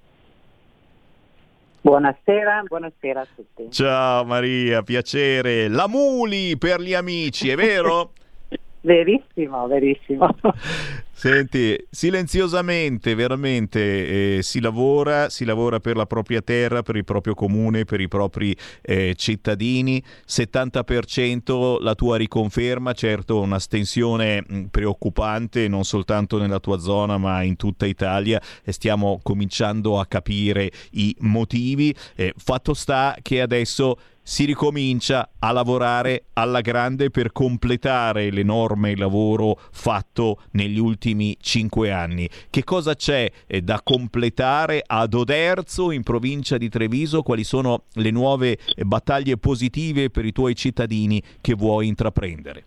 Buonasera, 1.82 2.62
buonasera 2.66 3.20
a 3.22 3.26
tutti. 3.34 3.70
Ciao 3.70 4.24
Maria, 4.24 4.82
piacere. 4.82 5.68
La 5.68 5.88
Muli 5.88 6.58
per 6.58 6.80
gli 6.80 6.92
amici, 6.92 7.48
è 7.48 7.56
vero? 7.56 8.12
verissimo, 8.82 9.66
verissimo. 9.66 10.28
Senti, 11.20 11.76
silenziosamente, 11.90 13.14
veramente 13.14 14.38
eh, 14.38 14.42
si 14.42 14.58
lavora, 14.58 15.28
si 15.28 15.44
lavora 15.44 15.78
per 15.78 15.94
la 15.94 16.06
propria 16.06 16.40
terra, 16.40 16.80
per 16.80 16.96
il 16.96 17.04
proprio 17.04 17.34
comune, 17.34 17.84
per 17.84 18.00
i 18.00 18.08
propri 18.08 18.56
eh, 18.80 19.14
cittadini. 19.18 20.02
70% 20.26 21.82
la 21.82 21.94
tua 21.94 22.16
riconferma, 22.16 22.94
certo 22.94 23.38
una 23.38 23.58
stensione 23.58 24.40
mh, 24.40 24.62
preoccupante 24.70 25.68
non 25.68 25.84
soltanto 25.84 26.38
nella 26.38 26.58
tua 26.58 26.78
zona 26.78 27.18
ma 27.18 27.42
in 27.42 27.56
tutta 27.56 27.84
Italia 27.84 28.40
e 28.64 28.72
stiamo 28.72 29.20
cominciando 29.22 30.00
a 30.00 30.06
capire 30.06 30.70
i 30.92 31.14
motivi. 31.18 31.94
Eh, 32.14 32.32
fatto 32.34 32.72
sta 32.72 33.14
che 33.20 33.42
adesso 33.42 33.98
si 34.22 34.44
ricomincia 34.44 35.28
a 35.40 35.50
lavorare 35.50 36.26
alla 36.34 36.60
grande 36.60 37.10
per 37.10 37.32
completare 37.32 38.30
l'enorme 38.30 38.94
lavoro 38.94 39.58
fatto 39.72 40.42
negli 40.52 40.78
ultimi 40.78 41.09
cinque 41.40 41.90
anni. 41.90 42.28
Che 42.48 42.64
cosa 42.64 42.94
c'è 42.94 43.30
eh, 43.46 43.60
da 43.62 43.80
completare 43.82 44.82
ad 44.84 45.14
Oderzo 45.14 45.90
in 45.90 46.02
provincia 46.02 46.58
di 46.58 46.68
Treviso? 46.68 47.22
Quali 47.22 47.44
sono 47.44 47.84
le 47.94 48.10
nuove 48.10 48.58
eh, 48.74 48.84
battaglie 48.84 49.36
positive 49.36 50.10
per 50.10 50.24
i 50.24 50.32
tuoi 50.32 50.54
cittadini 50.54 51.22
che 51.40 51.54
vuoi 51.54 51.86
intraprendere? 51.86 52.64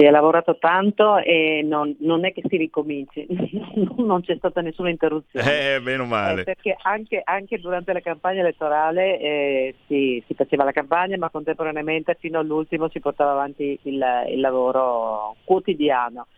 Si 0.00 0.06
è 0.06 0.10
lavorato 0.10 0.56
tanto 0.56 1.18
e 1.18 1.62
non, 1.62 1.94
non 1.98 2.24
è 2.24 2.32
che 2.32 2.42
si 2.48 2.56
ricominci, 2.56 3.26
non 3.98 4.22
c'è 4.22 4.36
stata 4.36 4.60
nessuna 4.60 4.88
interruzione. 4.88 5.74
Eh, 5.74 5.80
meno 5.80 6.06
male. 6.06 6.40
Eh, 6.40 6.44
perché 6.44 6.76
anche, 6.80 7.20
anche, 7.22 7.58
durante 7.58 7.92
la 7.92 8.00
campagna 8.00 8.40
elettorale 8.40 9.18
eh, 9.20 9.74
si, 9.86 10.22
si, 10.26 10.34
faceva 10.34 10.64
la 10.64 10.72
campagna, 10.72 11.18
ma 11.18 11.28
contemporaneamente 11.28 12.16
fino 12.18 12.38
all'ultimo 12.38 12.88
si 12.88 13.00
portava 13.00 13.32
avanti 13.32 13.78
il, 13.82 14.02
il 14.30 14.40
lavoro 14.40 15.36
quotidiano 15.44 16.28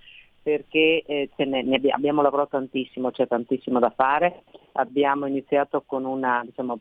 perché 0.42 1.04
eh, 1.06 1.28
ne, 1.36 1.62
ne 1.62 1.80
abbiamo 1.90 2.22
lavorato 2.22 2.50
tantissimo, 2.56 3.10
c'è 3.10 3.26
tantissimo 3.28 3.78
da 3.78 3.90
fare. 3.90 4.42
Abbiamo 4.72 5.26
iniziato 5.26 5.82
con 5.86 6.04
una 6.04 6.42
diciamo, 6.44 6.78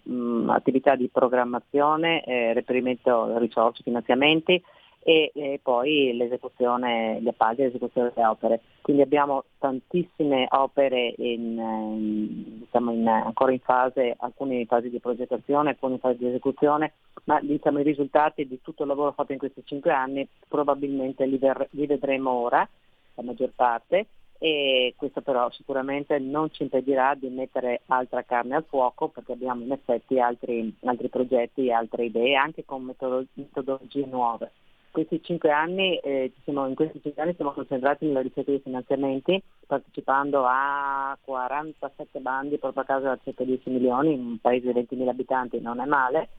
attività 0.48 0.96
di 0.96 1.10
programmazione, 1.10 2.24
eh, 2.24 2.54
reperimento 2.54 3.38
risorse, 3.38 3.84
finanziamenti 3.84 4.62
e, 5.04 5.32
e 5.34 5.60
poi 5.62 6.16
l'esecuzione, 6.16 7.20
gli 7.22 7.28
appalti 7.28 7.62
e 7.62 7.66
l'esecuzione 7.66 8.12
delle 8.14 8.28
opere. 8.28 8.62
Quindi 8.82 9.02
abbiamo 9.02 9.44
tantissime 9.60 10.48
opere 10.52 11.14
in, 11.18 11.58
in, 11.58 12.60
diciamo 12.60 12.92
in, 12.92 13.08
ancora 13.08 13.52
in 13.52 13.60
fase, 13.60 14.16
alcune 14.18 14.56
in 14.56 14.68
fase 14.68 14.90
di 14.90 15.00
progettazione, 15.00 15.70
alcune 15.70 15.94
in 15.94 16.00
fase 16.00 16.18
di 16.18 16.28
esecuzione, 16.28 16.94
ma 17.26 17.40
diciamo, 17.42 17.80
i 17.80 17.84
risultati 17.84 18.48
di 18.48 18.60
tutto 18.62 18.84
il 18.84 18.90
lavoro 18.90 19.12
fatto 19.12 19.34
in 19.34 19.40
questi 19.40 19.64
cinque 19.66 19.92
anni 19.92 20.28
probabilmente 20.48 21.26
li, 21.26 21.38
ver- 21.38 21.68
li 21.72 21.86
vedremo 21.86 22.32
ora, 22.32 22.68
la 23.16 23.24
maggior 23.24 23.52
parte, 23.56 24.08
e 24.44 24.96
questo 24.98 25.22
però 25.22 25.52
sicuramente 25.52 26.18
non 26.18 26.52
ci 26.52 26.64
impedirà 26.64 27.14
di 27.14 27.30
mettere 27.30 27.82
altra 27.86 28.24
carne 28.24 28.56
al 28.56 28.66
fuoco 28.68 29.10
perché 29.10 29.34
abbiamo 29.34 29.64
in 29.64 29.72
effetti 29.72 30.20
altri, 30.20 30.76
altri 30.84 31.10
progetti, 31.10 31.72
altre 31.72 32.06
idee 32.06 32.36
anche 32.36 32.66
con 32.66 32.84
metodologie 32.84 34.06
nuove. 34.08 34.52
Questi 34.90 35.22
anni, 35.52 35.96
eh, 35.98 36.34
siamo, 36.44 36.68
in 36.68 36.74
questi 36.74 37.00
cinque 37.04 37.22
anni 37.22 37.36
siamo 37.36 37.52
concentrati 37.52 38.06
nella 38.06 38.22
ricerca 38.22 38.52
di 38.52 38.60
finanziamenti, 38.60 39.42
partecipando 39.68 40.44
a 40.46 41.16
47 41.22 42.20
bandi 42.20 42.58
proprio 42.58 42.82
a 42.82 42.86
casa 42.86 43.08
da 43.10 43.20
circa 43.24 43.44
10 43.44 43.70
milioni, 43.70 44.14
in 44.14 44.26
un 44.26 44.38
paese 44.40 44.74
di 44.74 44.80
20.000 44.80 45.08
abitanti 45.08 45.62
non 45.62 45.80
è 45.80 45.86
male, 45.86 46.30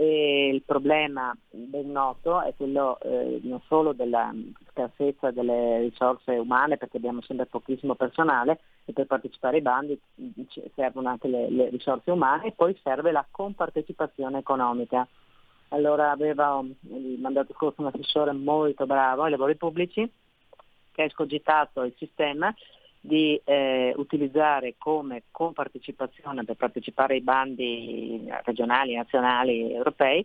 E 0.00 0.48
il 0.48 0.62
problema 0.62 1.36
ben 1.50 1.92
noto 1.92 2.40
è 2.40 2.54
quello 2.56 2.98
eh, 3.00 3.38
non 3.42 3.60
solo 3.66 3.92
della 3.92 4.32
scarsezza 4.70 5.30
delle 5.30 5.80
risorse 5.80 6.38
umane, 6.38 6.78
perché 6.78 6.96
abbiamo 6.96 7.20
sempre 7.20 7.44
pochissimo 7.44 7.94
personale 7.96 8.60
e 8.86 8.94
per 8.94 9.04
partecipare 9.04 9.56
ai 9.56 9.62
bandi 9.62 10.00
servono 10.74 11.10
anche 11.10 11.28
le, 11.28 11.50
le 11.50 11.68
risorse 11.68 12.10
umane 12.12 12.46
e 12.46 12.52
poi 12.52 12.74
serve 12.82 13.12
la 13.12 13.26
compartecipazione 13.30 14.38
economica. 14.38 15.06
Allora 15.68 16.12
aveva 16.12 16.64
il 16.64 17.18
mandato 17.20 17.52
scorso 17.52 17.82
un 17.82 17.88
assessore 17.88 18.32
molto 18.32 18.86
bravo 18.86 19.24
ai 19.24 19.30
lavori 19.32 19.56
pubblici 19.56 20.10
che 20.92 21.02
ha 21.02 21.04
escogitato 21.04 21.82
il 21.82 21.92
sistema 21.98 22.50
di 23.00 23.40
eh, 23.44 23.94
utilizzare 23.96 24.74
come 24.78 25.22
compartecipazione 25.30 26.44
per 26.44 26.56
partecipare 26.56 27.14
ai 27.14 27.22
bandi 27.22 28.28
regionali, 28.44 28.94
nazionali, 28.94 29.72
europei, 29.72 30.24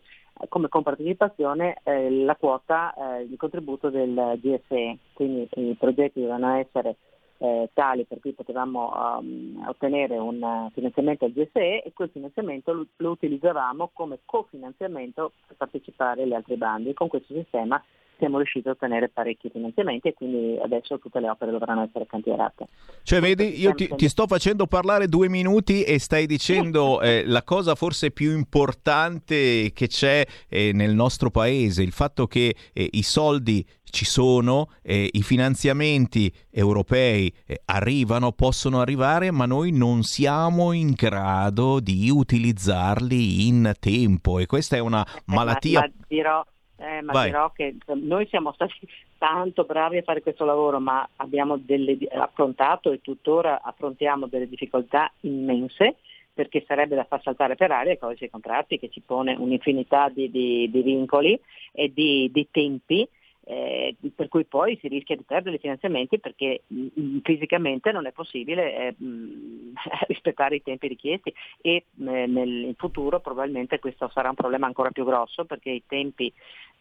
come 0.50 0.68
compartecipazione 0.68 1.78
eh, 1.84 2.10
la 2.12 2.36
quota 2.36 2.94
eh, 2.94 3.28
di 3.28 3.38
contributo 3.38 3.90
del 3.90 4.38
GSE, 4.42 4.98
quindi 5.14 5.48
i 5.56 5.76
progetti 5.80 6.20
devono 6.20 6.56
essere 6.56 6.98
eh, 7.38 7.70
tali 7.74 8.06
per 8.06 8.20
cui 8.20 8.34
potevamo 8.34 9.18
um, 9.20 9.64
ottenere 9.68 10.18
un 10.18 10.70
finanziamento 10.74 11.26
al 11.26 11.32
GSE 11.32 11.84
e 11.84 11.92
quel 11.94 12.10
finanziamento 12.10 12.74
lo, 12.74 12.86
lo 12.98 13.12
utilizzavamo 13.12 13.92
come 13.94 14.20
cofinanziamento 14.26 15.32
per 15.48 15.58
partecipare 15.58 16.24
agli 16.24 16.34
altri 16.34 16.56
bandi. 16.56 16.94
Con 16.94 17.08
questo 17.08 17.34
sistema 17.34 17.82
siamo 18.18 18.38
riusciti 18.38 18.68
a 18.68 18.72
ottenere 18.72 19.10
parecchi 19.10 19.50
finanziamenti 19.50 20.10
e 20.10 20.14
quindi 20.14 20.58
adesso 20.62 21.00
tutte 21.00 21.20
le 21.20 21.30
opere 21.30 21.52
dovranno 21.52 21.84
essere 21.84 22.06
cantierate. 22.06 22.68
Cioè, 23.04 23.20
vedi, 23.20 23.60
io 23.60 23.74
ti, 23.74 23.88
ti 23.96 24.08
sto 24.08 24.28
facendo 24.28 24.68
parlare 24.68 25.08
due 25.08 25.30
minuti 25.30 25.84
e 25.84 26.00
stai 26.00 26.26
dicendo 26.26 27.02
eh, 27.04 27.24
la 27.26 27.44
cosa 27.44 27.76
forse 27.76 28.12
più 28.12 28.32
importante 28.32 29.72
che 29.74 29.88
c'è 29.88 30.26
eh, 30.50 30.72
nel 30.74 30.94
nostro 30.94 31.30
paese, 31.30 31.84
il 31.84 31.92
fatto 31.92 32.28
che 32.28 32.56
eh, 32.74 32.90
i 32.92 33.04
soldi 33.04 33.66
ci 33.96 34.06
sono, 34.06 34.70
eh, 34.82 35.10
i 35.14 35.24
finanziamenti 35.24 36.32
europei 36.52 37.34
eh, 37.46 37.62
arrivano, 37.66 38.34
possono 38.34 38.82
arrivare, 38.82 39.32
ma 39.32 39.46
noi 39.46 39.72
non 39.72 40.04
siamo 40.04 40.74
in 40.74 40.92
grado 40.92 41.80
di 41.80 42.10
utilizzarli 42.10 43.48
in 43.48 43.74
tempo 43.80 44.40
e 44.40 44.46
questa 44.48 44.76
è 44.76 44.80
una 44.80 45.06
malattia. 45.26 45.80
Ma, 45.80 45.86
ma 45.86 46.06
dirò, 46.08 46.46
eh, 46.78 47.02
ma 47.02 47.14
Vai. 47.14 47.26
dirò 47.28 47.52
che 47.52 47.76
noi 47.94 48.28
siamo 48.28 48.52
stati 48.54 48.74
tanto 49.18 49.64
bravi 49.64 49.98
a 49.98 50.04
fare 50.04 50.22
questo 50.22 50.46
lavoro, 50.46 50.80
ma 50.80 51.08
abbiamo 51.18 51.58
delle, 51.58 51.98
affrontato 52.12 52.92
e 52.92 53.02
tuttora 53.02 53.62
affrontiamo 53.62 54.28
delle 54.28 54.48
difficoltà 54.48 55.12
immense 55.22 55.96
perché 56.34 56.66
sarebbe 56.68 56.96
da 56.96 57.06
far 57.06 57.22
saltare 57.22 57.56
per 57.56 57.72
aria 57.72 57.94
il 57.94 57.98
codice 57.98 58.22
dei 58.22 58.30
contratti 58.30 58.78
che 58.78 58.90
ci 58.90 59.00
pone 59.00 59.36
un'infinità 59.40 60.10
di, 60.10 60.30
di, 60.30 60.70
di 60.70 60.82
vincoli 60.82 61.40
e 61.72 61.92
di, 61.94 62.30
di 62.32 62.48
tempi 62.52 63.08
eh, 63.48 63.96
per 64.16 64.28
cui 64.28 64.44
poi 64.44 64.78
si 64.82 64.88
rischia 64.88 65.16
di 65.16 65.24
perdere 65.24 65.58
i 65.58 65.60
finanziamenti 65.60 66.20
perché 66.20 66.64
mh, 66.66 66.88
mm, 67.00 67.18
fisicamente 67.22 67.92
non 67.92 68.08
è 68.08 68.12
possibile 68.12 68.76
eh, 68.76 68.96
mh, 68.98 69.06
mm, 69.06 69.74
rispettare 70.08 70.56
i 70.56 70.64
tempi 70.64 70.88
richiesti 70.88 71.34
e 71.62 71.86
mh, 71.92 72.08
eh, 72.08 72.26
nel 72.26 72.74
futuro 72.76 73.20
probabilmente 73.20 73.78
questo 73.78 74.10
sarà 74.12 74.30
un 74.30 74.36
problema 74.36 74.66
ancora 74.66 74.90
più 74.90 75.06
grosso 75.06 75.46
perché 75.46 75.70
i 75.70 75.84
tempi 75.86 76.34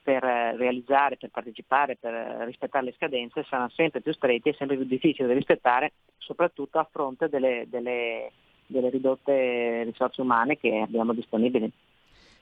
per 0.05 0.23
eh, 0.23 0.55
realizzare, 0.57 1.17
per 1.17 1.31
partecipare, 1.31 1.97
per 1.97 2.13
eh, 2.13 2.45
rispettare 2.45 2.85
le 2.85 2.95
scadenze 2.95 3.43
saranno 3.49 3.71
sempre 3.71 4.03
più 4.03 4.13
stretti 4.13 4.51
e 4.51 4.55
sempre 4.55 4.77
più 4.77 4.85
difficili 4.85 5.27
da 5.27 5.33
rispettare, 5.33 5.93
soprattutto 6.19 6.79
a 6.79 6.87
fronte 6.89 7.31
delle, 7.31 7.65
delle, 7.69 8.31
delle 8.67 8.91
ridotte 8.91 9.83
risorse 9.85 10.21
umane 10.21 10.59
che 10.59 10.81
abbiamo 10.81 11.15
disponibili. 11.15 11.73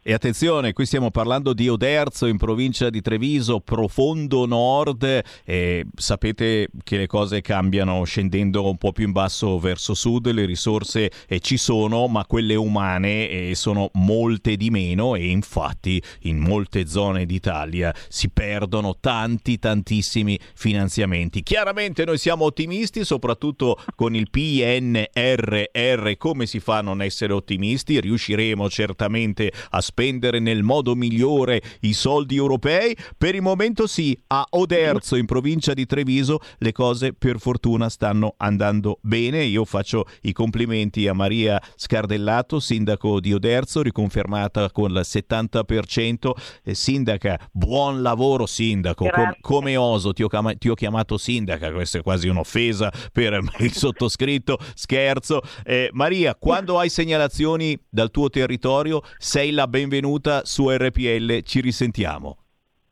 E 0.04 0.12
attenzione, 0.12 0.72
qui 0.72 0.84
stiamo 0.84 1.12
parlando 1.12 1.52
di 1.52 1.68
Oderzo 1.68 2.26
in 2.26 2.36
provincia 2.36 2.90
di 2.90 3.00
Treviso, 3.00 3.60
profondo 3.60 4.46
nord 4.46 5.22
e 5.44 5.86
sapete 5.94 6.70
che 6.82 6.96
le 6.96 7.06
cose 7.06 7.40
cambiano 7.40 8.02
scendendo 8.02 8.68
un 8.68 8.78
po' 8.78 8.90
più 8.90 9.06
in 9.06 9.12
basso 9.12 9.60
verso 9.60 9.94
sud, 9.94 10.28
le 10.32 10.44
risorse 10.44 11.08
eh, 11.28 11.38
ci 11.38 11.56
sono 11.56 12.08
ma 12.08 12.26
quelle 12.26 12.56
umane 12.56 13.28
eh, 13.28 13.54
sono 13.54 13.90
molte 13.92 14.56
di 14.56 14.70
meno 14.70 15.14
e 15.14 15.28
infatti 15.28 16.02
in 16.22 16.38
molte 16.38 16.88
zone 16.88 17.24
d'Italia 17.24 17.94
si 18.08 18.28
perdono 18.28 18.96
tanti 18.98 19.60
tantissimi 19.60 20.36
finanziamenti. 20.54 21.44
Chiaramente 21.44 22.04
noi 22.04 22.18
siamo 22.18 22.46
ottimisti 22.46 23.04
soprattutto 23.04 23.78
con 23.94 24.16
il 24.16 24.30
PNRR, 24.30 26.16
come 26.18 26.46
si 26.46 26.58
fa 26.58 26.78
a 26.78 26.82
non 26.82 27.02
essere 27.02 27.32
ottimisti? 27.32 28.00
Riusciremo 28.00 28.68
certamente 28.68 29.52
a 29.70 29.80
spendere 29.92 30.38
nel 30.38 30.62
modo 30.62 30.94
migliore 30.94 31.60
i 31.80 31.92
soldi 31.92 32.36
europei? 32.36 32.96
Per 33.18 33.34
il 33.34 33.42
momento 33.42 33.86
sì, 33.86 34.18
a 34.28 34.46
Oderzo 34.50 35.16
in 35.16 35.26
provincia 35.26 35.74
di 35.74 35.84
Treviso 35.84 36.40
le 36.58 36.72
cose 36.72 37.12
per 37.12 37.38
fortuna 37.38 37.90
stanno 37.90 38.34
andando 38.38 38.98
bene. 39.02 39.44
Io 39.44 39.66
faccio 39.66 40.06
i 40.22 40.32
complimenti 40.32 41.06
a 41.06 41.12
Maria 41.12 41.60
Scardellato, 41.76 42.58
sindaco 42.58 43.20
di 43.20 43.34
Oderzo, 43.34 43.82
riconfermata 43.82 44.70
con 44.70 44.90
il 44.90 45.00
70%. 45.02 46.32
Eh, 46.64 46.74
sindaca, 46.74 47.38
buon 47.52 48.00
lavoro 48.00 48.46
sindaco, 48.46 49.08
Com- 49.12 49.36
come 49.40 49.76
oso 49.76 50.14
ti 50.14 50.22
ho, 50.22 50.28
chiam- 50.28 50.56
ti 50.56 50.70
ho, 50.70 50.74
chiamato 50.74 51.18
sindaca, 51.18 51.70
questa 51.70 51.98
è 51.98 52.02
quasi 52.02 52.28
un'offesa 52.28 52.90
per 53.12 53.38
il 53.58 53.72
sottoscritto, 53.72 54.58
scherzo. 54.74 55.42
Eh, 55.64 55.90
Maria, 55.92 56.34
quando 56.34 56.78
hai 56.78 56.88
segnalazioni 56.88 57.78
dal 57.90 58.10
tuo 58.10 58.30
territorio 58.30 59.02
sei 59.18 59.50
la 59.50 59.66
benvenuta 59.66 59.80
benvenuta 59.88 60.44
su 60.44 60.68
RPL, 60.68 61.42
ci 61.42 61.60
risentiamo. 61.60 62.41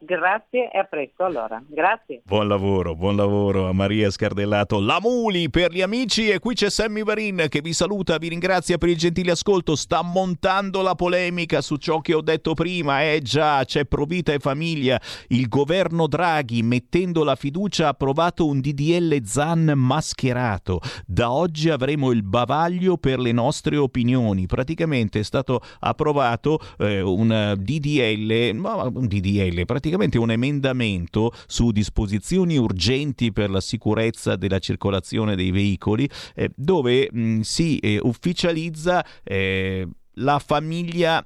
Grazie 0.02 0.70
e 0.70 0.78
a 0.78 0.84
presto 0.84 1.24
allora. 1.24 1.62
Grazie. 1.68 2.22
Buon 2.24 2.48
lavoro, 2.48 2.94
buon 2.96 3.16
lavoro 3.16 3.68
a 3.68 3.74
Maria 3.74 4.08
Scardellato. 4.08 4.80
La 4.80 4.98
Muli 4.98 5.50
per 5.50 5.72
gli 5.72 5.82
amici 5.82 6.30
e 6.30 6.38
qui 6.38 6.54
c'è 6.54 6.70
Sammy 6.70 7.02
Varin 7.02 7.44
che 7.50 7.60
vi 7.60 7.74
saluta, 7.74 8.16
vi 8.16 8.28
ringrazia 8.28 8.78
per 8.78 8.88
il 8.88 8.96
gentile 8.96 9.32
ascolto. 9.32 9.76
Sta 9.76 10.02
montando 10.02 10.80
la 10.80 10.94
polemica 10.94 11.60
su 11.60 11.76
ciò 11.76 12.00
che 12.00 12.14
ho 12.14 12.22
detto 12.22 12.54
prima. 12.54 13.02
Eh 13.02 13.20
già, 13.20 13.62
c'è 13.62 13.84
Provita 13.84 14.32
e 14.32 14.38
Famiglia. 14.38 14.98
Il 15.28 15.48
governo 15.48 16.06
Draghi 16.06 16.62
mettendo 16.62 17.22
la 17.22 17.36
fiducia 17.36 17.84
ha 17.84 17.90
approvato 17.90 18.46
un 18.46 18.60
DDL 18.60 19.22
Zan 19.24 19.74
mascherato. 19.76 20.80
Da 21.04 21.30
oggi 21.30 21.68
avremo 21.68 22.10
il 22.10 22.22
bavaglio 22.22 22.96
per 22.96 23.18
le 23.18 23.32
nostre 23.32 23.76
opinioni. 23.76 24.46
Praticamente 24.46 25.18
è 25.20 25.24
stato 25.24 25.60
approvato 25.80 26.58
eh, 26.78 27.02
un 27.02 27.54
DDL, 27.58 28.50
un 28.54 29.06
DDL 29.06 29.66
praticamente 29.66 29.88
praticamente 29.90 30.18
un 30.18 30.30
emendamento 30.30 31.32
su 31.46 31.72
disposizioni 31.72 32.56
urgenti 32.56 33.32
per 33.32 33.50
la 33.50 33.60
sicurezza 33.60 34.36
della 34.36 34.58
circolazione 34.58 35.34
dei 35.34 35.50
veicoli 35.50 36.08
eh, 36.34 36.50
dove 36.54 37.08
mh, 37.10 37.40
si 37.40 37.78
eh, 37.78 37.98
ufficializza 38.00 39.04
eh, 39.24 39.86
la 40.14 40.38
famiglia 40.38 41.24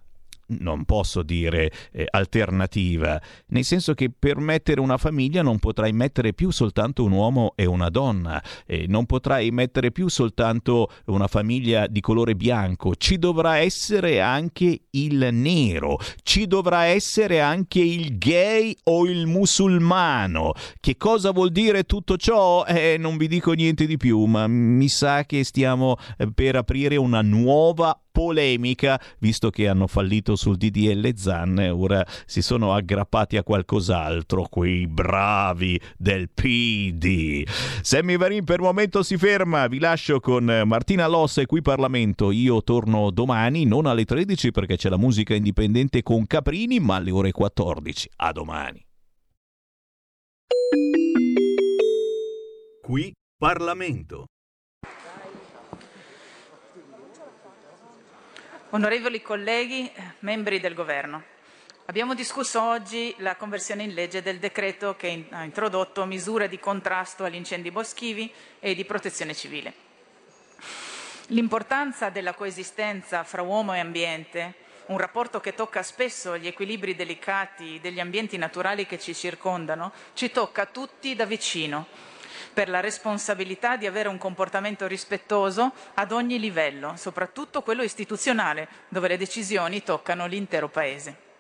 non 0.61 0.85
posso 0.85 1.23
dire 1.23 1.71
eh, 1.93 2.07
alternativa, 2.11 3.21
nel 3.49 3.65
senso 3.65 3.95
che 3.95 4.11
per 4.17 4.39
mettere 4.39 4.81
una 4.81 4.97
famiglia 4.97 5.43
non 5.43 5.59
potrai 5.59 5.93
mettere 5.93 6.33
più 6.33 6.51
soltanto 6.51 7.05
un 7.05 7.13
uomo 7.13 7.53
e 7.57 7.67
una 7.67 7.91
donna, 7.91 8.43
eh, 8.67 8.87
non 8.89 9.07
potrai 9.07 9.51
mettere 9.51 9.91
più 9.91 10.09
soltanto 10.09 10.91
una 11.07 11.27
famiglia 11.27 11.87
di 11.87 12.01
colore 12.01 12.35
bianco, 12.35 12.95
ci 12.97 13.19
dovrà 13.19 13.59
essere 13.59 14.21
anche 14.21 14.81
il 14.91 15.29
nero, 15.33 15.99
ci 16.23 16.47
dovrà 16.47 16.85
essere 16.85 17.41
anche 17.41 17.81
il 17.81 18.19
gay 18.19 18.75
o 18.85 19.07
il 19.07 19.27
musulmano. 19.27 20.53
Che 20.81 20.97
cosa 20.97 21.31
vuol 21.31 21.51
dire 21.51 21.85
tutto 21.85 22.17
ciò? 22.17 22.65
Eh, 22.65 22.97
non 22.99 23.17
vi 23.17 23.29
dico 23.29 23.53
niente 23.53 23.87
di 23.87 23.97
più, 23.97 24.25
ma 24.25 24.47
mi 24.47 24.89
sa 24.89 25.25
che 25.25 25.45
stiamo 25.45 25.97
eh, 26.19 26.33
per 26.33 26.57
aprire 26.57 26.97
una 26.97 27.23
nuova 27.23 27.99
polemica, 28.15 29.01
visto 29.19 29.51
che 29.51 29.67
hanno 29.67 29.89
fallito 29.89 30.37
sul 30.37 30.57
DDL 30.57 31.17
Zan, 31.17 31.59
ora 31.59 32.07
si 32.27 32.43
sono 32.43 32.73
aggrappati 32.73 33.37
a 33.37 33.43
qualcos'altro, 33.43 34.47
quei 34.49 34.87
bravi 34.87 35.81
del 35.99 36.31
PD. 36.31 37.43
Sammy 37.83 38.17
Varin 38.17 38.45
per 38.45 38.61
il 38.61 38.67
momento 38.67 39.03
si 39.03 39.17
ferma, 39.17 39.67
vi 39.67 39.81
lascio 39.81 40.21
con 40.21 40.45
Martina 40.65 41.09
Lossa 41.09 41.41
e 41.41 41.47
qui 41.47 41.61
Parlamento. 41.61 42.31
Io 42.31 42.63
torno 42.63 43.11
domani, 43.11 43.65
non 43.65 43.87
alle 43.87 44.05
13 44.05 44.53
perché 44.53 44.77
c'è 44.77 44.89
la 44.89 44.97
musica 44.97 45.35
indipendente 45.35 46.05
con 46.05 46.25
Caprini, 46.29 46.79
ma 46.79 46.95
alle 46.95 47.11
ore 47.11 47.33
14. 47.33 48.11
A 48.19 48.31
domani. 48.31 48.81
Qui 52.81 53.13
Parlamento. 53.37 54.27
Onorevoli 58.75 59.23
colleghi, 59.23 59.89
membri 60.19 60.59
del 60.59 60.75
Governo, 60.75 61.23
abbiamo 61.85 62.13
discusso 62.13 62.61
oggi 62.61 63.15
la 63.19 63.37
conversione 63.37 63.85
in 63.85 63.95
legge 63.95 64.21
del 64.21 64.41
decreto 64.41 64.97
che 64.97 65.27
ha 65.31 65.45
introdotto 65.45 66.05
misure 66.07 66.49
di 66.49 66.59
contrasto 66.59 67.23
agli 67.23 67.37
incendi 67.37 67.71
boschivi 67.71 68.29
e 68.59 68.75
di 68.75 68.85
protezione 68.85 69.33
civile. 69.33 69.73
L'importanza 71.29 72.11
della 72.11 72.35
coesistenza 72.35 73.23
fra 73.23 73.43
uomo 73.43 73.75
e 73.75 73.79
ambiente 73.79 74.55
un 74.87 74.99
rapporto 74.99 75.39
che 75.39 75.55
tocca 75.55 75.85
spesso 75.85 76.37
gli 76.37 76.49
equilibri 76.49 76.97
delicati 76.97 77.79
degli 77.81 78.01
ambienti 78.01 78.37
naturali 78.37 78.87
che 78.87 78.99
ci 78.99 79.15
circondano, 79.15 79.93
ci 80.15 80.33
tocca 80.33 80.67
tutti 80.67 81.15
da 81.15 81.27
vicino 81.27 81.87
per 82.55 82.71
la 82.71 82.81
responsabilità 82.81 83.77
di 83.77 83.87
avere 83.87 84.09
un 84.09 84.17
comportamento 84.17 84.87
rispettoso 84.87 85.73
ad 85.95 86.13
ogni 86.13 86.39
livello, 86.39 86.95
soprattutto 86.97 87.63
quello 87.63 87.83
istituzionale, 87.83 88.69
dove 88.89 89.09
le 89.09 89.19
decisioni 89.19 89.83
toccano 89.83 90.27
l'intero 90.27 90.69
Paese. 90.69 91.33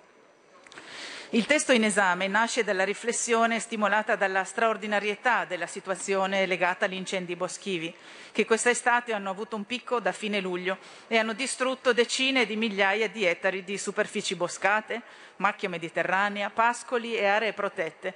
Il 1.30 1.46
testo 1.46 1.72
in 1.72 1.82
esame 1.82 2.28
nasce 2.28 2.62
dalla 2.62 2.84
riflessione 2.84 3.58
stimolata 3.58 4.14
dalla 4.14 4.44
straordinarietà 4.44 5.44
della 5.44 5.66
situazione 5.66 6.46
legata 6.46 6.84
agli 6.84 6.94
incendi 6.94 7.34
boschivi, 7.34 7.92
che 8.30 8.44
quest'estate 8.44 9.12
hanno 9.12 9.30
avuto 9.30 9.56
un 9.56 9.64
picco 9.64 9.98
da 9.98 10.12
fine 10.12 10.38
luglio 10.38 10.78
e 11.08 11.18
hanno 11.18 11.32
distrutto 11.32 11.92
decine 11.92 12.46
di 12.46 12.54
migliaia 12.54 13.08
di 13.08 13.24
ettari 13.24 13.64
di 13.64 13.78
superfici 13.78 14.36
boscate, 14.36 15.02
macchia 15.36 15.68
mediterranea, 15.68 16.50
pascoli 16.50 17.16
e 17.16 17.26
aree 17.26 17.52
protette, 17.52 18.14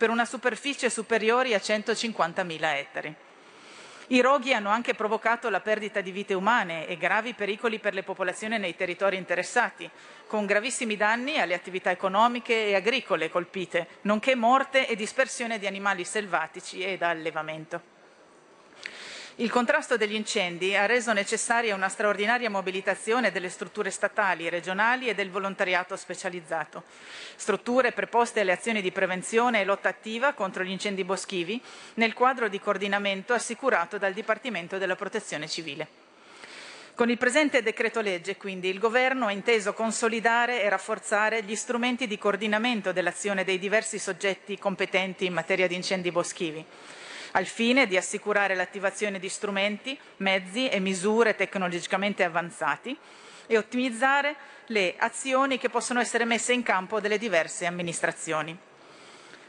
per 0.00 0.08
una 0.08 0.24
superficie 0.24 0.88
superiore 0.88 1.52
a 1.54 1.58
150.000 1.58 2.64
ettari. 2.74 3.14
I 4.06 4.22
roghi 4.22 4.54
hanno 4.54 4.70
anche 4.70 4.94
provocato 4.94 5.50
la 5.50 5.60
perdita 5.60 6.00
di 6.00 6.10
vite 6.10 6.32
umane 6.32 6.86
e 6.86 6.96
gravi 6.96 7.34
pericoli 7.34 7.78
per 7.78 7.92
le 7.92 8.02
popolazioni 8.02 8.56
nei 8.56 8.74
territori 8.74 9.18
interessati, 9.18 9.90
con 10.26 10.46
gravissimi 10.46 10.96
danni 10.96 11.38
alle 11.38 11.52
attività 11.52 11.90
economiche 11.90 12.68
e 12.68 12.74
agricole 12.74 13.28
colpite, 13.28 13.88
nonché 14.02 14.34
morte 14.34 14.88
e 14.88 14.96
dispersione 14.96 15.58
di 15.58 15.66
animali 15.66 16.04
selvatici 16.04 16.80
e 16.82 16.96
da 16.96 17.10
allevamento. 17.10 17.99
Il 19.36 19.50
contrasto 19.50 19.96
degli 19.96 20.14
incendi 20.14 20.76
ha 20.76 20.86
reso 20.86 21.12
necessaria 21.12 21.74
una 21.74 21.88
straordinaria 21.88 22.50
mobilitazione 22.50 23.30
delle 23.30 23.48
strutture 23.48 23.90
statali, 23.90 24.48
regionali 24.48 25.08
e 25.08 25.14
del 25.14 25.30
volontariato 25.30 25.96
specializzato. 25.96 26.82
Strutture 27.36 27.92
preposte 27.92 28.40
alle 28.40 28.52
azioni 28.52 28.82
di 28.82 28.92
prevenzione 28.92 29.60
e 29.60 29.64
lotta 29.64 29.88
attiva 29.88 30.34
contro 30.34 30.64
gli 30.64 30.70
incendi 30.70 31.04
boschivi 31.04 31.60
nel 31.94 32.12
quadro 32.12 32.48
di 32.48 32.60
coordinamento 32.60 33.32
assicurato 33.32 33.98
dal 33.98 34.12
Dipartimento 34.12 34.78
della 34.78 34.96
Protezione 34.96 35.48
Civile. 35.48 36.08
Con 36.94 37.08
il 37.08 37.16
presente 37.16 37.62
decreto 37.62 38.02
legge, 38.02 38.36
quindi, 38.36 38.68
il 38.68 38.78
Governo 38.78 39.26
ha 39.26 39.32
inteso 39.32 39.72
consolidare 39.72 40.62
e 40.62 40.68
rafforzare 40.68 41.42
gli 41.44 41.54
strumenti 41.54 42.06
di 42.06 42.18
coordinamento 42.18 42.92
dell'azione 42.92 43.44
dei 43.44 43.58
diversi 43.58 43.98
soggetti 43.98 44.58
competenti 44.58 45.24
in 45.24 45.32
materia 45.32 45.66
di 45.66 45.76
incendi 45.76 46.10
boschivi 46.10 46.62
al 47.32 47.46
fine 47.46 47.86
di 47.86 47.96
assicurare 47.96 48.54
l'attivazione 48.54 49.18
di 49.18 49.28
strumenti, 49.28 49.98
mezzi 50.18 50.68
e 50.68 50.80
misure 50.80 51.34
tecnologicamente 51.34 52.24
avanzati 52.24 52.96
e 53.46 53.56
ottimizzare 53.56 54.36
le 54.66 54.94
azioni 54.96 55.58
che 55.58 55.68
possono 55.68 56.00
essere 56.00 56.24
messe 56.24 56.52
in 56.52 56.62
campo 56.62 57.00
dalle 57.00 57.18
diverse 57.18 57.66
amministrazioni. 57.66 58.56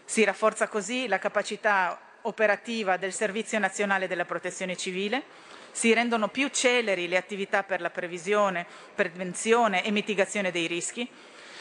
Si 0.03 0.23
rafforza 0.23 0.67
così 0.67 1.07
la 1.07 1.19
capacità 1.19 1.99
operativa 2.23 2.97
del 2.97 3.13
Servizio 3.13 3.59
nazionale 3.59 4.07
della 4.07 4.25
protezione 4.25 4.75
civile, 4.75 5.23
si 5.71 5.93
rendono 5.93 6.27
più 6.27 6.49
celeri 6.49 7.07
le 7.07 7.17
attività 7.17 7.63
per 7.63 7.81
la 7.81 7.89
previsione, 7.89 8.65
prevenzione 8.93 9.83
e 9.85 9.91
mitigazione 9.91 10.51
dei 10.51 10.67
rischi, 10.67 11.09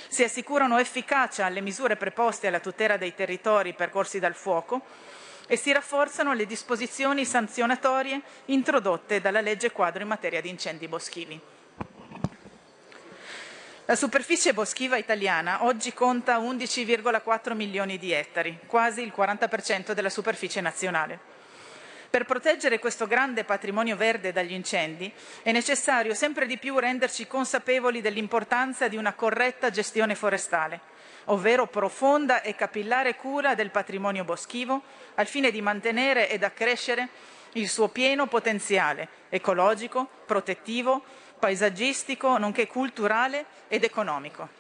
si 0.09 0.25
assicurano 0.25 0.79
efficacia 0.79 1.47
alle 1.47 1.61
misure 1.61 1.95
preposte 1.95 2.49
alla 2.49 2.59
tutela 2.59 2.97
dei 2.97 3.15
territori 3.15 3.75
percorsi 3.75 4.19
dal 4.19 4.35
fuoco 4.35 4.85
e 5.51 5.57
si 5.57 5.73
rafforzano 5.73 6.33
le 6.33 6.47
disposizioni 6.47 7.25
sanzionatorie 7.25 8.21
introdotte 8.47 9.21
dalla 9.21 9.41
legge 9.41 9.73
quadro 9.73 10.01
in 10.01 10.07
materia 10.07 10.41
di 10.41 10.49
incendi 10.49 10.87
boschivi. 10.87 11.41
La 13.87 13.97
superficie 13.97 14.53
boschiva 14.53 14.97
italiana 14.97 15.65
oggi 15.65 15.93
conta 15.93 16.39
11,4 16.39 17.55
milioni 17.55 17.99
di 17.99 18.13
ettari, 18.13 18.61
quasi 18.67 19.03
il 19.03 19.13
40% 19.15 19.91
della 19.91 20.09
superficie 20.09 20.61
nazionale. 20.61 21.19
Per 22.09 22.27
proteggere 22.27 22.79
questo 22.79 23.09
grande 23.09 23.43
patrimonio 23.43 23.97
verde 23.97 24.31
dagli 24.31 24.53
incendi 24.53 25.13
è 25.43 25.51
necessario 25.51 26.15
sempre 26.15 26.47
di 26.47 26.59
più 26.59 26.79
renderci 26.79 27.27
consapevoli 27.27 28.01
dell'importanza 28.01 28.87
di 28.87 28.97
una 28.97 29.15
corretta 29.15 29.71
gestione 29.71 30.15
forestale 30.15 31.00
ovvero 31.31 31.67
profonda 31.67 32.43
e 32.43 32.55
capillare 32.55 33.17
cura 33.17 33.55
del 33.55 33.71
patrimonio 33.71 34.25
boschivo, 34.25 34.83
al 35.15 35.27
fine 35.27 35.51
di 35.51 35.61
mantenere 35.61 36.29
ed 36.29 36.43
accrescere 36.43 37.09
il 37.53 37.69
suo 37.69 37.89
pieno 37.89 38.27
potenziale 38.27 39.09
ecologico, 39.29 40.09
protettivo, 40.27 41.03
paesaggistico, 41.39 42.39
nonché 42.39 42.67
culturale 42.67 43.47
ed 43.69 43.85
economico. 43.85 44.59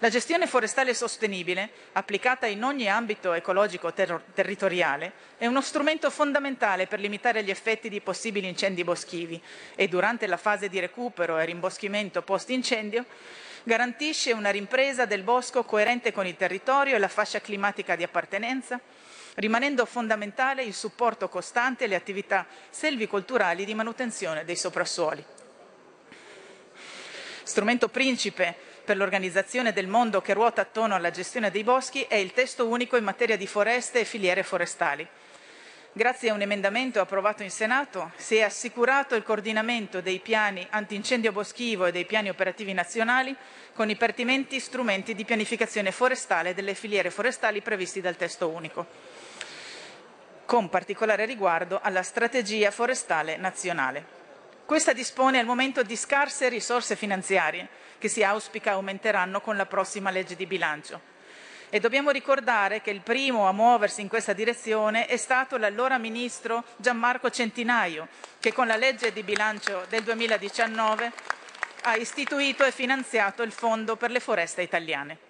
La 0.00 0.10
gestione 0.10 0.46
forestale 0.46 0.94
sostenibile, 0.94 1.70
applicata 1.92 2.46
in 2.46 2.62
ogni 2.62 2.88
ambito 2.88 3.32
ecologico 3.32 3.92
ter- 3.92 4.22
territoriale, 4.32 5.12
è 5.38 5.46
uno 5.46 5.60
strumento 5.60 6.08
fondamentale 6.08 6.86
per 6.86 7.00
limitare 7.00 7.42
gli 7.42 7.50
effetti 7.50 7.88
di 7.88 8.00
possibili 8.00 8.46
incendi 8.46 8.84
boschivi 8.84 9.42
e 9.74 9.88
durante 9.88 10.28
la 10.28 10.36
fase 10.36 10.68
di 10.68 10.78
recupero 10.78 11.36
e 11.36 11.44
rimboschimento 11.44 12.22
post-incendio 12.22 13.04
garantisce 13.62 14.32
una 14.32 14.50
rimpresa 14.50 15.06
del 15.06 15.22
bosco 15.22 15.64
coerente 15.64 16.12
con 16.12 16.26
il 16.26 16.36
territorio 16.36 16.94
e 16.94 16.98
la 16.98 17.08
fascia 17.08 17.40
climatica 17.40 17.96
di 17.96 18.02
appartenenza, 18.02 18.80
rimanendo 19.34 19.84
fondamentale 19.86 20.62
il 20.64 20.74
supporto 20.74 21.28
costante 21.28 21.84
alle 21.84 21.94
attività 21.94 22.46
selvicolturali 22.70 23.64
di 23.64 23.74
manutenzione 23.74 24.44
dei 24.44 24.56
soprassuoli. 24.56 25.24
Strumento 27.42 27.88
principe 27.88 28.54
per 28.84 28.96
l'organizzazione 28.96 29.72
del 29.72 29.86
mondo 29.86 30.20
che 30.20 30.32
ruota 30.32 30.62
attorno 30.62 30.94
alla 30.94 31.10
gestione 31.10 31.50
dei 31.50 31.62
boschi 31.62 32.02
è 32.08 32.14
il 32.14 32.32
testo 32.32 32.66
unico 32.66 32.96
in 32.96 33.04
materia 33.04 33.36
di 33.36 33.46
foreste 33.46 34.00
e 34.00 34.04
filiere 34.04 34.42
forestali, 34.42 35.06
Grazie 35.92 36.30
a 36.30 36.34
un 36.34 36.42
emendamento 36.42 37.00
approvato 37.00 37.42
in 37.42 37.50
Senato 37.50 38.12
si 38.16 38.36
è 38.36 38.42
assicurato 38.42 39.14
il 39.14 39.22
coordinamento 39.22 40.02
dei 40.02 40.20
piani 40.20 40.64
antincendio 40.70 41.32
boschivo 41.32 41.86
e 41.86 41.92
dei 41.92 42.04
piani 42.04 42.28
operativi 42.28 42.74
nazionali 42.74 43.34
con 43.72 43.88
i 43.88 43.96
pertinenti 43.96 44.60
strumenti 44.60 45.14
di 45.14 45.24
pianificazione 45.24 45.90
forestale 45.90 46.52
delle 46.52 46.74
filiere 46.74 47.10
forestali 47.10 47.62
previsti 47.62 48.02
dal 48.02 48.16
testo 48.16 48.48
unico, 48.48 48.86
con 50.44 50.68
particolare 50.68 51.24
riguardo 51.24 51.80
alla 51.82 52.02
strategia 52.02 52.70
forestale 52.70 53.36
nazionale. 53.38 54.16
Questa 54.66 54.92
dispone 54.92 55.38
al 55.38 55.46
momento 55.46 55.82
di 55.82 55.96
scarse 55.96 56.50
risorse 56.50 56.96
finanziarie 56.96 57.66
che 57.96 58.08
si 58.08 58.22
auspica 58.22 58.72
aumenteranno 58.72 59.40
con 59.40 59.56
la 59.56 59.66
prossima 59.66 60.10
legge 60.10 60.36
di 60.36 60.46
bilancio 60.46 61.16
e 61.70 61.80
dobbiamo 61.80 62.10
ricordare 62.10 62.80
che 62.80 62.90
il 62.90 63.00
primo 63.00 63.46
a 63.46 63.52
muoversi 63.52 64.00
in 64.00 64.08
questa 64.08 64.32
direzione 64.32 65.06
è 65.06 65.16
stato 65.16 65.56
l'allora 65.56 65.98
ministro 65.98 66.64
Gianmarco 66.76 67.30
Centinaio, 67.30 68.08
che 68.40 68.52
con 68.52 68.66
la 68.66 68.76
legge 68.76 69.12
di 69.12 69.22
bilancio 69.22 69.84
del 69.88 70.02
2019 70.02 71.12
ha 71.82 71.96
istituito 71.96 72.64
e 72.64 72.72
finanziato 72.72 73.42
il 73.42 73.52
Fondo 73.52 73.96
per 73.96 74.10
le 74.10 74.20
foreste 74.20 74.62
italiane. 74.62 75.26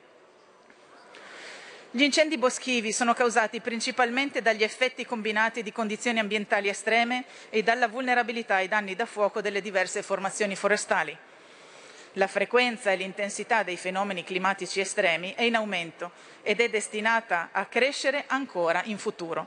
Gli 1.90 2.02
incendi 2.02 2.36
boschivi 2.36 2.92
sono 2.92 3.14
causati 3.14 3.60
principalmente 3.60 4.42
dagli 4.42 4.62
effetti 4.62 5.06
combinati 5.06 5.62
di 5.62 5.72
condizioni 5.72 6.18
ambientali 6.18 6.68
estreme 6.68 7.24
e 7.48 7.62
dalla 7.62 7.88
vulnerabilità 7.88 8.56
ai 8.56 8.68
danni 8.68 8.94
da 8.94 9.06
fuoco 9.06 9.40
delle 9.40 9.62
diverse 9.62 10.02
formazioni 10.02 10.54
forestali. 10.54 11.16
La 12.18 12.26
frequenza 12.26 12.90
e 12.90 12.96
l'intensità 12.96 13.62
dei 13.62 13.76
fenomeni 13.76 14.24
climatici 14.24 14.80
estremi 14.80 15.34
è 15.36 15.42
in 15.42 15.54
aumento 15.54 16.10
ed 16.42 16.60
è 16.60 16.68
destinata 16.68 17.50
a 17.52 17.66
crescere 17.66 18.24
ancora 18.26 18.82
in 18.86 18.98
futuro. 18.98 19.46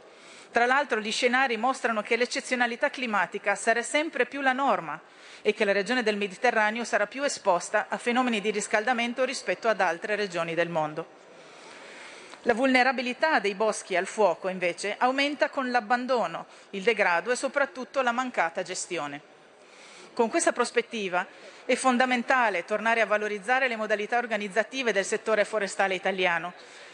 Tra 0.51 0.65
l'altro 0.65 1.01
gli 1.01 1.11
scenari 1.11 1.57
mostrano 1.57 2.01
che 2.01 2.15
l'eccezionalità 2.15 2.89
climatica 2.89 3.55
sarà 3.55 3.81
sempre 3.81 4.25
più 4.25 4.39
la 4.39 4.53
norma 4.53 4.97
e 5.41 5.53
che 5.53 5.65
la 5.65 5.73
regione 5.73 6.01
del 6.01 6.15
Mediterraneo 6.15 6.85
sarà 6.85 7.07
più 7.07 7.23
esposta 7.23 7.87
a 7.89 7.97
fenomeni 7.97 8.39
di 8.39 8.51
riscaldamento 8.51 9.25
rispetto 9.25 9.67
ad 9.67 9.81
altre 9.81 10.15
regioni 10.15 10.53
del 10.53 10.69
mondo. 10.69 11.19
La 12.43 12.53
vulnerabilità 12.53 13.39
dei 13.39 13.53
boschi 13.53 13.97
al 13.97 14.07
fuoco, 14.07 14.47
invece, 14.47 14.95
aumenta 14.97 15.49
con 15.49 15.71
l'abbandono, 15.71 16.45
il 16.69 16.83
degrado 16.83 17.31
e 17.31 17.35
soprattutto 17.35 18.01
la 18.01 18.13
mancata 18.13 18.63
gestione. 18.63 19.31
Con 20.13 20.29
questa 20.29 20.51
prospettiva 20.51 21.25
è 21.71 21.75
fondamentale 21.77 22.65
tornare 22.65 22.99
a 22.99 23.05
valorizzare 23.05 23.69
le 23.69 23.77
modalità 23.77 24.17
organizzative 24.17 24.91
del 24.91 25.05
settore 25.05 25.45
forestale 25.45 25.95
italiano, 25.95 26.51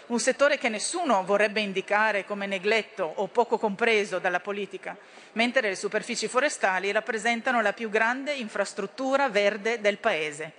un 0.07 0.19
settore 0.19 0.59
che 0.59 0.69
nessuno 0.69 1.23
vorrebbe 1.23 1.61
indicare 1.61 2.25
come 2.25 2.45
negletto 2.45 3.11
o 3.15 3.25
poco 3.25 3.57
compreso 3.57 4.19
dalla 4.19 4.39
politica, 4.39 4.95
mentre 5.31 5.69
le 5.69 5.75
superfici 5.75 6.27
forestali 6.27 6.91
rappresentano 6.91 7.59
la 7.61 7.73
più 7.73 7.89
grande 7.89 8.33
infrastruttura 8.33 9.29
verde 9.29 9.81
del 9.81 9.97
Paese. 9.97 10.51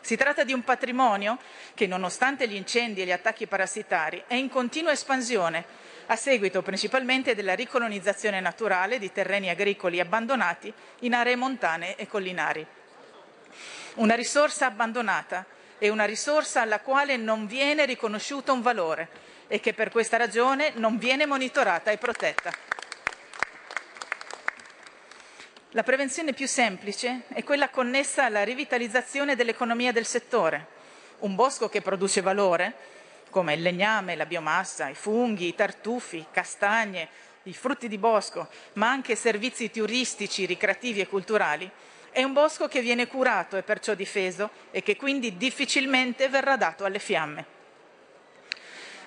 Si 0.00 0.16
tratta 0.16 0.42
di 0.42 0.54
un 0.54 0.64
patrimonio 0.64 1.36
che, 1.74 1.86
nonostante 1.86 2.48
gli 2.48 2.54
incendi 2.54 3.02
e 3.02 3.04
gli 3.04 3.12
attacchi 3.12 3.46
parassitari, 3.46 4.24
è 4.26 4.34
in 4.34 4.48
continua 4.48 4.92
espansione 4.92 5.62
a 6.06 6.16
seguito 6.16 6.62
principalmente 6.62 7.34
della 7.34 7.54
ricolonizzazione 7.54 8.40
naturale 8.40 8.98
di 8.98 9.12
terreni 9.12 9.50
agricoli 9.50 10.00
abbandonati 10.00 10.72
in 11.00 11.12
aree 11.12 11.36
montane 11.36 11.96
e 11.96 12.06
collinari. 12.06 12.66
Una 13.96 14.14
risorsa 14.14 14.66
abbandonata 14.66 15.44
e 15.78 15.88
una 15.88 16.04
risorsa 16.04 16.62
alla 16.62 16.80
quale 16.80 17.16
non 17.16 17.46
viene 17.46 17.84
riconosciuto 17.84 18.52
un 18.52 18.62
valore 18.62 19.08
e 19.48 19.60
che 19.60 19.74
per 19.74 19.90
questa 19.90 20.16
ragione 20.16 20.72
non 20.76 20.98
viene 20.98 21.26
monitorata 21.26 21.90
e 21.90 21.98
protetta. 21.98 22.50
La 25.70 25.82
prevenzione 25.82 26.32
più 26.32 26.48
semplice 26.48 27.22
è 27.28 27.44
quella 27.44 27.68
connessa 27.68 28.24
alla 28.24 28.42
rivitalizzazione 28.42 29.36
dell'economia 29.36 29.92
del 29.92 30.06
settore. 30.06 30.74
Un 31.18 31.34
bosco 31.34 31.68
che 31.68 31.82
produce 31.82 32.22
valore, 32.22 32.74
come 33.30 33.54
il 33.54 33.62
legname, 33.62 34.16
la 34.16 34.24
biomassa, 34.24 34.88
i 34.88 34.94
funghi, 34.94 35.48
i 35.48 35.54
tartufi, 35.54 36.26
castagne, 36.30 37.08
i 37.42 37.52
frutti 37.52 37.88
di 37.88 37.98
bosco, 37.98 38.48
ma 38.74 38.88
anche 38.88 39.14
servizi 39.16 39.70
turistici, 39.70 40.46
ricreativi 40.46 41.00
e 41.00 41.06
culturali, 41.06 41.70
è 42.16 42.22
un 42.22 42.32
bosco 42.32 42.66
che 42.66 42.80
viene 42.80 43.08
curato 43.08 43.58
e 43.58 43.62
perciò 43.62 43.92
difeso 43.92 44.48
e 44.70 44.82
che 44.82 44.96
quindi 44.96 45.36
difficilmente 45.36 46.30
verrà 46.30 46.56
dato 46.56 46.86
alle 46.86 46.98
fiamme. 46.98 47.44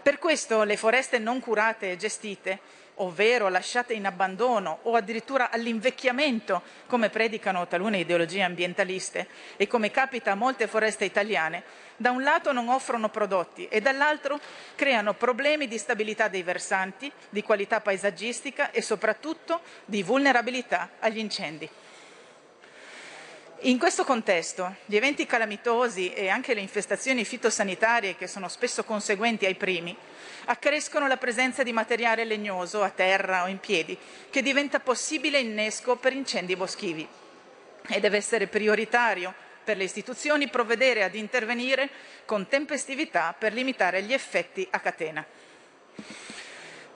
Per 0.03 0.19
questo 0.19 0.61
le 0.61 0.77
foreste 0.77 1.17
non 1.17 1.39
curate 1.39 1.89
e 1.89 1.97
gestite 1.97 2.59
ovvero 3.01 3.49
lasciate 3.49 3.93
in 3.93 4.05
abbandono 4.05 4.79
o 4.83 4.93
addirittura 4.93 5.49
all'invecchiamento, 5.49 6.61
come 6.85 7.09
predicano 7.09 7.65
talune 7.65 7.97
ideologie 7.97 8.43
ambientaliste 8.43 9.27
e 9.57 9.65
come 9.65 9.89
capita 9.89 10.33
a 10.33 10.35
molte 10.35 10.67
foreste 10.67 11.05
italiane, 11.05 11.63
da 11.95 12.11
un 12.11 12.21
lato 12.21 12.51
non 12.51 12.69
offrono 12.69 13.09
prodotti 13.09 13.67
e 13.69 13.81
dall'altro 13.81 14.39
creano 14.75 15.15
problemi 15.15 15.67
di 15.67 15.79
stabilità 15.79 16.27
dei 16.27 16.43
versanti, 16.43 17.11
di 17.29 17.41
qualità 17.41 17.81
paesaggistica 17.81 18.69
e 18.69 18.83
soprattutto 18.83 19.61
di 19.85 20.03
vulnerabilità 20.03 20.91
agli 20.99 21.17
incendi. 21.17 21.69
In 23.63 23.77
questo 23.77 24.05
contesto, 24.05 24.77
gli 24.85 24.95
eventi 24.95 25.25
calamitosi 25.25 26.13
e 26.13 26.29
anche 26.29 26.53
le 26.53 26.61
infestazioni 26.61 27.25
fitosanitarie, 27.25 28.15
che 28.15 28.25
sono 28.25 28.47
spesso 28.47 28.85
conseguenti 28.85 29.45
ai 29.45 29.55
primi, 29.55 29.93
accrescono 30.45 31.07
la 31.07 31.17
presenza 31.17 31.61
di 31.61 31.73
materiale 31.73 32.23
legnoso 32.23 32.81
a 32.81 32.89
terra 32.89 33.43
o 33.43 33.47
in 33.47 33.59
piedi, 33.59 33.97
che 34.29 34.41
diventa 34.41 34.79
possibile 34.79 35.39
innesco 35.39 35.97
per 35.97 36.13
incendi 36.13 36.55
boschivi. 36.55 37.05
E 37.85 37.99
deve 37.99 38.15
essere 38.15 38.47
prioritario 38.47 39.33
per 39.61 39.75
le 39.75 39.83
istituzioni 39.83 40.47
provvedere 40.47 41.03
ad 41.03 41.15
intervenire 41.15 41.89
con 42.23 42.47
tempestività 42.47 43.35
per 43.37 43.51
limitare 43.51 44.03
gli 44.03 44.13
effetti 44.13 44.65
a 44.71 44.79
catena. 44.79 45.25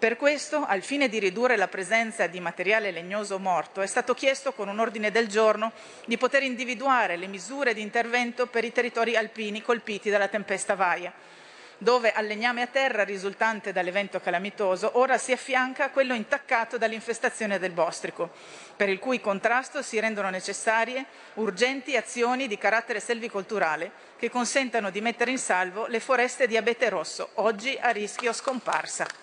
Per 0.03 0.17
questo, 0.17 0.65
al 0.65 0.81
fine 0.81 1.07
di 1.07 1.17
ridurre 1.17 1.55
la 1.55 1.69
presenza 1.69 2.27
di 2.27 2.41
materiale 2.41 2.91
legnoso 2.91 3.39
morto, 3.39 3.80
è 3.80 3.88
stato 3.88 4.13
chiesto 4.13 4.51
con 4.51 4.67
un 4.67 4.80
ordine 4.80 5.11
del 5.11 5.30
giorno 5.30 5.71
di 6.03 6.17
poter 6.17 6.43
individuare 6.43 7.15
le 7.15 7.27
misure 7.27 7.73
di 7.73 7.80
intervento 7.80 8.47
per 8.47 8.65
i 8.65 8.73
territori 8.73 9.15
alpini 9.15 9.61
colpiti 9.61 10.09
dalla 10.09 10.27
tempesta 10.27 10.75
Vaia, 10.75 11.13
dove 11.77 12.11
al 12.11 12.25
legname 12.25 12.63
a 12.63 12.67
terra 12.67 13.05
risultante 13.05 13.71
dall'evento 13.71 14.19
calamitoso 14.19 14.97
ora 14.99 15.17
si 15.17 15.31
affianca 15.31 15.89
quello 15.89 16.13
intaccato 16.13 16.77
dall'infestazione 16.77 17.57
del 17.57 17.71
bostrico, 17.71 18.30
per 18.75 18.89
il 18.89 18.99
cui 18.99 19.21
contrasto 19.21 19.81
si 19.81 20.01
rendono 20.01 20.30
necessarie 20.30 21.05
urgenti 21.35 21.95
azioni 21.95 22.47
di 22.47 22.57
carattere 22.57 22.99
selvicolturale 22.99 23.89
che 24.17 24.30
consentano 24.30 24.89
di 24.89 24.99
mettere 24.99 25.31
in 25.31 25.39
salvo 25.39 25.88
le 25.88 26.01
foreste 26.01 26.45
di 26.45 26.57
abete 26.57 26.89
rosso, 26.89 27.30
oggi 27.35 27.77
a 27.80 27.91
rischio 27.91 28.34
scomparsa. 28.34 29.23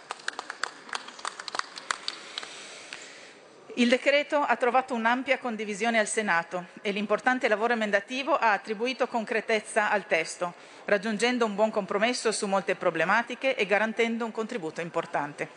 Il 3.81 3.89
decreto 3.89 4.43
ha 4.43 4.57
trovato 4.57 4.93
un'ampia 4.93 5.39
condivisione 5.39 5.99
al 5.99 6.07
Senato 6.07 6.67
e 6.83 6.91
l'importante 6.91 7.49
lavoro 7.49 7.73
emendativo 7.73 8.37
ha 8.37 8.53
attribuito 8.53 9.07
concretezza 9.07 9.91
al 9.91 10.07
testo, 10.07 10.53
raggiungendo 10.85 11.47
un 11.47 11.55
buon 11.55 11.71
compromesso 11.71 12.31
su 12.31 12.47
molte 12.47 12.75
problematiche 12.75 13.57
e 13.57 13.65
garantendo 13.65 14.27
un 14.27 14.33
contributo 14.33 14.83
importante. 14.83 15.49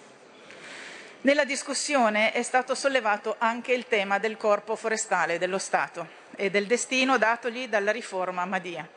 Nella 1.24 1.44
discussione 1.44 2.32
è 2.32 2.44
stato 2.44 2.76
sollevato 2.76 3.36
anche 3.40 3.74
il 3.74 3.88
tema 3.90 4.20
del 4.20 4.38
corpo 4.38 4.78
forestale 4.78 5.38
dello 5.38 5.58
Stato 5.58 6.08
e 6.38 6.50
del 6.50 6.66
destino 6.66 7.18
datogli 7.18 7.68
dalla 7.68 7.92
riforma 7.92 8.46
Madia. 8.46 8.88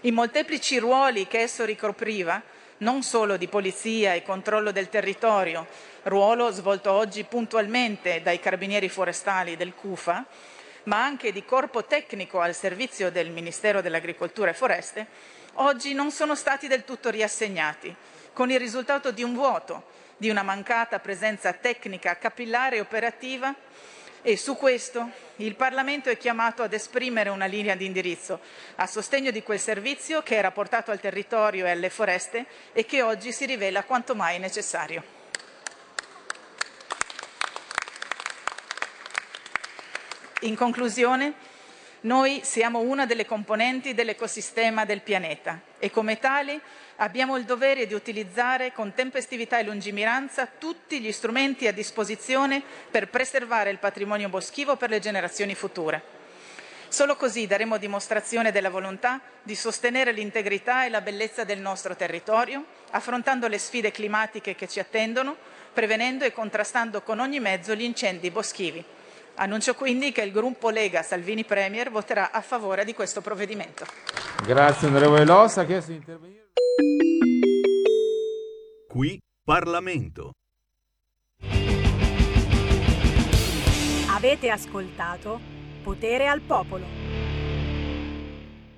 I 0.00 0.10
molteplici 0.10 0.78
ruoli 0.78 1.26
che 1.26 1.40
esso 1.40 1.66
ricopriva, 1.66 2.40
non 2.82 3.02
solo 3.02 3.36
di 3.36 3.48
polizia 3.48 4.14
e 4.14 4.22
controllo 4.22 4.72
del 4.72 4.88
territorio, 4.88 5.66
ruolo 6.04 6.50
svolto 6.50 6.92
oggi 6.92 7.24
puntualmente 7.24 8.22
dai 8.22 8.40
carabinieri 8.40 8.88
forestali 8.88 9.56
del 9.56 9.74
CUFA, 9.74 10.24
ma 10.84 11.02
anche 11.02 11.32
di 11.32 11.44
corpo 11.44 11.84
tecnico 11.84 12.40
al 12.40 12.54
servizio 12.54 13.10
del 13.10 13.30
Ministero 13.30 13.80
dell'Agricoltura 13.80 14.50
e 14.50 14.54
Foreste, 14.54 15.06
oggi 15.54 15.94
non 15.94 16.10
sono 16.10 16.34
stati 16.34 16.66
del 16.66 16.84
tutto 16.84 17.08
riassegnati, 17.08 17.94
con 18.32 18.50
il 18.50 18.58
risultato 18.58 19.12
di 19.12 19.22
un 19.22 19.34
vuoto, 19.34 19.84
di 20.16 20.28
una 20.28 20.42
mancata 20.42 20.98
presenza 20.98 21.52
tecnica 21.52 22.18
capillare 22.18 22.76
e 22.76 22.80
operativa 22.80 23.54
e 24.22 24.36
su 24.36 24.56
questo 24.56 25.10
il 25.36 25.56
Parlamento 25.56 26.08
è 26.08 26.16
chiamato 26.16 26.62
ad 26.62 26.72
esprimere 26.72 27.28
una 27.28 27.46
linea 27.46 27.74
di 27.74 27.84
indirizzo 27.84 28.40
a 28.76 28.86
sostegno 28.86 29.32
di 29.32 29.42
quel 29.42 29.58
servizio 29.58 30.22
che 30.22 30.36
era 30.36 30.52
portato 30.52 30.92
al 30.92 31.00
territorio 31.00 31.66
e 31.66 31.70
alle 31.70 31.90
foreste 31.90 32.46
e 32.72 32.86
che 32.86 33.02
oggi 33.02 33.32
si 33.32 33.44
rivela 33.46 33.82
quanto 33.82 34.14
mai 34.14 34.38
necessario. 34.38 35.20
In 40.40 40.56
conclusione, 40.56 41.34
noi 42.02 42.40
siamo 42.42 42.80
una 42.80 43.06
delle 43.06 43.26
componenti 43.26 43.94
dell'ecosistema 43.94 44.84
del 44.84 45.02
pianeta 45.02 45.60
e 45.78 45.90
come 45.90 46.18
tali 46.18 46.60
abbiamo 46.96 47.36
il 47.36 47.44
dovere 47.44 47.86
di 47.86 47.94
utilizzare 47.94 48.72
con 48.72 48.92
tempestività 48.92 49.58
e 49.58 49.62
lungimiranza 49.62 50.48
tutti 50.58 51.00
gli 51.00 51.12
strumenti 51.12 51.68
a 51.68 51.72
disposizione 51.72 52.60
per 52.90 53.08
preservare 53.08 53.70
il 53.70 53.78
patrimonio 53.78 54.28
boschivo 54.28 54.74
per 54.74 54.90
le 54.90 54.98
generazioni 54.98 55.54
future. 55.54 56.20
Solo 56.88 57.14
così 57.14 57.46
daremo 57.46 57.78
dimostrazione 57.78 58.50
della 58.50 58.68
volontà 58.68 59.20
di 59.42 59.54
sostenere 59.54 60.10
l'integrità 60.10 60.84
e 60.84 60.90
la 60.90 61.00
bellezza 61.00 61.44
del 61.44 61.60
nostro 61.60 61.94
territorio, 61.94 62.64
affrontando 62.90 63.46
le 63.46 63.58
sfide 63.58 63.92
climatiche 63.92 64.56
che 64.56 64.68
ci 64.68 64.80
attendono, 64.80 65.36
prevenendo 65.72 66.24
e 66.24 66.32
contrastando 66.32 67.00
con 67.02 67.20
ogni 67.20 67.38
mezzo 67.38 67.74
gli 67.74 67.82
incendi 67.82 68.30
boschivi. 68.30 68.84
Annuncio 69.34 69.74
quindi 69.74 70.12
che 70.12 70.22
il 70.22 70.32
gruppo 70.32 70.70
Lega 70.70 71.02
Salvini 71.02 71.44
Premier 71.44 71.90
voterà 71.90 72.30
a 72.30 72.40
favore 72.40 72.84
di 72.84 72.94
questo 72.94 73.20
provvedimento. 73.20 73.84
Grazie 74.44 74.88
onorevole 74.88 75.24
Losa. 75.24 75.64
Chiesto 75.64 75.90
di 75.90 75.96
intervenire. 75.96 76.50
Qui 78.88 79.18
Parlamento. 79.42 80.32
Avete 84.14 84.50
ascoltato 84.50 85.40
Potere 85.82 86.28
al 86.28 86.40
Popolo. 86.42 87.01